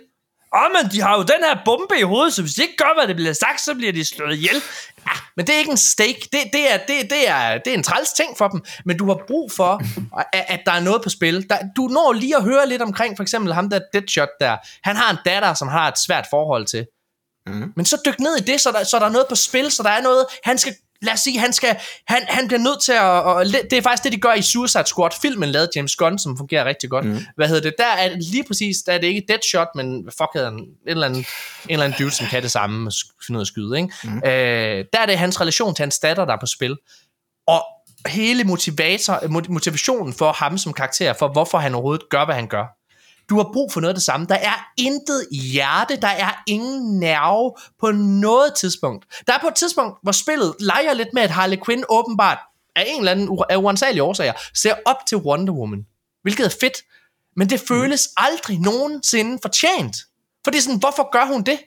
Åh, 0.54 0.62
oh, 0.62 0.68
men 0.72 0.92
de 0.92 1.00
har 1.00 1.16
jo 1.16 1.22
den 1.22 1.44
her 1.48 1.56
bombe 1.64 1.98
i 1.98 2.02
hovedet, 2.02 2.34
så 2.34 2.42
hvis 2.42 2.54
de 2.54 2.62
ikke 2.62 2.76
gør, 2.76 2.94
hvad 2.98 3.08
det 3.08 3.16
bliver 3.16 3.32
sagt, 3.32 3.60
så 3.60 3.74
bliver 3.74 3.92
de 3.92 4.04
slået 4.04 4.36
ihjel. 4.36 4.62
Ja, 5.06 5.12
men 5.36 5.46
det 5.46 5.54
er 5.54 5.58
ikke 5.58 5.70
en 5.70 5.76
stake. 5.76 6.28
Det, 6.32 6.40
det, 6.52 6.72
er, 6.72 6.76
det, 6.76 7.10
det, 7.10 7.28
er, 7.28 7.58
det 7.58 7.70
er 7.72 7.74
en 7.74 7.82
træls 7.82 8.12
ting 8.12 8.38
for 8.38 8.48
dem. 8.48 8.64
Men 8.84 8.98
du 8.98 9.06
har 9.06 9.18
brug 9.26 9.52
for, 9.52 9.82
at, 10.32 10.44
at 10.48 10.60
der 10.66 10.72
er 10.72 10.80
noget 10.80 11.02
på 11.02 11.08
spil. 11.08 11.50
Der, 11.50 11.58
du 11.76 11.82
når 11.82 12.12
lige 12.12 12.36
at 12.36 12.42
høre 12.42 12.68
lidt 12.68 12.82
omkring, 12.82 13.16
for 13.16 13.22
eksempel 13.22 13.54
ham 13.54 13.70
der 13.70 13.80
Deadshot 13.92 14.28
der. 14.40 14.56
Han 14.82 14.96
har 14.96 15.10
en 15.10 15.18
datter, 15.24 15.54
som 15.54 15.68
har 15.68 15.88
et 15.88 15.98
svært 15.98 16.26
forhold 16.30 16.66
til. 16.66 16.86
Mm. 17.46 17.72
Men 17.76 17.84
så 17.84 17.96
dyk 18.06 18.20
ned 18.20 18.36
i 18.36 18.40
det, 18.40 18.60
så 18.60 18.72
der, 18.72 18.84
så 18.84 18.98
der 18.98 19.06
er 19.06 19.10
noget 19.10 19.26
på 19.28 19.34
spil, 19.34 19.70
så 19.70 19.82
der 19.82 19.90
er 19.90 20.02
noget, 20.02 20.26
han 20.44 20.58
skal 20.58 20.74
lad 21.02 21.12
os 21.12 21.20
sige, 21.20 21.38
han, 21.38 21.52
skal, 21.52 21.76
han, 22.08 22.22
han 22.28 22.48
bliver 22.48 22.60
nødt 22.60 22.82
til 22.82 22.92
at, 22.92 23.00
og 23.02 23.44
det 23.46 23.72
er 23.72 23.82
faktisk 23.82 24.04
det, 24.04 24.12
de 24.12 24.20
gør 24.20 24.32
i 24.32 24.42
Suicide 24.42 24.86
Squad, 24.86 25.10
filmen 25.22 25.48
lavede 25.48 25.70
James 25.76 25.96
Gunn, 25.96 26.18
som 26.18 26.36
fungerer 26.36 26.64
rigtig 26.64 26.90
godt. 26.90 27.04
Mm. 27.04 27.18
Hvad 27.36 27.48
hedder 27.48 27.62
det? 27.62 27.74
Der 27.78 27.86
er 27.86 28.08
det 28.08 28.22
lige 28.22 28.44
præcis, 28.44 28.76
der 28.86 28.92
er 28.92 28.98
det 28.98 29.06
ikke 29.06 29.24
Deadshot, 29.28 29.68
men 29.74 30.04
fuck 30.04 30.30
hedder 30.34 30.50
han, 30.50 30.58
en 30.58 30.68
eller 30.86 31.06
anden, 31.06 31.20
en 31.20 31.26
eller 31.68 31.84
anden 31.84 31.98
dude, 31.98 32.10
som 32.10 32.26
kan 32.26 32.42
det 32.42 32.50
samme, 32.50 32.90
finde 33.26 33.38
ud 33.38 33.40
af 33.40 33.44
at 33.44 33.46
skyde, 33.46 33.76
ikke? 33.76 33.94
Mm. 34.04 34.16
Øh, 34.16 34.84
der 34.92 34.98
er 35.00 35.06
det 35.06 35.18
hans 35.18 35.40
relation 35.40 35.74
til 35.74 35.82
hans 35.82 35.98
datter, 35.98 36.24
der 36.24 36.32
er 36.32 36.40
på 36.40 36.46
spil. 36.46 36.76
Og 37.46 37.64
hele 38.06 38.44
motivator, 38.44 39.28
motivationen 39.28 40.12
for 40.12 40.32
ham 40.32 40.58
som 40.58 40.72
karakter, 40.72 41.12
for 41.12 41.28
hvorfor 41.28 41.58
han 41.58 41.74
overhovedet 41.74 42.08
gør, 42.10 42.24
hvad 42.24 42.34
han 42.34 42.46
gør, 42.46 42.64
du 43.32 43.36
har 43.36 43.50
brug 43.52 43.72
for 43.72 43.80
noget 43.80 43.90
af 43.90 43.94
det 43.94 44.02
samme. 44.02 44.26
Der 44.26 44.34
er 44.34 44.66
intet 44.76 45.26
hjerte, 45.32 45.96
der 45.96 46.08
er 46.08 46.42
ingen 46.46 47.00
nerve 47.00 47.54
på 47.80 47.90
noget 47.90 48.54
tidspunkt. 48.54 49.06
Der 49.26 49.32
er 49.32 49.38
på 49.38 49.48
et 49.48 49.54
tidspunkt, 49.54 49.98
hvor 50.02 50.12
spillet 50.12 50.54
leger 50.60 50.94
lidt 50.94 51.08
med, 51.12 51.22
at 51.22 51.30
Harley 51.30 51.56
Quinn 51.66 51.84
åbenbart 51.88 52.38
af 52.76 52.84
en 52.88 52.98
eller 52.98 53.12
anden 53.12 53.38
af 53.50 53.56
uansagelige 53.56 54.02
årsager 54.02 54.32
ser 54.54 54.74
op 54.84 54.96
til 55.08 55.18
Wonder 55.18 55.52
Woman. 55.52 55.86
Hvilket 56.22 56.46
er 56.46 56.54
fedt. 56.60 56.76
Men 57.36 57.50
det 57.50 57.60
føles 57.60 58.08
aldrig 58.16 58.58
nogensinde 58.58 59.38
fortjent. 59.42 59.96
For 60.44 60.50
det 60.50 60.58
er 60.58 60.62
sådan, 60.62 60.78
hvorfor 60.78 61.10
gør 61.12 61.26
hun 61.26 61.42
det? 61.42 61.58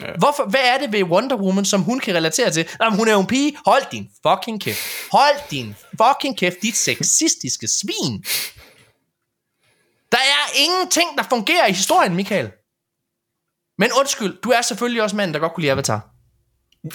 Ja. 0.00 0.06
Hvorfor, 0.18 0.50
hvad 0.50 0.60
er 0.64 0.78
det 0.78 0.92
ved 0.92 1.02
Wonder 1.02 1.36
Woman, 1.36 1.64
som 1.64 1.82
hun 1.82 2.00
kan 2.00 2.14
relatere 2.14 2.50
til? 2.50 2.68
Jamen, 2.82 2.98
hun 2.98 3.08
er 3.08 3.12
jo 3.12 3.20
en 3.20 3.26
pige. 3.26 3.56
Hold 3.66 3.82
din 3.92 4.08
fucking 4.26 4.60
kæft. 4.60 4.80
Hold 5.12 5.50
din 5.50 5.76
fucking 6.02 6.38
kæft, 6.38 6.56
dit 6.62 6.76
sexistiske 6.76 7.68
svin. 7.68 8.24
Der 10.12 10.18
er 10.18 10.58
ingenting, 10.64 11.08
der 11.18 11.22
fungerer 11.22 11.66
i 11.66 11.72
historien, 11.72 12.16
Michael. 12.16 12.50
Men 13.78 13.90
undskyld, 13.98 14.40
du 14.42 14.50
er 14.50 14.62
selvfølgelig 14.62 15.02
også 15.02 15.16
manden, 15.16 15.34
der 15.34 15.40
godt 15.40 15.54
kunne 15.54 15.62
lide 15.62 15.72
Avatar. 15.72 16.08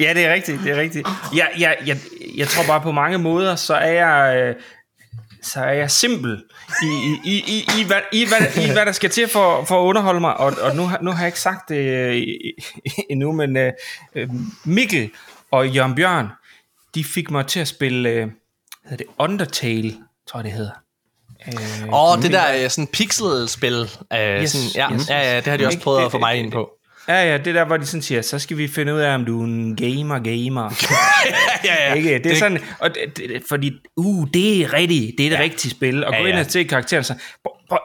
ja, 0.00 0.14
det 0.14 0.24
er 0.26 0.32
rigtigt, 0.32 0.62
det 0.62 0.70
er 0.70 0.76
rigtigt. 0.76 1.08
Jeg, 1.34 1.50
jeg, 1.58 1.76
jeg, 1.86 1.98
jeg 2.36 2.48
tror 2.48 2.64
bare 2.66 2.80
på 2.80 2.92
mange 2.92 3.18
måder, 3.18 3.56
så 3.56 3.74
er 3.74 3.92
jeg, 3.92 4.36
øh, 4.36 4.54
så 5.42 5.60
er 5.60 5.72
jeg 5.72 5.90
simpel 5.90 6.44
i, 6.82 6.86
i, 7.24 7.30
i, 7.30 7.38
i, 7.38 7.66
i, 7.80 7.84
hvad, 7.84 8.00
i, 8.12 8.26
hvad, 8.28 8.64
i 8.64 8.72
hvad 8.72 8.86
der 8.86 8.92
skal 8.92 9.10
til 9.10 9.28
for, 9.28 9.64
for 9.64 9.82
at 9.82 9.84
underholde 9.84 10.20
mig. 10.20 10.36
Og, 10.36 10.52
og 10.62 10.76
nu, 10.76 10.90
nu 11.02 11.10
har 11.10 11.18
jeg 11.18 11.28
ikke 11.28 11.40
sagt 11.40 11.68
det 11.68 11.76
øh, 11.76 12.22
endnu, 13.10 13.32
men 13.32 13.56
uh, 13.56 13.72
Mikkel 14.64 15.10
og 15.50 15.68
Jørgen 15.68 15.94
Bjørn, 15.94 16.28
de 16.94 17.04
fik 17.04 17.30
mig 17.30 17.46
til 17.46 17.60
at 17.60 17.68
spille, 17.68 18.10
uh, 18.10 18.30
hedder 18.84 18.96
det 18.96 19.06
Undertale 19.18 19.96
tror 20.30 20.38
jeg 20.38 20.44
det 20.44 20.52
hedder. 20.52 20.72
Øh, 21.46 21.92
Åh, 21.92 22.12
oh, 22.12 22.22
det 22.22 22.32
der 22.32 22.68
sådan 22.68 22.86
pixel-spil. 22.86 23.80
Uh, 23.80 24.42
yes, 24.42 24.50
sådan, 24.50 24.68
ja, 24.74 24.94
yes, 24.94 25.10
ja, 25.10 25.32
ja, 25.32 25.36
det 25.36 25.46
har 25.46 25.56
de 25.56 25.66
også 25.66 25.80
prøvet 25.80 26.04
at 26.04 26.10
få 26.10 26.18
mig 26.18 26.36
ind 26.36 26.52
på. 26.52 26.70
Ja, 27.08 27.30
ja, 27.30 27.38
det 27.38 27.54
der, 27.54 27.64
hvor 27.64 27.76
de 27.76 27.86
sådan 27.86 28.02
siger, 28.02 28.22
så 28.22 28.38
skal 28.38 28.58
vi 28.58 28.68
finde 28.68 28.94
ud 28.94 29.00
af, 29.00 29.14
om 29.14 29.24
du 29.24 29.40
er 29.40 29.44
en 29.44 29.76
gamer, 29.76 30.18
gamer. 30.18 30.74
ja, 31.64 31.88
ja. 31.88 31.94
Ikke? 31.94 32.08
Det 32.08 32.16
er 32.16 32.22
det... 32.22 32.36
sådan, 32.38 32.58
og 32.78 32.90
det, 32.94 33.16
det, 33.16 33.42
fordi, 33.48 33.72
uh, 33.96 34.28
det 34.34 34.62
er 34.62 34.72
rigtigt, 34.72 35.14
det 35.18 35.26
er 35.26 35.30
det 35.30 35.36
ja. 35.36 35.42
rigtige 35.42 35.70
spil, 35.70 36.04
og 36.04 36.12
ja, 36.12 36.20
gå 36.20 36.26
ind 36.26 36.38
og 36.38 36.46
se 36.46 36.64
karakteren, 36.64 37.04
så, 37.04 37.14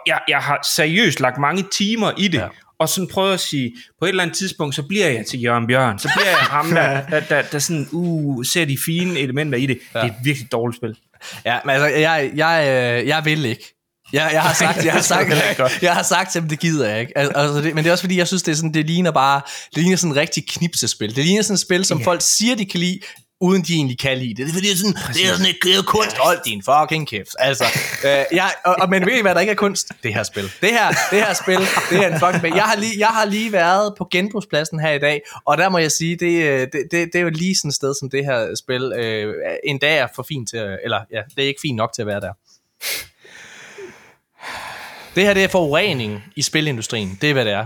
jeg, 0.07 0.19
jeg 0.27 0.37
har 0.37 0.67
seriøst 0.75 1.19
lagt 1.19 1.37
mange 1.37 1.63
timer 1.71 2.11
i 2.17 2.27
det, 2.27 2.37
ja. 2.37 2.47
og 2.79 2.89
sådan 2.89 3.07
prøvet 3.07 3.33
at 3.33 3.39
sige, 3.39 3.75
på 3.99 4.05
et 4.05 4.09
eller 4.09 4.23
andet 4.23 4.37
tidspunkt, 4.37 4.75
så 4.75 4.83
bliver 4.83 5.09
jeg 5.09 5.25
til 5.25 5.43
Jørgen 5.43 5.67
Bjørn, 5.67 5.99
så 5.99 6.09
bliver 6.15 6.29
jeg 6.29 6.37
ham, 6.37 6.69
der, 6.69 7.01
der, 7.11 7.19
der, 7.19 7.41
der 7.41 7.59
sådan, 7.59 7.87
uh, 7.91 8.45
ser 8.45 8.65
de 8.65 8.77
fine 8.85 9.19
elementer 9.19 9.57
i 9.57 9.65
det. 9.65 9.79
Ja. 9.95 9.99
Det 9.99 10.05
er 10.05 10.11
et 10.11 10.19
virkelig 10.23 10.51
dårligt 10.51 10.77
spil. 10.77 10.95
Ja, 11.45 11.59
men 11.65 11.75
altså, 11.75 11.87
jeg, 11.87 12.31
jeg, 12.35 12.65
øh, 12.67 13.07
jeg 13.07 13.25
vil 13.25 13.45
ikke. 13.45 13.75
Jeg, 14.13 14.29
jeg 14.33 14.41
har 14.41 14.53
sagt, 14.63 14.85
jeg 14.85 14.93
har 14.93 15.01
sagt, 15.01 15.31
jeg 15.81 15.93
har 15.93 16.03
sagt 16.03 16.31
til 16.31 16.41
dem, 16.41 16.49
det 16.49 16.59
gider 16.59 16.89
jeg 16.89 16.99
ikke. 16.99 17.17
Altså, 17.17 17.61
det, 17.61 17.75
men 17.75 17.83
det 17.83 17.87
er 17.89 17.91
også 17.91 18.01
fordi, 18.01 18.17
jeg 18.17 18.27
synes, 18.27 18.43
det, 18.43 18.51
er 18.51 18.55
sådan, 18.55 18.73
det 18.73 18.85
ligner 18.85 19.11
bare, 19.11 19.41
det 19.75 19.83
ligner 19.83 19.97
sådan 19.97 20.11
en 20.11 20.17
rigtig 20.17 20.47
knipsespil. 20.47 21.15
Det 21.15 21.25
ligner 21.25 21.41
sådan 21.41 21.53
et 21.53 21.59
spil, 21.59 21.85
som 21.85 21.99
ja. 21.99 22.05
folk 22.05 22.21
siger, 22.21 22.55
de 22.55 22.65
kan 22.65 22.79
lide, 22.79 22.99
uden 23.45 23.61
de 23.61 23.73
egentlig 23.73 23.99
kan 23.99 24.17
lide 24.17 24.29
det. 24.29 24.37
Det 24.37 24.49
er 24.49 24.53
fordi, 24.53 24.77
sådan, 24.77 24.93
det 24.93 25.21
er 25.27 25.31
sådan 25.31 25.45
et, 25.45 25.57
det 25.63 25.75
er 25.75 25.83
kunst. 25.83 26.17
Hold 26.17 26.39
din 26.45 26.63
fucking 26.63 27.07
kæft. 27.07 27.35
Altså, 27.39 27.65
øh, 28.05 28.23
jeg, 28.31 28.51
og, 28.65 28.75
og, 28.81 28.89
men 28.89 29.05
ved 29.05 29.17
I 29.17 29.21
hvad, 29.21 29.35
der 29.35 29.41
ikke 29.41 29.51
er 29.51 29.55
kunst? 29.55 29.91
Det 30.03 30.13
her 30.13 30.23
spil. 30.23 30.43
Det 30.61 30.69
her, 30.69 30.87
det 31.11 31.19
her 31.25 31.33
spil, 31.33 31.59
det 31.89 31.97
er 32.03 32.07
en 32.13 32.19
fucking 32.19 32.39
spil. 32.39 32.53
Jeg 32.55 32.63
har 32.63 32.75
lige, 32.75 32.99
jeg 32.99 33.07
har 33.07 33.25
lige 33.25 33.51
været 33.51 33.93
på 33.97 34.07
genbrugspladsen 34.11 34.79
her 34.79 34.91
i 34.91 34.99
dag, 34.99 35.21
og 35.45 35.57
der 35.57 35.69
må 35.69 35.77
jeg 35.77 35.91
sige, 35.91 36.15
det, 36.15 36.43
øh, 36.43 36.59
det, 36.59 36.71
det, 36.91 37.09
det 37.13 37.15
er 37.15 37.21
jo 37.21 37.29
lige 37.29 37.55
sådan 37.55 37.69
et 37.69 37.75
sted, 37.75 37.93
som 37.99 38.09
det 38.09 38.25
her 38.25 38.55
spil 38.55 38.93
øh, 38.95 39.33
en 39.63 39.79
dag 39.79 39.97
er 39.97 40.07
for 40.15 40.25
fint 40.27 40.49
til, 40.49 40.77
eller 40.83 40.99
ja, 41.11 41.21
det 41.35 41.43
er 41.43 41.47
ikke 41.47 41.61
fint 41.61 41.75
nok 41.75 41.93
til 41.93 42.01
at 42.01 42.07
være 42.07 42.21
der. 42.21 42.33
Det 45.15 45.23
her 45.23 45.33
det 45.33 45.43
er 45.43 45.47
forurening 45.47 46.23
i 46.35 46.41
spilindustrien. 46.41 47.17
Det 47.21 47.29
er, 47.29 47.33
hvad 47.33 47.45
det 47.45 47.53
er. 47.53 47.65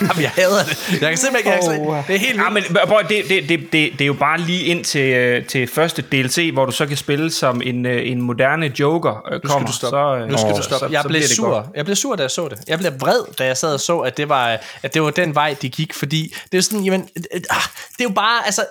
Jamen, 0.00 0.22
jeg 0.22 0.30
hader 0.30 0.64
det. 0.64 1.00
Jeg 1.00 1.08
kan 1.08 1.16
simpelthen 1.16 1.72
ikke... 1.72 1.88
Oh. 1.88 2.06
Det 2.06 2.14
er 2.14 2.18
helt 2.18 2.36
ja, 2.36 2.50
men, 2.50 2.62
bro, 2.88 2.96
det, 3.08 3.24
det, 3.28 3.48
det, 3.48 3.60
det, 3.72 3.72
det 3.72 4.00
er 4.00 4.06
jo 4.06 4.12
bare 4.12 4.40
lige 4.40 4.64
ind 4.64 4.84
til, 4.84 5.00
øh, 5.00 5.46
til 5.46 5.68
første 5.68 6.02
DLC, 6.02 6.50
hvor 6.52 6.66
du 6.66 6.72
så 6.72 6.86
kan 6.86 6.96
spille 6.96 7.30
som 7.30 7.62
en, 7.64 7.86
øh, 7.86 8.10
en 8.10 8.22
moderne 8.22 8.72
Joker 8.80 9.26
øh, 9.32 9.40
kommer. 9.40 9.66
Nu 9.66 9.72
skal 9.72 9.88
du 9.88 9.88
stoppe. 9.88 10.22
Så, 10.22 10.26
nu 10.26 10.38
skal 10.38 10.56
du 10.56 10.62
stoppe. 10.62 10.86
Så, 10.86 10.92
jeg, 10.92 11.02
så 11.02 11.08
blev 11.08 11.22
sur. 11.22 11.66
jeg 11.74 11.84
blev 11.84 11.96
sur, 11.96 12.16
da 12.16 12.22
jeg 12.22 12.30
så 12.30 12.48
det. 12.48 12.58
Jeg 12.68 12.78
blev 12.78 12.92
vred, 13.00 13.34
da 13.38 13.44
jeg 13.44 13.56
sad 13.56 13.74
og 13.74 13.80
så, 13.80 13.98
at 13.98 14.16
det 14.16 14.28
var, 14.28 14.58
at 14.82 14.94
det 14.94 15.02
var 15.02 15.10
den 15.10 15.34
vej, 15.34 15.56
de 15.62 15.68
gik. 15.68 15.94
Fordi 15.94 16.34
det 16.52 16.58
er 16.58 16.62
sådan, 16.62 16.84
jamen... 16.84 17.08
Det 17.14 18.00
er 18.00 18.04
jo 18.04 18.10
bare... 18.10 18.46
Altså, 18.46 18.64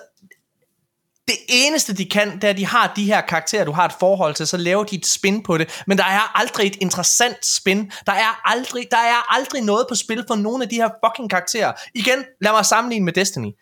det 1.30 1.38
eneste, 1.48 1.94
de 1.94 2.04
kan, 2.04 2.34
det 2.34 2.44
er, 2.44 2.50
at 2.50 2.56
de 2.56 2.66
har 2.66 2.92
de 2.96 3.04
her 3.04 3.20
karakterer, 3.20 3.64
du 3.64 3.72
har 3.72 3.84
et 3.84 3.92
forhold 4.00 4.34
til, 4.34 4.46
så 4.46 4.56
laver 4.56 4.84
de 4.84 4.96
et 4.96 5.06
spin 5.06 5.42
på 5.42 5.58
det. 5.58 5.82
Men 5.86 5.98
der 5.98 6.04
er 6.04 6.38
aldrig 6.38 6.66
et 6.66 6.76
interessant 6.80 7.46
spin. 7.46 7.92
Der 8.06 8.12
er 8.12 8.40
aldrig, 8.44 8.86
der 8.90 8.96
er 8.96 9.34
aldrig 9.34 9.62
noget 9.62 9.86
på 9.88 9.94
spil 9.94 10.24
for 10.28 10.34
nogen 10.34 10.62
af 10.62 10.68
de 10.68 10.76
her 10.76 10.88
fucking 11.04 11.30
karakterer. 11.30 11.72
Igen, 11.94 12.24
lad 12.40 12.52
mig 12.52 12.66
sammenligne 12.66 13.04
med 13.04 13.12
Destiny. 13.12 13.52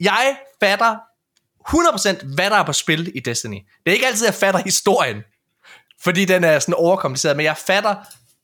Jeg 0.00 0.36
fatter 0.60 0.96
100% 1.68 2.34
hvad 2.34 2.50
der 2.50 2.56
er 2.56 2.64
på 2.64 2.72
spil 2.72 3.12
i 3.14 3.20
Destiny. 3.20 3.58
Det 3.84 3.90
er 3.90 3.94
ikke 3.94 4.06
altid, 4.06 4.26
jeg 4.26 4.34
fatter 4.34 4.60
historien. 4.60 5.16
Fordi 6.00 6.24
den 6.24 6.44
er 6.44 6.58
sådan 6.58 6.74
overkompliceret, 6.74 7.36
men 7.36 7.46
jeg 7.46 7.56
fatter 7.56 7.94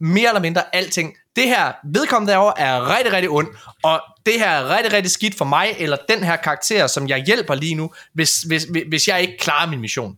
mere 0.00 0.28
eller 0.28 0.40
mindre 0.40 0.76
alting. 0.76 1.14
Det 1.36 1.48
her 1.48 1.72
vedkommende 1.84 2.32
derovre 2.32 2.60
er 2.60 2.96
rigtig, 2.96 3.12
rigtig 3.12 3.30
ond, 3.30 3.48
og 3.82 4.02
det 4.26 4.34
her 4.38 4.48
er 4.48 4.76
rigtig, 4.76 4.92
rigtig 4.92 5.10
skidt 5.10 5.38
for 5.38 5.44
mig, 5.44 5.74
eller 5.78 5.96
den 6.08 6.24
her 6.24 6.36
karakter, 6.36 6.86
som 6.86 7.08
jeg 7.08 7.24
hjælper 7.24 7.54
lige 7.54 7.74
nu, 7.74 7.90
hvis, 8.12 8.42
hvis, 8.42 8.66
hvis 8.88 9.08
jeg 9.08 9.20
ikke 9.20 9.38
klarer 9.38 9.66
min 9.66 9.80
mission. 9.80 10.16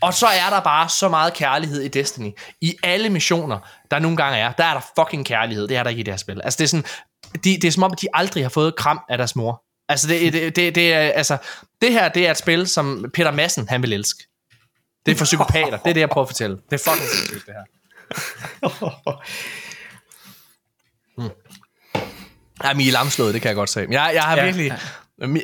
Og 0.00 0.14
så 0.14 0.26
er 0.26 0.50
der 0.50 0.60
bare 0.60 0.88
så 0.88 1.08
meget 1.08 1.34
kærlighed 1.34 1.80
i 1.80 1.88
Destiny. 1.88 2.30
I 2.60 2.76
alle 2.82 3.10
missioner, 3.10 3.58
der 3.90 3.98
nogle 3.98 4.16
gange 4.16 4.38
er, 4.38 4.52
der 4.52 4.64
er 4.64 4.74
der 4.74 4.80
fucking 4.98 5.26
kærlighed. 5.26 5.68
Det 5.68 5.76
er 5.76 5.82
der 5.82 5.90
ikke 5.90 6.00
i 6.00 6.02
det 6.02 6.12
her 6.12 6.18
spil. 6.18 6.40
Altså 6.44 6.56
det 6.58 6.64
er 6.64 6.68
sådan, 6.68 6.84
de, 7.44 7.54
det 7.54 7.64
er 7.64 7.70
som 7.70 7.82
om, 7.82 7.94
de 7.94 8.06
aldrig 8.12 8.44
har 8.44 8.48
fået 8.48 8.76
kram 8.76 9.00
af 9.08 9.18
deres 9.18 9.36
mor. 9.36 9.62
Altså 9.88 10.08
det, 10.08 10.32
det, 10.32 10.56
det, 10.56 10.74
det, 10.74 10.92
er, 10.94 10.98
altså, 10.98 11.36
det 11.82 11.92
her, 11.92 12.08
det 12.08 12.26
er 12.26 12.30
et 12.30 12.36
spil, 12.36 12.68
som 12.68 13.10
Peter 13.14 13.30
Madsen, 13.30 13.68
han 13.68 13.82
vil 13.82 13.92
elske. 13.92 14.24
Det 15.06 15.12
er 15.12 15.16
for 15.16 15.24
psykopater. 15.24 15.78
Det 15.78 15.90
er 15.90 15.94
det, 15.94 16.00
jeg 16.00 16.08
prøver 16.08 16.24
at 16.24 16.28
fortælle. 16.28 16.56
Det 16.70 16.80
er 16.80 16.90
fucking 16.90 17.08
sindssygt, 17.08 17.46
det 17.46 17.54
her 17.54 17.64
mm. 21.18 21.30
Jeg 22.62 22.70
er 22.70 22.74
Mie 22.74 22.90
Lamslået, 22.90 23.34
det 23.34 23.42
kan 23.42 23.48
jeg 23.48 23.56
godt 23.56 23.70
sige. 23.70 23.86
Jeg, 23.90 24.10
jeg 24.14 24.22
har 24.22 24.36
ja. 24.36 24.44
virkelig... 24.44 24.72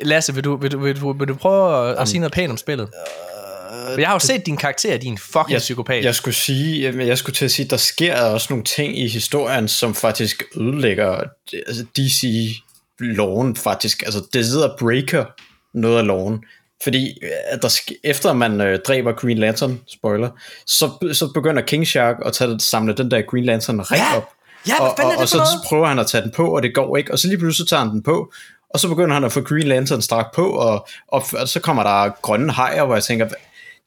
Lasse, 0.01 0.33
vil 0.33 0.43
du, 0.43 0.55
vil, 0.55 0.71
du, 0.71 0.79
vil, 0.79 1.01
du, 1.01 1.13
vil 1.13 1.27
du 1.27 1.35
prøve 1.35 1.89
at, 1.89 1.97
at 1.97 2.07
sige 2.07 2.19
noget 2.19 2.33
pænt 2.33 2.51
om 2.51 2.57
spillet? 2.57 2.85
Uh, 2.85 3.99
jeg 4.01 4.07
har 4.07 4.15
jo 4.15 4.19
set 4.19 4.45
din 4.45 4.57
karakter, 4.57 4.97
din 4.97 5.17
fucking 5.17 5.51
jeg, 5.51 5.59
psykopat. 5.59 6.03
Jeg 6.03 6.15
skulle 6.15 6.35
sige, 6.35 7.05
jeg 7.07 7.17
skulle 7.17 7.35
til 7.35 7.45
at 7.45 7.51
sige, 7.51 7.67
der 7.67 7.77
sker 7.77 8.21
også 8.21 8.47
nogle 8.49 8.63
ting 8.63 8.99
i 8.99 9.07
historien, 9.07 9.67
som 9.67 9.95
faktisk 9.95 10.43
ødelægger 10.55 11.23
altså 11.67 11.85
DC-loven 11.97 13.55
faktisk. 13.55 14.03
Altså, 14.03 14.23
det 14.33 14.45
sidder 14.45 14.77
breaker 14.79 15.25
noget 15.73 15.97
af 15.97 16.07
loven. 16.07 16.43
Fordi 16.83 17.17
at 17.45 17.61
der, 17.61 17.81
efter 18.03 18.33
man 18.33 18.61
øh, 18.61 18.79
dræber 18.79 19.11
Green 19.11 19.37
Lantern, 19.37 19.81
spoiler, 19.87 20.29
så, 20.65 21.09
så 21.13 21.31
begynder 21.33 21.61
King 21.61 21.87
Shark 21.87 22.15
at 22.25 22.33
tage, 22.33 22.59
samle 22.59 22.93
den 22.93 23.11
der 23.11 23.21
Green 23.21 23.45
Lantern 23.45 23.81
ring 23.81 24.03
ja. 24.11 24.17
op. 24.17 24.29
Ja, 24.67 24.81
og, 24.81 24.87
og, 25.03 25.11
og 25.17 25.27
så 25.27 25.41
prøver 25.67 25.87
han 25.87 25.99
at 25.99 26.07
tage 26.07 26.23
den 26.23 26.31
på, 26.31 26.55
og 26.55 26.63
det 26.63 26.75
går 26.75 26.97
ikke. 26.97 27.11
Og 27.11 27.19
så 27.19 27.27
lige 27.27 27.37
pludselig 27.37 27.67
tager 27.67 27.83
han 27.83 27.91
den 27.91 28.03
på, 28.03 28.31
og 28.69 28.79
så 28.79 28.87
begynder 28.87 29.13
han 29.13 29.23
at 29.23 29.31
få 29.31 29.41
Green 29.41 29.67
Lantern 29.67 30.01
strak 30.01 30.25
på, 30.35 30.49
og, 30.49 30.87
og, 31.07 31.23
og 31.33 31.47
så 31.47 31.59
kommer 31.59 31.83
der 31.83 32.21
grønne 32.21 32.51
hajer, 32.51 32.85
hvor 32.85 32.95
jeg 32.95 33.03
tænker, 33.03 33.29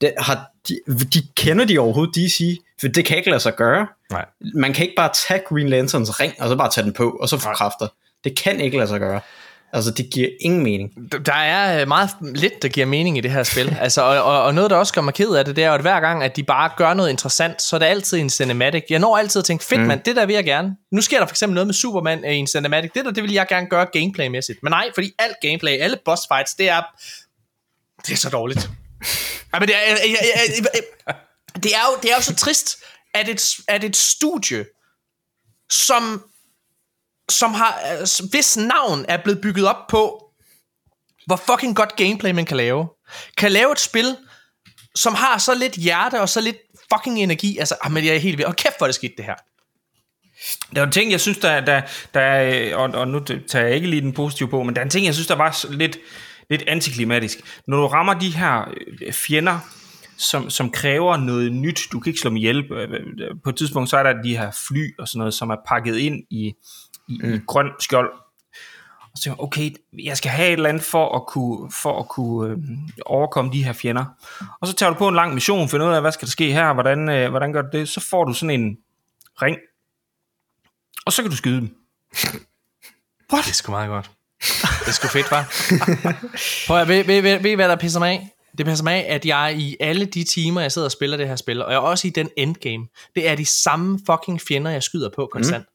det, 0.01 0.13
har 0.19 0.51
de, 0.69 0.79
de 1.13 1.23
kender 1.37 1.65
de 1.65 1.79
overhovedet 1.79 2.15
DC? 2.15 2.59
For 2.81 2.89
det 2.89 3.05
kan 3.05 3.17
ikke 3.17 3.31
lade 3.31 3.41
sig 3.41 3.55
gøre. 3.57 3.87
Nej. 4.11 4.25
Man 4.55 4.73
kan 4.73 4.85
ikke 4.85 4.97
bare 4.97 5.11
tage 5.29 5.41
Green 5.49 5.69
Lanterns 5.69 6.21
ring, 6.21 6.35
og 6.39 6.49
så 6.49 6.57
bare 6.57 6.71
tage 6.71 6.85
den 6.85 6.93
på, 6.93 7.11
og 7.11 7.29
så 7.29 7.39
få 7.39 7.49
kræfter. 7.55 7.89
Det 8.25 8.39
kan 8.39 8.61
ikke 8.61 8.77
lade 8.77 8.89
sig 8.89 9.01
gøre. 9.01 9.21
Altså, 9.75 9.91
det 9.91 10.11
giver 10.11 10.29
ingen 10.41 10.63
mening. 10.63 10.91
Der 11.27 11.35
er 11.35 11.81
øh, 11.81 11.89
meget 11.89 12.11
lidt, 12.21 12.63
der 12.63 12.69
giver 12.69 12.87
mening 12.87 13.19
i 13.19 13.21
det 13.21 13.31
her 13.31 13.43
spil. 13.43 13.77
Altså, 13.81 14.03
og, 14.03 14.23
og, 14.23 14.43
og 14.43 14.55
noget, 14.55 14.71
der 14.71 14.77
også 14.77 14.93
gør 14.93 15.01
mig 15.01 15.15
ked 15.15 15.35
af 15.35 15.45
det, 15.45 15.57
det 15.57 15.65
er 15.65 15.69
jo, 15.69 15.75
at 15.75 15.81
hver 15.81 16.01
gang, 16.01 16.23
at 16.23 16.37
de 16.37 16.43
bare 16.43 16.71
gør 16.77 16.95
noget 16.95 17.11
interessant, 17.11 17.63
så 17.63 17.77
er 17.77 17.79
det 17.79 17.87
altid 17.87 18.19
en 18.19 18.31
cinematic. 18.31 18.85
Jeg 18.91 18.99
når 18.99 19.17
altid 19.17 19.39
at 19.39 19.45
tænke, 19.45 19.65
fedt 19.65 19.81
mm. 19.81 19.87
mand, 19.87 20.01
det 20.01 20.17
der 20.17 20.27
vil 20.27 20.35
jeg 20.35 20.45
gerne. 20.45 20.77
Nu 20.93 21.01
sker 21.01 21.19
der 21.19 21.27
for 21.27 21.33
eksempel 21.33 21.55
noget 21.55 21.67
med 21.67 21.75
Superman 21.75 22.25
i 22.25 22.37
en 22.37 22.47
cinematic. 22.47 22.91
Det 22.95 23.05
der, 23.05 23.11
det 23.11 23.23
vil 23.23 23.33
jeg 23.33 23.47
gerne 23.49 23.67
gøre 23.67 23.87
gameplaymæssigt. 23.93 24.63
Men 24.63 24.71
nej, 24.71 24.91
fordi 24.95 25.13
alt 25.19 25.37
gameplay, 25.43 25.79
alle 25.79 25.97
boss 26.05 26.23
fights, 26.33 26.55
det 26.55 26.69
er, 26.69 26.83
det 28.07 28.13
er 28.13 28.17
så 28.17 28.29
dårligt. 28.29 28.71
Ja, 29.55 29.59
men 29.59 29.69
det 29.69 29.77
er, 29.77 29.81
jeg, 29.89 29.99
jeg, 30.05 30.65
jeg, 31.07 31.15
det 31.63 31.75
er 31.75 31.85
jo, 31.91 31.99
det 32.03 32.11
er 32.11 32.15
jo 32.17 32.23
så 32.23 32.35
trist, 32.35 32.77
at 33.15 33.29
et, 33.29 33.55
at 33.69 33.85
et 33.85 33.97
studie, 33.97 34.65
som 35.71 36.23
som 37.29 37.55
har, 37.55 37.73
altså, 37.73 38.29
hvis 38.31 38.57
navn 38.57 39.05
er 39.09 39.17
blevet 39.23 39.41
bygget 39.41 39.69
op 39.69 39.87
på, 39.89 40.25
hvor 41.27 41.37
fucking 41.37 41.77
godt 41.77 41.97
gameplay 41.97 42.31
man 42.31 42.45
kan 42.45 42.57
lave. 42.57 42.89
Kan 43.37 43.53
lave 43.53 43.73
et 43.73 43.81
spil, 43.81 44.17
som 44.95 45.15
har 45.15 45.39
så 45.39 45.55
lidt 45.55 45.73
hjerte 45.73 46.21
og 46.21 46.29
så 46.29 46.41
lidt 46.41 46.57
fucking 46.93 47.19
energi. 47.19 47.59
Altså, 47.59 47.77
ah, 47.83 47.93
men 47.93 48.05
jeg 48.05 48.15
er 48.15 48.19
helt 48.19 48.39
ved. 48.39 48.45
Og 48.45 48.57
kæft, 48.57 48.79
hvor 48.79 48.87
er 48.87 48.89
det 48.89 48.95
skidt, 48.95 49.13
det 49.17 49.25
her. 49.25 49.35
Der 50.75 50.81
er 50.81 50.87
en 50.87 50.93
ting, 50.93 51.11
jeg 51.11 51.21
synes, 51.21 51.39
der, 51.39 51.61
der, 51.61 51.83
der 52.15 52.21
er, 52.21 52.77
og, 52.77 52.91
og 52.91 53.09
nu 53.09 53.21
tager 53.21 53.67
jeg 53.67 53.75
ikke 53.75 53.91
lige 53.91 54.03
den 54.03 54.13
positive 54.13 54.49
på, 54.49 54.63
men 54.63 54.75
der 54.75 54.81
er 54.81 54.85
en 54.85 54.91
ting, 54.91 55.07
jeg 55.07 55.15
synes, 55.15 55.27
der 55.27 55.35
var 55.35 55.73
lidt, 55.73 55.99
lidt 56.51 56.63
antiklimatisk. 56.67 57.63
Når 57.69 57.77
du 57.77 57.87
rammer 57.87 58.15
de 58.15 58.31
her 58.31 58.75
øh, 59.07 59.13
fjender, 59.13 59.59
som, 60.19 60.51
som 60.51 60.71
kræver 60.71 61.17
noget 61.17 61.53
nyt, 61.53 61.81
du 61.93 62.01
kan 62.01 62.11
ikke 62.11 62.21
slå 62.21 62.29
dem 62.29 62.37
ihjel. 62.37 62.73
Øh, 62.73 62.91
øh, 62.93 63.01
på 63.45 63.51
et 63.51 63.57
tidspunkt, 63.57 63.91
så 63.91 63.97
er 63.97 64.03
der 64.03 64.23
de 64.23 64.37
her 64.37 64.51
fly 64.69 64.99
og 64.99 65.09
sådan 65.09 65.19
noget, 65.19 65.35
som 65.35 65.51
er 65.51 65.57
pakket 65.69 65.97
ind 65.97 66.23
i, 66.31 66.53
i, 67.09 67.21
mm. 67.23 67.35
i 67.35 67.39
grøn 67.47 67.71
skjold. 67.81 68.13
Og 69.13 69.19
så 69.19 69.35
okay, 69.39 69.71
jeg 69.93 70.17
skal 70.17 70.31
have 70.31 70.49
et 70.49 70.53
eller 70.53 70.69
andet 70.69 70.83
for 70.83 71.17
at 71.17 71.27
kunne, 71.27 71.73
for 71.73 72.01
at 72.01 72.09
kunne 72.09 72.51
øh, 72.51 72.59
overkomme 73.07 73.53
de 73.53 73.65
her 73.65 73.73
fjender. 73.73 74.05
Og 74.61 74.69
så 74.69 74.75
tager 74.75 74.93
du 74.93 74.99
på 74.99 75.09
en 75.09 75.15
lang 75.15 75.35
mission, 75.35 75.69
finder 75.69 75.89
ud 75.89 75.93
af, 75.93 76.01
hvad 76.01 76.13
skal 76.13 76.27
der 76.27 76.31
ske 76.31 76.53
her, 76.53 76.73
hvordan, 76.73 77.09
øh, 77.09 77.31
hvordan 77.31 77.53
gør 77.53 77.63
du 77.63 77.69
det? 77.73 77.89
Så 77.89 78.01
får 78.01 78.25
du 78.25 78.33
sådan 78.33 78.61
en 78.61 78.79
ring, 79.43 79.57
og 81.07 81.13
så 81.13 81.23
kan 81.23 81.31
du 81.31 81.37
skyde 81.37 81.57
dem. 81.57 81.77
What? 83.33 83.45
Det 83.45 83.51
er 83.51 83.55
sgu 83.55 83.71
meget 83.71 83.89
godt. 83.89 84.11
Det 84.81 84.89
er 84.89 84.93
sgu 84.93 85.09
fedt, 85.09 85.31
var. 85.31 85.53
Prøv 86.67 86.81
at, 86.81 86.89
ved, 86.89 87.05
ved, 87.05 87.23
ved, 87.23 87.39
ved, 87.39 87.57
hvad 87.57 87.69
der 87.69 87.77
pisser 87.77 88.01
mig 88.01 88.11
af? 88.11 88.29
Det 88.59 88.67
passer 88.67 88.85
mig 88.85 88.95
af, 88.95 89.15
at 89.15 89.27
jeg 89.27 89.55
i 89.59 89.77
alle 89.81 90.07
de 90.07 90.25
timer, 90.25 90.61
jeg 90.61 90.73
sidder 90.73 90.89
og 90.89 90.93
spiller 90.93 91.17
det 91.17 91.29
her 91.29 91.37
spil, 91.37 91.63
og 91.63 91.73
jeg 91.73 91.81
også 91.81 92.07
i 92.07 92.11
den 92.11 92.31
endgame, 92.37 92.87
det 93.15 93.29
er 93.29 93.35
de 93.35 93.47
samme 93.47 94.01
fucking 94.07 94.41
fjender, 94.41 94.71
jeg 94.71 94.83
skyder 94.83 95.11
på 95.17 95.29
konstant. 95.33 95.65
Mm. 95.65 95.74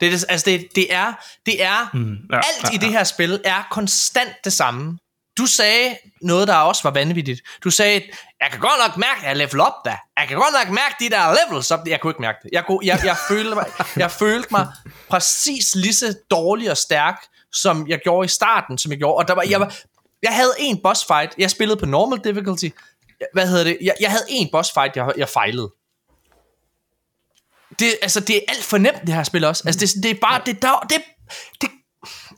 Det, 0.00 0.08
er, 0.08 0.24
altså 0.28 0.50
det, 0.50 0.68
det 0.74 0.94
er, 0.94 1.12
det 1.46 1.62
er 1.62 1.90
mm, 1.94 2.16
ja, 2.32 2.36
alt 2.36 2.72
ja, 2.72 2.74
i 2.74 2.76
det 2.76 2.90
her 2.90 3.04
spil 3.04 3.40
er 3.44 3.68
konstant 3.70 4.32
det 4.44 4.52
samme. 4.52 4.98
Du 5.38 5.46
sagde 5.46 5.96
noget, 6.22 6.48
der 6.48 6.54
også 6.54 6.82
var 6.82 6.90
vanvittigt. 6.90 7.40
Du 7.64 7.70
sagde, 7.70 8.02
jeg 8.40 8.50
kan 8.50 8.60
godt 8.60 8.80
nok 8.86 8.96
mærke, 8.96 9.20
at 9.20 9.28
jeg 9.28 9.36
level 9.36 9.60
op 9.60 9.72
da. 9.84 9.96
Jeg 10.18 10.28
kan 10.28 10.36
godt 10.36 10.54
nok 10.64 10.74
mærke 10.74 10.94
de 11.00 11.10
der 11.10 11.36
levels 11.38 11.70
op. 11.70 11.80
Jeg 11.86 12.00
kunne 12.00 12.10
ikke 12.10 12.22
mærke 12.22 12.38
det. 12.42 12.50
Jeg, 12.52 12.64
kunne, 12.66 12.78
jeg, 12.82 13.00
jeg, 13.04 13.16
følte 13.28 13.54
mig, 13.54 13.66
jeg 13.96 14.10
følte 14.10 14.48
mig 14.50 14.66
præcis 15.08 15.74
lige 15.74 15.94
så 15.94 16.18
dårlig 16.30 16.70
og 16.70 16.76
stærk, 16.76 17.26
som 17.52 17.88
jeg 17.88 17.98
gjorde 17.98 18.24
i 18.24 18.28
starten, 18.28 18.78
som 18.78 18.90
jeg 18.92 18.98
gjorde. 18.98 19.16
Og 19.16 19.28
der 19.28 19.34
var, 19.34 19.42
jeg, 19.42 19.60
var, 19.60 19.76
jeg 20.22 20.34
havde 20.34 20.52
en 20.58 20.82
boss 20.82 21.04
fight. 21.04 21.34
Jeg 21.38 21.50
spillede 21.50 21.80
på 21.80 21.86
normal 21.86 22.18
difficulty. 22.24 22.68
Hvad 23.32 23.48
hedder 23.48 23.64
det? 23.64 23.78
Jeg, 23.82 23.94
jeg 24.00 24.10
havde 24.10 24.24
en 24.28 24.48
boss 24.52 24.72
fight, 24.74 24.96
jeg, 24.96 25.12
jeg 25.16 25.28
fejlede 25.28 25.70
det, 27.78 27.98
altså, 28.02 28.20
det 28.20 28.36
er 28.36 28.40
alt 28.48 28.64
for 28.64 28.78
nemt, 28.78 29.00
det 29.06 29.14
her 29.14 29.24
spil 29.24 29.44
også. 29.44 29.62
Altså, 29.66 29.80
det, 29.80 30.02
det 30.02 30.10
er 30.10 30.14
bare, 30.20 30.42
det, 30.46 30.62
der, 30.62 30.86
det, 30.90 31.02
det, 31.60 31.70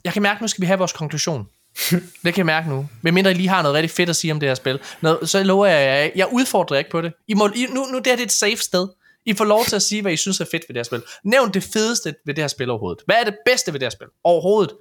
jeg 0.05 0.12
kan 0.12 0.22
mærke, 0.22 0.43
nu 0.43 0.49
skal 0.49 0.62
vi 0.62 0.66
have 0.66 0.78
vores 0.78 0.93
konklusion. 0.93 1.47
det 2.24 2.34
kan 2.34 2.36
jeg 2.36 2.47
mærke 2.47 2.68
nu. 2.68 2.89
Men 3.03 3.14
mindre 3.14 3.30
I 3.30 3.34
lige 3.34 3.49
har 3.49 3.62
noget 3.62 3.74
rigtig 3.74 3.91
fedt 3.91 4.11
at 4.11 4.16
sige 4.16 4.32
om 4.32 4.41
det 4.41 4.49
her 4.49 4.55
spil. 4.55 4.80
Noget, 5.01 5.30
så 5.30 5.43
lover 5.43 5.66
jeg, 5.66 5.86
jeg, 5.86 6.12
jeg 6.14 6.28
udfordrer 6.32 6.78
ikke 6.78 6.91
på 6.91 7.01
det. 7.01 7.12
I 7.28 7.34
må, 7.34 7.49
I, 7.49 7.66
nu, 7.70 7.84
nu 7.84 7.99
det 7.99 8.07
er 8.07 8.16
det 8.16 8.22
et 8.22 8.32
safe 8.32 8.57
sted. 8.57 8.89
I 9.26 9.34
får 9.34 9.45
lov 9.45 9.64
til 9.64 9.76
at 9.76 9.82
sige, 9.82 10.03
hvad 10.03 10.12
I 10.12 10.16
synes 10.16 10.41
er 10.41 10.45
fedt 10.45 10.64
ved 10.68 10.74
det 10.74 10.76
her 10.76 10.82
spil. 10.82 11.03
Nævn 11.24 11.55
det 11.55 11.62
fedeste 11.62 12.14
ved 12.26 12.34
det 12.34 12.43
her 12.43 12.49
spil 12.49 12.70
overhovedet. 12.70 13.03
Hvad 13.07 13.16
er 13.16 13.24
det 13.24 13.36
bedste 13.47 13.72
ved 13.72 13.80
det 13.80 13.86
her 13.86 13.91
spil? 13.91 14.07
Overhovedet. 14.24 14.76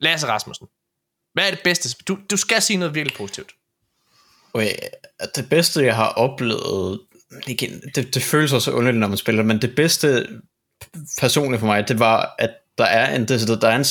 Lasse 0.00 0.26
Rasmussen. 0.26 0.66
Hvad 1.32 1.46
er 1.46 1.50
det 1.50 1.60
bedste? 1.64 2.04
Du, 2.08 2.18
du 2.30 2.36
skal 2.36 2.62
sige 2.62 2.76
noget 2.76 2.94
virkelig 2.94 3.16
positivt. 3.16 3.52
Okay, 4.54 4.74
det 5.36 5.48
bedste, 5.48 5.84
jeg 5.84 5.96
har 5.96 6.08
oplevet 6.08 7.00
igen, 7.46 7.82
det, 7.94 8.14
det 8.14 8.22
føles 8.22 8.52
også 8.52 8.70
underligt, 8.70 9.00
når 9.00 9.08
man 9.08 9.16
spiller, 9.16 9.42
men 9.42 9.62
det 9.62 9.74
bedste 9.74 10.26
personligt 11.20 11.60
for 11.60 11.66
mig, 11.66 11.88
det 11.88 11.98
var, 11.98 12.34
at 12.38 12.50
der 12.78 12.84
er 12.84 13.16
en, 13.16 13.28
det, 13.28 13.62
der 13.62 13.68
er 13.68 13.76
en 13.76 13.84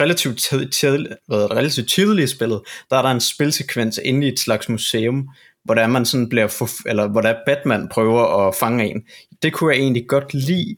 relativt, 0.00 0.38
tid, 0.72 1.06
hvad, 1.26 1.50
relativt 1.50 1.90
tidlig 1.90 2.24
i 2.24 2.26
spillet, 2.26 2.60
der 2.90 2.96
er 2.96 3.02
der 3.02 3.10
en 3.10 3.20
spilsekvens 3.20 4.00
inde 4.04 4.26
i 4.26 4.32
et 4.32 4.38
slags 4.38 4.68
museum, 4.68 5.28
hvor 5.64 5.74
der 5.74 5.86
man 5.86 6.06
sådan 6.06 6.28
bliver, 6.28 6.48
forf- 6.48 6.82
eller 6.86 7.08
hvor 7.08 7.20
der 7.20 7.34
Batman 7.46 7.88
prøver 7.88 8.48
at 8.48 8.54
fange 8.54 8.90
en. 8.90 9.02
Det 9.42 9.52
kunne 9.52 9.74
jeg 9.74 9.80
egentlig 9.80 10.08
godt 10.08 10.34
lide, 10.34 10.76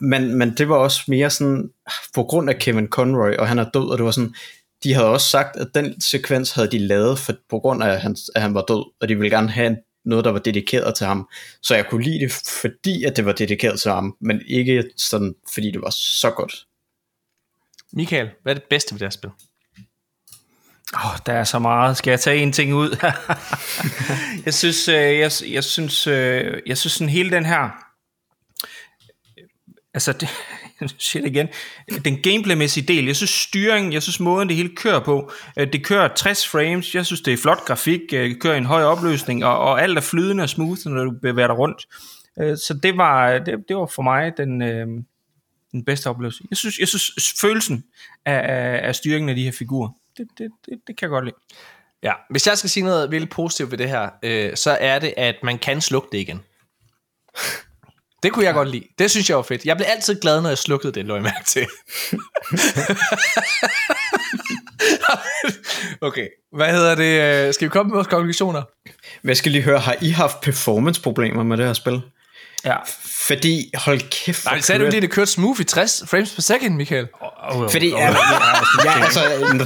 men, 0.00 0.34
men 0.34 0.54
det 0.58 0.68
var 0.68 0.76
også 0.76 1.00
mere 1.08 1.30
sådan, 1.30 1.70
på 2.14 2.22
grund 2.22 2.50
af 2.50 2.58
Kevin 2.58 2.88
Conroy, 2.88 3.36
og 3.36 3.48
han 3.48 3.58
er 3.58 3.70
død, 3.70 3.90
og 3.90 3.98
det 3.98 4.04
var 4.04 4.10
sådan, 4.10 4.34
de 4.84 4.94
havde 4.94 5.08
også 5.08 5.30
sagt, 5.30 5.56
at 5.56 5.68
den 5.74 6.00
sekvens 6.00 6.52
havde 6.52 6.70
de 6.70 6.78
lavet 6.78 7.18
for, 7.18 7.32
på 7.50 7.58
grund 7.58 7.82
af, 7.82 7.88
at 7.88 8.00
han, 8.00 8.16
at 8.34 8.42
han 8.42 8.54
var 8.54 8.64
død, 8.68 8.84
og 9.00 9.08
de 9.08 9.14
ville 9.14 9.36
gerne 9.36 9.50
have 9.50 9.66
en 9.66 9.76
noget, 10.10 10.24
der 10.24 10.30
var 10.30 10.38
dedikeret 10.38 10.94
til 10.94 11.06
ham. 11.06 11.28
Så 11.62 11.74
jeg 11.74 11.86
kunne 11.86 12.04
lide 12.04 12.20
det, 12.20 12.32
fordi 12.62 13.04
at 13.04 13.16
det 13.16 13.24
var 13.24 13.32
dedikeret 13.32 13.80
til 13.80 13.90
ham, 13.90 14.16
men 14.20 14.42
ikke 14.46 14.84
sådan, 14.96 15.34
fordi 15.54 15.70
det 15.70 15.82
var 15.82 15.90
så 15.90 16.30
godt. 16.30 16.66
Michael, 17.92 18.30
hvad 18.42 18.52
er 18.52 18.58
det 18.58 18.68
bedste 18.70 18.94
ved 18.94 18.98
det 18.98 19.06
her 19.06 19.10
spil? 19.10 19.30
Åh, 20.94 21.06
oh, 21.06 21.18
der 21.26 21.32
er 21.32 21.44
så 21.44 21.58
meget. 21.58 21.96
Skal 21.96 22.10
jeg 22.10 22.20
tage 22.20 22.42
en 22.42 22.52
ting 22.52 22.74
ud? 22.74 22.96
jeg 24.46 24.54
synes, 24.54 24.88
øh, 24.88 25.18
jeg, 25.18 25.30
jeg 25.48 25.64
synes, 25.64 26.06
øh, 26.06 26.62
jeg 26.66 26.78
synes 26.78 26.92
sådan 26.92 27.08
hele 27.08 27.30
den 27.30 27.46
her, 27.46 27.70
altså 29.94 30.12
det, 30.12 30.28
shit 30.98 31.24
igen, 31.24 31.48
den 32.04 32.22
gameplaymæssige 32.22 32.86
del, 32.86 33.06
jeg 33.06 33.16
synes 33.16 33.30
styringen, 33.30 33.92
jeg 33.92 34.02
synes 34.02 34.20
måden 34.20 34.48
det 34.48 34.56
hele 34.56 34.76
kører 34.76 35.00
på, 35.00 35.32
øh, 35.56 35.72
det 35.72 35.84
kører 35.84 36.08
60 36.14 36.48
frames, 36.48 36.94
jeg 36.94 37.06
synes 37.06 37.20
det 37.20 37.32
er 37.32 37.36
flot 37.36 37.64
grafik, 37.64 38.00
øh, 38.12 38.30
det 38.30 38.40
kører 38.40 38.54
i 38.54 38.58
en 38.58 38.66
høj 38.66 38.82
opløsning, 38.82 39.44
og, 39.44 39.58
og 39.58 39.82
alt 39.82 39.98
er 39.98 40.02
flydende 40.02 40.42
og 40.42 40.48
smooth, 40.48 40.80
når 40.86 41.04
du 41.04 41.10
bevæger 41.22 41.46
dig 41.46 41.58
rundt. 41.58 41.86
Øh, 42.40 42.56
så 42.56 42.78
det 42.82 42.96
var, 42.96 43.38
det, 43.38 43.64
det 43.68 43.76
var 43.76 43.86
for 43.86 44.02
mig 44.02 44.32
den, 44.36 44.60
den 45.72 45.84
bedste 45.84 46.10
oplevelse. 46.10 46.44
Jeg 46.50 46.56
synes, 46.56 46.78
jeg 46.78 46.88
synes 46.88 47.34
følelsen 47.40 47.84
af, 48.24 48.52
af, 48.52 48.88
af 48.88 48.94
styringen 48.94 49.28
af 49.28 49.34
de 49.34 49.44
her 49.44 49.52
figurer, 49.52 49.88
det, 50.16 50.28
det, 50.38 50.50
det, 50.66 50.80
det 50.86 50.96
kan 50.96 51.06
jeg 51.06 51.10
godt 51.10 51.24
lide. 51.24 51.36
Ja, 52.02 52.12
hvis 52.30 52.46
jeg 52.46 52.58
skal 52.58 52.70
sige 52.70 52.84
noget 52.84 53.10
virkelig 53.10 53.30
positivt 53.30 53.70
ved 53.70 53.78
det 53.78 53.88
her, 53.88 54.10
øh, 54.22 54.56
så 54.56 54.70
er 54.80 54.98
det, 54.98 55.14
at 55.16 55.36
man 55.42 55.58
kan 55.58 55.80
slukke 55.80 56.08
det 56.12 56.18
igen. 56.18 56.40
Det 58.22 58.32
kunne 58.32 58.44
jeg 58.44 58.54
godt 58.54 58.68
lide. 58.68 58.84
Det 58.98 59.10
synes 59.10 59.28
jeg 59.28 59.36
var 59.36 59.42
fedt. 59.42 59.64
Jeg 59.64 59.76
blev 59.76 59.86
altid 59.88 60.20
glad, 60.20 60.40
når 60.40 60.48
jeg 60.48 60.58
slukkede 60.58 60.92
det, 60.92 61.04
lå 61.04 61.14
jeg 61.14 61.22
mærke 61.22 61.44
til. 61.46 61.66
okay, 66.08 66.28
hvad 66.52 66.72
hedder 66.72 66.94
det? 66.94 67.46
Øh, 67.46 67.54
skal 67.54 67.64
vi 67.64 67.70
komme 67.70 67.90
med 67.90 67.96
vores 67.96 68.06
konklusioner? 68.06 68.62
Jeg 69.24 69.36
skal 69.36 69.52
lige 69.52 69.62
høre, 69.62 69.78
har 69.78 69.96
I 70.00 70.10
haft 70.10 70.40
performance-problemer 70.40 71.42
med 71.42 71.56
det 71.56 71.66
her 71.66 71.72
spil? 71.72 72.02
Ja. 72.64 72.76
Fordi, 73.26 73.70
hold 73.74 74.00
kæft. 74.10 74.44
Nej, 74.44 74.54
det 74.54 74.64
sagde 74.64 74.84
du 74.84 74.90
lige, 74.90 75.00
det 75.00 75.10
kørte 75.10 75.30
smooth 75.30 75.60
i 75.60 75.64
60 75.64 76.02
frames 76.06 76.34
per 76.34 76.42
second, 76.42 76.74
Michael. 76.74 77.08
Oh, 77.20 77.60
oh, 77.60 77.70
Fordi, 77.70 77.92
oh, 77.92 78.00
ja, 78.00 78.06
ja, 78.84 79.04
altså, 79.04 79.20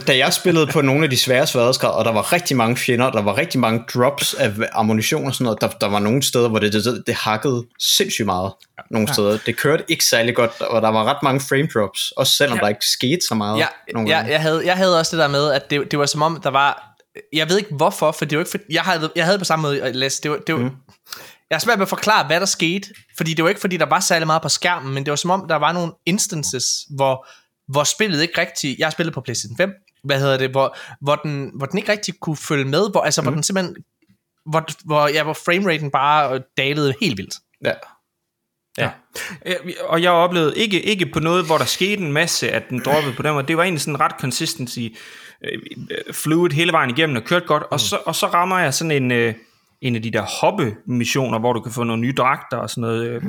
da 0.07 0.17
jeg 0.17 0.33
spillede 0.33 0.67
på 0.67 0.81
nogle 0.81 1.05
af 1.05 1.11
de 1.11 1.17
svære 1.17 1.47
sværhedsgrader, 1.47 1.95
og 1.95 2.05
der 2.05 2.13
var 2.13 2.33
rigtig 2.33 2.57
mange 2.57 2.77
fjender, 2.77 3.11
der 3.11 3.23
var 3.23 3.39
rigtig 3.39 3.61
mange 3.61 3.85
drops 3.95 4.35
af 4.35 4.53
ammunition 4.73 5.27
og 5.27 5.35
sådan 5.35 5.45
noget, 5.45 5.61
der, 5.61 5.69
der 5.69 5.89
var 5.89 5.99
nogle 5.99 6.23
steder, 6.23 6.49
hvor 6.49 6.59
det, 6.59 6.73
det, 6.73 7.03
det 7.07 7.15
hakkede 7.15 7.65
sindssygt 7.79 8.27
meget. 8.27 8.53
Nogle 8.91 9.07
ja. 9.09 9.13
steder. 9.13 9.39
Det 9.47 9.57
kørte 9.57 9.85
ikke 9.89 10.05
særlig 10.05 10.35
godt, 10.35 10.61
og 10.61 10.83
der 10.83 10.89
var 10.89 11.05
ret 11.05 11.23
mange 11.23 11.41
frame 11.41 11.69
drops, 11.75 12.13
også 12.17 12.37
selvom 12.37 12.59
ja. 12.59 12.63
der 12.63 12.69
ikke 12.69 12.87
skete 12.87 13.27
så 13.29 13.35
meget. 13.35 13.59
Ja, 13.59 13.67
nogle 13.95 14.11
ja 14.11 14.19
jeg, 14.19 14.41
havde, 14.41 14.63
jeg 14.67 14.77
havde 14.77 14.99
også 14.99 15.17
det 15.17 15.23
der 15.23 15.29
med, 15.29 15.53
at 15.53 15.71
det, 15.71 15.91
det 15.91 15.99
var 15.99 16.07
som 16.07 16.23
om, 16.23 16.41
der 16.43 16.51
var 16.51 16.95
jeg 17.33 17.49
ved 17.49 17.59
ikke 17.59 17.75
hvorfor, 17.75 18.13
for 18.13 18.25
det 18.25 18.39
var 18.39 18.43
ikke 18.43 18.51
for, 18.51 18.59
jeg 18.71 18.83
havde, 18.83 19.11
jeg 19.17 19.25
havde 19.25 19.39
på 19.39 19.45
samme 19.45 19.63
måde 19.63 19.93
læst, 19.93 20.23
det 20.23 20.31
var, 20.31 20.37
det 20.47 20.55
var, 20.55 20.61
mm. 20.61 20.71
Jeg 21.55 21.59
er 21.59 21.65
svært 21.65 21.79
ved 21.79 21.83
at 21.83 21.89
forklare, 21.89 22.27
hvad 22.27 22.41
der 22.41 22.47
skete, 22.47 22.89
fordi 23.17 23.35
det 23.35 23.43
var 23.43 23.49
ikke, 23.49 23.61
fordi 23.61 23.77
der 23.77 23.87
var 23.87 24.01
særlig 24.01 24.27
meget 24.27 24.43
på 24.43 24.49
skærmen, 24.49 24.95
men 24.95 25.05
det 25.05 25.11
var 25.11 25.17
som 25.17 25.31
om, 25.31 25.49
der 25.49 25.57
var 25.57 25.73
nogle 25.73 25.93
instances, 26.07 26.67
hvor, 26.97 27.27
hvor 27.69 27.85
spillet 27.85 28.23
ikke 28.23 28.41
rigtig... 28.41 28.79
Jeg 28.79 28.87
har 28.87 28.91
spillet 28.91 29.15
på 29.15 29.21
PlayStation 29.21 29.57
5, 29.57 29.73
hvad 30.05 30.21
hedder 30.21 30.37
det, 30.37 30.51
hvor, 30.51 30.77
hvor, 31.01 31.17
den, 31.17 31.51
hvor 31.55 31.67
den 31.67 31.79
ikke 31.79 31.93
rigtig 31.93 32.15
kunne 32.21 32.37
følge 32.37 32.65
med, 32.65 32.91
hvor, 32.91 33.01
altså, 33.01 33.21
mm. 33.21 33.25
hvor 33.25 33.35
den 33.35 33.43
simpelthen... 33.43 33.77
Hvor, 34.51 34.65
hvor, 34.85 35.09
ja, 35.09 35.23
hvor 35.23 35.33
frameraten 35.33 35.91
bare 35.91 36.41
dalede 36.57 36.95
helt 37.01 37.19
vildt. 37.19 37.35
Ja. 37.65 37.73
Ja. 38.79 38.91
Ja, 39.47 39.55
og 39.81 40.03
jeg 40.03 40.11
oplevede 40.11 40.59
ikke, 40.59 40.83
ikke 40.83 41.07
på 41.07 41.21
noget, 41.21 41.47
hvor 41.47 41.59
der 41.59 41.65
skete 41.65 42.03
en 42.03 42.13
masse, 42.13 42.51
at 42.51 42.63
den 42.71 42.83
droppede 42.85 43.15
på 43.15 43.23
den 43.23 43.33
måde. 43.33 43.47
Det 43.47 43.57
var 43.57 43.63
egentlig 43.63 43.81
sådan 43.81 44.01
ret 44.01 44.15
consistency, 44.21 44.79
øh, 45.45 45.61
fluid 46.13 46.51
hele 46.51 46.73
vejen 46.73 46.91
igennem 46.91 47.17
og 47.17 47.25
kørt 47.25 47.47
godt. 47.47 47.63
Og, 47.63 47.81
så, 47.81 47.99
og 48.07 48.15
så 48.15 48.27
rammer 48.27 48.59
jeg 48.59 48.75
sådan 48.75 48.91
en, 48.91 49.13
øh, 49.13 49.35
en 49.85 49.97
af 49.97 50.03
de 50.03 50.11
der 50.11 50.23
hoppe-missioner, 50.41 51.39
hvor 51.39 51.53
du 51.53 51.61
kan 51.61 51.73
få 51.73 51.85
nogle 51.85 52.01
nye 52.01 52.13
dragter 52.13 52.57
og 52.57 52.71
sådan 52.71 52.81
noget. 52.81 53.07
Øh, 53.07 53.23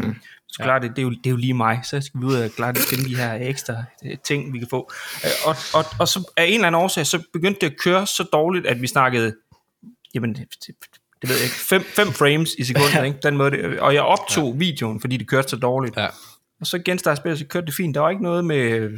så 0.48 0.64
klart, 0.64 0.82
det, 0.82 0.90
det, 0.90 0.98
er 0.98 1.04
jo, 1.04 1.10
det 1.10 1.26
er 1.26 1.30
jo 1.30 1.36
lige 1.36 1.54
mig, 1.54 1.80
så 1.84 2.02
skal 2.02 2.22
vi 2.22 2.26
ud 2.26 2.36
og 2.36 2.50
klart 2.52 2.78
finde 2.78 3.10
de 3.10 3.16
her 3.16 3.34
ekstra 3.34 3.84
øh, 4.06 4.18
ting, 4.24 4.54
vi 4.54 4.60
kan 4.60 4.68
få. 4.70 4.92
Øh, 5.26 5.32
Og, 5.46 5.56
og, 5.74 5.86
og 6.00 6.08
så 6.08 6.32
af 6.38 6.46
en 6.46 6.54
eller 6.54 6.68
anden 6.68 6.82
årsag, 6.82 7.06
så 7.06 7.24
begyndte 7.34 7.60
det 7.62 7.72
at 7.72 7.78
køre 7.80 8.08
så 8.08 8.24
dårligt, 8.24 8.68
at 8.68 8.82
vi 8.82 8.88
snakkede, 8.88 9.36
jamen, 10.14 10.34
det, 10.34 10.48
det, 10.68 10.76
det 11.22 11.30
ved 11.30 11.36
jeg 11.36 11.44
ikke, 11.44 11.56
5 11.56 11.84
fem 11.84 12.12
frames 12.12 12.50
i 12.58 12.64
sekundet, 12.64 13.06
ikke? 13.08 13.20
Den 13.24 13.38
måde, 13.38 13.52
det, 13.52 13.80
og 13.80 13.94
jeg 13.94 14.02
optog 14.02 14.54
ja. 14.54 14.58
videoen, 14.58 15.00
fordi 15.02 15.18
det 15.18 15.28
kørte 15.28 15.48
så 15.50 15.56
dårligt. 15.56 15.98
Ja. 15.98 16.08
Og 16.62 16.68
så 16.68 16.80
genstartede 16.80 17.22
spillet, 17.22 17.40
så 17.40 17.46
kørte 17.46 17.66
det 17.66 17.76
fint. 17.76 17.96
Der 17.96 18.02
var 18.02 18.10
ikke 18.10 18.24
noget 18.24 18.46
med 18.46 18.90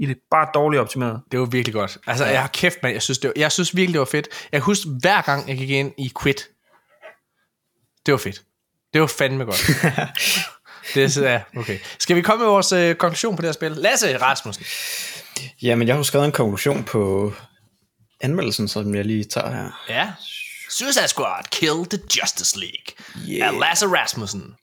i 0.00 0.06
det 0.06 0.16
bare 0.30 0.48
dårligt 0.54 0.80
optimeret. 0.80 1.20
Det 1.32 1.40
var 1.40 1.46
virkelig 1.46 1.74
godt. 1.74 1.98
Altså, 2.06 2.24
jeg 2.24 2.40
har 2.40 2.48
kæft, 2.48 2.82
man. 2.82 2.92
Jeg 2.92 3.02
synes, 3.02 3.18
det 3.18 3.28
var, 3.28 3.32
jeg 3.36 3.52
synes 3.52 3.76
virkelig, 3.76 3.92
det 3.92 3.98
var 3.98 4.04
fedt. 4.04 4.28
Jeg 4.52 4.60
kan 4.60 4.64
huske, 4.64 4.88
hver 5.00 5.22
gang 5.22 5.48
jeg 5.48 5.56
gik 5.56 5.70
ind 5.70 5.92
i 5.98 6.12
Quit, 6.22 6.48
det 8.06 8.12
var 8.12 8.18
fedt. 8.18 8.42
Det 8.92 9.00
var 9.00 9.06
fandme 9.06 9.44
godt. 9.44 9.66
det 10.94 11.16
er 11.16 11.30
ja, 11.32 11.60
okay. 11.60 11.78
Skal 11.98 12.16
vi 12.16 12.22
komme 12.22 12.44
med 12.44 12.50
vores 12.52 12.72
øh, 12.72 12.94
konklusion 12.94 13.36
på 13.36 13.42
det 13.42 13.48
her 13.48 13.52
spil? 13.52 13.70
Lasse 13.70 14.18
Rasmussen. 14.18 14.64
Jamen, 15.62 15.88
jeg 15.88 15.94
har 15.94 15.98
jo 15.98 16.04
skrevet 16.04 16.26
en 16.26 16.32
konklusion 16.32 16.84
på 16.84 17.32
anmeldelsen, 18.20 18.68
som 18.68 18.94
jeg 18.94 19.04
lige 19.04 19.24
tager 19.24 19.50
her. 19.50 19.84
Ja. 19.88 20.12
Suicide 20.70 21.08
Squad 21.08 21.44
Kill 21.50 21.86
the 21.90 21.98
Justice 22.16 22.58
League. 22.58 22.94
Yeah. 23.28 23.48
Af 23.48 23.60
Lasse 23.60 23.86
Rasmussen. 23.86 24.54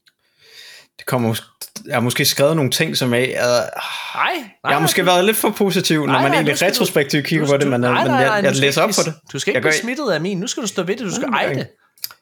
Det 0.97 1.05
kommer, 1.05 1.35
jeg 1.85 1.95
har 1.95 2.01
måske 2.01 2.25
skrevet 2.25 2.55
nogle 2.55 2.71
ting, 2.71 2.97
som 2.97 3.13
jeg... 3.13 3.21
Uh, 3.21 3.29
Nej, 3.29 3.65
nej. 4.15 4.43
jeg 4.63 4.71
har 4.75 4.79
måske 4.79 5.05
været 5.05 5.25
lidt 5.25 5.37
for 5.37 5.49
positiv, 5.49 5.99
når 5.99 6.05
Nej, 6.05 6.21
man 6.21 6.31
nej, 6.31 6.35
egentlig 6.37 6.59
du- 6.59 6.65
retrospektivt 6.65 7.25
kigger 7.25 7.45
nu 7.45 7.51
på 7.51 7.57
det, 7.57 7.67
men, 7.67 7.81
du- 7.81 7.87
øh, 7.87 7.93
nej, 7.93 8.03
men 8.03 8.11
nej, 8.11 8.23
nej, 8.23 8.31
jeg, 8.33 8.43
du 8.43 8.47
jeg 8.47 8.55
skal 8.55 8.67
læser 8.67 8.81
op 8.81 8.89
på 8.89 9.01
det. 9.05 9.13
Du 9.33 9.39
skal 9.39 9.51
ikke 9.51 9.55
jeg, 9.57 9.61
blive 9.61 9.73
smittet 9.73 10.11
af 10.11 10.21
min. 10.21 10.37
Nu 10.39 10.47
skal 10.47 10.63
du 10.63 10.67
stå 10.67 10.83
ved 10.83 10.95
det. 10.95 11.05
Du 11.05 11.11
skal 11.15 11.27
Nej, 11.29 11.43
eje 11.43 11.53
nej. 11.53 11.63
det. 11.63 11.69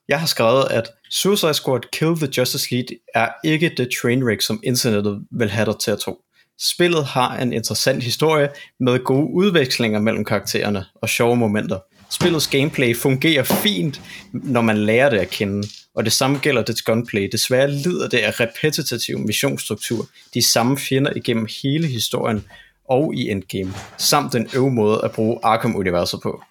jeg 0.10 0.20
har 0.20 0.28
skrevet, 0.28 0.68
at 0.70 0.90
Suicide 1.12 1.54
Squad 1.54 1.80
Kill 1.94 2.16
the 2.18 2.30
Justice 2.38 2.68
League 2.72 2.98
er 3.16 3.28
ikke 3.44 3.72
det 3.78 3.90
trainwreck, 4.02 4.42
som 4.42 4.60
internettet 4.64 5.20
vil 5.32 5.50
have 5.50 5.66
dig 5.66 5.76
til 5.84 5.92
at 5.92 6.00
tro. 6.00 6.18
Spillet 6.62 7.06
har 7.06 7.38
en 7.38 7.54
interessant 7.54 8.04
historie 8.04 8.50
med 8.80 9.04
gode 9.04 9.28
udvekslinger 9.34 10.00
mellem 10.00 10.26
karaktererne 10.26 10.86
og 11.02 11.10
sjove 11.10 11.36
momenter. 11.38 11.80
Spillets 12.10 12.48
gameplay 12.48 12.96
fungerer 12.98 13.44
fint, 13.44 14.02
når 14.34 14.62
man 14.62 14.78
lærer 14.78 15.10
det 15.10 15.18
at 15.18 15.30
kende, 15.30 15.68
og 15.96 16.06
det 16.06 16.14
samme 16.14 16.40
gælder 16.40 16.64
dets 16.64 16.82
gunplay. 16.82 17.30
Desværre 17.32 17.72
lider 17.72 18.10
det 18.10 18.18
af 18.18 18.40
repetitiv 18.40 19.20
missionsstruktur, 19.20 20.08
de 20.34 20.42
samme 20.42 20.78
fjender 20.78 21.14
igennem 21.16 21.48
hele 21.64 21.88
historien 21.88 22.46
og 22.90 23.16
i 23.16 23.30
endgame, 23.30 23.74
samt 23.98 24.34
den 24.34 24.50
øve 24.56 24.72
måde 24.72 25.02
at 25.04 25.12
bruge 25.12 25.40
Arkham-universet 25.44 26.20
på. 26.24 26.44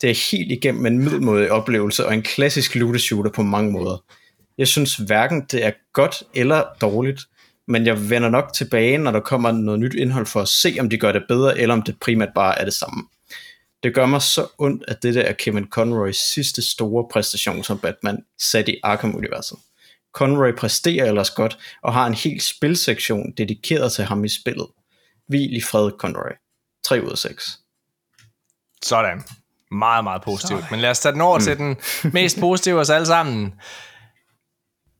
Det 0.00 0.10
er 0.10 0.30
helt 0.32 0.52
igennem 0.52 0.86
en 0.86 0.98
middelmådig 0.98 1.50
oplevelse 1.50 2.06
og 2.06 2.14
en 2.14 2.22
klassisk 2.22 2.74
looter 2.74 3.00
shooter 3.00 3.30
på 3.30 3.42
mange 3.42 3.72
måder. 3.72 4.04
Jeg 4.58 4.68
synes 4.68 4.96
hverken 4.96 5.46
det 5.50 5.64
er 5.64 5.72
godt 5.92 6.22
eller 6.34 6.64
dårligt, 6.80 7.20
men 7.68 7.86
jeg 7.86 8.10
vender 8.10 8.28
nok 8.28 8.52
tilbage, 8.54 8.98
når 8.98 9.10
der 9.10 9.20
kommer 9.20 9.52
noget 9.52 9.80
nyt 9.80 9.94
indhold 9.94 10.26
for 10.26 10.40
at 10.40 10.48
se, 10.48 10.76
om 10.80 10.90
de 10.90 10.98
gør 10.98 11.12
det 11.12 11.22
bedre, 11.28 11.58
eller 11.58 11.74
om 11.74 11.82
det 11.82 12.00
primært 12.00 12.28
bare 12.34 12.58
er 12.58 12.64
det 12.64 12.74
samme. 12.74 13.02
Det 13.82 13.94
gør 13.94 14.06
mig 14.06 14.22
så 14.22 14.46
ondt, 14.58 14.84
at 14.88 15.02
det 15.02 15.14
der 15.14 15.22
er 15.22 15.32
Kevin 15.32 15.68
Conroys 15.70 16.16
sidste 16.16 16.70
store 16.70 17.08
præstation 17.12 17.64
som 17.64 17.78
Batman 17.78 18.24
sat 18.38 18.68
i 18.68 18.80
Arkham-universet. 18.84 19.58
Conroy 20.12 20.52
præsterer 20.56 21.04
ellers 21.04 21.30
godt, 21.30 21.58
og 21.82 21.92
har 21.92 22.06
en 22.06 22.14
hel 22.14 22.40
spilsektion 22.40 23.32
dedikeret 23.36 23.92
til 23.92 24.04
ham 24.04 24.24
i 24.24 24.28
spillet. 24.28 24.66
Hvil 25.28 25.56
i 25.56 25.60
fred, 25.60 25.90
Conroy. 25.98 26.30
3 26.84 27.02
ud 27.02 27.10
af 27.10 27.18
6. 27.18 27.58
Sådan. 28.82 29.24
Meget, 29.70 30.04
meget 30.04 30.22
positivt. 30.22 30.70
Men 30.70 30.80
lad 30.80 30.90
os 30.90 31.00
tage 31.00 31.12
den 31.12 31.20
over 31.20 31.38
til 31.38 31.58
den 31.58 31.76
mest 32.12 32.40
positive 32.40 32.76
af 32.76 32.80
os 32.80 32.90
alle 32.90 33.06
sammen. 33.06 33.54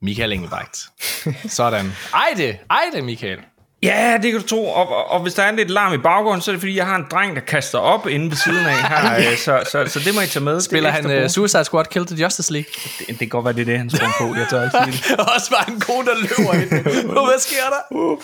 Michael 0.02 0.32
Engelbrecht. 0.32 0.78
Sådan. 1.58 1.92
Ej 2.14 2.34
det. 2.36 2.58
Ej 2.70 2.84
det, 2.94 3.04
Michael. 3.04 3.38
Ja, 3.82 4.18
det 4.22 4.32
kan 4.32 4.40
du 4.40 4.46
tro. 4.46 4.68
Og, 4.68 4.88
og, 4.88 5.10
og 5.10 5.22
hvis 5.22 5.34
der 5.34 5.42
er 5.42 5.50
lidt 5.50 5.70
larm 5.70 5.94
i 5.94 5.98
baggrunden, 5.98 6.42
så 6.42 6.50
er 6.50 6.52
det 6.52 6.60
fordi, 6.60 6.76
jeg 6.76 6.86
har 6.86 6.96
en 6.96 7.06
dreng, 7.10 7.36
der 7.36 7.42
kaster 7.42 7.78
op 7.78 8.06
inde 8.06 8.30
ved 8.30 8.36
siden 8.36 8.66
af 8.66 8.88
her. 8.88 9.16
øh, 9.30 9.36
så, 9.36 9.62
så, 9.72 9.86
så 9.86 10.00
det 10.04 10.14
må 10.14 10.20
I 10.20 10.26
tage 10.26 10.44
med. 10.44 10.60
Spiller 10.60 10.90
er 10.90 10.92
han 10.92 11.24
uh, 11.24 11.28
Suicide 11.28 11.64
Squad 11.64 11.84
Kill 11.84 12.06
the 12.06 12.22
Justice 12.22 12.52
League? 12.52 12.70
Det, 12.98 13.08
det 13.08 13.18
kan 13.18 13.28
godt 13.28 13.44
være, 13.44 13.54
det 13.54 13.60
er 13.60 13.64
det, 13.64 13.78
han 13.78 13.90
sprang 13.90 14.12
på. 14.20 14.34
Jeg 14.34 14.46
tør 14.50 14.64
ikke 14.64 14.76
sige 14.84 15.14
det. 15.16 15.20
Også 15.34 15.50
bare 15.50 15.74
en 15.74 15.80
kone, 15.80 16.06
der 16.06 16.14
løber 16.14 16.52
ind. 16.52 16.68
Hvad 17.10 17.40
sker 17.40 17.62
der? 17.70 18.16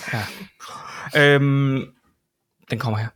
Øhm, 1.17 1.83
den 2.71 2.79
kommer 2.79 2.99
her. 2.99 3.09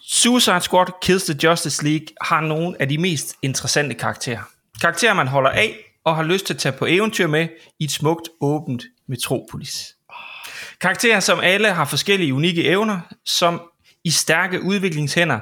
Suicide 0.00 0.60
Squad 0.60 0.86
Kills 1.02 1.24
the 1.24 1.38
Justice 1.42 1.84
League 1.84 2.06
har 2.20 2.40
nogle 2.40 2.76
af 2.80 2.88
de 2.88 2.98
mest 2.98 3.34
interessante 3.42 3.94
karakterer. 3.94 4.40
Karakterer, 4.80 5.14
man 5.14 5.28
holder 5.28 5.50
af 5.50 5.76
og 6.04 6.16
har 6.16 6.22
lyst 6.22 6.46
til 6.46 6.54
at 6.54 6.60
tage 6.60 6.72
på 6.72 6.86
eventyr 6.86 7.26
med 7.26 7.48
i 7.80 7.84
et 7.84 7.90
smukt, 7.90 8.28
åbent 8.40 8.82
metropolis. 9.08 9.94
Karakterer, 10.80 11.20
som 11.20 11.40
alle 11.40 11.72
har 11.72 11.84
forskellige 11.84 12.34
unikke 12.34 12.64
evner, 12.64 13.00
som 13.24 13.62
i 14.04 14.10
stærke 14.10 14.62
udviklingshænder 14.62 15.40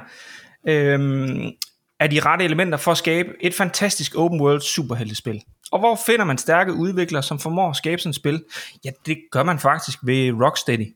øhm, 0.67 1.51
er 1.99 2.07
de 2.07 2.19
rette 2.19 2.45
elementer 2.45 2.77
for 2.77 2.91
at 2.91 2.97
skabe 2.97 3.29
et 3.41 3.53
fantastisk 3.53 4.15
open 4.15 4.41
world 4.41 4.61
superheltespil. 4.61 5.41
Og 5.71 5.79
hvor 5.79 5.99
finder 6.05 6.25
man 6.25 6.37
stærke 6.37 6.73
udviklere, 6.73 7.23
som 7.23 7.39
formår 7.39 7.69
at 7.69 7.75
skabe 7.75 8.01
sådan 8.01 8.09
et 8.09 8.15
spil? 8.15 8.43
Ja, 8.85 8.91
det 9.05 9.17
gør 9.31 9.43
man 9.43 9.59
faktisk 9.59 9.99
ved 10.03 10.31
Rocksteady. 10.31 10.95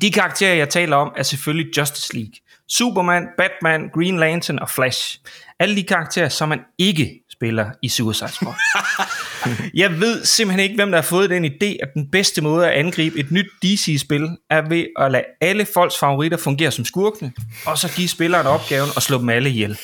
De 0.00 0.12
karakterer, 0.12 0.54
jeg 0.54 0.68
taler 0.68 0.96
om, 0.96 1.12
er 1.16 1.22
selvfølgelig 1.22 1.78
Justice 1.78 2.14
League. 2.14 2.32
Superman, 2.68 3.28
Batman, 3.38 3.90
Green 3.94 4.18
Lantern 4.18 4.58
og 4.58 4.70
Flash. 4.70 5.20
Alle 5.58 5.76
de 5.76 5.82
karakterer, 5.82 6.28
som 6.28 6.48
man 6.48 6.60
ikke 6.78 7.24
spiller 7.36 7.70
i 7.82 7.88
Suicide 7.88 8.32
Squad. 8.32 8.54
jeg 9.82 10.00
ved 10.00 10.24
simpelthen 10.24 10.60
ikke, 10.60 10.74
hvem 10.74 10.90
der 10.90 10.98
har 10.98 11.02
fået 11.02 11.30
den 11.30 11.44
idé, 11.44 11.76
at 11.82 11.88
den 11.94 12.10
bedste 12.10 12.42
måde 12.42 12.66
at 12.66 12.72
angribe 12.72 13.18
et 13.18 13.30
nyt 13.30 13.46
DC-spil, 13.62 14.28
er 14.50 14.68
ved 14.68 14.86
at 14.98 15.10
lade 15.10 15.24
alle 15.40 15.66
folks 15.74 15.98
favoritter 15.98 16.38
fungere 16.38 16.70
som 16.70 16.84
skurkene, 16.84 17.32
og 17.66 17.78
så 17.78 17.92
give 17.96 18.08
spilleren 18.08 18.46
opgaven 18.46 18.90
og 18.96 19.02
slå 19.02 19.18
dem 19.18 19.28
alle 19.28 19.50
ihjel. 19.50 19.78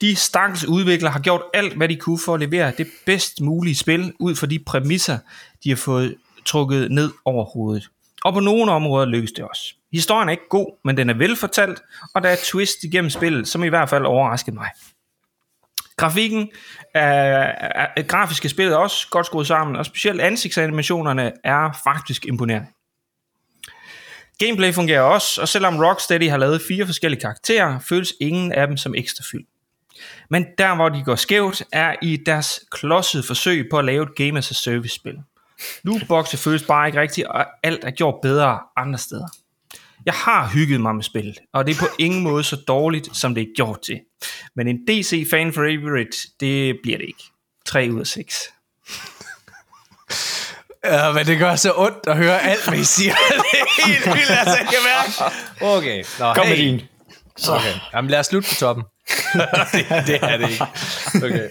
De 0.00 0.16
stakkels 0.16 0.64
udviklere 0.64 1.12
har 1.12 1.20
gjort 1.20 1.42
alt, 1.54 1.72
hvad 1.72 1.88
de 1.88 1.96
kunne 1.96 2.18
for 2.24 2.34
at 2.34 2.40
levere 2.40 2.72
det 2.78 2.86
bedst 3.06 3.40
mulige 3.40 3.74
spil, 3.74 4.12
ud 4.20 4.34
fra 4.34 4.46
de 4.46 4.58
præmisser, 4.66 5.18
de 5.64 5.68
har 5.68 5.76
fået 5.76 6.14
trukket 6.46 6.90
ned 6.90 7.10
over 7.24 7.44
hovedet. 7.44 7.88
Og 8.24 8.32
på 8.32 8.40
nogle 8.40 8.72
områder 8.72 9.06
lykkes 9.06 9.32
det 9.32 9.44
også. 9.44 9.74
Historien 9.92 10.28
er 10.28 10.32
ikke 10.32 10.48
god, 10.50 10.78
men 10.84 10.96
den 10.96 11.10
er 11.10 11.14
velfortalt, 11.14 11.82
og 12.14 12.22
der 12.22 12.28
er 12.28 12.36
twist 12.44 12.84
igennem 12.84 13.10
spillet, 13.10 13.48
som 13.48 13.64
i 13.64 13.68
hvert 13.68 13.88
fald 13.88 14.04
overraskede 14.04 14.56
mig. 14.56 14.68
Grafikken 15.98 16.40
øh, 16.96 18.04
grafiske 18.08 18.48
spillet 18.48 18.74
er 18.74 18.78
også 18.78 19.08
godt 19.10 19.26
skruet 19.26 19.46
sammen, 19.46 19.76
og 19.76 19.86
specielt 19.86 20.20
ansigtsanimationerne 20.20 21.32
er 21.44 21.80
faktisk 21.84 22.26
imponerende. 22.26 22.68
Gameplay 24.38 24.72
fungerer 24.72 25.00
også, 25.00 25.40
og 25.40 25.48
selvom 25.48 25.78
Rocksteady 25.84 26.30
har 26.30 26.36
lavet 26.36 26.62
fire 26.68 26.86
forskellige 26.86 27.20
karakterer, 27.20 27.78
føles 27.78 28.14
ingen 28.20 28.52
af 28.52 28.66
dem 28.66 28.76
som 28.76 28.94
ekstra 28.94 29.24
fyld. 29.30 29.44
Men 30.30 30.46
der 30.58 30.74
hvor 30.74 30.88
de 30.88 31.02
går 31.04 31.14
skævt, 31.14 31.62
er 31.72 31.94
i 32.02 32.16
deres 32.26 32.60
klodsede 32.70 33.22
forsøg 33.22 33.68
på 33.70 33.78
at 33.78 33.84
lave 33.84 34.02
et 34.02 34.14
game 34.16 34.38
as 34.38 34.50
a 34.50 34.54
service 34.54 34.94
spil. 34.94 35.16
Lootboxe 35.82 36.36
føles 36.36 36.62
bare 36.62 36.86
ikke 36.86 37.00
rigtigt, 37.00 37.26
og 37.26 37.46
alt 37.62 37.84
er 37.84 37.90
gjort 37.90 38.14
bedre 38.22 38.58
andre 38.76 38.98
steder. 38.98 39.28
Jeg 40.08 40.16
har 40.16 40.48
hygget 40.48 40.80
mig 40.80 40.94
med 40.94 41.02
spillet, 41.02 41.38
og 41.52 41.66
det 41.66 41.76
er 41.76 41.80
på 41.80 41.88
ingen 41.98 42.22
måde 42.22 42.44
så 42.44 42.56
dårligt, 42.56 43.16
som 43.16 43.34
det 43.34 43.42
er 43.42 43.46
gjort 43.56 43.82
til. 43.82 44.00
Men 44.56 44.68
en 44.68 44.78
DC 44.86 45.26
fan 45.30 45.52
favorite, 45.52 46.16
det 46.40 46.78
bliver 46.82 46.98
det 46.98 47.06
ikke. 47.06 47.24
3 47.66 47.88
ud 47.92 48.00
af 48.00 48.06
6. 48.06 48.36
Ja, 50.84 51.12
men 51.12 51.26
det 51.26 51.38
gør 51.38 51.56
så 51.56 51.72
ondt 51.76 52.06
at 52.06 52.16
høre 52.16 52.42
alt, 52.42 52.68
hvad 52.68 52.78
I 52.78 52.84
siger. 52.84 53.14
det 53.52 53.58
er 53.60 53.86
helt 53.86 54.06
vildt, 54.06 54.30
altså, 54.30 54.56
jeg 54.56 54.66
kan 54.66 54.78
mærke. 54.84 55.34
Okay. 55.60 56.04
Nå, 56.18 56.34
Kom 56.34 56.46
med 56.46 56.56
hey. 56.56 56.64
din. 56.64 56.82
Okay. 57.48 57.74
Jamen 57.94 58.10
lad 58.10 58.18
os 58.18 58.26
slutte 58.26 58.48
på 58.48 58.54
toppen. 58.54 58.84
det, 59.72 60.06
det 60.06 60.18
er 60.22 60.36
det 60.36 60.50
ikke. 60.50 60.66
Okay. 61.26 61.48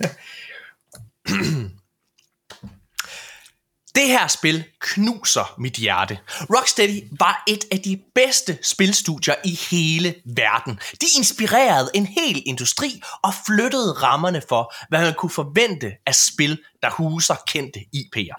Det 3.98 4.08
her 4.08 4.28
spil 4.28 4.64
knuser 4.80 5.54
mit 5.58 5.74
hjerte. 5.74 6.20
Rocksteady 6.30 7.04
var 7.20 7.44
et 7.48 7.66
af 7.72 7.80
de 7.80 8.02
bedste 8.16 8.58
spilstudier 8.64 9.36
i 9.46 9.60
hele 9.72 10.16
verden. 10.26 10.80
De 11.02 11.06
inspirerede 11.18 11.90
en 11.94 12.06
hel 12.06 12.44
industri 12.46 13.02
og 13.24 13.34
flyttede 13.46 13.92
rammerne 13.92 14.42
for, 14.50 14.74
hvad 14.90 15.02
man 15.02 15.14
kunne 15.14 15.30
forvente 15.30 15.92
af 16.06 16.16
spil, 16.16 16.60
der 16.82 16.90
huser 16.90 17.36
kendte 17.48 17.80
IP'er. 17.80 18.36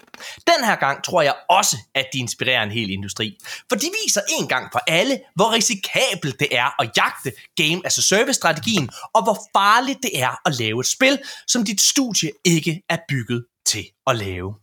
Den 0.47 0.65
her 0.65 0.75
gang 0.75 1.03
tror 1.03 1.21
jeg 1.21 1.35
også, 1.49 1.77
at 1.95 2.05
de 2.13 2.19
inspirerer 2.19 2.63
en 2.63 2.71
hel 2.71 2.89
industri. 2.89 3.37
For 3.69 3.75
de 3.75 3.89
viser 4.03 4.21
en 4.39 4.47
gang 4.47 4.69
for 4.71 4.81
alle, 4.87 5.19
hvor 5.35 5.53
risikabelt 5.53 6.39
det 6.39 6.47
er 6.51 6.81
at 6.81 6.91
jagte 6.97 7.31
Game 7.57 7.81
as 7.85 7.97
a 7.97 8.01
Service-strategien, 8.01 8.89
og 9.13 9.23
hvor 9.23 9.37
farligt 9.55 9.99
det 10.03 10.19
er 10.19 10.41
at 10.45 10.55
lave 10.59 10.79
et 10.79 10.87
spil, 10.87 11.19
som 11.47 11.65
dit 11.65 11.81
studie 11.81 12.31
ikke 12.45 12.81
er 12.89 12.97
bygget 13.09 13.45
til 13.65 13.85
at 14.07 14.15
lave. 14.15 14.55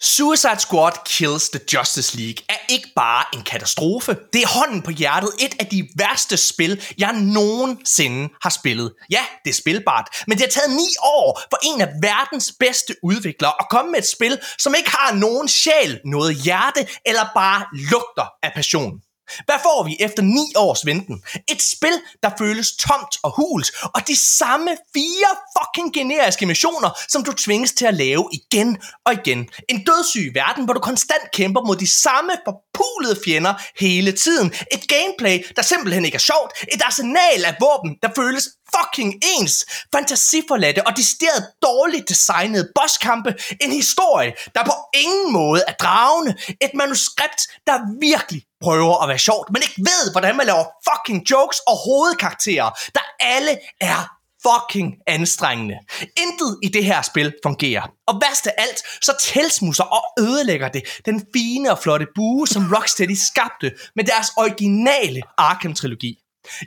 Suicide 0.00 0.60
Squad 0.60 0.92
Kills 1.04 1.50
the 1.50 1.60
Justice 1.72 2.16
League 2.16 2.44
er 2.48 2.58
ikke 2.68 2.88
bare 2.96 3.24
en 3.34 3.42
katastrofe. 3.42 4.16
Det 4.32 4.42
er 4.42 4.58
hånden 4.58 4.82
på 4.82 4.90
hjertet 4.90 5.30
et 5.38 5.54
af 5.60 5.66
de 5.66 5.88
værste 5.96 6.36
spil, 6.36 6.82
jeg 6.98 7.12
nogensinde 7.12 8.28
har 8.42 8.50
spillet. 8.50 8.94
Ja, 9.10 9.24
det 9.44 9.50
er 9.50 9.54
spilbart, 9.54 10.08
men 10.26 10.38
det 10.38 10.46
har 10.46 10.50
taget 10.50 10.70
ni 10.70 10.88
år 11.02 11.40
for 11.50 11.58
en 11.62 11.80
af 11.80 11.88
verdens 12.02 12.52
bedste 12.60 12.96
udviklere 13.02 13.52
at 13.60 13.66
komme 13.70 13.90
med 13.90 13.98
et 13.98 14.08
spil, 14.08 14.38
som 14.58 14.74
ikke 14.78 14.90
har 14.90 15.14
nogen 15.14 15.48
sjæl, 15.48 16.00
noget 16.04 16.36
hjerte 16.36 16.86
eller 17.06 17.26
bare 17.34 17.66
lugter 17.72 18.26
af 18.42 18.52
passion. 18.54 19.00
Hvad 19.44 19.58
får 19.62 19.84
vi 19.84 19.96
efter 20.00 20.22
9 20.22 20.52
års 20.56 20.86
venten? 20.86 21.22
Et 21.48 21.62
spil, 21.62 22.00
der 22.22 22.30
føles 22.38 22.72
tomt 22.72 23.16
og 23.22 23.30
hult, 23.36 23.70
og 23.94 24.08
de 24.08 24.16
samme 24.38 24.70
fire 24.94 25.30
fucking 25.58 25.94
generiske 25.94 26.46
missioner, 26.46 26.90
som 27.08 27.24
du 27.24 27.32
tvinges 27.32 27.72
til 27.72 27.86
at 27.86 27.94
lave 27.94 28.28
igen 28.32 28.78
og 29.06 29.12
igen. 29.12 29.48
En 29.68 29.84
dødssyg 29.84 30.30
verden, 30.34 30.64
hvor 30.64 30.74
du 30.74 30.80
konstant 30.80 31.30
kæmper 31.32 31.60
mod 31.66 31.76
de 31.76 31.92
samme 32.00 32.32
forpulede 32.44 33.20
fjender 33.24 33.54
hele 33.80 34.12
tiden. 34.12 34.52
Et 34.72 34.88
gameplay, 34.88 35.44
der 35.56 35.62
simpelthen 35.62 36.04
ikke 36.04 36.14
er 36.14 36.26
sjovt. 36.32 36.52
Et 36.72 36.82
arsenal 36.82 37.44
af 37.44 37.54
våben, 37.60 37.96
der 38.02 38.08
føles 38.16 38.48
fucking 38.76 39.14
ens. 39.38 39.66
Fantasiforladte 39.94 40.86
og 40.86 40.96
decideret 40.96 41.46
dårligt 41.62 42.08
designede 42.08 42.72
bosskampe. 42.74 43.34
En 43.60 43.72
historie, 43.72 44.32
der 44.54 44.64
på 44.64 44.72
ingen 44.94 45.32
måde 45.32 45.62
er 45.68 45.72
dragende. 45.72 46.36
Et 46.60 46.70
manuskript, 46.74 47.40
der 47.66 48.00
virkelig 48.00 48.42
prøver 48.60 49.02
at 49.02 49.08
være 49.08 49.18
sjovt, 49.18 49.50
men 49.52 49.62
ikke 49.62 49.74
ved, 49.78 50.12
hvordan 50.12 50.36
man 50.36 50.46
laver 50.46 50.64
fucking 50.88 51.30
jokes 51.30 51.58
og 51.58 51.76
hovedkarakterer, 51.76 52.70
der 52.94 53.00
alle 53.20 53.58
er 53.80 54.18
fucking 54.46 54.94
anstrengende. 55.06 55.78
Intet 56.16 56.58
i 56.62 56.68
det 56.68 56.84
her 56.84 57.02
spil 57.02 57.34
fungerer. 57.42 57.90
Og 58.06 58.20
værst 58.22 58.46
af 58.46 58.54
alt, 58.58 58.82
så 59.02 59.12
tilsmusser 59.20 59.84
og 59.84 60.04
ødelægger 60.18 60.68
det 60.68 60.82
den 61.06 61.26
fine 61.34 61.70
og 61.70 61.78
flotte 61.78 62.06
bue, 62.14 62.48
som 62.48 62.72
Rocksteady 62.74 63.14
skabte 63.14 63.72
med 63.96 64.04
deres 64.04 64.26
originale 64.36 65.22
Arkham-trilogi. 65.38 66.18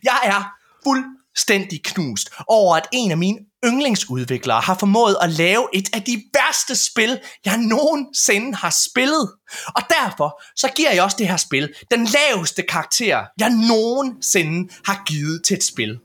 Jeg 0.03 0.19
er 0.23 0.43
fuld 0.83 1.05
fuldstændig 1.31 1.83
knust 1.83 2.29
over, 2.47 2.75
at 2.75 2.87
en 2.91 3.11
af 3.11 3.17
mine 3.17 3.37
yndlingsudviklere 3.65 4.61
har 4.61 4.77
formået 4.79 5.17
at 5.21 5.29
lave 5.29 5.67
et 5.73 5.89
af 5.93 6.01
de 6.01 6.23
værste 6.33 6.75
spil, 6.75 7.19
jeg 7.45 7.57
nogensinde 7.57 8.55
har 8.55 8.75
spillet. 8.89 9.31
Og 9.75 9.81
derfor 9.89 10.41
så 10.55 10.71
giver 10.75 10.91
jeg 10.91 11.03
også 11.03 11.17
det 11.19 11.27
her 11.27 11.37
spil 11.37 11.73
den 11.91 12.07
laveste 12.07 12.61
karakter, 12.61 13.25
jeg 13.39 13.49
nogensinde 13.49 14.73
har 14.85 15.03
givet 15.05 15.43
til 15.45 15.57
et 15.57 15.63
spil. 15.63 15.99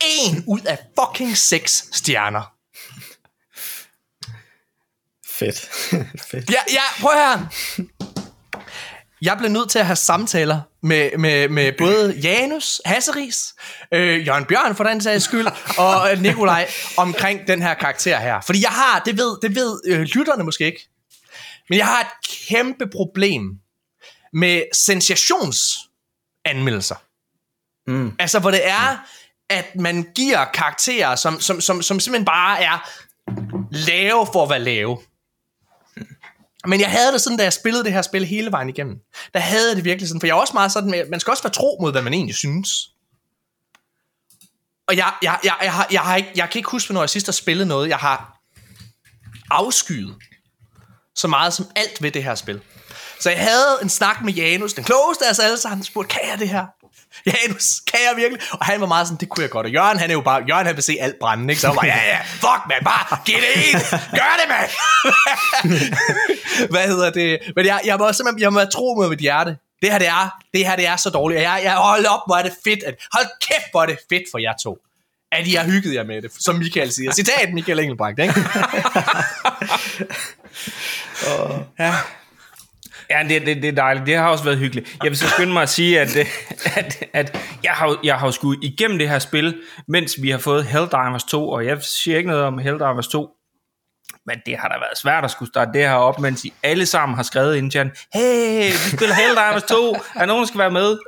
En 0.00 0.44
ud 0.46 0.60
af 0.60 0.78
fucking 0.98 1.36
seks 1.36 1.88
stjerner. 1.92 2.52
Fedt. 5.38 5.60
Fedt. 6.30 6.50
Ja, 6.50 6.60
ja, 6.72 6.82
prøv 7.00 7.12
her. 7.12 7.99
Jeg 9.22 9.38
blev 9.38 9.50
nødt 9.50 9.70
til 9.70 9.78
at 9.78 9.86
have 9.86 9.96
samtaler 9.96 10.60
med, 10.82 11.10
med, 11.18 11.48
med 11.48 11.72
både 11.78 12.20
Janus 12.22 12.80
Hasseris, 12.84 13.54
øh, 13.92 14.26
Jørgen 14.26 14.44
Bjørn 14.44 14.74
for 14.74 14.84
den 14.84 15.00
sags 15.00 15.24
skyld, 15.24 15.46
og 15.84 16.08
Nikolaj 16.18 16.68
omkring 16.96 17.46
den 17.46 17.62
her 17.62 17.74
karakter 17.74 18.18
her. 18.18 18.40
Fordi 18.40 18.62
jeg 18.62 18.70
har, 18.70 18.98
det 18.98 19.18
ved, 19.18 19.36
det 19.42 19.54
ved 19.54 19.80
øh, 19.86 20.00
lytterne 20.00 20.44
måske 20.44 20.64
ikke, 20.64 20.88
men 21.68 21.78
jeg 21.78 21.86
har 21.86 22.00
et 22.00 22.06
kæmpe 22.48 22.86
problem 22.86 23.58
med 24.32 24.62
sensationsanmeldelser. 24.74 26.96
Mm. 27.86 28.12
Altså, 28.18 28.38
hvor 28.38 28.50
det 28.50 28.68
er, 28.68 29.06
at 29.50 29.76
man 29.76 30.06
giver 30.14 30.44
karakterer, 30.44 31.14
som, 31.14 31.40
som, 31.40 31.60
som, 31.60 31.82
som 31.82 32.00
simpelthen 32.00 32.24
bare 32.24 32.62
er 32.62 32.88
lave 33.70 34.26
for 34.32 34.42
at 34.42 34.50
være 34.50 34.60
lave. 34.60 34.98
Men 36.66 36.80
jeg 36.80 36.90
havde 36.90 37.12
det 37.12 37.20
sådan, 37.20 37.36
da 37.36 37.42
jeg 37.42 37.52
spillede 37.52 37.84
det 37.84 37.92
her 37.92 38.02
spil 38.02 38.24
hele 38.24 38.52
vejen 38.52 38.68
igennem. 38.68 38.96
Der 39.34 39.40
havde 39.40 39.68
jeg 39.68 39.76
det 39.76 39.84
virkelig 39.84 40.08
sådan, 40.08 40.20
for 40.20 40.26
jeg 40.26 40.34
er 40.34 40.40
også 40.40 40.52
meget 40.52 40.72
sådan 40.72 40.90
med, 40.90 41.08
man 41.10 41.20
skal 41.20 41.30
også 41.30 41.42
være 41.42 41.52
tro 41.52 41.78
mod, 41.80 41.92
hvad 41.92 42.02
man 42.02 42.14
egentlig 42.14 42.34
synes. 42.34 42.68
Og 44.88 44.96
jeg, 44.96 45.12
jeg, 45.22 45.38
jeg, 45.44 45.56
jeg, 45.62 45.72
har, 45.72 45.86
jeg, 45.90 46.00
har 46.00 46.16
ikke, 46.16 46.30
jeg 46.36 46.50
kan 46.50 46.58
ikke 46.58 46.70
huske, 46.70 46.92
når 46.92 47.02
jeg 47.02 47.10
sidst 47.10 47.26
har 47.26 47.32
spillet 47.32 47.66
noget, 47.66 47.88
jeg 47.88 47.96
har 47.96 48.40
afskyet 49.50 50.14
så 51.14 51.28
meget 51.28 51.54
som 51.54 51.66
alt 51.76 52.02
ved 52.02 52.10
det 52.10 52.24
her 52.24 52.34
spil. 52.34 52.60
Så 53.20 53.30
jeg 53.30 53.40
havde 53.40 53.78
en 53.82 53.88
snak 53.88 54.22
med 54.24 54.32
Janus, 54.32 54.72
den 54.72 54.84
klogeste 54.84 55.26
af 55.26 55.30
os 55.30 55.38
alle 55.38 55.58
sammen, 55.58 55.84
spurgte, 55.84 56.14
kan 56.14 56.30
jeg 56.30 56.38
det 56.38 56.48
her? 56.48 56.66
Janus, 57.26 57.66
kan 57.90 58.00
jeg 58.08 58.16
virkelig? 58.16 58.42
Og 58.52 58.66
han 58.66 58.80
var 58.80 58.86
meget 58.86 59.06
sådan, 59.06 59.20
det 59.20 59.28
kunne 59.28 59.42
jeg 59.42 59.50
godt. 59.50 59.66
Og 59.66 59.72
Jørgen, 59.72 59.98
han 59.98 60.10
er 60.10 60.14
jo 60.14 60.20
bare, 60.20 60.44
Jørgen 60.48 60.66
han 60.66 60.76
vil 60.76 60.82
se 60.82 60.96
alt 61.00 61.16
brænde, 61.20 61.52
ikke? 61.52 61.60
Så 61.60 61.66
jeg 61.68 61.76
var 61.76 61.84
ja, 61.84 62.00
ja, 62.06 62.20
fuck 62.22 62.62
man, 62.68 62.84
bare 62.84 63.18
giv 63.26 63.36
det 63.36 63.52
ind, 63.68 63.80
gør 64.20 64.32
det, 64.40 64.46
mand! 64.48 64.70
Hvad 66.72 66.86
hedder 66.86 67.10
det? 67.10 67.38
Men 67.56 67.66
jeg, 67.66 67.80
jeg 67.84 67.96
må 67.98 68.12
simpelthen, 68.12 68.42
jeg 68.42 68.52
må 68.52 68.64
tro 68.64 68.94
med 69.00 69.08
mit 69.08 69.18
hjerte. 69.18 69.56
Det 69.82 69.90
her, 69.90 69.98
det 69.98 70.08
er, 70.08 70.38
det 70.54 70.66
her, 70.66 70.76
det 70.76 70.86
er 70.86 70.96
så 70.96 71.10
dårligt. 71.10 71.40
Jeg, 71.40 71.60
jeg 71.64 71.74
hold 71.74 72.06
op, 72.06 72.20
hvor 72.26 72.36
er 72.36 72.42
det 72.42 72.52
fedt. 72.64 72.84
At, 72.84 72.94
hold 73.12 73.26
kæft, 73.40 73.70
hvor 73.70 73.82
er 73.82 73.86
det 73.86 73.98
fedt 74.08 74.22
for 74.30 74.38
jer 74.38 74.52
to. 74.62 74.78
At 75.32 75.46
I 75.46 75.54
har 75.54 75.64
hygget 75.64 75.94
jer 75.94 76.04
med 76.04 76.22
det, 76.22 76.30
som 76.40 76.54
Michael 76.54 76.92
siger. 76.92 77.12
Citat 77.12 77.52
Michael 77.52 77.80
Engelbrecht, 77.80 78.18
ikke? 78.18 78.34
Ja. 81.78 81.94
Ja, 83.10 83.22
det, 83.28 83.46
det, 83.46 83.56
det 83.56 83.68
er 83.68 83.72
dejligt. 83.72 84.06
Det 84.06 84.16
har 84.16 84.28
også 84.28 84.44
været 84.44 84.58
hyggeligt. 84.58 84.96
Jeg 85.02 85.10
vil 85.10 85.18
så 85.18 85.28
skynde 85.28 85.52
mig 85.52 85.62
at 85.62 85.68
sige, 85.68 86.00
at, 86.00 86.16
at, 86.76 87.04
at 87.12 87.38
jeg 87.62 87.72
har, 87.72 87.98
jeg 88.04 88.14
har 88.14 88.26
jo 88.26 88.32
skulle 88.32 88.58
igennem 88.62 88.98
det 88.98 89.08
her 89.08 89.18
spil, 89.18 89.60
mens 89.88 90.22
vi 90.22 90.30
har 90.30 90.38
fået 90.38 90.64
Helldivers 90.64 91.24
2, 91.24 91.48
og 91.48 91.66
jeg 91.66 91.82
siger 91.82 92.16
ikke 92.16 92.30
noget 92.30 92.44
om 92.44 92.58
Helldivers 92.58 93.08
2, 93.08 93.28
men 94.26 94.36
det 94.46 94.56
har 94.58 94.68
da 94.68 94.74
været 94.74 94.98
svært 94.98 95.24
at 95.24 95.30
skulle 95.30 95.48
starte 95.48 95.70
det 95.72 95.80
her 95.80 95.94
op, 95.94 96.18
mens 96.18 96.44
I 96.44 96.52
alle 96.62 96.86
sammen 96.86 97.16
har 97.16 97.22
skrevet 97.22 97.56
inden 97.56 97.70
Jan, 97.74 97.90
hey, 98.14 98.70
vi 98.70 98.96
spiller 98.96 99.14
Helldivers 99.14 99.62
2, 99.62 99.96
er 100.16 100.26
nogen, 100.26 100.40
der 100.40 100.46
skal 100.46 100.58
være 100.58 100.70
med? 100.70 100.98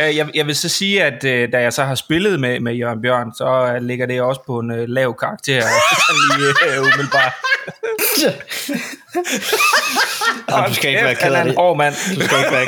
Øh, 0.00 0.16
jeg, 0.16 0.30
jeg 0.34 0.46
vil 0.46 0.56
så 0.56 0.68
sige, 0.68 1.04
at 1.04 1.24
øh, 1.24 1.52
da 1.52 1.60
jeg 1.60 1.72
så 1.72 1.84
har 1.84 1.94
spillet 1.94 2.40
med, 2.40 2.60
med 2.60 2.74
Jørgen 2.74 3.02
Bjørn, 3.02 3.32
så 3.34 3.72
øh, 3.74 3.82
ligger 3.82 4.06
det 4.06 4.22
også 4.22 4.40
på 4.46 4.58
en 4.58 4.86
lav 4.88 5.16
karakter, 5.18 5.60
sådan 6.06 6.38
lige 6.38 6.80
uh, 6.80 6.86
umiddelbart. 6.86 7.32
Jamen, 10.50 10.68
du 10.68 10.74
skal 10.74 10.90
ikke 10.90 11.04
være 11.04 11.14
ked 11.14 11.32
af 11.34 11.44
det. 11.44 11.54
hård 11.56 11.76
mand. 11.76 11.94
Du 12.14 12.20
skal 12.24 12.38
ikke 12.38 12.50
være, 12.52 12.66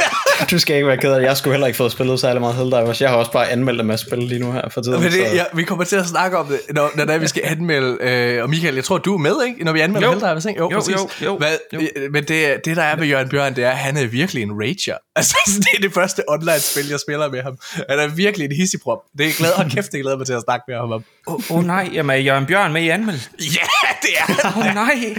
du 0.51 0.59
skal 0.59 0.75
ikke 0.77 0.87
være 0.89 0.97
ked 0.97 1.13
af 1.13 1.21
det. 1.21 1.27
Jeg 1.27 1.37
skulle 1.37 1.55
heller 1.55 1.67
ikke 1.67 1.77
få 1.77 1.89
spillet 1.89 2.21
særlig 2.21 2.41
meget 2.41 2.57
Helldivers. 2.57 3.01
Jeg 3.01 3.11
har 3.11 3.17
også 3.17 3.31
bare 3.33 3.49
anmeldt 3.51 3.79
dem 3.79 3.91
at 3.91 4.01
spille 4.01 4.27
lige 4.27 4.39
nu 4.41 4.53
her 4.53 4.63
for 4.71 4.81
tiden. 4.81 5.01
Men 5.01 5.13
det, 5.13 5.27
så- 5.29 5.35
ja, 5.35 5.45
vi 5.55 5.63
kommer 5.63 5.85
til 5.85 5.97
at 5.97 6.07
snakke 6.07 6.39
om 6.39 6.47
det, 6.47 6.61
når, 6.71 6.91
når 6.95 7.05
det 7.05 7.15
er, 7.15 7.19
vi 7.19 7.29
skal 7.29 7.43
anmelde, 7.45 7.97
øh, 8.01 8.43
og 8.43 8.51
Michael, 8.51 8.75
jeg 8.75 8.85
tror, 8.85 8.99
du 8.99 9.15
er 9.15 9.19
med, 9.19 9.35
ikke? 9.47 9.65
Når 9.65 9.73
vi 9.73 9.81
anmelder 9.81 10.07
Jo. 10.09 10.13
Helldivers, 10.13 10.45
ikke? 10.45 10.61
Jo, 10.61 10.69
præcis. 10.75 10.95
jo, 10.95 11.09
jo, 11.25 11.37
Hvad, 11.39 11.49
jo. 11.75 11.81
øh, 11.97 12.13
Men 12.13 12.25
det, 12.25 12.61
det, 12.65 12.77
der 12.77 12.83
er 12.83 12.97
med 12.97 13.07
Jørgen 13.07 13.29
Bjørn, 13.29 13.55
det 13.57 13.65
er, 13.65 13.71
at 13.71 13.77
han 13.79 13.97
er 13.97 14.07
virkelig 14.07 14.43
en 14.43 14.53
rager. 14.53 14.97
Altså, 15.19 15.37
det 15.59 15.69
er 15.77 15.81
det 15.81 15.95
første 15.95 16.23
online-spil, 16.29 16.89
jeg 16.89 17.01
spiller 17.01 17.31
med 17.31 17.43
ham. 17.43 17.59
Han 17.91 17.99
er 17.99 18.07
virkelig 18.09 18.45
en 18.45 18.53
hissigprop. 18.57 18.99
Det 19.19 19.27
er 19.27 19.33
glad, 19.39 19.53
og 19.53 19.65
kæft, 19.71 19.93
det 19.93 20.01
glæder 20.03 20.17
mig 20.17 20.27
til 20.27 20.33
at 20.33 20.43
snakke 20.47 20.65
med 20.69 20.77
ham 20.77 20.93
om. 20.93 21.05
Åh 21.27 21.35
oh, 21.35 21.57
oh, 21.57 21.65
nej, 21.67 21.89
jamen 21.93 22.17
er 22.17 22.21
Jørgen 22.21 22.47
Bjørn 22.47 22.73
med 22.73 22.83
i 22.83 22.89
anmeldelse? 22.89 23.29
Ja, 23.59 23.67
det 24.03 24.11
er 24.19 24.23
han. 24.33 24.37
Åh 24.47 24.59
oh, 24.59 24.75
nej. 24.75 24.95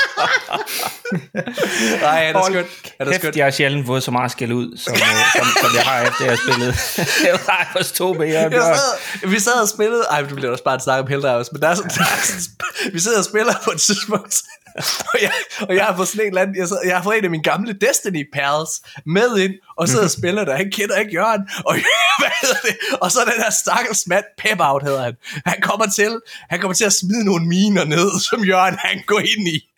Nej, 2.02 2.24
er 2.24 2.32
Hold 2.38 2.52
skønt. 2.52 2.66
Er 2.98 3.04
Kæft, 3.04 3.16
skønt. 3.20 3.36
jeg 3.36 3.44
har 3.46 3.50
sjældent 3.50 3.86
fået 3.86 4.02
så 4.02 4.10
meget 4.10 4.30
skæld 4.30 4.52
ud, 4.52 4.76
som, 4.76 4.94
øh, 4.94 5.00
som, 5.36 5.46
som 5.60 5.70
jeg 5.76 5.84
har 5.84 6.00
efter 6.02 6.24
jeg 6.24 6.38
spillet. 6.38 6.74
jeg 7.26 7.38
har 7.48 7.68
forstå 7.76 8.12
med 8.12 8.28
Jørgen 8.28 8.52
Jeg 8.52 8.76
sad, 8.76 9.28
vi 9.28 9.40
sad 9.40 9.62
og 9.62 9.68
spillede 9.68 10.02
Ej, 10.10 10.22
du 10.22 10.34
bliver 10.34 10.50
også 10.50 10.64
bare 10.64 10.74
en 10.74 10.80
snak 10.80 11.00
om 11.00 11.06
Helldivers 11.06 11.52
Men 11.52 11.62
der 11.62 11.68
er 11.68 11.74
sådan, 11.74 11.90
der 11.90 12.00
er 12.02 12.22
sådan, 12.22 12.92
Vi 12.92 13.00
sidder 13.00 13.18
og 13.18 13.24
spiller 13.24 13.54
på 13.64 13.70
et 13.70 13.80
tidspunkt 13.80 14.42
og 15.12 15.18
jeg, 15.22 15.32
og 15.68 15.74
jeg 15.76 15.84
har 15.84 15.96
fået 15.96 16.08
sådan 16.08 16.20
en 16.20 16.26
eller 16.28 16.42
anden 16.42 16.56
jeg, 16.56 16.68
jeg 16.84 16.96
har 16.96 17.02
fået 17.02 17.18
en 17.18 17.24
af 17.24 17.30
mine 17.30 17.42
gamle 17.42 17.72
Destiny 17.72 18.28
pals 18.34 18.70
Med 19.06 19.38
ind 19.38 19.52
Og 19.76 19.88
sidder 19.88 20.04
og 20.04 20.10
spiller 20.10 20.44
der 20.44 20.56
Han 20.56 20.70
kender 20.72 20.96
ikke 20.96 21.12
Jørgen 21.12 21.40
Og, 21.66 21.74
hvad 22.18 22.30
hedder 22.42 22.60
det? 22.62 22.76
og 23.00 23.12
så 23.12 23.20
den 23.20 23.42
her 23.42 23.50
stakkels 23.50 24.06
mand 24.06 24.24
Pep 24.38 24.60
Out 24.60 24.82
hedder 24.82 25.02
han 25.02 25.14
Han 25.46 25.56
kommer 25.62 25.86
til 25.86 26.20
Han 26.50 26.60
kommer 26.60 26.74
til 26.74 26.84
at 26.84 26.92
smide 26.92 27.24
nogle 27.24 27.46
miner 27.46 27.84
ned 27.84 28.10
Som 28.30 28.44
Jørgen 28.44 28.76
han 28.78 29.02
går 29.06 29.18
ind 29.18 29.48
i 29.48 29.69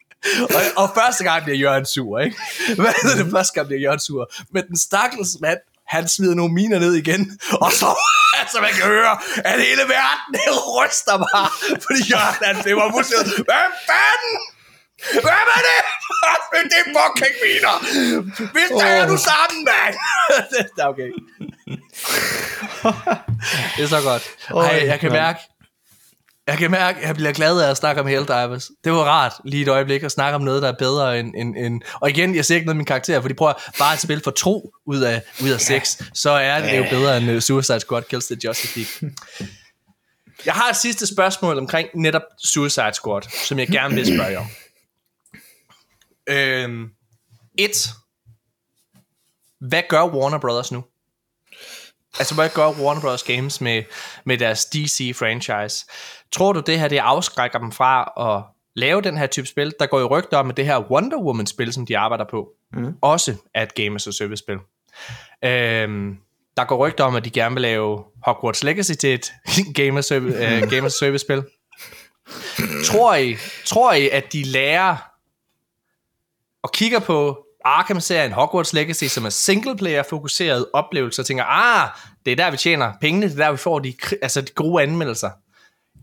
og, 0.57 0.62
og 0.77 0.86
første 0.94 1.24
gang 1.24 1.44
bliver 1.44 1.59
Jørgen 1.59 1.86
sur, 1.86 2.19
ikke? 2.19 2.36
Hvad 2.82 2.93
hedder 3.03 3.16
det? 3.23 3.32
Første 3.32 3.55
gang 3.55 3.66
bliver 3.66 3.81
Jørgen 3.81 4.01
sur. 4.01 4.32
Men 4.53 4.62
den 4.69 4.78
stakkels 4.78 5.36
mand, 5.40 5.59
han 5.86 6.09
smider 6.09 6.35
nogle 6.35 6.55
miner 6.55 6.78
ned 6.78 6.94
igen, 6.94 7.39
og 7.65 7.73
så, 7.73 7.89
altså 8.40 8.61
man 8.61 8.73
kan 8.78 8.86
høre, 8.94 9.15
at 9.44 9.57
hele 9.69 9.85
verden, 9.99 10.28
det 10.35 10.49
ryster 10.77 11.16
bare, 11.32 11.51
fordi 11.85 12.01
Jørgen, 12.12 12.40
han, 12.47 12.57
det 12.65 12.77
var 12.77 12.90
fuldstændig, 12.97 13.32
hvad 13.49 13.66
fanden? 13.89 14.36
Hvad 15.27 15.43
er 15.57 15.62
det? 15.69 15.81
det 16.70 16.78
er 16.82 16.89
fucking 16.99 17.35
miner! 17.44 17.77
Vi 18.57 18.61
tager 18.81 19.07
nu 19.07 19.16
sammen, 19.16 19.59
mand! 19.70 19.94
det 20.77 20.82
er 20.82 20.86
okay. 20.86 21.11
det 23.77 23.85
er 23.85 23.89
så 23.89 24.01
godt. 24.03 24.23
Ej, 24.66 24.86
jeg 24.86 25.01
kan 25.01 25.12
mærke, 25.12 25.40
jeg 26.47 26.59
kan 26.59 26.70
mærke, 26.70 27.01
at 27.01 27.06
jeg 27.06 27.14
bliver 27.14 27.32
glad 27.32 27.60
af 27.60 27.70
at 27.70 27.77
snakke 27.77 28.01
om 28.01 28.06
Helldivers. 28.06 28.70
Det 28.85 28.93
var 28.93 28.98
rart 28.98 29.32
lige 29.44 29.62
et 29.62 29.69
øjeblik 29.69 30.02
at 30.02 30.12
snakke 30.12 30.35
om 30.35 30.43
noget, 30.43 30.62
der 30.62 30.69
er 30.69 30.77
bedre 30.78 31.20
end... 31.20 31.35
end, 31.36 31.56
end 31.56 31.82
og 32.01 32.10
igen, 32.10 32.35
jeg 32.35 32.44
ser 32.44 32.55
ikke 32.55 32.66
noget 32.66 32.74
af 32.74 32.77
min 32.77 32.86
karakter, 32.86 33.20
fordi 33.20 33.35
prøv 33.35 33.48
at 33.48 33.56
bare 33.78 33.93
at 33.93 34.01
spille 34.01 34.23
for 34.24 34.31
to 34.31 34.73
ud 34.86 35.01
af, 35.01 35.23
ud 35.43 35.51
af 35.51 35.60
seks, 35.60 36.02
så 36.14 36.31
er 36.31 36.60
det 36.62 36.78
jo 36.78 36.85
bedre 36.90 37.16
end 37.16 37.31
uh, 37.31 37.39
Suicide 37.39 37.81
Squad 37.81 38.02
Kills 38.02 38.27
the 38.27 38.36
Justice 38.44 38.78
League. 38.78 39.16
Jeg 40.47 40.55
har 40.55 40.70
et 40.70 40.77
sidste 40.77 41.06
spørgsmål 41.06 41.59
omkring 41.59 41.89
netop 41.94 42.23
Suicide 42.44 42.93
Squad, 42.94 43.23
som 43.48 43.59
jeg 43.59 43.69
gerne 43.69 43.94
vil 43.94 44.06
spørge 44.06 44.39
om. 44.39 44.47
Øhm, 46.27 46.89
et. 47.59 47.89
Hvad 49.60 49.82
gør 49.89 50.05
Warner 50.06 50.39
Brothers 50.39 50.73
nu? 50.73 50.85
Altså, 52.19 52.35
hvad 52.35 52.48
gør 52.48 52.70
Warner 52.70 53.01
Bros. 53.01 53.23
Games 53.23 53.60
med, 53.60 53.82
med 54.24 54.39
deres 54.39 54.64
DC-franchise? 54.64 55.86
Tror 56.32 56.52
du, 56.52 56.60
det 56.60 56.80
her 56.80 56.88
det 56.88 56.98
afskrækker 56.98 57.59
dem 57.59 57.72
fra 57.72 58.12
at 58.20 58.44
lave 58.76 59.00
den 59.00 59.16
her 59.16 59.26
type 59.26 59.46
spil? 59.46 59.72
Der 59.80 59.86
går 59.86 60.00
jo 60.00 60.06
rygter 60.06 60.36
om, 60.36 60.50
at 60.50 60.56
det 60.56 60.66
her 60.66 60.90
Wonder 60.90 61.18
Woman-spil, 61.18 61.72
som 61.72 61.86
de 61.86 61.98
arbejder 61.98 62.24
på, 62.30 62.48
mm. 62.72 62.94
også 63.00 63.34
er 63.54 63.62
et 63.62 63.74
Game 63.74 63.94
as 63.94 64.06
a 64.06 64.10
Service-spil. 64.10 64.59
Øhm, 65.44 66.16
der 66.56 66.64
går 66.64 66.76
rygter 66.76 67.04
om, 67.04 67.16
at 67.16 67.24
de 67.24 67.30
gerne 67.30 67.54
vil 67.54 67.62
lave 67.62 68.04
Hogwarts 68.26 68.64
Legacy 68.64 68.92
til 68.92 69.14
et 69.14 69.32
Game 69.74 69.98
as, 69.98 70.04
Service, 70.04 70.36
uh, 70.36 70.70
Game 70.70 70.86
as 70.86 70.94
a 70.94 70.98
Service-spil. 70.98 71.42
Tror 72.88 73.14
I, 73.14 73.36
tror 73.66 73.92
I, 73.92 74.09
at 74.09 74.32
de 74.32 74.42
lærer 74.42 74.96
og 76.62 76.72
kigger 76.72 76.98
på 76.98 77.46
Arkham-serien 77.64 78.32
Hogwarts 78.32 78.72
Legacy, 78.72 79.04
som 79.04 79.24
er 79.24 79.30
singleplayer-fokuseret 79.30 80.66
oplevelse, 80.72 81.22
og 81.22 81.26
tænker, 81.26 81.44
ah, 81.44 81.88
det 82.24 82.32
er 82.32 82.36
der, 82.36 82.50
vi 82.50 82.56
tjener 82.56 82.92
pengene, 83.00 83.26
det 83.26 83.40
er 83.40 83.44
der, 83.44 83.50
vi 83.50 83.56
får 83.56 83.78
de, 83.78 83.94
altså 84.22 84.40
de 84.40 84.52
gode 84.54 84.82
anmeldelser. 84.82 85.30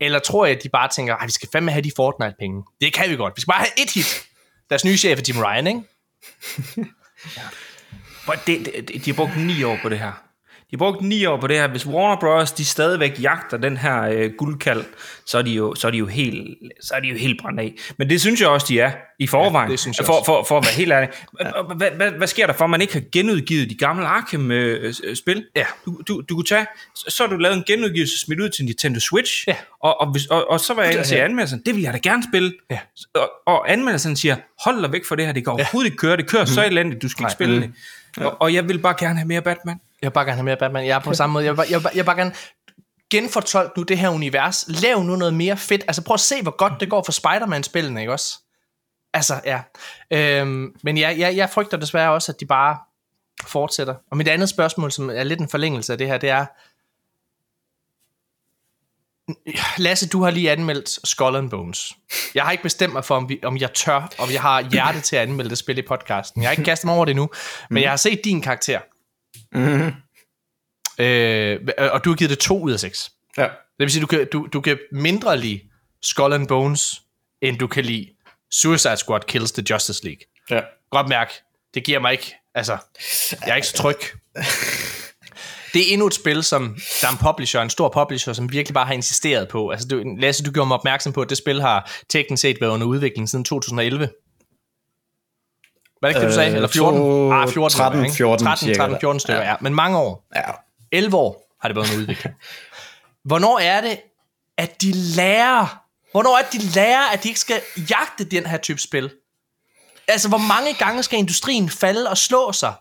Eller 0.02 0.20
tror 0.20 0.46
jeg, 0.46 0.56
at 0.56 0.64
de 0.64 0.70
bare 0.70 0.90
tænker, 0.90 1.16
at 1.16 1.28
vi 1.28 1.32
skal 1.32 1.50
fandme 1.52 1.72
have 1.72 1.82
de 1.82 1.92
Fortnite-penge. 1.96 2.64
Det 2.82 2.94
kan 2.94 3.10
vi 3.10 3.16
godt. 3.16 3.34
Vi 3.36 3.42
skal 3.42 3.52
bare 3.52 3.60
have 3.60 3.84
et 3.84 3.92
hit. 3.94 4.28
Deres 4.70 4.86
nye 4.86 4.98
chef 4.98 5.20
er 5.20 5.24
Jim 5.28 5.44
Ryan, 5.44 5.68
ikke? 5.68 5.82
ja. 7.38 7.42
Det, 8.48 8.66
det, 8.66 9.06
de 9.06 9.12
har 9.12 9.14
brugt 9.14 9.38
ni 9.38 9.64
år 9.64 9.80
på 9.82 9.90
det 9.90 10.00
her. 10.00 10.29
De 10.72 10.76
har 10.76 10.78
brugt 10.78 11.02
ni 11.02 11.26
år 11.26 11.38
på 11.42 11.48
det 11.48 11.56
her. 11.58 11.68
Hvis 11.68 11.88
Warner 11.88 12.20
Bros. 12.20 12.52
de 12.52 12.66
stadigvæk 12.66 13.22
jagter 13.22 13.58
den 13.58 13.78
her 13.78 14.02
øh, 14.02 14.32
guldkald, 14.38 14.84
så 15.26 15.38
er, 15.38 15.42
de 15.42 15.52
jo, 15.52 15.76
så, 15.76 15.88
er 15.88 15.92
de 15.92 15.98
jo 15.98 16.06
helt, 16.06 16.58
så 16.82 16.94
er 16.94 17.00
de 17.00 17.08
jo 17.08 17.18
helt 17.18 17.42
brændt 17.42 17.60
af. 17.60 17.74
Men 17.98 18.10
det 18.10 18.22
synes 18.22 18.42
jeg 18.42 18.50
også, 18.50 18.66
de 18.70 18.80
er 18.80 18.92
i 19.20 19.28
forvejen. 19.28 19.68
Ja, 19.70 19.72
det 19.72 19.80
synes 19.80 19.98
jeg 19.98 20.06
for, 20.06 20.24
for, 20.26 20.44
for 20.44 20.58
at 20.58 20.66
være 20.66 20.74
helt 20.74 20.92
ærlig. 20.92 21.10
Hvad, 21.78 21.92
hvad, 21.92 22.12
hvad 22.12 22.28
sker 22.28 22.46
der 22.48 22.54
for, 22.54 22.64
at 22.64 22.70
man 22.70 22.82
ikke 22.82 22.94
har 22.94 23.04
genudgivet 23.12 23.70
de 23.70 23.76
gamle 23.76 24.06
Arkham-spil? 24.06 25.46
Ja. 25.56 25.66
Du, 25.86 26.02
du, 26.08 26.22
du 26.30 26.36
kunne 26.36 26.46
tage, 26.46 26.66
så, 26.96 27.24
har 27.24 27.30
du 27.30 27.38
lavet 27.38 27.58
en 27.58 27.64
genudgivelse 27.68 28.20
smidt 28.20 28.40
ud 28.40 28.50
til 28.50 28.66
Nintendo 28.66 29.00
Switch, 29.00 29.44
Ja. 29.48 29.56
og, 29.84 30.02
og, 30.02 30.12
hvis, 30.12 30.26
og, 30.26 30.50
og 30.50 30.60
så 30.60 30.74
var 30.74 30.84
jeg 30.84 30.92
inde 30.94 31.06
se 31.06 31.22
anmeldelsen, 31.22 31.62
det 31.66 31.76
vil 31.76 31.82
jeg 31.84 31.94
da 31.94 31.98
gerne 32.04 32.24
spille. 32.32 32.54
Ja. 32.72 32.80
Og, 33.16 33.32
og 33.46 33.72
anmeldelsen 33.72 34.16
siger, 34.16 34.36
hold 34.64 34.82
dig 34.82 34.92
væk 34.92 35.06
fra 35.06 35.16
det 35.16 35.26
her, 35.26 35.32
det 35.34 35.44
kan 35.44 35.54
overhovedet 35.54 35.88
ikke 35.88 35.98
køre, 35.98 36.18
det 36.18 36.28
kører 36.30 36.46
så 36.46 36.66
elendigt, 36.66 37.02
du 37.02 37.10
skal 37.10 37.24
ikke 37.24 37.32
spille 37.32 37.62
det. 37.62 37.72
Og, 38.18 38.42
og 38.42 38.54
jeg 38.54 38.68
vil 38.70 38.80
bare 38.80 38.96
gerne 39.00 39.16
have 39.20 39.28
mere 39.28 39.42
Batman. 39.42 39.80
Jeg 40.02 40.08
vil 40.08 40.14
bare 40.14 40.26
gerne 40.26 40.36
have 40.36 40.44
mere 40.44 40.58
Batman. 40.58 40.86
Jeg 40.86 40.96
er 40.96 41.00
på 41.00 41.14
samme 41.14 41.34
måde. 41.34 41.46
Jeg 41.46 41.52
vil 41.52 41.58
bare, 41.58 41.68
jeg 41.70 41.78
vil 41.78 41.84
bare, 41.84 41.92
jeg 41.94 41.98
vil 41.98 42.06
bare 42.06 42.18
gerne 42.18 42.34
genfortolke 43.10 43.74
nu 43.78 43.84
det 43.84 43.98
her 43.98 44.10
univers. 44.10 44.66
Lav 44.68 45.04
nu 45.04 45.16
noget 45.16 45.34
mere 45.34 45.58
fedt. 45.58 45.84
Altså 45.88 46.04
prøv 46.04 46.14
at 46.14 46.20
se, 46.20 46.42
hvor 46.42 46.58
godt 46.58 46.74
det 46.80 46.90
går 46.90 47.04
for 47.04 47.12
Spider-Man-spillene, 47.12 48.00
ikke 48.00 48.14
også? 48.14 48.40
Altså, 49.14 49.42
ja. 49.46 49.62
Øhm, 50.12 50.76
men 50.84 50.98
ja, 50.98 51.16
jeg, 51.18 51.36
jeg 51.36 51.50
frygter 51.50 51.78
desværre 51.78 52.12
også, 52.12 52.32
at 52.32 52.40
de 52.40 52.46
bare 52.46 52.78
fortsætter. 53.46 53.96
Og 54.12 54.18
mit 54.18 54.28
andet 54.28 54.50
spørgsmål, 54.50 54.92
som 54.92 55.10
er 55.10 55.24
lidt 55.24 55.40
en 55.40 55.50
forlængelse 55.50 55.92
af 55.92 55.98
det 55.98 56.08
her, 56.08 56.18
det 56.18 56.30
er... 56.30 56.46
Lasse, 59.78 60.10
du 60.10 60.24
har 60.24 60.32
lige 60.32 60.52
anmeldt 60.52 61.08
Skull 61.08 61.36
and 61.36 61.50
Bones. 61.50 61.98
Jeg 62.36 62.44
har 62.44 62.52
ikke 62.52 62.64
bestemt 62.64 62.94
mig 62.94 63.06
for, 63.06 63.16
om, 63.16 63.30
vi, 63.30 63.40
om 63.44 63.58
jeg 63.58 63.74
tør, 63.74 64.10
om 64.20 64.32
jeg 64.32 64.42
har 64.42 64.62
hjerte 64.62 65.02
til 65.02 65.16
at 65.16 65.22
anmelde 65.22 65.50
det 65.50 65.58
spil 65.58 65.78
i 65.78 65.82
podcasten. 65.82 66.42
Jeg 66.42 66.50
har 66.50 66.52
ikke 66.52 66.64
kastet 66.64 66.86
mig 66.86 66.96
over 66.96 67.06
det 67.06 67.16
nu, 67.16 67.30
men 67.70 67.84
jeg 67.84 67.92
har 67.92 67.98
set 67.98 68.22
din 68.24 68.42
karakter. 68.42 68.80
Øh, 71.00 71.60
og 71.78 72.06
du 72.06 72.10
har 72.10 72.16
givet 72.16 72.30
det 72.30 72.40
2 72.40 72.62
ud 72.62 72.72
af 72.72 72.80
6. 72.80 73.12
Ja. 73.38 73.44
Det 73.44 73.50
vil 73.80 73.92
sige, 73.92 74.02
du 74.02 74.08
kan, 74.08 74.28
du, 74.34 74.48
du 74.54 74.62
kan 74.62 74.78
mindre 74.92 75.38
lide 75.38 75.62
Skull 76.02 76.34
and 76.34 76.48
Bones, 76.48 77.02
end 77.42 77.58
du 77.58 77.68
kan 77.68 77.86
lide 77.86 78.08
Suicide 78.52 78.98
Squad 78.98 79.22
Kills 79.28 79.52
the 79.52 79.64
Justice 79.70 80.04
League. 80.06 80.22
ja. 80.50 80.62
Godt 80.92 81.10
mærke, 81.10 81.32
det 81.74 81.84
giver 81.84 82.00
mig 82.00 82.12
ikke, 82.12 82.36
altså, 82.56 82.78
jeg 83.46 83.52
er 83.52 83.56
ikke 83.56 83.68
så 83.68 83.78
tryg. 83.78 83.98
Det 85.74 85.82
er 85.90 85.94
endnu 85.94 86.08
et 86.08 86.14
spil, 86.14 86.44
som 86.44 86.78
der 87.02 87.08
er 87.08 87.12
en 87.12 87.18
publisher, 87.18 87.62
en 87.62 87.70
stor 87.70 87.90
publisher, 87.90 88.34
som 88.34 88.52
virkelig 88.52 88.74
bare 88.74 88.86
har 88.86 88.94
insisteret 88.94 89.48
på. 89.48 89.70
Altså, 89.70 89.88
du, 89.88 90.04
Lasse, 90.18 90.44
du 90.44 90.52
gjorde 90.52 90.68
mig 90.68 90.78
opmærksom 90.78 91.14
på, 91.14 91.22
at 91.22 91.30
det 91.30 91.38
spil 91.38 91.62
har 91.62 91.92
teknisk 92.10 92.42
set 92.42 92.62
været 92.62 92.72
under 92.72 92.88
udvikling 92.88 93.30
siden 93.30 93.46
2011. 93.46 94.10
Hvad 96.00 96.14
kan 96.14 96.22
du 96.22 96.28
Øh, 96.28 96.34
sige? 96.34 96.46
Eller 96.46 96.68
14? 96.68 97.00
to- 97.00 97.32
ah, 97.32 97.50
14 97.50 97.70
13, 97.78 98.06
ikke? 98.06 98.16
14 98.16 98.46
13, 98.46 98.68
cirka. 98.68 98.78
13, 98.80 98.98
14 99.02 99.20
stykker, 99.20 99.42
ja. 99.42 99.50
ja. 99.50 99.56
Men 99.62 99.76
mange 99.76 99.98
år. 99.98 100.28
Ja. 100.36 100.42
11 100.92 101.18
år 101.18 101.56
har 101.62 101.70
det 101.70 101.76
været 101.76 101.88
under 101.90 102.02
udvikling. 102.02 102.36
Hvornår 103.30 103.60
er 103.60 103.82
det, 103.82 104.00
at 104.58 104.82
de 104.82 104.92
lærer, 104.92 105.84
hvornår 106.12 106.38
er 106.38 106.42
det, 106.42 106.62
de 106.62 106.66
lærer, 106.68 107.02
at 107.14 107.24
de 107.24 107.28
ikke 107.28 107.40
skal 107.40 107.62
jagte 107.90 108.24
den 108.24 108.46
her 108.46 108.58
type 108.58 108.80
spil? 108.82 109.12
Altså, 110.08 110.28
hvor 110.30 110.38
mange 110.38 110.74
gange 110.74 111.04
skal 111.04 111.20
industrien 111.20 111.70
falde 111.70 112.10
og 112.10 112.18
slå 112.18 112.52
sig? 112.52 112.74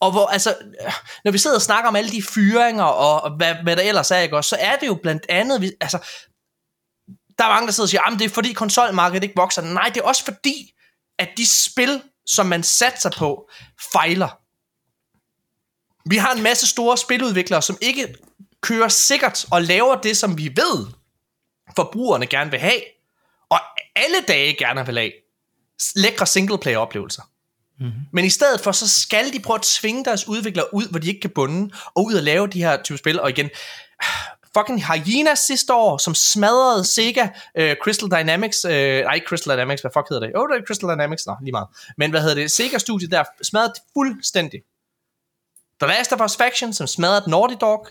Og 0.00 0.10
hvor, 0.10 0.26
altså, 0.26 0.54
øh, 0.84 0.92
når 1.24 1.32
vi 1.32 1.38
sidder 1.38 1.56
og 1.56 1.62
snakker 1.62 1.88
om 1.88 1.96
alle 1.96 2.10
de 2.10 2.22
fyringer, 2.22 2.84
og, 2.84 3.20
og 3.22 3.30
hvad, 3.36 3.54
hvad 3.62 3.76
der 3.76 3.82
ellers 3.82 4.10
er, 4.10 4.18
ikke 4.18 4.36
også, 4.36 4.48
så 4.48 4.56
er 4.60 4.76
det 4.76 4.86
jo 4.86 4.94
blandt 5.02 5.26
andet, 5.28 5.60
vi, 5.60 5.72
altså, 5.80 5.98
der 7.38 7.44
er 7.44 7.48
mange, 7.48 7.66
der 7.66 7.72
sidder 7.72 7.84
og 7.84 7.88
siger, 7.90 8.02
at 8.02 8.18
det 8.18 8.24
er 8.24 8.28
fordi 8.28 8.52
konsolmarkedet 8.52 9.22
ikke 9.22 9.36
vokser. 9.36 9.62
Nej, 9.62 9.90
det 9.94 9.96
er 10.00 10.04
også 10.04 10.24
fordi, 10.24 10.72
at 11.18 11.28
de 11.36 11.46
spil, 11.64 12.02
som 12.28 12.46
man 12.46 12.62
satser 12.62 13.10
på, 13.10 13.50
fejler. 13.92 14.38
Vi 16.08 16.16
har 16.16 16.32
en 16.32 16.42
masse 16.42 16.66
store 16.66 16.98
spiludviklere, 16.98 17.62
som 17.62 17.78
ikke 17.80 18.14
kører 18.60 18.88
sikkert 18.88 19.46
og 19.50 19.62
laver 19.62 20.00
det, 20.00 20.16
som 20.16 20.38
vi 20.38 20.52
ved, 20.56 20.86
forbrugerne 21.76 22.26
gerne 22.26 22.50
vil 22.50 22.60
have, 22.60 22.80
og 23.48 23.60
alle 23.96 24.16
dage 24.28 24.56
gerne 24.58 24.86
vil 24.86 24.98
have. 24.98 25.12
Lækre 25.96 26.26
singleplayer-oplevelser. 26.26 27.22
Mm-hmm. 27.80 28.00
Men 28.12 28.24
i 28.24 28.30
stedet 28.30 28.60
for, 28.60 28.72
så 28.72 28.88
skal 28.88 29.32
de 29.32 29.40
prøve 29.40 29.58
at 29.58 29.62
tvinge 29.62 30.04
deres 30.04 30.28
udviklere 30.28 30.74
ud, 30.74 30.88
hvor 30.90 30.98
de 30.98 31.08
ikke 31.08 31.20
kan 31.20 31.30
bunde, 31.30 31.74
og 31.94 32.04
ud 32.04 32.14
og 32.14 32.22
lave 32.22 32.46
de 32.46 32.58
her 32.58 32.82
type 32.82 32.98
spil. 32.98 33.20
Og 33.20 33.30
igen, 33.30 33.50
fucking 34.56 34.84
Hyena 34.84 35.34
sidste 35.34 35.74
år, 35.74 35.98
som 35.98 36.14
smadrede 36.14 36.84
Sega, 36.84 37.28
øh, 37.54 37.76
Crystal 37.82 38.08
Dynamics, 38.08 38.64
øh, 38.64 39.02
nej 39.04 39.20
Crystal 39.26 39.54
Dynamics, 39.54 39.82
hvad 39.82 39.90
fuck 39.96 40.08
hedder 40.08 40.26
det? 40.26 40.32
Jo, 40.34 40.40
oh, 40.42 40.48
det 40.48 40.62
er 40.62 40.66
Crystal 40.66 40.88
Dynamics, 40.88 41.26
nå, 41.26 41.36
lige 41.42 41.52
meget. 41.52 41.68
Men 41.96 42.10
hvad 42.10 42.20
hedder 42.20 42.34
det? 42.34 42.52
Sega-studiet 42.52 43.10
der 43.10 43.24
smadrede 43.42 43.72
det 43.74 43.82
fuldstændig. 43.96 44.60
The 45.80 45.88
Last 45.88 46.12
of 46.12 46.20
Us 46.20 46.36
Faction, 46.36 46.72
som 46.72 46.86
smadrede 46.86 47.30
Naughty 47.30 47.54
Dog. 47.60 47.86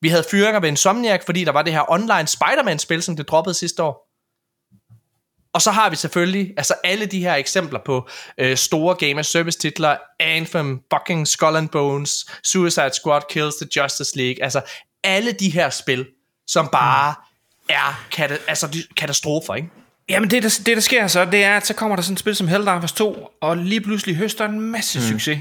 Vi 0.00 0.08
havde 0.08 0.24
fyringer 0.30 0.60
ved 0.60 0.68
Insomniac, 0.68 1.24
fordi 1.26 1.44
der 1.44 1.52
var 1.52 1.62
det 1.62 1.72
her 1.72 1.90
online 1.90 2.26
Spider-Man-spil, 2.26 3.02
som 3.02 3.16
det 3.16 3.28
droppede 3.28 3.54
sidste 3.54 3.82
år. 3.82 4.06
Og 5.56 5.62
så 5.62 5.70
har 5.70 5.90
vi 5.90 5.96
selvfølgelig 5.96 6.54
altså 6.56 6.74
alle 6.84 7.06
de 7.06 7.20
her 7.20 7.34
eksempler 7.34 7.80
på 7.84 8.08
øh, 8.38 8.56
store 8.56 8.94
game 8.94 9.18
as 9.18 9.26
service 9.26 9.58
titler, 9.58 9.96
Anthem, 10.20 10.80
fucking 10.94 11.28
Skull 11.28 11.56
and 11.56 11.68
Bones, 11.68 12.26
Suicide 12.44 12.92
Squad 12.92 13.20
Kills 13.30 13.54
the 13.54 13.68
Justice 13.76 14.16
League, 14.16 14.44
altså 14.44 14.62
alle 15.06 15.32
de 15.32 15.50
her 15.50 15.70
spil, 15.70 16.06
som 16.46 16.68
bare 16.72 17.14
mm. 17.18 17.64
er 17.68 18.04
kata- 18.10 18.48
altså, 18.48 18.78
katastrofer, 18.96 19.54
ikke? 19.54 19.68
Jamen 20.08 20.30
det 20.30 20.42
der, 20.42 20.60
det 20.66 20.76
der 20.76 20.80
sker 20.80 21.06
så, 21.06 21.24
det 21.24 21.44
er, 21.44 21.56
at 21.56 21.66
så 21.66 21.74
kommer 21.74 21.96
der 21.96 22.02
sådan 22.02 22.12
et 22.12 22.18
spil 22.18 22.36
som 22.36 22.48
Helldivers 22.48 22.92
2, 22.92 23.28
og 23.40 23.56
lige 23.56 23.80
pludselig 23.80 24.16
høster 24.16 24.44
en 24.44 24.60
masse 24.60 24.98
mm. 24.98 25.04
succes. 25.04 25.38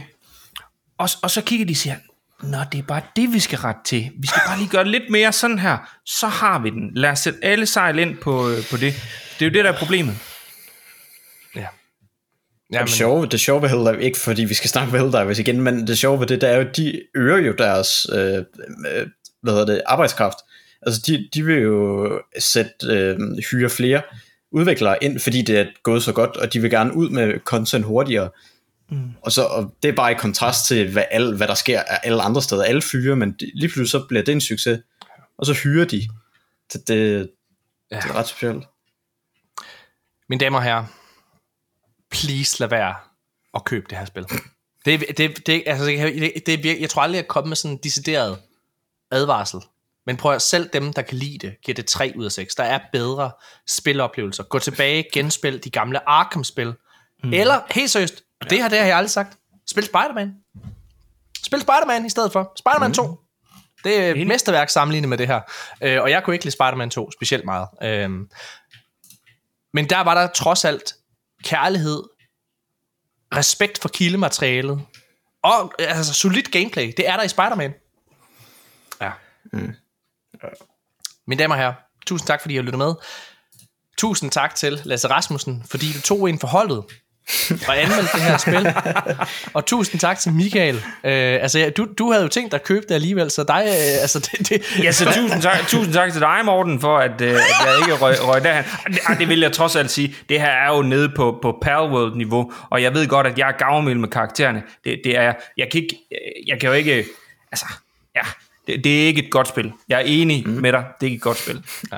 Og, 0.97 1.09
og 1.21 1.31
så 1.31 1.41
kigger 1.41 1.65
de 1.65 1.71
og 1.71 1.77
siger, 1.77 1.95
Nå, 2.43 2.57
det 2.71 2.77
er 2.77 2.83
bare 2.83 3.01
det, 3.15 3.33
vi 3.33 3.39
skal 3.39 3.59
rette 3.59 3.81
til. 3.85 4.11
Vi 4.19 4.27
skal 4.27 4.41
bare 4.47 4.57
lige 4.57 4.69
gøre 4.69 4.87
lidt 4.87 5.09
mere 5.09 5.31
sådan 5.31 5.59
her. 5.59 5.77
Så 6.05 6.27
har 6.27 6.59
vi 6.59 6.69
den. 6.69 6.91
Lad 6.93 7.09
os 7.09 7.19
sætte 7.19 7.39
alle 7.43 7.65
sejl 7.65 7.99
ind 7.99 8.17
på, 8.17 8.49
øh, 8.49 8.57
på 8.71 8.77
det. 8.77 8.93
Det 9.39 9.45
er 9.45 9.49
jo 9.49 9.53
det, 9.53 9.65
der 9.65 9.71
er 9.71 9.77
problemet. 9.77 10.17
Ja. 11.55 11.67
Ja, 12.73 12.81
det, 12.81 12.89
sjove, 12.89 13.25
det 13.25 13.39
sjove 13.39 13.61
ved 13.61 13.69
Helldivers, 13.69 14.03
ikke 14.03 14.19
fordi 14.19 14.43
vi 14.43 14.53
skal 14.53 14.69
snakke 14.69 14.91
med 14.91 14.99
Helldivers 14.99 15.39
igen, 15.39 15.61
men 15.61 15.87
det 15.87 15.97
sjove 15.97 16.19
ved 16.19 16.27
det, 16.27 16.41
der 16.41 16.47
er 16.47 16.57
jo, 16.57 16.67
de 16.77 17.01
øger 17.15 17.37
jo 17.37 17.53
deres 17.57 18.07
øh, 18.13 18.37
øh, 18.37 19.07
hvad 19.45 19.53
hedder 19.53 19.73
det, 19.73 19.81
arbejdskraft. 19.85 20.37
Altså, 20.81 21.01
de, 21.07 21.29
de 21.33 21.45
vil 21.45 21.57
jo 21.61 22.21
sætte, 22.39 22.71
øh, 22.89 23.19
hyre 23.51 23.69
flere 23.69 24.01
udviklere 24.51 25.03
ind, 25.03 25.19
fordi 25.19 25.41
det 25.41 25.59
er 25.59 25.65
gået 25.83 26.03
så 26.03 26.13
godt, 26.13 26.37
og 26.37 26.53
de 26.53 26.59
vil 26.61 26.69
gerne 26.71 26.93
ud 26.93 27.09
med 27.09 27.39
content 27.45 27.85
hurtigere. 27.85 28.29
Mm. 28.89 29.09
Og, 29.21 29.31
så, 29.31 29.43
og 29.45 29.73
det 29.83 29.89
er 29.89 29.95
bare 29.95 30.11
i 30.11 30.15
kontrast 30.15 30.67
til, 30.67 30.91
hvad, 30.91 31.03
alle, 31.11 31.37
hvad 31.37 31.47
der 31.47 31.53
sker 31.53 31.81
af 31.81 31.99
alle 32.03 32.21
andre 32.21 32.41
steder. 32.41 32.63
Alle 32.63 32.81
fyre, 32.81 33.15
men 33.15 33.31
de, 33.31 33.51
lige 33.53 33.69
pludselig 33.69 33.89
så 33.89 34.05
bliver 34.07 34.23
det 34.23 34.31
en 34.31 34.41
succes. 34.41 34.79
Og 35.37 35.45
så 35.45 35.53
hyrer 35.53 35.85
de. 35.85 36.07
Det, 36.73 36.87
det, 36.87 37.29
ja. 37.91 37.95
det 37.95 38.05
er 38.05 38.15
ret 38.15 38.27
specielt. 38.27 38.63
Mine 40.29 40.39
damer 40.39 40.57
og 40.57 40.63
herrer, 40.63 40.85
please 42.11 42.59
lad 42.59 42.69
være 42.69 42.95
at 43.53 43.65
købe 43.65 43.85
det 43.89 43.97
her 43.97 44.05
spil. 44.05 44.25
Det, 44.85 44.93
er- 44.93 45.13
det, 45.17 45.47
det, 45.47 45.63
altså, 45.65 45.85
det, 45.85 46.45
det 46.63 46.81
jeg 46.81 46.89
tror 46.89 47.01
aldrig, 47.01 47.17
jeg 47.17 47.27
kommer 47.27 47.47
med 47.47 47.55
sådan 47.55 47.75
en 47.75 47.79
decideret 47.83 48.37
advarsel. 49.15 49.59
Men 50.05 50.17
prøv 50.17 50.33
at 50.33 50.41
selv 50.41 50.69
dem, 50.73 50.93
der 50.93 51.01
kan 51.01 51.17
lide 51.17 51.47
det, 51.47 51.55
giver 51.65 51.75
det 51.75 51.85
3 51.85 52.13
ud 52.15 52.25
af 52.25 52.31
6. 52.31 52.55
Der 52.55 52.63
er 52.63 52.79
bedre 52.91 53.31
spiloplevelser. 53.67 54.43
Gå 54.43 54.59
tilbage, 54.59 55.05
genspil 55.13 55.63
de 55.63 55.69
gamle 55.69 56.09
Arkham-spil. 56.09 56.73
Mm. 57.23 57.33
Eller, 57.33 57.61
helt 57.71 57.91
seriøst, 57.91 58.23
og 58.41 58.49
det 58.49 58.61
her, 58.61 58.69
det 58.69 58.77
har 58.79 58.85
jeg 58.85 58.97
aldrig 58.97 59.11
sagt, 59.11 59.37
spil 59.67 59.83
Spider-Man. 59.85 60.33
Spil 61.43 61.61
Spider-Man 61.61 62.05
i 62.05 62.09
stedet 62.09 62.31
for. 62.31 62.51
Spider-Man 62.57 62.89
mm. 62.89 62.93
2. 62.93 63.19
Det 63.83 63.99
er 63.99 64.11
et 64.11 64.27
mesterværk 64.27 64.69
sammenlignet 64.69 65.09
med 65.09 65.17
det 65.17 65.27
her. 65.27 65.41
Øh, 65.81 66.01
og 66.01 66.09
jeg 66.09 66.23
kunne 66.23 66.35
ikke 66.35 66.45
lide 66.45 66.53
Spider-Man 66.53 66.89
2 66.89 67.11
specielt 67.11 67.45
meget. 67.45 67.67
Øh, 67.83 68.09
men 69.73 69.89
der 69.89 70.01
var 70.01 70.13
der 70.13 70.27
trods 70.27 70.65
alt 70.65 70.95
kærlighed 71.43 72.03
respekt 73.35 73.81
for 73.81 73.89
kildematerialet, 73.89 74.81
og 75.43 75.73
altså, 75.79 76.13
solidt 76.13 76.51
gameplay. 76.51 76.93
Det 76.97 77.09
er 77.09 77.17
der 77.17 77.23
i 77.23 77.27
Spider-Man. 77.27 77.73
Ja. 79.53 79.57
Mm. 79.57 79.73
Mine 81.27 81.39
damer 81.39 81.55
og 81.55 81.61
herrer, 81.61 81.73
tusind 82.07 82.27
tak, 82.27 82.41
fordi 82.41 82.53
I 82.53 82.57
har 82.57 82.63
lyttet 82.63 82.77
med. 82.77 82.93
Tusind 83.97 84.31
tak 84.31 84.55
til 84.55 84.81
Lasse 84.83 85.07
Rasmussen, 85.07 85.63
fordi 85.69 85.85
du 85.93 86.01
tog 86.01 86.29
ind 86.29 86.39
for 86.39 86.47
holdet 86.47 86.83
og 87.67 87.81
anmeldte 87.81 88.11
det 88.13 88.21
her 88.21 88.37
spil. 88.37 88.73
Og 89.53 89.65
tusind 89.65 89.99
tak 89.99 90.19
til 90.19 90.33
Michael. 90.33 90.75
Øh, 90.75 90.83
altså, 91.41 91.59
ja, 91.59 91.69
du, 91.69 91.87
du 91.97 92.11
havde 92.11 92.23
jo 92.23 92.29
tænkt 92.29 92.51
dig 92.51 92.59
at 92.59 92.63
købe 92.63 92.85
det 92.89 92.95
alligevel, 92.95 93.31
så 93.31 93.43
dig... 93.43 93.63
Øh, 93.65 94.01
altså, 94.01 94.19
det, 94.19 94.49
det, 94.49 94.83
Ja, 94.83 94.91
så 94.91 95.05
tusind 95.05 95.41
tak, 95.41 95.67
tusind 95.67 95.93
tak 95.93 96.11
til 96.11 96.21
dig, 96.21 96.41
Morten, 96.45 96.79
for 96.79 96.97
at, 96.97 97.21
øh, 97.21 97.29
at 97.29 97.37
jeg 97.65 97.77
ikke 97.79 97.93
røg, 97.93 98.15
røg 98.21 98.43
derhen. 98.43 98.63
Det, 98.87 99.01
det 99.19 99.29
vil 99.29 99.39
jeg 99.39 99.51
trods 99.51 99.75
alt 99.75 99.91
sige. 99.91 100.15
Det 100.29 100.41
her 100.41 100.49
er 100.49 100.75
jo 100.75 100.81
nede 100.81 101.11
på, 101.15 101.39
på 101.41 101.57
Palworld-niveau, 101.61 102.51
og 102.69 102.81
jeg 102.81 102.93
ved 102.93 103.07
godt, 103.07 103.27
at 103.27 103.37
jeg 103.37 103.47
er 103.47 103.57
gavmild 103.57 103.97
med 103.97 104.09
karaktererne. 104.09 104.63
Det, 104.83 105.01
det 105.03 105.17
er 105.17 105.21
jeg. 105.21 105.35
Jeg 105.57 105.67
kan, 105.71 105.81
ikke, 105.81 105.97
jeg 106.47 106.59
kan 106.59 106.69
jo 106.69 106.73
ikke... 106.73 107.05
Altså, 107.51 107.65
ja, 108.15 108.21
det, 108.67 108.83
det 108.83 109.03
er 109.03 109.07
ikke 109.07 109.25
et 109.25 109.31
godt 109.31 109.47
spil. 109.47 109.73
Jeg 109.89 109.95
er 109.95 110.03
enig 110.05 110.47
mm. 110.47 110.53
med 110.53 110.71
dig. 110.71 110.85
Det 110.99 111.07
er 111.07 111.11
ikke 111.11 111.15
et 111.15 111.21
godt 111.21 111.37
spil. 111.37 111.63
Ja. 111.91 111.97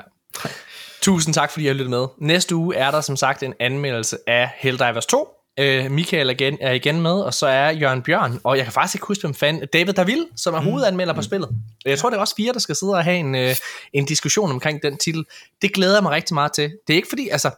Tusind 1.02 1.34
tak, 1.34 1.50
fordi 1.50 1.64
I 1.64 1.66
har 1.66 1.74
lyttet 1.74 1.90
med. 1.90 2.06
Næste 2.18 2.54
uge 2.54 2.76
er 2.76 2.90
der 2.90 3.00
som 3.00 3.16
sagt 3.16 3.42
en 3.42 3.54
anmeldelse 3.60 4.18
af 4.26 4.50
Helldivers 4.56 5.06
2. 5.06 5.28
Uh, 5.60 5.90
Michael 5.90 6.28
er 6.28 6.32
igen, 6.32 6.58
er 6.60 6.72
igen 6.72 7.00
med, 7.00 7.10
og 7.10 7.34
så 7.34 7.46
er 7.46 7.70
Jørgen 7.70 8.02
Bjørn, 8.02 8.40
og 8.44 8.56
jeg 8.56 8.64
kan 8.64 8.72
faktisk 8.72 8.94
ikke 8.94 9.06
huske, 9.06 9.20
hvem 9.20 9.34
fanden, 9.34 9.68
David 9.72 9.92
Davil, 9.92 10.26
som 10.36 10.54
er 10.54 10.60
hovedanmelder 10.60 11.14
på 11.14 11.22
spillet. 11.22 11.48
Jeg 11.84 11.98
tror, 11.98 12.10
det 12.10 12.16
er 12.16 12.20
også 12.20 12.34
fire, 12.36 12.52
der 12.52 12.58
skal 12.58 12.76
sidde 12.76 12.92
og 12.92 13.04
have 13.04 13.16
en, 13.16 13.34
uh, 13.34 13.56
en 13.92 14.04
diskussion 14.04 14.50
omkring 14.50 14.82
den 14.82 14.96
titel. 14.96 15.24
Det 15.62 15.72
glæder 15.72 15.94
jeg 15.94 16.02
mig 16.02 16.12
rigtig 16.12 16.34
meget 16.34 16.52
til. 16.52 16.72
Det 16.86 16.92
er 16.92 16.96
ikke 16.96 17.08
fordi, 17.08 17.28
altså, 17.28 17.50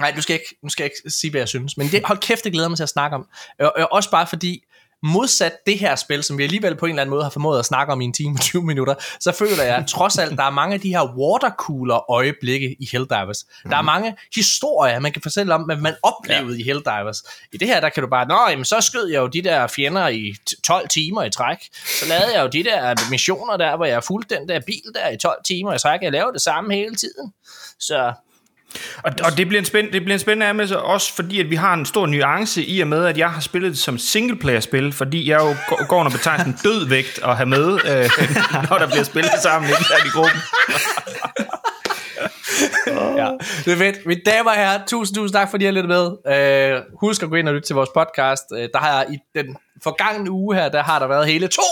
nej, 0.00 0.12
nu 0.16 0.22
skal 0.22 0.32
jeg 0.32 0.40
ikke, 0.40 0.58
nu 0.62 0.68
skal 0.68 0.82
jeg 0.84 0.90
ikke 0.92 1.10
sige, 1.10 1.30
hvad 1.30 1.40
jeg 1.40 1.48
synes, 1.48 1.76
men 1.76 1.88
det, 1.88 2.02
hold 2.04 2.18
kæft, 2.18 2.44
det 2.44 2.52
glæder 2.52 2.68
mig 2.68 2.78
til 2.78 2.82
at 2.82 2.88
snakke 2.88 3.16
om. 3.16 3.26
Og, 3.58 3.72
og 3.76 3.92
også 3.92 4.10
bare 4.10 4.26
fordi, 4.26 4.62
modsat 5.02 5.52
det 5.66 5.78
her 5.78 5.96
spil, 5.96 6.22
som 6.22 6.38
vi 6.38 6.42
alligevel 6.42 6.76
på 6.76 6.86
en 6.86 6.90
eller 6.90 7.02
anden 7.02 7.10
måde 7.10 7.22
har 7.22 7.30
formået 7.30 7.58
at 7.58 7.64
snakke 7.64 7.92
om 7.92 8.00
i 8.00 8.04
en 8.04 8.12
time 8.12 8.34
og 8.34 8.40
20 8.40 8.62
minutter, 8.62 8.94
så 9.20 9.32
føler 9.32 9.62
jeg 9.62 9.84
trods 9.88 10.18
alt, 10.18 10.38
der 10.38 10.44
er 10.44 10.50
mange 10.50 10.74
af 10.74 10.80
de 10.80 10.88
her 10.88 11.16
watercooler 11.18 12.10
øjeblikke 12.10 12.76
i 12.80 12.88
Helldivers. 12.92 13.44
Mm. 13.64 13.70
Der 13.70 13.76
er 13.76 13.82
mange 13.82 14.16
historier, 14.34 14.98
man 14.98 15.12
kan 15.12 15.22
fortælle 15.22 15.54
om, 15.54 15.62
hvad 15.62 15.76
man 15.76 15.94
oplevede 16.02 16.56
ja. 16.56 16.60
i 16.60 16.62
Helldivers. 16.62 17.22
I 17.52 17.56
det 17.56 17.68
her, 17.68 17.80
der 17.80 17.88
kan 17.88 18.02
du 18.02 18.08
bare, 18.08 18.28
nå, 18.28 18.38
jamen, 18.50 18.64
så 18.64 18.80
skød 18.80 19.08
jeg 19.08 19.18
jo 19.18 19.26
de 19.26 19.42
der 19.42 19.66
fjender 19.66 20.08
i 20.08 20.34
12 20.64 20.88
timer 20.88 21.22
i 21.24 21.30
træk. 21.30 21.58
Så 22.00 22.08
lavede 22.08 22.34
jeg 22.34 22.42
jo 22.42 22.48
de 22.48 22.64
der 22.64 23.10
missioner 23.10 23.56
der, 23.56 23.76
hvor 23.76 23.84
jeg 23.84 24.04
fulgte 24.04 24.36
den 24.36 24.48
der 24.48 24.60
bil 24.66 24.82
der 24.94 25.08
i 25.08 25.16
12 25.16 25.38
timer 25.44 25.74
i 25.74 25.78
træk. 25.78 26.02
Jeg 26.02 26.12
lavede 26.12 26.32
det 26.32 26.42
samme 26.42 26.74
hele 26.74 26.94
tiden. 26.94 27.32
Så 27.78 28.12
og, 29.02 29.12
og 29.24 29.36
det 29.36 29.48
bliver 29.48 29.58
en 29.58 29.64
spænd, 29.64 29.92
det 29.92 30.02
bliver 30.02 30.14
en 30.14 30.20
spændende 30.20 30.46
anmeldelse 30.46 30.80
også 30.80 31.14
fordi, 31.14 31.40
at 31.40 31.50
vi 31.50 31.56
har 31.56 31.74
en 31.74 31.86
stor 31.86 32.06
nuance 32.06 32.64
i 32.64 32.80
og 32.80 32.88
med, 32.88 33.06
at 33.06 33.18
jeg 33.18 33.30
har 33.30 33.40
spillet 33.40 33.70
det 33.70 33.78
som 33.78 33.98
singleplayer-spil, 33.98 34.92
fordi 34.92 35.30
jeg 35.30 35.40
jo 35.40 35.54
går 35.88 35.98
under 36.00 36.12
betegnelsen 36.12 36.58
død 36.64 36.88
vægt 36.88 37.20
at 37.24 37.36
have 37.36 37.46
med, 37.46 37.72
øh, 37.72 38.10
når 38.70 38.78
der 38.78 38.86
bliver 38.86 39.04
spillet 39.04 39.32
sammen 39.42 39.70
i 40.06 40.08
gruppen 40.08 40.40
ja, 43.16 43.30
det 43.64 43.72
er 43.72 43.76
fedt. 43.76 44.06
Mine 44.06 44.20
damer 44.26 44.50
og 44.50 44.56
herrer, 44.56 44.86
tusind, 44.86 45.16
tusind 45.16 45.34
tak, 45.34 45.50
fordi 45.50 45.64
I 45.64 45.66
har 45.66 45.72
lyttet 45.72 45.88
med. 45.88 46.06
Uh, 46.06 46.98
husk 47.00 47.22
at 47.22 47.28
gå 47.28 47.34
ind 47.34 47.48
og 47.48 47.54
lytte 47.54 47.68
til 47.68 47.74
vores 47.74 47.90
podcast. 47.94 48.44
Uh, 48.50 48.58
der 48.58 48.78
har 48.78 49.02
jeg 49.02 49.14
i 49.14 49.18
den 49.38 49.56
forgangne 49.82 50.30
uge 50.30 50.54
her, 50.54 50.68
der 50.68 50.82
har 50.82 50.98
der 50.98 51.06
været 51.06 51.26
hele 51.26 51.48
to 51.48 51.62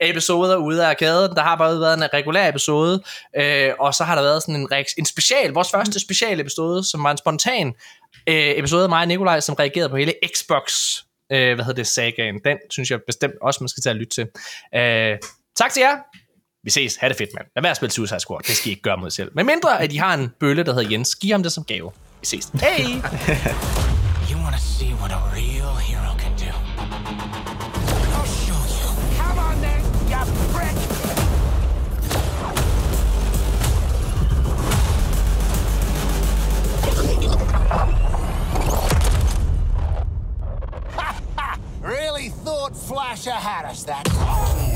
episoder 0.00 0.56
ude 0.56 0.84
af 0.84 0.88
arkaden. 0.88 1.36
Der 1.36 1.42
har 1.42 1.56
bare 1.56 1.80
været 1.80 1.94
en 1.94 2.14
regulær 2.14 2.48
episode, 2.48 3.02
uh, 3.38 3.74
og 3.78 3.94
så 3.94 4.04
har 4.04 4.14
der 4.14 4.22
været 4.22 4.42
sådan 4.42 4.54
en, 4.54 4.68
en 4.98 5.06
special, 5.06 5.50
vores 5.50 5.70
første 5.70 6.00
special 6.00 6.40
episode, 6.40 6.84
som 6.84 7.04
var 7.04 7.10
en 7.10 7.18
spontan 7.18 7.66
uh, 8.30 8.34
episode 8.34 8.82
af 8.82 8.88
mig 8.88 9.00
og 9.00 9.08
Nikolaj, 9.08 9.40
som 9.40 9.54
reagerede 9.54 9.88
på 9.88 9.96
hele 9.96 10.14
Xbox 10.34 10.72
uh, 11.30 11.36
hvad 11.36 11.64
hedder 11.64 11.72
det, 11.72 11.86
sagaen. 11.86 12.40
Den 12.44 12.58
synes 12.70 12.90
jeg 12.90 13.00
bestemt 13.06 13.34
også, 13.42 13.62
man 13.62 13.68
skal 13.68 13.82
tage 13.82 13.92
og 13.92 13.96
lytte 13.96 14.14
til. 14.14 14.24
Uh, 14.76 15.18
tak 15.56 15.72
til 15.72 15.80
jer 15.80 15.96
vi 16.66 16.70
ses, 16.70 16.96
ha' 16.96 17.08
det 17.08 17.16
fedt, 17.16 17.30
mand. 17.34 17.46
Lad 17.56 17.62
være 17.62 17.70
at 17.70 17.76
spille 17.76 17.92
Suicide 17.92 18.20
Squad, 18.20 18.40
det 18.46 18.56
skal 18.56 18.68
I 18.68 18.70
ikke 18.70 18.82
gøre 18.82 18.96
mod 18.96 19.10
selv. 19.10 19.30
Men 19.34 19.46
mindre, 19.46 19.82
at 19.82 19.92
I 19.92 19.96
har 19.96 20.14
en 20.14 20.32
bølle, 20.40 20.62
der 20.64 20.74
hedder 20.74 20.90
Jens, 20.90 21.14
giv 21.14 21.30
ham 21.30 21.42
det 21.42 21.52
som 21.52 21.64
gave. 21.64 21.90
Vi 22.20 22.26
ses. 22.26 22.50
Hey! 22.62 22.84
you 24.30 24.38
wanna 24.44 24.58
see 24.58 24.92
what 25.00 25.12
a 25.12 25.20
real 25.34 25.74
hero 25.88 26.14
can 26.18 26.32
do? 26.44 26.52
I'll 28.16 28.26
show 28.42 28.60
you. 28.78 28.86
Come 29.20 29.38
on 29.38 29.56
then, 29.66 29.80
you 30.10 30.18
prick! 30.54 30.76
really 41.92 42.28
thought 42.44 42.76
Flasher 42.88 43.38
had 43.48 43.70
us 43.70 43.84
that 43.84 44.04
time. 44.04 44.75